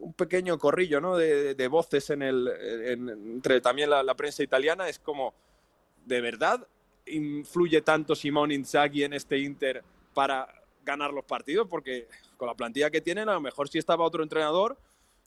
un 0.02 0.14
pequeño 0.14 0.58
corrillo, 0.60 1.00
¿no? 1.02 1.18
De, 1.18 1.56
de 1.56 1.68
voces 1.68 2.10
en 2.10 2.22
el, 2.22 2.48
en- 2.48 3.10
entre 3.10 3.62
también 3.62 3.90
la, 3.90 4.04
la 4.04 4.16
prensa 4.16 4.44
italiana. 4.44 4.88
Es 4.90 5.00
como, 5.00 5.34
¿de 6.06 6.22
verdad 6.22 6.66
influye 7.06 7.82
tanto 7.82 8.14
Simone 8.16 8.54
Inzaghi 8.54 9.04
en 9.04 9.14
este 9.14 9.40
Inter 9.40 9.84
para 10.14 10.48
ganar 10.84 11.14
los 11.14 11.26
partidos? 11.26 11.68
Porque 11.68 12.08
con 12.38 12.48
la 12.48 12.56
plantilla 12.56 12.90
que 12.92 13.02
tienen, 13.02 13.30
a 13.30 13.34
lo 13.34 13.42
mejor 13.42 13.70
si 13.70 13.78
estaba 13.78 14.06
otro 14.06 14.22
entrenador, 14.22 14.78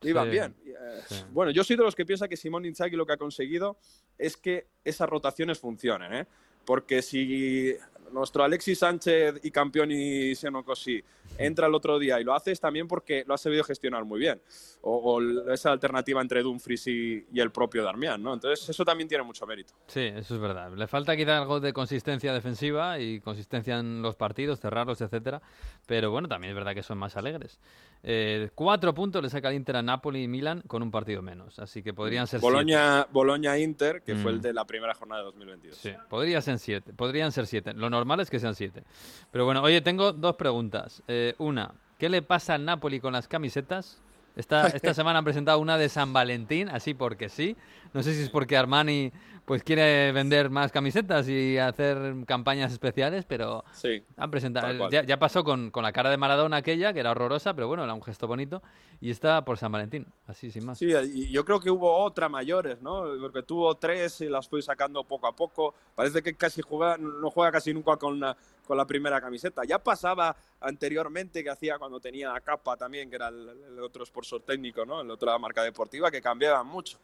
iban 0.02 0.24
Sí, 0.24 0.30
bien. 0.30 0.54
Eh, 0.66 1.00
sí. 1.06 1.24
Bueno, 1.30 1.50
yo 1.52 1.64
soy 1.64 1.76
de 1.76 1.82
los 1.82 1.94
que 1.94 2.04
piensa 2.06 2.28
que 2.28 2.36
Simón 2.36 2.64
Inzaghi 2.64 2.96
lo 2.96 3.06
que 3.06 3.12
ha 3.12 3.16
conseguido 3.16 3.78
es 4.18 4.36
que 4.36 4.66
esas 4.84 5.08
rotaciones 5.08 5.58
funcionen, 5.58 6.12
¿eh? 6.12 6.26
Porque 6.64 7.02
si 7.02 7.76
nuestro 8.12 8.44
Alexis 8.44 8.78
Sánchez 8.78 9.40
y 9.42 9.50
Campioni 9.50 10.34
siano 10.34 10.64
così 10.64 11.02
entra 11.38 11.66
el 11.66 11.74
otro 11.74 11.98
día 11.98 12.20
y 12.20 12.24
lo 12.24 12.34
hace 12.34 12.52
es 12.52 12.60
también 12.60 12.86
porque 12.86 13.24
lo 13.26 13.34
ha 13.34 13.38
sabido 13.38 13.64
gestionar 13.64 14.04
muy 14.04 14.20
bien. 14.20 14.40
O, 14.82 15.20
esa 15.50 15.72
alternativa 15.72 16.20
entre 16.20 16.42
Dumfries 16.42 16.86
y, 16.88 17.26
y 17.32 17.40
el 17.40 17.50
propio 17.50 17.82
Darmian, 17.82 18.22
¿no? 18.22 18.34
Entonces 18.34 18.68
eso 18.68 18.84
también 18.84 19.08
tiene 19.08 19.24
mucho 19.24 19.46
mérito. 19.46 19.72
Sí, 19.86 20.00
eso 20.00 20.34
es 20.34 20.40
verdad. 20.40 20.72
Le 20.76 20.86
falta 20.86 21.16
quizá 21.16 21.38
algo 21.38 21.60
de 21.60 21.72
consistencia 21.72 22.32
defensiva 22.34 22.98
y 22.98 23.20
consistencia 23.20 23.78
en 23.78 24.02
los 24.02 24.16
partidos, 24.16 24.60
cerrarlos, 24.60 25.00
etcétera. 25.00 25.40
Pero 25.86 26.10
bueno, 26.10 26.28
también 26.28 26.50
es 26.50 26.54
verdad 26.56 26.74
que 26.74 26.82
son 26.82 26.98
más 26.98 27.16
alegres. 27.16 27.58
Eh, 28.02 28.50
cuatro 28.54 28.92
puntos 28.92 29.22
le 29.22 29.30
saca 29.30 29.48
el 29.48 29.54
Inter 29.54 29.76
a 29.76 29.82
Napoli 29.82 30.24
y 30.24 30.28
Milan 30.28 30.62
con 30.66 30.82
un 30.82 30.90
partido 30.90 31.22
menos. 31.22 31.58
Así 31.60 31.82
que 31.82 31.94
podrían 31.94 32.26
ser 32.26 32.40
siete. 32.40 32.52
Boloña, 32.52 33.06
Boloña 33.10 33.58
Inter, 33.58 34.02
que 34.02 34.16
fue 34.16 34.32
Mm. 34.32 34.34
el 34.34 34.42
de 34.42 34.52
la 34.52 34.66
primera 34.66 34.94
jornada 34.94 35.20
de 35.20 35.26
2022. 35.26 35.76
Sí, 35.78 35.92
podría 36.10 36.40
ser 36.42 36.58
siete, 36.58 36.92
podrían 36.92 37.30
ser 37.32 37.46
siete. 37.46 37.72
Lo 37.74 37.88
normal 37.88 38.01
es 38.20 38.30
que 38.30 38.38
sean 38.38 38.54
siete. 38.54 38.82
Pero 39.30 39.44
bueno, 39.44 39.62
oye, 39.62 39.80
tengo 39.80 40.12
dos 40.12 40.36
preguntas. 40.36 41.02
Eh, 41.08 41.34
una, 41.38 41.74
¿qué 41.98 42.08
le 42.08 42.22
pasa 42.22 42.54
al 42.54 42.64
Napoli 42.64 43.00
con 43.00 43.12
las 43.12 43.28
camisetas? 43.28 44.00
Esta, 44.36 44.68
esta 44.68 44.94
semana 44.94 45.18
han 45.18 45.24
presentado 45.24 45.58
una 45.58 45.78
de 45.78 45.88
San 45.88 46.12
Valentín, 46.12 46.68
así 46.68 46.94
porque 46.94 47.28
sí. 47.28 47.56
No 47.92 48.02
sé 48.02 48.14
si 48.14 48.22
es 48.22 48.30
porque 48.30 48.56
Armani 48.56 49.12
pues 49.44 49.64
quiere 49.64 50.12
vender 50.12 50.50
más 50.50 50.70
camisetas 50.70 51.28
y 51.28 51.58
hacer 51.58 52.14
campañas 52.26 52.72
especiales, 52.72 53.24
pero 53.26 53.64
Sí. 53.72 54.02
han 54.16 54.30
presentado. 54.30 54.88
Ya, 54.88 55.02
ya 55.02 55.18
pasó 55.18 55.42
con, 55.42 55.72
con 55.72 55.82
la 55.82 55.92
cara 55.92 56.10
de 56.10 56.16
Maradona 56.16 56.58
aquella, 56.58 56.92
que 56.92 57.00
era 57.00 57.10
horrorosa, 57.10 57.52
pero 57.52 57.66
bueno, 57.66 57.82
era 57.82 57.92
un 57.92 58.02
gesto 58.02 58.28
bonito. 58.28 58.62
Y 59.00 59.10
está 59.10 59.44
por 59.44 59.58
San 59.58 59.72
Valentín, 59.72 60.06
así 60.28 60.52
sin 60.52 60.64
más. 60.64 60.78
Sí, 60.78 60.86
y 61.12 61.28
yo 61.32 61.44
creo 61.44 61.58
que 61.58 61.70
hubo 61.72 61.92
otra 61.98 62.28
mayores, 62.28 62.80
¿no? 62.82 63.02
Porque 63.20 63.42
tuvo 63.42 63.74
tres 63.74 64.20
y 64.20 64.28
las 64.28 64.48
fui 64.48 64.62
sacando 64.62 65.02
poco 65.02 65.26
a 65.26 65.34
poco. 65.34 65.74
Parece 65.96 66.22
que 66.22 66.34
casi 66.36 66.62
juega, 66.62 66.96
no 66.96 67.28
juega 67.28 67.50
casi 67.50 67.74
nunca 67.74 67.96
con 67.96 68.20
la, 68.20 68.36
con 68.64 68.76
la 68.76 68.86
primera 68.86 69.20
camiseta. 69.20 69.62
Ya 69.66 69.80
pasaba 69.80 70.36
anteriormente 70.60 71.42
que 71.42 71.50
hacía 71.50 71.78
cuando 71.78 71.98
tenía 71.98 72.32
a 72.34 72.40
Capa 72.40 72.76
también, 72.76 73.10
que 73.10 73.16
era 73.16 73.26
el, 73.28 73.48
el 73.72 73.80
otro 73.80 74.06
sponsor 74.06 74.40
técnico, 74.42 74.86
¿no? 74.86 75.02
La 75.02 75.14
otra 75.14 75.36
marca 75.36 75.64
deportiva, 75.64 76.10
que 76.12 76.22
cambiaban 76.22 76.66
mucho. 76.68 76.98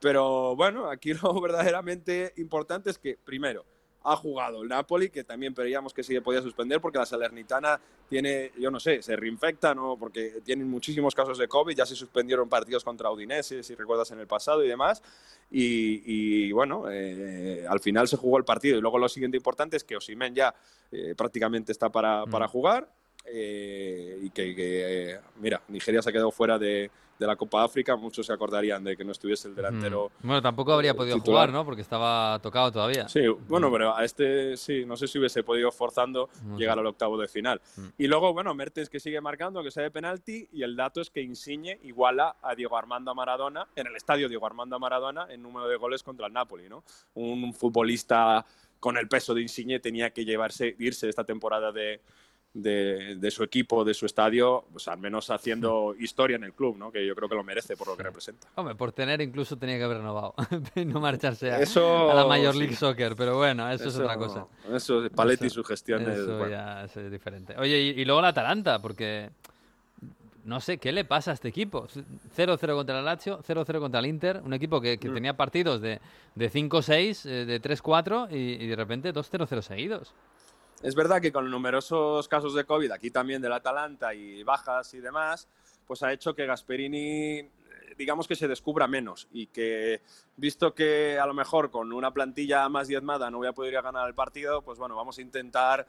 Pero 0.00 0.56
bueno, 0.56 0.90
aquí 0.90 1.14
lo 1.14 1.40
verdaderamente 1.40 2.32
importante 2.36 2.90
es 2.90 2.98
que, 2.98 3.16
primero, 3.24 3.64
ha 4.06 4.16
jugado 4.16 4.62
el 4.62 4.68
Napoli, 4.68 5.10
que 5.10 5.24
también 5.24 5.52
veíamos 5.52 5.92
que 5.92 6.04
sí 6.04 6.14
que 6.14 6.22
podía 6.22 6.40
suspender 6.40 6.80
porque 6.80 6.98
la 6.98 7.06
Salernitana 7.06 7.80
tiene, 8.08 8.52
yo 8.56 8.70
no 8.70 8.78
sé, 8.78 9.02
se 9.02 9.16
reinfecta, 9.16 9.74
¿no? 9.74 9.96
Porque 9.98 10.40
tienen 10.44 10.70
muchísimos 10.70 11.12
casos 11.12 11.38
de 11.38 11.48
COVID, 11.48 11.76
ya 11.76 11.84
se 11.84 11.96
suspendieron 11.96 12.48
partidos 12.48 12.84
contra 12.84 13.10
Udinese, 13.10 13.64
si 13.64 13.74
recuerdas 13.74 14.12
en 14.12 14.20
el 14.20 14.28
pasado 14.28 14.64
y 14.64 14.68
demás. 14.68 15.02
Y, 15.50 16.02
y, 16.46 16.52
bueno, 16.52 16.84
eh, 16.88 17.66
al 17.68 17.80
final 17.80 18.06
se 18.06 18.16
jugó 18.16 18.38
el 18.38 18.44
partido. 18.44 18.78
Y 18.78 18.80
luego 18.80 18.98
lo 18.98 19.08
siguiente 19.08 19.36
importante 19.36 19.76
es 19.76 19.82
que 19.82 19.96
Osimen 19.96 20.34
ya 20.34 20.54
eh, 20.92 21.14
prácticamente 21.16 21.72
está 21.72 21.90
para, 21.90 22.26
para 22.26 22.46
jugar. 22.46 22.88
Eh, 23.28 24.18
y 24.22 24.30
que, 24.30 24.54
que, 24.54 25.12
eh, 25.12 25.20
mira, 25.40 25.62
Nigeria 25.68 26.02
se 26.02 26.10
ha 26.10 26.12
quedado 26.12 26.30
fuera 26.30 26.58
de, 26.58 26.90
de 27.18 27.26
la 27.26 27.36
Copa 27.36 27.64
África. 27.64 27.96
Muchos 27.96 28.26
se 28.26 28.32
acordarían 28.32 28.84
de 28.84 28.96
que 28.96 29.04
no 29.04 29.12
estuviese 29.12 29.48
el 29.48 29.54
delantero. 29.54 30.10
Mm. 30.20 30.26
Bueno, 30.26 30.42
tampoco 30.42 30.72
habría 30.72 30.92
eh, 30.92 30.94
podido 30.94 31.16
titular. 31.16 31.48
jugar, 31.48 31.52
¿no? 31.52 31.64
Porque 31.64 31.82
estaba 31.82 32.38
tocado 32.40 32.72
todavía. 32.72 33.08
Sí, 33.08 33.26
bueno, 33.48 33.70
pero 33.70 33.96
a 33.96 34.04
este 34.04 34.56
sí, 34.56 34.84
no 34.84 34.96
sé 34.96 35.08
si 35.08 35.18
hubiese 35.18 35.42
podido 35.42 35.70
forzando 35.72 36.28
llegar 36.56 36.78
al 36.78 36.86
octavo 36.86 37.18
de 37.18 37.28
final. 37.28 37.60
Mm. 37.76 37.86
Y 37.98 38.06
luego, 38.06 38.32
bueno, 38.32 38.54
Mertens 38.54 38.90
que 38.90 39.00
sigue 39.00 39.20
marcando, 39.20 39.62
que 39.62 39.70
sea 39.70 39.82
de 39.82 39.90
penalti, 39.90 40.48
y 40.52 40.62
el 40.62 40.76
dato 40.76 41.00
es 41.00 41.10
que 41.10 41.22
Insigne 41.22 41.78
iguala 41.82 42.36
a 42.42 42.54
Diego 42.54 42.76
Armando 42.76 43.14
Maradona 43.14 43.66
en 43.74 43.86
el 43.86 43.96
estadio 43.96 44.28
Diego 44.28 44.46
Armando 44.46 44.78
Maradona 44.78 45.26
en 45.30 45.42
número 45.42 45.68
de 45.68 45.76
goles 45.76 46.02
contra 46.02 46.26
el 46.26 46.32
Napoli, 46.32 46.68
¿no? 46.68 46.84
Un 47.14 47.52
futbolista 47.52 48.44
con 48.78 48.96
el 48.98 49.08
peso 49.08 49.34
de 49.34 49.42
Insigne 49.42 49.80
tenía 49.80 50.10
que 50.10 50.24
llevarse, 50.24 50.76
irse 50.78 51.08
esta 51.08 51.24
temporada 51.24 51.72
de, 51.72 52.00
de, 52.58 53.16
de 53.16 53.30
su 53.30 53.42
equipo, 53.44 53.84
de 53.84 53.92
su 53.92 54.06
estadio, 54.06 54.64
pues 54.72 54.88
al 54.88 54.98
menos 54.98 55.28
haciendo 55.30 55.94
historia 55.98 56.36
en 56.36 56.44
el 56.44 56.54
club, 56.54 56.76
¿no? 56.78 56.90
Que 56.90 57.06
yo 57.06 57.14
creo 57.14 57.28
que 57.28 57.34
lo 57.34 57.44
merece 57.44 57.76
por 57.76 57.86
lo 57.88 57.96
que 57.96 58.02
representa. 58.02 58.48
Hombre, 58.54 58.74
por 58.74 58.92
tener 58.92 59.20
incluso 59.20 59.56
tenía 59.58 59.76
que 59.76 59.84
haber 59.84 59.98
renovado 59.98 60.34
y 60.74 60.84
no 60.86 60.98
marcharse 61.00 61.50
a, 61.52 61.60
Eso, 61.60 62.10
a 62.10 62.14
la 62.14 62.24
Major 62.26 62.54
sí. 62.54 62.60
League 62.60 62.74
Soccer, 62.76 63.14
pero 63.14 63.36
bueno, 63.36 63.70
eso, 63.70 63.88
es 63.88 63.96
otra 63.98 64.16
cosa. 64.16 64.46
Eso, 64.72 65.02
Paletti 65.14 65.44
y 65.44 65.46
Eso- 65.48 65.56
su 65.56 65.64
gestión 65.64 66.02
es, 66.10 66.18
eso 66.18 66.38
bueno. 66.38 66.48
ya 66.50 66.84
es 66.84 66.96
eh, 66.96 67.10
diferente. 67.10 67.54
Oye, 67.58 67.78
y, 67.78 68.00
y 68.00 68.04
luego 68.06 68.22
la 68.22 68.28
Atalanta, 68.28 68.80
porque 68.80 69.28
no 70.44 70.60
sé 70.60 70.78
qué 70.78 70.92
le 70.92 71.04
pasa 71.04 71.32
a 71.32 71.34
este 71.34 71.48
equipo. 71.48 71.88
0-0 72.36 72.74
contra 72.74 72.98
el 72.98 73.04
Lazio, 73.04 73.42
0-0 73.42 73.80
contra 73.80 74.00
el 74.00 74.06
Inter, 74.06 74.40
un 74.44 74.54
equipo 74.54 74.80
que, 74.80 74.96
Mm. 74.96 75.00
que 75.00 75.08
tenía 75.10 75.36
partidos 75.36 75.80
de, 75.80 76.00
de 76.34 76.50
5-6, 76.50 77.26
eh, 77.28 77.44
de 77.44 77.60
3-4 77.60 78.28
y, 78.30 78.64
y 78.64 78.66
de 78.66 78.76
repente 78.76 79.12
2-0-0 79.12 79.60
seguidos. 79.62 80.14
Es 80.82 80.94
verdad 80.94 81.20
que 81.20 81.32
con 81.32 81.50
numerosos 81.50 82.28
casos 82.28 82.54
de 82.54 82.64
COVID, 82.64 82.90
aquí 82.92 83.10
también 83.10 83.40
del 83.40 83.52
Atalanta 83.52 84.14
y 84.14 84.42
bajas 84.42 84.92
y 84.94 85.00
demás, 85.00 85.48
pues 85.86 86.02
ha 86.02 86.12
hecho 86.12 86.34
que 86.34 86.46
Gasperini, 86.46 87.38
eh, 87.38 87.48
digamos 87.96 88.28
que 88.28 88.36
se 88.36 88.46
descubra 88.46 88.86
menos 88.86 89.26
y 89.32 89.46
que, 89.46 90.02
visto 90.36 90.74
que 90.74 91.18
a 91.18 91.26
lo 91.26 91.34
mejor 91.34 91.70
con 91.70 91.92
una 91.92 92.12
plantilla 92.12 92.68
más 92.68 92.88
diezmada 92.88 93.30
no 93.30 93.38
voy 93.38 93.48
a 93.48 93.52
poder 93.52 93.72
ir 93.72 93.78
a 93.78 93.82
ganar 93.82 94.06
el 94.06 94.14
partido, 94.14 94.62
pues 94.62 94.78
bueno, 94.78 94.94
vamos 94.94 95.18
a 95.18 95.22
intentar 95.22 95.86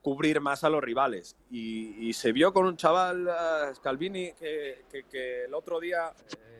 cubrir 0.00 0.40
más 0.40 0.64
a 0.64 0.70
los 0.70 0.82
rivales. 0.82 1.36
Y, 1.50 2.12
se 2.14 2.32
vio 2.32 2.54
con 2.54 2.64
un 2.64 2.76
chaval, 2.76 3.28
eh, 3.28 3.74
Scalvini, 3.74 4.32
que 4.32 5.44
el 5.44 5.54
otro 5.54 5.78
día... 5.78 6.12
eh, 6.38 6.59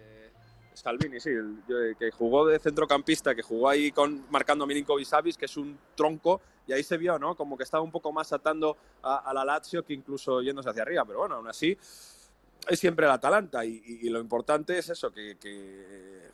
Scalvini, 0.76 1.20
sí, 1.20 1.30
el- 1.30 1.62
yo- 1.68 1.98
que 1.98 2.10
jugó 2.10 2.46
de 2.46 2.58
centrocampista, 2.58 3.34
que 3.34 3.42
jugó 3.42 3.68
ahí 3.68 3.92
con, 3.92 4.24
marcando 4.30 4.64
a 4.64 4.66
Milinkovic 4.66 5.06
Savic, 5.06 5.36
que 5.36 5.44
es 5.46 5.56
un 5.56 5.78
tronco, 5.94 6.40
y 6.66 6.72
ahí 6.72 6.82
se 6.82 6.96
vio, 6.96 7.18
¿no? 7.18 7.34
Como 7.36 7.56
que 7.56 7.64
estaba 7.64 7.82
un 7.82 7.90
poco 7.90 8.12
más 8.12 8.32
atando 8.32 8.76
a, 9.02 9.18
a 9.18 9.34
la 9.34 9.44
Lazio 9.44 9.84
que 9.84 9.92
incluso 9.92 10.40
yéndose 10.42 10.70
hacia 10.70 10.82
arriba, 10.82 11.04
pero 11.04 11.18
bueno, 11.20 11.34
aún 11.36 11.48
así 11.48 11.76
es 12.68 12.78
siempre 12.78 13.06
el 13.06 13.12
Atalanta 13.12 13.64
y, 13.64 13.82
y- 13.84 14.06
y 14.06 14.10
lo 14.10 14.20
importante 14.20 14.78
es 14.78 14.88
eso, 14.90 15.10
que, 15.10 15.36
que 15.38 16.28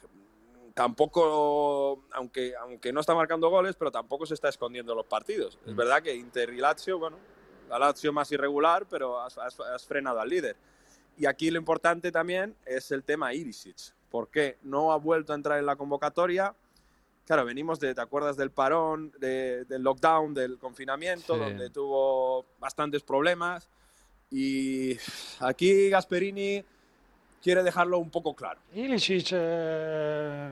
tampoco, 0.75 2.05
aunque, 2.13 2.55
aunque 2.57 2.93
no 2.93 3.01
está 3.01 3.15
marcando 3.15 3.49
goles, 3.49 3.77
pero 3.77 3.91
tampoco 3.91 4.27
se 4.27 4.35
está 4.35 4.49
escondiendo 4.49 4.95
los 4.95 5.07
partidos. 5.07 5.59
Es 5.67 5.73
Mm. 5.73 5.77
verdad 5.77 6.03
que 6.03 6.15
Inter 6.15 6.51
y 6.53 6.59
Lazio, 6.59 6.99
bueno, 6.99 7.17
la 7.69 7.79
Lazio 7.79 8.13
más 8.13 8.31
irregular, 8.33 8.87
pero 8.89 9.21
has, 9.21 9.39
has- 9.39 9.59
has 9.61 9.85
frenado 9.87 10.21
al 10.21 10.29
líder. 10.29 10.57
Y 11.17 11.27
aquí 11.27 11.51
lo 11.51 11.59
importante 11.59 12.13
también 12.13 12.55
es 12.67 12.91
el 12.93 13.03
tema 13.03 13.33
Irisic. 13.33 13.95
¿Por 14.11 14.29
qué 14.29 14.57
no 14.63 14.93
ha 14.93 14.97
vuelto 14.97 15.33
a 15.33 15.37
entrar 15.37 15.59
en 15.59 15.67
la 15.67 15.77
convocatoria? 15.77 16.55
Claro, 17.27 17.45
venimos 17.45 17.81
de, 17.81 17.95
¿te 17.95 18.01
acuerdas 18.01 18.37
del 18.37 18.51
parón, 18.51 19.13
de- 19.19 19.65
del 19.65 19.83
lockdown, 19.83 20.33
del 20.33 20.59
confinamiento, 20.59 21.35
Sí. 21.35 21.41
donde 21.41 21.71
tuvo 21.71 22.47
bastantes 22.61 23.03
problemas? 23.03 23.69
Y 24.31 24.97
aquí 25.41 25.89
Gasperini 25.91 26.65
quiere 27.43 27.63
dejarlo 27.63 27.99
un 27.99 28.11
poco 28.11 28.35
claro. 28.35 28.61
Ilicic 28.73 29.31
eh, 29.33 30.49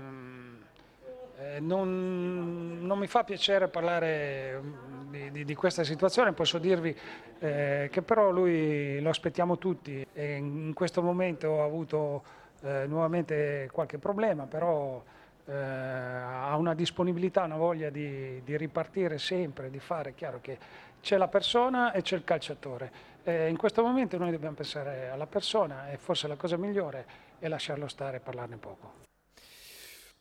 eh, 1.39 1.61
non, 1.61 2.87
non 2.87 2.99
mi 2.99 3.07
fa 3.07 3.25
piacere 3.25 3.69
parlare 3.69 4.61
mm, 4.61 5.11
di, 5.11 5.31
di- 5.31 5.45
di 5.45 5.55
questa 5.55 5.85
situazione, 5.85 6.33
posso 6.33 6.59
dirvi 6.59 6.95
eh, 7.41 7.89
che 7.91 8.03
però 8.03 8.31
lui 8.31 9.01
lo 9.01 9.11
aspettiamo 9.11 9.59
tutti 9.59 10.07
e 10.13 10.35
in 10.37 10.73
questo 10.75 11.03
momento 11.03 11.61
ha 11.61 11.65
avuto 11.65 12.23
eh, 12.65 12.87
nuovamente 12.87 13.69
qualche 13.71 13.99
problema, 13.99 14.47
però 14.47 15.03
eh, 15.47 15.53
ha 15.55 16.57
una 16.57 16.75
disponibilità, 16.75 17.45
una 17.45 17.57
voglia 17.57 17.91
di, 17.91 18.43
di 18.43 18.57
ripartire 18.57 19.19
sempre, 19.19 19.71
di 19.71 19.79
fare, 19.79 20.11
è 20.11 20.15
chiaro 20.15 20.41
che 20.41 20.59
c'è 21.01 21.19
la 21.19 21.29
persona 21.29 21.93
e 21.93 22.03
c'è 22.03 22.17
il 22.17 22.25
calciatore. 22.25 23.13
Eh, 23.25 23.49
in 23.49 23.57
questo 23.57 23.83
momento 23.83 24.17
noi 24.17 24.31
dobbiamo 24.31 24.55
pensare 24.55 25.11
alla 25.11 25.27
persona 25.27 25.91
e 25.91 25.99
forse 25.99 26.29
la 26.29 26.37
cosa 26.37 26.57
migliore 26.57 27.07
è 27.39 27.49
lasciarlo 27.49 27.89
stare 27.89 28.17
e 28.17 28.21
parlarne 28.21 28.57
poco. 28.57 29.03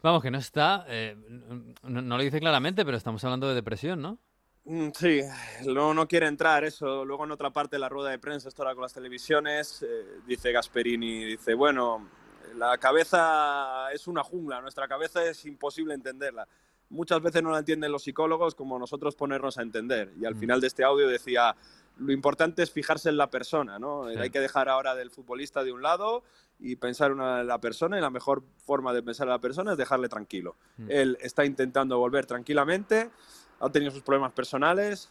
Vamos, 0.01 0.21
que 0.21 0.29
no 0.29 0.37
está, 0.37 0.83
eh, 0.89 1.15
no, 1.83 2.01
no 2.01 2.17
lo 2.17 2.23
dice 2.23 2.41
claramente, 2.41 2.83
pero 2.83 2.97
estamos 2.97 3.23
hablando 3.23 3.47
de 3.47 3.55
depresión, 3.55 4.01
¿no? 4.01 4.17
Mm, 4.65 4.89
Sí, 4.93 5.21
no, 5.65 5.93
no 5.93 6.07
quiere 6.07 6.27
entrar 6.27 6.65
eso. 6.65 7.05
Luego 7.05 7.23
en 7.23 7.31
otra 7.31 7.51
parte 7.51 7.77
de 7.77 7.79
la 7.79 7.87
rueda 7.87 8.09
de 8.09 8.19
prensa, 8.19 8.49
esto 8.49 8.63
ahora 8.63 8.75
con 8.75 8.81
las 8.81 8.93
televisiones, 8.93 9.81
eh, 9.81 10.19
dice 10.27 10.51
Gasperini, 10.51 11.23
dice, 11.23 11.53
bueno, 11.53 12.09
la 12.55 12.77
cabeza 12.77 13.91
es 13.91 14.07
una 14.07 14.23
jungla, 14.23 14.61
nuestra 14.61 14.87
cabeza 14.87 15.23
es 15.25 15.45
imposible 15.45 15.93
entenderla. 15.93 16.47
Muchas 16.89 17.21
veces 17.21 17.41
no 17.41 17.51
la 17.51 17.59
entienden 17.59 17.91
los 17.91 18.03
psicólogos 18.03 18.53
como 18.55 18.77
nosotros 18.77 19.15
ponernos 19.15 19.57
a 19.57 19.61
entender. 19.63 20.13
Y 20.19 20.25
al 20.25 20.35
Mm. 20.35 20.39
final 20.39 20.61
de 20.61 20.67
este 20.67 20.83
audio 20.83 21.07
decía, 21.07 21.55
lo 21.97 22.11
importante 22.11 22.61
es 22.63 22.71
fijarse 22.71 23.09
en 23.09 23.17
la 23.17 23.29
persona, 23.29 23.79
¿no? 23.79 24.09
Sí. 24.09 24.17
Hay 24.17 24.29
que 24.29 24.39
dejar 24.39 24.69
ahora 24.69 24.93
del 24.95 25.09
futbolista 25.09 25.63
de 25.63 25.71
un 25.71 25.81
lado 25.81 26.23
y 26.59 26.75
pensar 26.75 27.11
una- 27.11 27.41
en 27.41 27.47
la 27.47 27.59
persona 27.59 27.97
y 27.97 28.01
la 28.01 28.09
mejor 28.09 28.43
forma 28.65 28.93
de 28.93 29.01
pensar 29.03 29.25
en 29.27 29.31
la 29.31 29.39
persona 29.39 29.71
es 29.71 29.77
dejarle 29.77 30.07
tranquilo. 30.09 30.55
Mm. 30.77 30.85
Él 30.89 31.17
está 31.21 31.45
intentando 31.45 31.97
volver 31.97 32.25
tranquilamente, 32.25 33.09
ha 33.59 33.69
tenido 33.69 33.91
sus 33.91 34.03
problemas 34.03 34.31
personales 34.33 35.09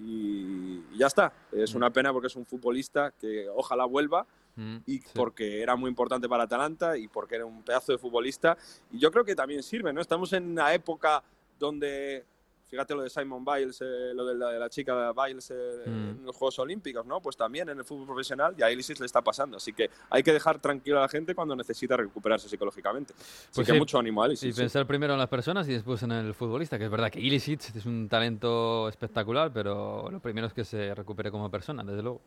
y 0.00 0.64
y 0.94 0.98
ya 0.98 1.08
está. 1.08 1.32
Es 1.50 1.74
Mm. 1.74 1.76
una 1.78 1.90
pena 1.90 2.12
porque 2.12 2.28
es 2.28 2.36
un 2.36 2.46
futbolista 2.46 3.12
que 3.20 3.48
ojalá 3.48 3.84
vuelva 3.84 4.24
Mm, 4.56 4.76
y 4.86 4.98
sí. 4.98 5.08
porque 5.14 5.60
era 5.62 5.74
muy 5.76 5.88
importante 5.88 6.28
para 6.28 6.44
Atalanta 6.44 6.96
y 6.96 7.08
porque 7.08 7.34
era 7.36 7.44
un 7.46 7.62
pedazo 7.62 7.92
de 7.92 7.98
futbolista. 7.98 8.56
Y 8.92 8.98
yo 8.98 9.10
creo 9.10 9.24
que 9.24 9.34
también 9.34 9.62
sirve, 9.62 9.92
¿no? 9.92 10.00
Estamos 10.00 10.32
en 10.32 10.50
una 10.50 10.72
época 10.74 11.22
donde 11.58 12.24
fíjate 12.66 12.94
lo 12.94 13.02
de 13.02 13.10
Simon 13.10 13.44
Biles, 13.44 13.80
eh, 13.82 14.12
lo 14.14 14.24
de 14.26 14.34
la, 14.34 14.48
de 14.50 14.58
la 14.58 14.68
chica 14.68 15.12
Biles 15.12 15.48
eh, 15.52 15.54
Mm. 15.86 15.90
en 15.90 16.24
los 16.24 16.34
Juegos 16.34 16.58
Olímpicos, 16.58 17.06
¿no? 17.06 17.20
Pues 17.20 17.36
también 17.36 17.68
en 17.68 17.78
el 17.78 17.84
fútbol 17.84 18.06
profesional 18.06 18.54
y 18.58 18.62
a 18.62 18.70
Ilicic 18.70 18.98
le 18.98 19.06
está 19.06 19.22
pasando. 19.22 19.58
Así 19.58 19.72
que 19.72 19.90
hay 20.10 20.22
que 20.24 20.32
dejar 20.32 20.58
tranquilo 20.60 20.98
a 20.98 21.02
la 21.02 21.08
gente 21.08 21.34
cuando 21.36 21.54
necesita 21.54 21.96
recuperarse 21.96 22.48
psicológicamente. 22.48 23.12
Así 23.14 23.48
Pues 23.54 23.66
que 23.68 23.72
sí. 23.74 23.78
mucho 23.78 23.98
ánimo 23.98 24.22
a 24.22 24.26
Y 24.26 24.30
Ilicic. 24.30 24.54
sí. 24.54 24.60
pensar 24.60 24.86
primero 24.88 25.12
en 25.12 25.20
las 25.20 25.28
personas 25.28 25.68
y 25.68 25.72
después 25.72 26.02
en 26.02 26.12
el 26.12 26.34
futbolista, 26.34 26.76
que 26.78 26.86
es 26.86 26.90
verdad 26.90 27.12
que 27.12 27.20
Ilicic 27.20 27.76
es 27.76 27.86
un 27.86 28.08
talento 28.08 28.88
espectacular, 28.88 29.52
pero 29.52 30.10
lo 30.10 30.18
primero 30.20 30.48
es 30.48 30.52
que 30.52 30.64
se 30.64 30.94
recupere 30.96 31.30
como 31.30 31.48
persona, 31.50 31.84
desde 31.84 32.02
luego. 32.02 32.22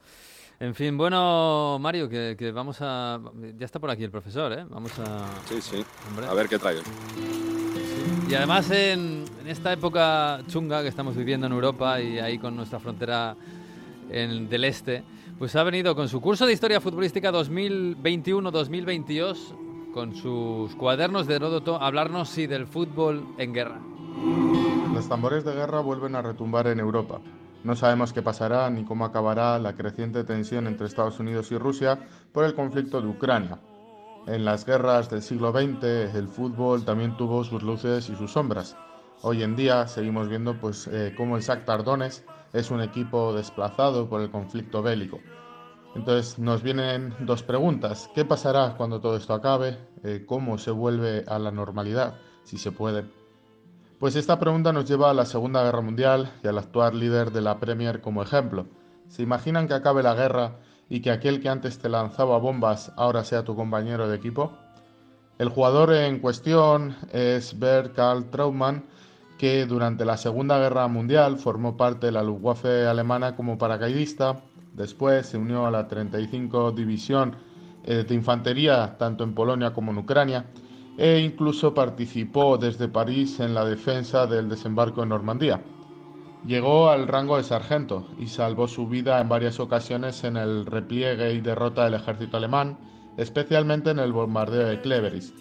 En 0.59 0.73
fin, 0.73 0.97
bueno, 0.97 1.77
Mario, 1.79 2.09
que, 2.09 2.35
que 2.37 2.51
vamos 2.51 2.77
a... 2.81 3.19
Ya 3.59 3.65
está 3.65 3.77
por 3.79 3.91
aquí 3.91 4.03
el 4.03 4.09
profesor, 4.09 4.51
¿eh? 4.53 4.65
Vamos 4.69 4.91
a... 4.99 5.27
Sí, 5.47 5.61
sí. 5.61 5.85
Hombre. 6.09 6.25
A 6.25 6.33
ver 6.33 6.49
qué 6.49 6.57
trae. 6.57 6.77
Y 8.27 8.33
además 8.33 8.71
en, 8.71 9.23
en 9.41 9.47
esta 9.47 9.71
época 9.71 10.39
chunga 10.47 10.81
que 10.81 10.87
estamos 10.87 11.15
viviendo 11.15 11.45
en 11.45 11.53
Europa 11.53 12.01
y 12.01 12.17
ahí 12.19 12.39
con 12.39 12.55
nuestra 12.55 12.79
frontera 12.79 13.35
en- 14.09 14.49
del 14.49 14.63
este, 14.65 15.03
pues 15.37 15.55
ha 15.55 15.61
venido 15.63 15.95
con 15.95 16.09
su 16.09 16.19
curso 16.21 16.47
de 16.47 16.53
Historia 16.53 16.81
Futbolística 16.81 17.31
2021-2022, 17.31 19.37
con 19.93 20.15
sus 20.15 20.75
cuadernos 20.75 21.27
de 21.27 21.35
Heródoto, 21.35 21.79
a 21.79 21.85
hablarnos, 21.87 22.29
sí, 22.29 22.47
del 22.47 22.65
fútbol 22.65 23.27
en 23.37 23.53
guerra. 23.53 23.79
Los 24.93 25.07
tambores 25.07 25.45
de 25.45 25.53
guerra 25.53 25.81
vuelven 25.81 26.15
a 26.15 26.23
retumbar 26.23 26.65
en 26.67 26.79
Europa. 26.79 27.19
No 27.67 27.75
sabemos 27.75 28.13
qué 28.13 28.21
pasará 28.21 28.69
ni 28.69 28.85
cómo 28.85 29.03
acabará 29.03 29.59
la 29.59 29.75
creciente 29.75 30.23
tensión 30.23 30.67
entre 30.67 30.87
Estados 30.87 31.19
Unidos 31.19 31.51
y 31.51 31.57
Rusia 31.57 31.99
por 32.31 32.45
el 32.45 32.55
conflicto 32.55 33.01
de 33.01 33.09
Ucrania. 33.09 33.59
En 34.25 34.45
las 34.45 34.65
guerras 34.65 35.09
del 35.09 35.21
siglo 35.21 35.51
XX 35.51 35.83
el 36.15 36.29
fútbol 36.29 36.85
también 36.85 37.17
tuvo 37.17 37.43
sus 37.43 37.63
luces 37.63 38.09
y 38.09 38.15
sus 38.15 38.31
sombras. 38.31 38.77
Hoy 39.21 39.43
en 39.43 39.57
día 39.57 39.85
seguimos 39.85 40.29
viendo 40.29 40.57
pues, 40.57 40.87
eh, 40.87 41.13
cómo 41.17 41.35
el 41.35 41.43
Shakhtar 41.43 41.83
Donetsk 41.83 42.23
es 42.53 42.71
un 42.71 42.79
equipo 42.79 43.33
desplazado 43.33 44.07
por 44.07 44.21
el 44.21 44.31
conflicto 44.31 44.81
bélico. 44.81 45.19
Entonces 45.93 46.39
nos 46.39 46.63
vienen 46.63 47.13
dos 47.19 47.43
preguntas. 47.43 48.09
¿Qué 48.15 48.23
pasará 48.23 48.75
cuando 48.77 49.01
todo 49.01 49.17
esto 49.17 49.33
acabe? 49.33 49.77
Eh, 50.05 50.23
¿Cómo 50.25 50.57
se 50.57 50.71
vuelve 50.71 51.25
a 51.27 51.37
la 51.37 51.51
normalidad? 51.51 52.15
Si 52.45 52.57
se 52.57 52.71
puede. 52.71 53.26
Pues 53.99 54.15
esta 54.15 54.37
pregunta 54.37 54.71
nos 54.71 54.87
lleva 54.87 55.09
a 55.09 55.13
la 55.15 55.25
Segunda 55.25 55.63
Guerra 55.63 55.81
Mundial 55.81 56.31
y 56.43 56.47
al 56.47 56.59
actual 56.59 56.99
líder 56.99 57.31
de 57.31 57.41
la 57.41 57.59
Premier 57.59 57.99
como 57.99 58.21
ejemplo. 58.21 58.67
¿Se 59.07 59.23
imaginan 59.23 59.67
que 59.67 59.73
acabe 59.73 60.03
la 60.03 60.13
guerra 60.13 60.57
y 60.87 60.99
que 60.99 61.09
aquel 61.09 61.41
que 61.41 61.49
antes 61.49 61.79
te 61.79 61.89
lanzaba 61.89 62.37
bombas 62.37 62.91
ahora 62.95 63.23
sea 63.23 63.43
tu 63.43 63.55
compañero 63.55 64.07
de 64.07 64.15
equipo? 64.15 64.53
El 65.39 65.49
jugador 65.49 65.95
en 65.95 66.19
cuestión 66.19 66.95
es 67.11 67.57
Bert 67.57 67.95
Karl 67.95 68.29
Trautmann, 68.29 68.85
que 69.39 69.65
durante 69.65 70.05
la 70.05 70.17
Segunda 70.17 70.59
Guerra 70.59 70.87
Mundial 70.87 71.39
formó 71.39 71.75
parte 71.75 72.05
de 72.05 72.11
la 72.11 72.21
Luftwaffe 72.21 72.85
alemana 72.85 73.35
como 73.35 73.57
paracaidista, 73.57 74.43
después 74.73 75.25
se 75.25 75.39
unió 75.39 75.65
a 75.65 75.71
la 75.71 75.87
35 75.87 76.71
División 76.71 77.35
eh, 77.83 78.05
de 78.07 78.13
Infantería 78.13 78.95
tanto 78.99 79.23
en 79.23 79.33
Polonia 79.33 79.73
como 79.73 79.91
en 79.91 79.97
Ucrania 79.97 80.45
e 80.97 81.19
incluso 81.19 81.73
participó 81.73 82.57
desde 82.57 82.87
París 82.87 83.39
en 83.39 83.53
la 83.53 83.63
defensa 83.63 84.25
del 84.25 84.49
desembarco 84.49 85.03
en 85.03 85.09
Normandía. 85.09 85.61
Llegó 86.45 86.89
al 86.89 87.07
rango 87.07 87.37
de 87.37 87.43
sargento 87.43 88.07
y 88.17 88.27
salvó 88.27 88.67
su 88.67 88.87
vida 88.87 89.19
en 89.21 89.29
varias 89.29 89.59
ocasiones 89.59 90.23
en 90.23 90.37
el 90.37 90.65
repliegue 90.65 91.33
y 91.33 91.41
derrota 91.41 91.85
del 91.85 91.95
ejército 91.95 92.37
alemán, 92.37 92.77
especialmente 93.17 93.91
en 93.91 93.99
el 93.99 94.11
bombardeo 94.11 94.67
de 94.67 94.81
Cleveris. 94.81 95.33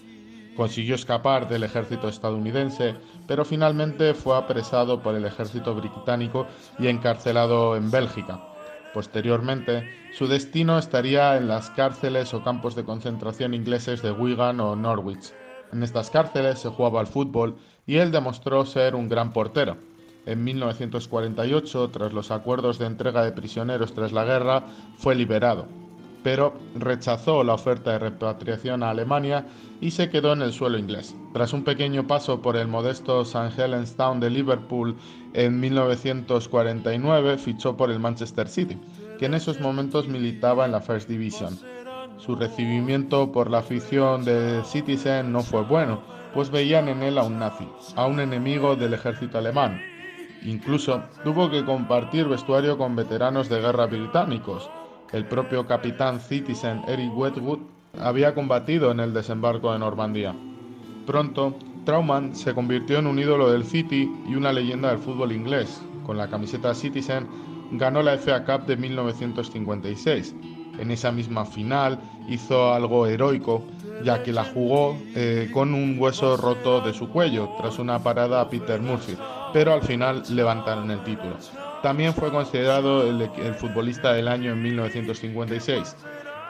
Consiguió 0.57 0.95
escapar 0.95 1.49
del 1.49 1.65
ejército 1.65 2.09
estadounidense, 2.09 2.97
pero 3.27 3.45
finalmente 3.45 4.15
fue 4.15 4.37
apresado 4.37 5.03
por 5.03 5.15
el 5.15 5.27
ejército 5.27 5.75
británico 5.75 6.47
y 6.79 6.89
encarcelado 6.89 7.77
en 7.77 7.91
Bélgica. 7.91 8.41
Posteriormente, 8.95 9.87
su 10.13 10.27
destino 10.27 10.79
estaría 10.79 11.37
en 11.37 11.49
las 11.49 11.71
cárceles 11.71 12.33
o 12.33 12.43
campos 12.43 12.75
de 12.75 12.85
concentración 12.85 13.53
ingleses 13.53 14.01
de 14.01 14.11
Wigan 14.11 14.59
o 14.61 14.75
Norwich. 14.75 15.35
En 15.73 15.83
estas 15.83 16.11
cárceles 16.11 16.59
se 16.59 16.69
jugaba 16.69 17.01
al 17.01 17.07
fútbol 17.07 17.57
y 17.87 17.97
él 17.97 18.11
demostró 18.11 18.65
ser 18.67 18.95
un 18.95 19.09
gran 19.09 19.33
portero. 19.33 19.77
En 20.27 20.43
1948, 20.43 21.91
tras 21.91 22.13
los 22.13 22.31
acuerdos 22.33 22.79
de 22.79 22.87
entrega 22.87 23.23
de 23.23 23.33
prisioneros 23.33 23.95
tras 23.95 24.13
la 24.13 24.25
guerra, 24.25 24.65
fue 24.97 25.15
liberado, 25.15 25.67
pero 26.25 26.55
rechazó 26.75 27.45
la 27.45 27.55
oferta 27.55 27.93
de 27.93 28.01
repatriación 28.01 28.83
a 28.83 28.91
Alemania 28.91 29.47
y 29.81 29.93
se 29.93 30.11
quedó 30.11 30.33
en 30.33 30.43
el 30.43 30.53
suelo 30.53 30.79
inglés. 30.79 31.15
Tras 31.33 31.53
un 31.53 31.63
pequeño 31.63 32.09
paso 32.09 32.43
por 32.43 32.57
el 32.57 32.67
modesto 32.67 33.23
St. 33.23 33.63
Helens 33.63 33.95
Town 33.95 34.19
de 34.19 34.31
Liverpool 34.31 34.97
en 35.35 35.61
1949, 35.61 37.39
fichó 37.39 37.77
por 37.77 37.93
el 37.93 38.01
Manchester 38.01 38.49
City, 38.49 38.77
que 39.21 39.27
en 39.27 39.35
esos 39.35 39.61
momentos 39.61 40.09
militaba 40.09 40.65
en 40.65 40.73
la 40.73 40.81
First 40.81 41.09
Division. 41.09 41.57
Su 42.19 42.35
recibimiento 42.35 43.31
por 43.31 43.51
la 43.51 43.59
afición 43.59 44.25
de 44.25 44.63
Citizen 44.65 45.33
no 45.33 45.43
fue 45.43 45.63
bueno, 45.63 46.01
pues 46.33 46.51
veían 46.51 46.89
en 46.89 47.03
él 47.03 47.19
a 47.19 47.25
un 47.25 47.39
nazi, 47.39 47.69
a 47.95 48.07
un 48.07 48.21
enemigo 48.21 48.75
del 48.75 48.95
ejército 48.95 49.39
alemán. 49.39 49.81
Incluso 50.43 51.03
tuvo 51.25 51.51
que 51.51 51.65
compartir 51.65 52.27
vestuario 52.27 52.79
con 52.79 52.97
veteranos 52.97 53.49
de 53.49 53.61
guerra 53.61 53.87
británicos. 53.87 54.71
El 55.13 55.27
propio 55.27 55.67
capitán 55.67 56.21
Citizen 56.21 56.83
Eric 56.89 57.17
Wedgwood 57.17 57.61
había 58.01 58.35
combatido 58.35 58.91
en 58.91 59.01
el 59.01 59.13
desembarco 59.13 59.73
de 59.73 59.79
Normandía. 59.79 60.35
Pronto, 61.07 61.55
Trauman 61.85 62.35
se 62.35 62.55
convirtió 62.55 62.99
en 62.99 63.07
un 63.07 63.19
ídolo 63.19 63.51
del 63.51 63.65
City 63.65 64.11
y 64.29 64.35
una 64.35 64.53
leyenda 64.53 64.91
del 64.91 64.99
fútbol 64.99 65.33
inglés. 65.33 65.83
Con 66.05 66.17
la 66.17 66.29
camiseta 66.29 66.75
Citizen 66.75 67.29
ganó 67.73 68.03
la 68.03 68.19
FA 68.19 68.45
Cup 68.45 68.67
de 68.67 68.77
1956. 68.77 70.35
En 70.79 70.91
esa 70.91 71.13
misma 71.13 71.45
final 71.45 71.99
hizo 72.29 72.73
algo 72.73 73.07
heroico, 73.07 73.65
ya 74.03 74.23
que 74.23 74.33
la 74.33 74.45
jugó 74.45 74.97
eh, 75.15 75.51
con 75.53 75.75
un 75.75 75.97
hueso 75.99 76.37
roto 76.37 76.81
de 76.81 76.93
su 76.93 77.09
cuello 77.09 77.51
tras 77.59 77.79
una 77.79 77.99
parada 77.99 78.41
a 78.41 78.51
Peter 78.51 78.81
Murphy, 78.81 79.17
pero 79.53 79.73
al 79.73 79.83
final 79.83 80.23
levantaron 80.31 80.91
el 80.91 81.03
título. 81.05 81.37
También 81.83 82.15
fue 82.15 82.31
considerado 82.31 83.09
el, 83.09 83.23
el 83.23 83.55
futbolista 83.55 84.13
del 84.13 84.29
año 84.29 84.53
en 84.53 84.63
1956. 84.63 85.97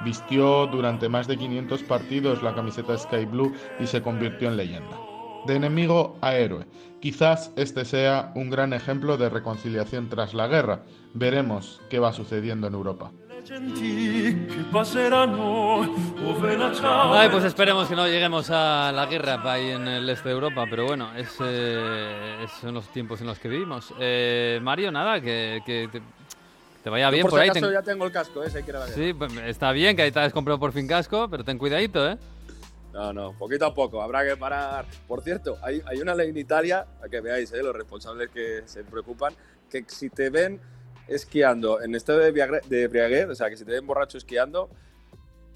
Vistió 0.05 0.67
durante 0.67 1.09
más 1.09 1.27
de 1.27 1.37
500 1.37 1.83
partidos 1.85 2.43
la 2.43 2.55
camiseta 2.55 2.97
Sky 2.97 3.25
Blue 3.25 3.53
y 3.81 3.87
se 3.87 4.03
convirtió 4.03 4.49
en 4.49 4.57
leyenda. 4.57 4.97
De 5.47 5.55
enemigo 5.55 6.17
a 6.21 6.35
héroe. 6.35 6.67
Quizás 7.01 7.53
este 7.57 7.85
sea 7.85 8.33
un 8.35 8.51
gran 8.51 8.73
ejemplo 8.73 9.17
de 9.17 9.29
reconciliación 9.29 10.09
tras 10.09 10.35
la 10.35 10.49
guerra. 10.49 10.83
Veremos 11.15 11.81
qué 11.89 11.99
va 11.99 12.13
sucediendo 12.13 12.67
en 12.67 12.75
Europa. 12.75 13.13
Ay, 17.09 17.29
pues 17.31 17.45
esperemos 17.45 17.89
que 17.89 17.95
no 17.95 18.07
lleguemos 18.07 18.51
a 18.51 18.91
la 18.93 19.07
guerra 19.07 19.41
ahí 19.45 19.71
en 19.71 19.87
el 19.87 20.09
este 20.09 20.29
de 20.31 20.35
Europa, 20.35 20.65
pero 20.69 20.87
bueno, 20.87 21.15
es, 21.17 21.29
eh, 21.41 22.43
es- 22.45 22.51
son 22.61 22.75
los 22.75 22.89
tiempos 22.93 23.21
en 23.21 23.29
los 23.29 23.39
que 23.39 23.49
vivimos. 23.49 23.95
Eh, 24.01 24.59
Mario, 24.63 24.91
nada, 24.91 25.21
que, 25.21 25.61
que 25.65 25.89
te, 25.93 26.03
te 26.83 26.91
vaya 26.91 27.07
Yo 27.07 27.13
bien 27.13 27.23
por 27.23 27.31
por 27.31 27.39
si 27.39 27.43
ahí. 27.45 27.49
acaso 27.51 27.67
ten- 27.67 27.75
ya 27.75 27.83
tengo 27.83 28.05
el 28.07 28.13
casco, 28.13 28.43
¿eh? 28.43 28.51
Si 28.51 28.57
hay 28.57 28.63
que 28.65 28.71
ir 28.71 28.77
a 28.77 28.81
la. 28.81 28.87
Sí, 28.89 29.13
pues, 29.15 29.33
está 29.47 29.71
bien 29.73 29.95
que 29.95 30.03
ahí 30.03 30.11
te 30.11 30.19
has 30.21 30.33
comprado 30.33 30.59
por 30.59 30.73
fin 30.73 30.89
casco, 30.89 31.29
pero 31.31 31.45
ten 31.45 31.57
cuidadito, 31.59 32.09
¿eh? 32.11 32.19
No, 32.93 33.13
no, 33.13 33.33
poquito 33.39 33.67
a 33.67 33.75
poco, 33.75 34.03
habrá 34.03 34.25
que 34.27 34.37
parar. 34.37 34.87
Por 35.07 35.21
cierto, 35.23 35.57
hay, 35.63 35.83
hay 35.87 36.01
una 36.01 36.15
ley 36.15 36.31
en 36.31 36.37
Italia, 36.39 36.85
a 37.05 37.09
que 37.09 37.21
veáis, 37.21 37.53
¿eh? 37.53 37.63
los 37.63 37.77
responsables 37.77 38.31
que 38.31 38.63
se 38.65 38.83
preocupan, 38.85 39.35
que 39.71 39.85
si 39.87 40.09
te 40.11 40.31
ven 40.31 40.59
esquiando 41.09 41.81
en 41.83 41.95
estado 41.95 42.19
de, 42.21 42.83
embriaguez, 42.85 43.29
o 43.29 43.35
sea, 43.35 43.49
que 43.51 43.57
si 43.57 43.65
te 43.65 43.73
ven 43.73 43.87
borracho 43.87 44.19
esquiando, 44.19 44.69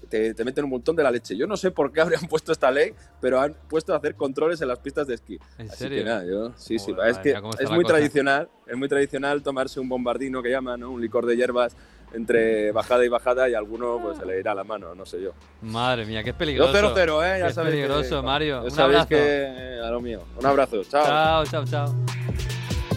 te, 0.09 0.33
te 0.33 0.43
meten 0.43 0.65
un 0.65 0.71
montón 0.71 0.95
de 0.95 1.03
la 1.03 1.11
leche. 1.11 1.37
Yo 1.37 1.47
no 1.47 1.55
sé 1.55 1.71
por 1.71 1.91
qué 1.91 2.01
habrían 2.01 2.27
puesto 2.27 2.51
esta 2.51 2.69
ley, 2.71 2.93
pero 3.21 3.39
han 3.39 3.53
puesto 3.69 3.93
a 3.93 3.97
hacer 3.97 4.15
controles 4.15 4.61
en 4.61 4.67
las 4.67 4.79
pistas 4.79 5.07
de 5.07 5.15
esquí. 5.15 5.39
¿En 5.57 5.67
Así 5.69 5.77
serio? 5.77 5.99
que 5.99 6.03
nada, 6.03 6.25
yo, 6.25 6.51
sí, 6.57 6.77
sí, 6.79 6.91
Joder, 6.91 7.09
es 7.09 7.17
madre 7.17 7.33
que 7.57 7.63
es 7.63 7.69
muy 7.69 7.83
cosa. 7.83 7.95
tradicional, 7.95 8.49
es 8.67 8.77
muy 8.77 8.89
tradicional 8.89 9.41
tomarse 9.43 9.79
un 9.79 9.87
bombardino 9.89 10.41
que 10.43 10.49
llaman, 10.49 10.79
¿no? 10.81 10.91
Un 10.91 11.01
licor 11.01 11.25
de 11.25 11.35
hierbas 11.37 11.75
entre 12.13 12.73
bajada 12.73 13.05
y 13.05 13.07
bajada 13.07 13.47
y 13.49 13.53
a 13.53 13.57
alguno 13.57 13.97
pues 14.03 14.17
se 14.17 14.25
le 14.25 14.37
irá 14.37 14.53
la 14.53 14.65
mano, 14.65 14.93
no 14.93 15.05
sé 15.05 15.21
yo. 15.21 15.31
Madre 15.61 16.05
mía, 16.05 16.21
qué 16.25 16.33
peligroso. 16.33 16.73
2-0-0, 16.73 17.23
¿eh? 17.23 17.39
Ya 17.39 17.47
Qué 17.47 17.53
sabéis 17.53 17.75
que- 17.75 17.81
peligroso, 17.87 18.21
Mario. 18.21 18.55
Ya 18.57 18.63
Un 18.63 18.71
sabéis 18.71 18.95
abrazo. 18.99 19.07
que 19.07 19.17
eh, 19.17 19.79
a 19.81 19.89
lo 19.91 20.01
mío. 20.01 20.21
Un 20.37 20.45
abrazo, 20.45 20.83
chao. 20.83 21.05
Chao, 21.05 21.45
chao, 21.45 21.65
chao. 21.65 21.95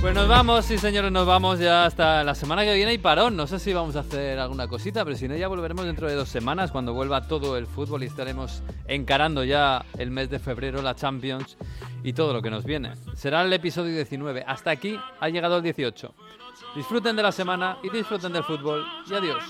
Pues 0.05 0.15
nos 0.15 0.29
vamos, 0.29 0.67
sí 0.67 0.77
señores, 0.77 1.11
nos 1.11 1.27
vamos 1.27 1.59
ya 1.59 1.87
hasta 1.87 2.23
la 2.25 2.35
semana 2.35 2.63
que 2.63 2.75
viene 2.75 2.93
y 2.93 2.99
parón. 2.99 3.37
No 3.37 3.47
sé 3.47 3.59
si 3.59 3.73
vamos 3.73 3.97
a 3.97 4.01
hacer 4.01 4.39
alguna 4.39 4.69
cosita, 4.69 5.03
pero 5.03 5.17
si 5.17 5.27
no 5.29 5.35
ya 5.35 5.49
volveremos 5.49 5.87
dentro 5.87 6.07
de 6.07 6.15
dos 6.15 6.29
semanas 6.29 6.71
cuando 6.71 6.93
vuelva 6.93 7.27
todo 7.27 7.57
el 7.57 7.67
fútbol 7.67 8.03
y 8.03 8.07
estaremos 8.09 8.63
encarando 8.87 9.45
ya 9.45 9.83
el 9.97 10.11
mes 10.11 10.29
de 10.29 10.41
febrero, 10.41 10.83
la 10.83 10.95
Champions 10.95 11.57
y 12.03 12.13
todo 12.13 12.35
lo 12.35 12.43
que 12.43 12.51
nos 12.51 12.67
viene. 12.67 12.93
Será 13.15 13.41
el 13.41 13.53
episodio 13.55 13.95
19. 13.95 14.45
Hasta 14.47 14.73
aquí 14.73 15.01
ha 15.21 15.29
llegado 15.31 15.57
el 15.57 15.63
18. 15.63 16.15
Disfruten 16.77 17.17
de 17.17 17.23
la 17.23 17.33
semana 17.33 17.79
y 17.83 17.89
disfruten 17.89 18.31
del 18.31 18.45
fútbol 18.45 18.85
y 19.11 19.15
adiós. 19.15 19.43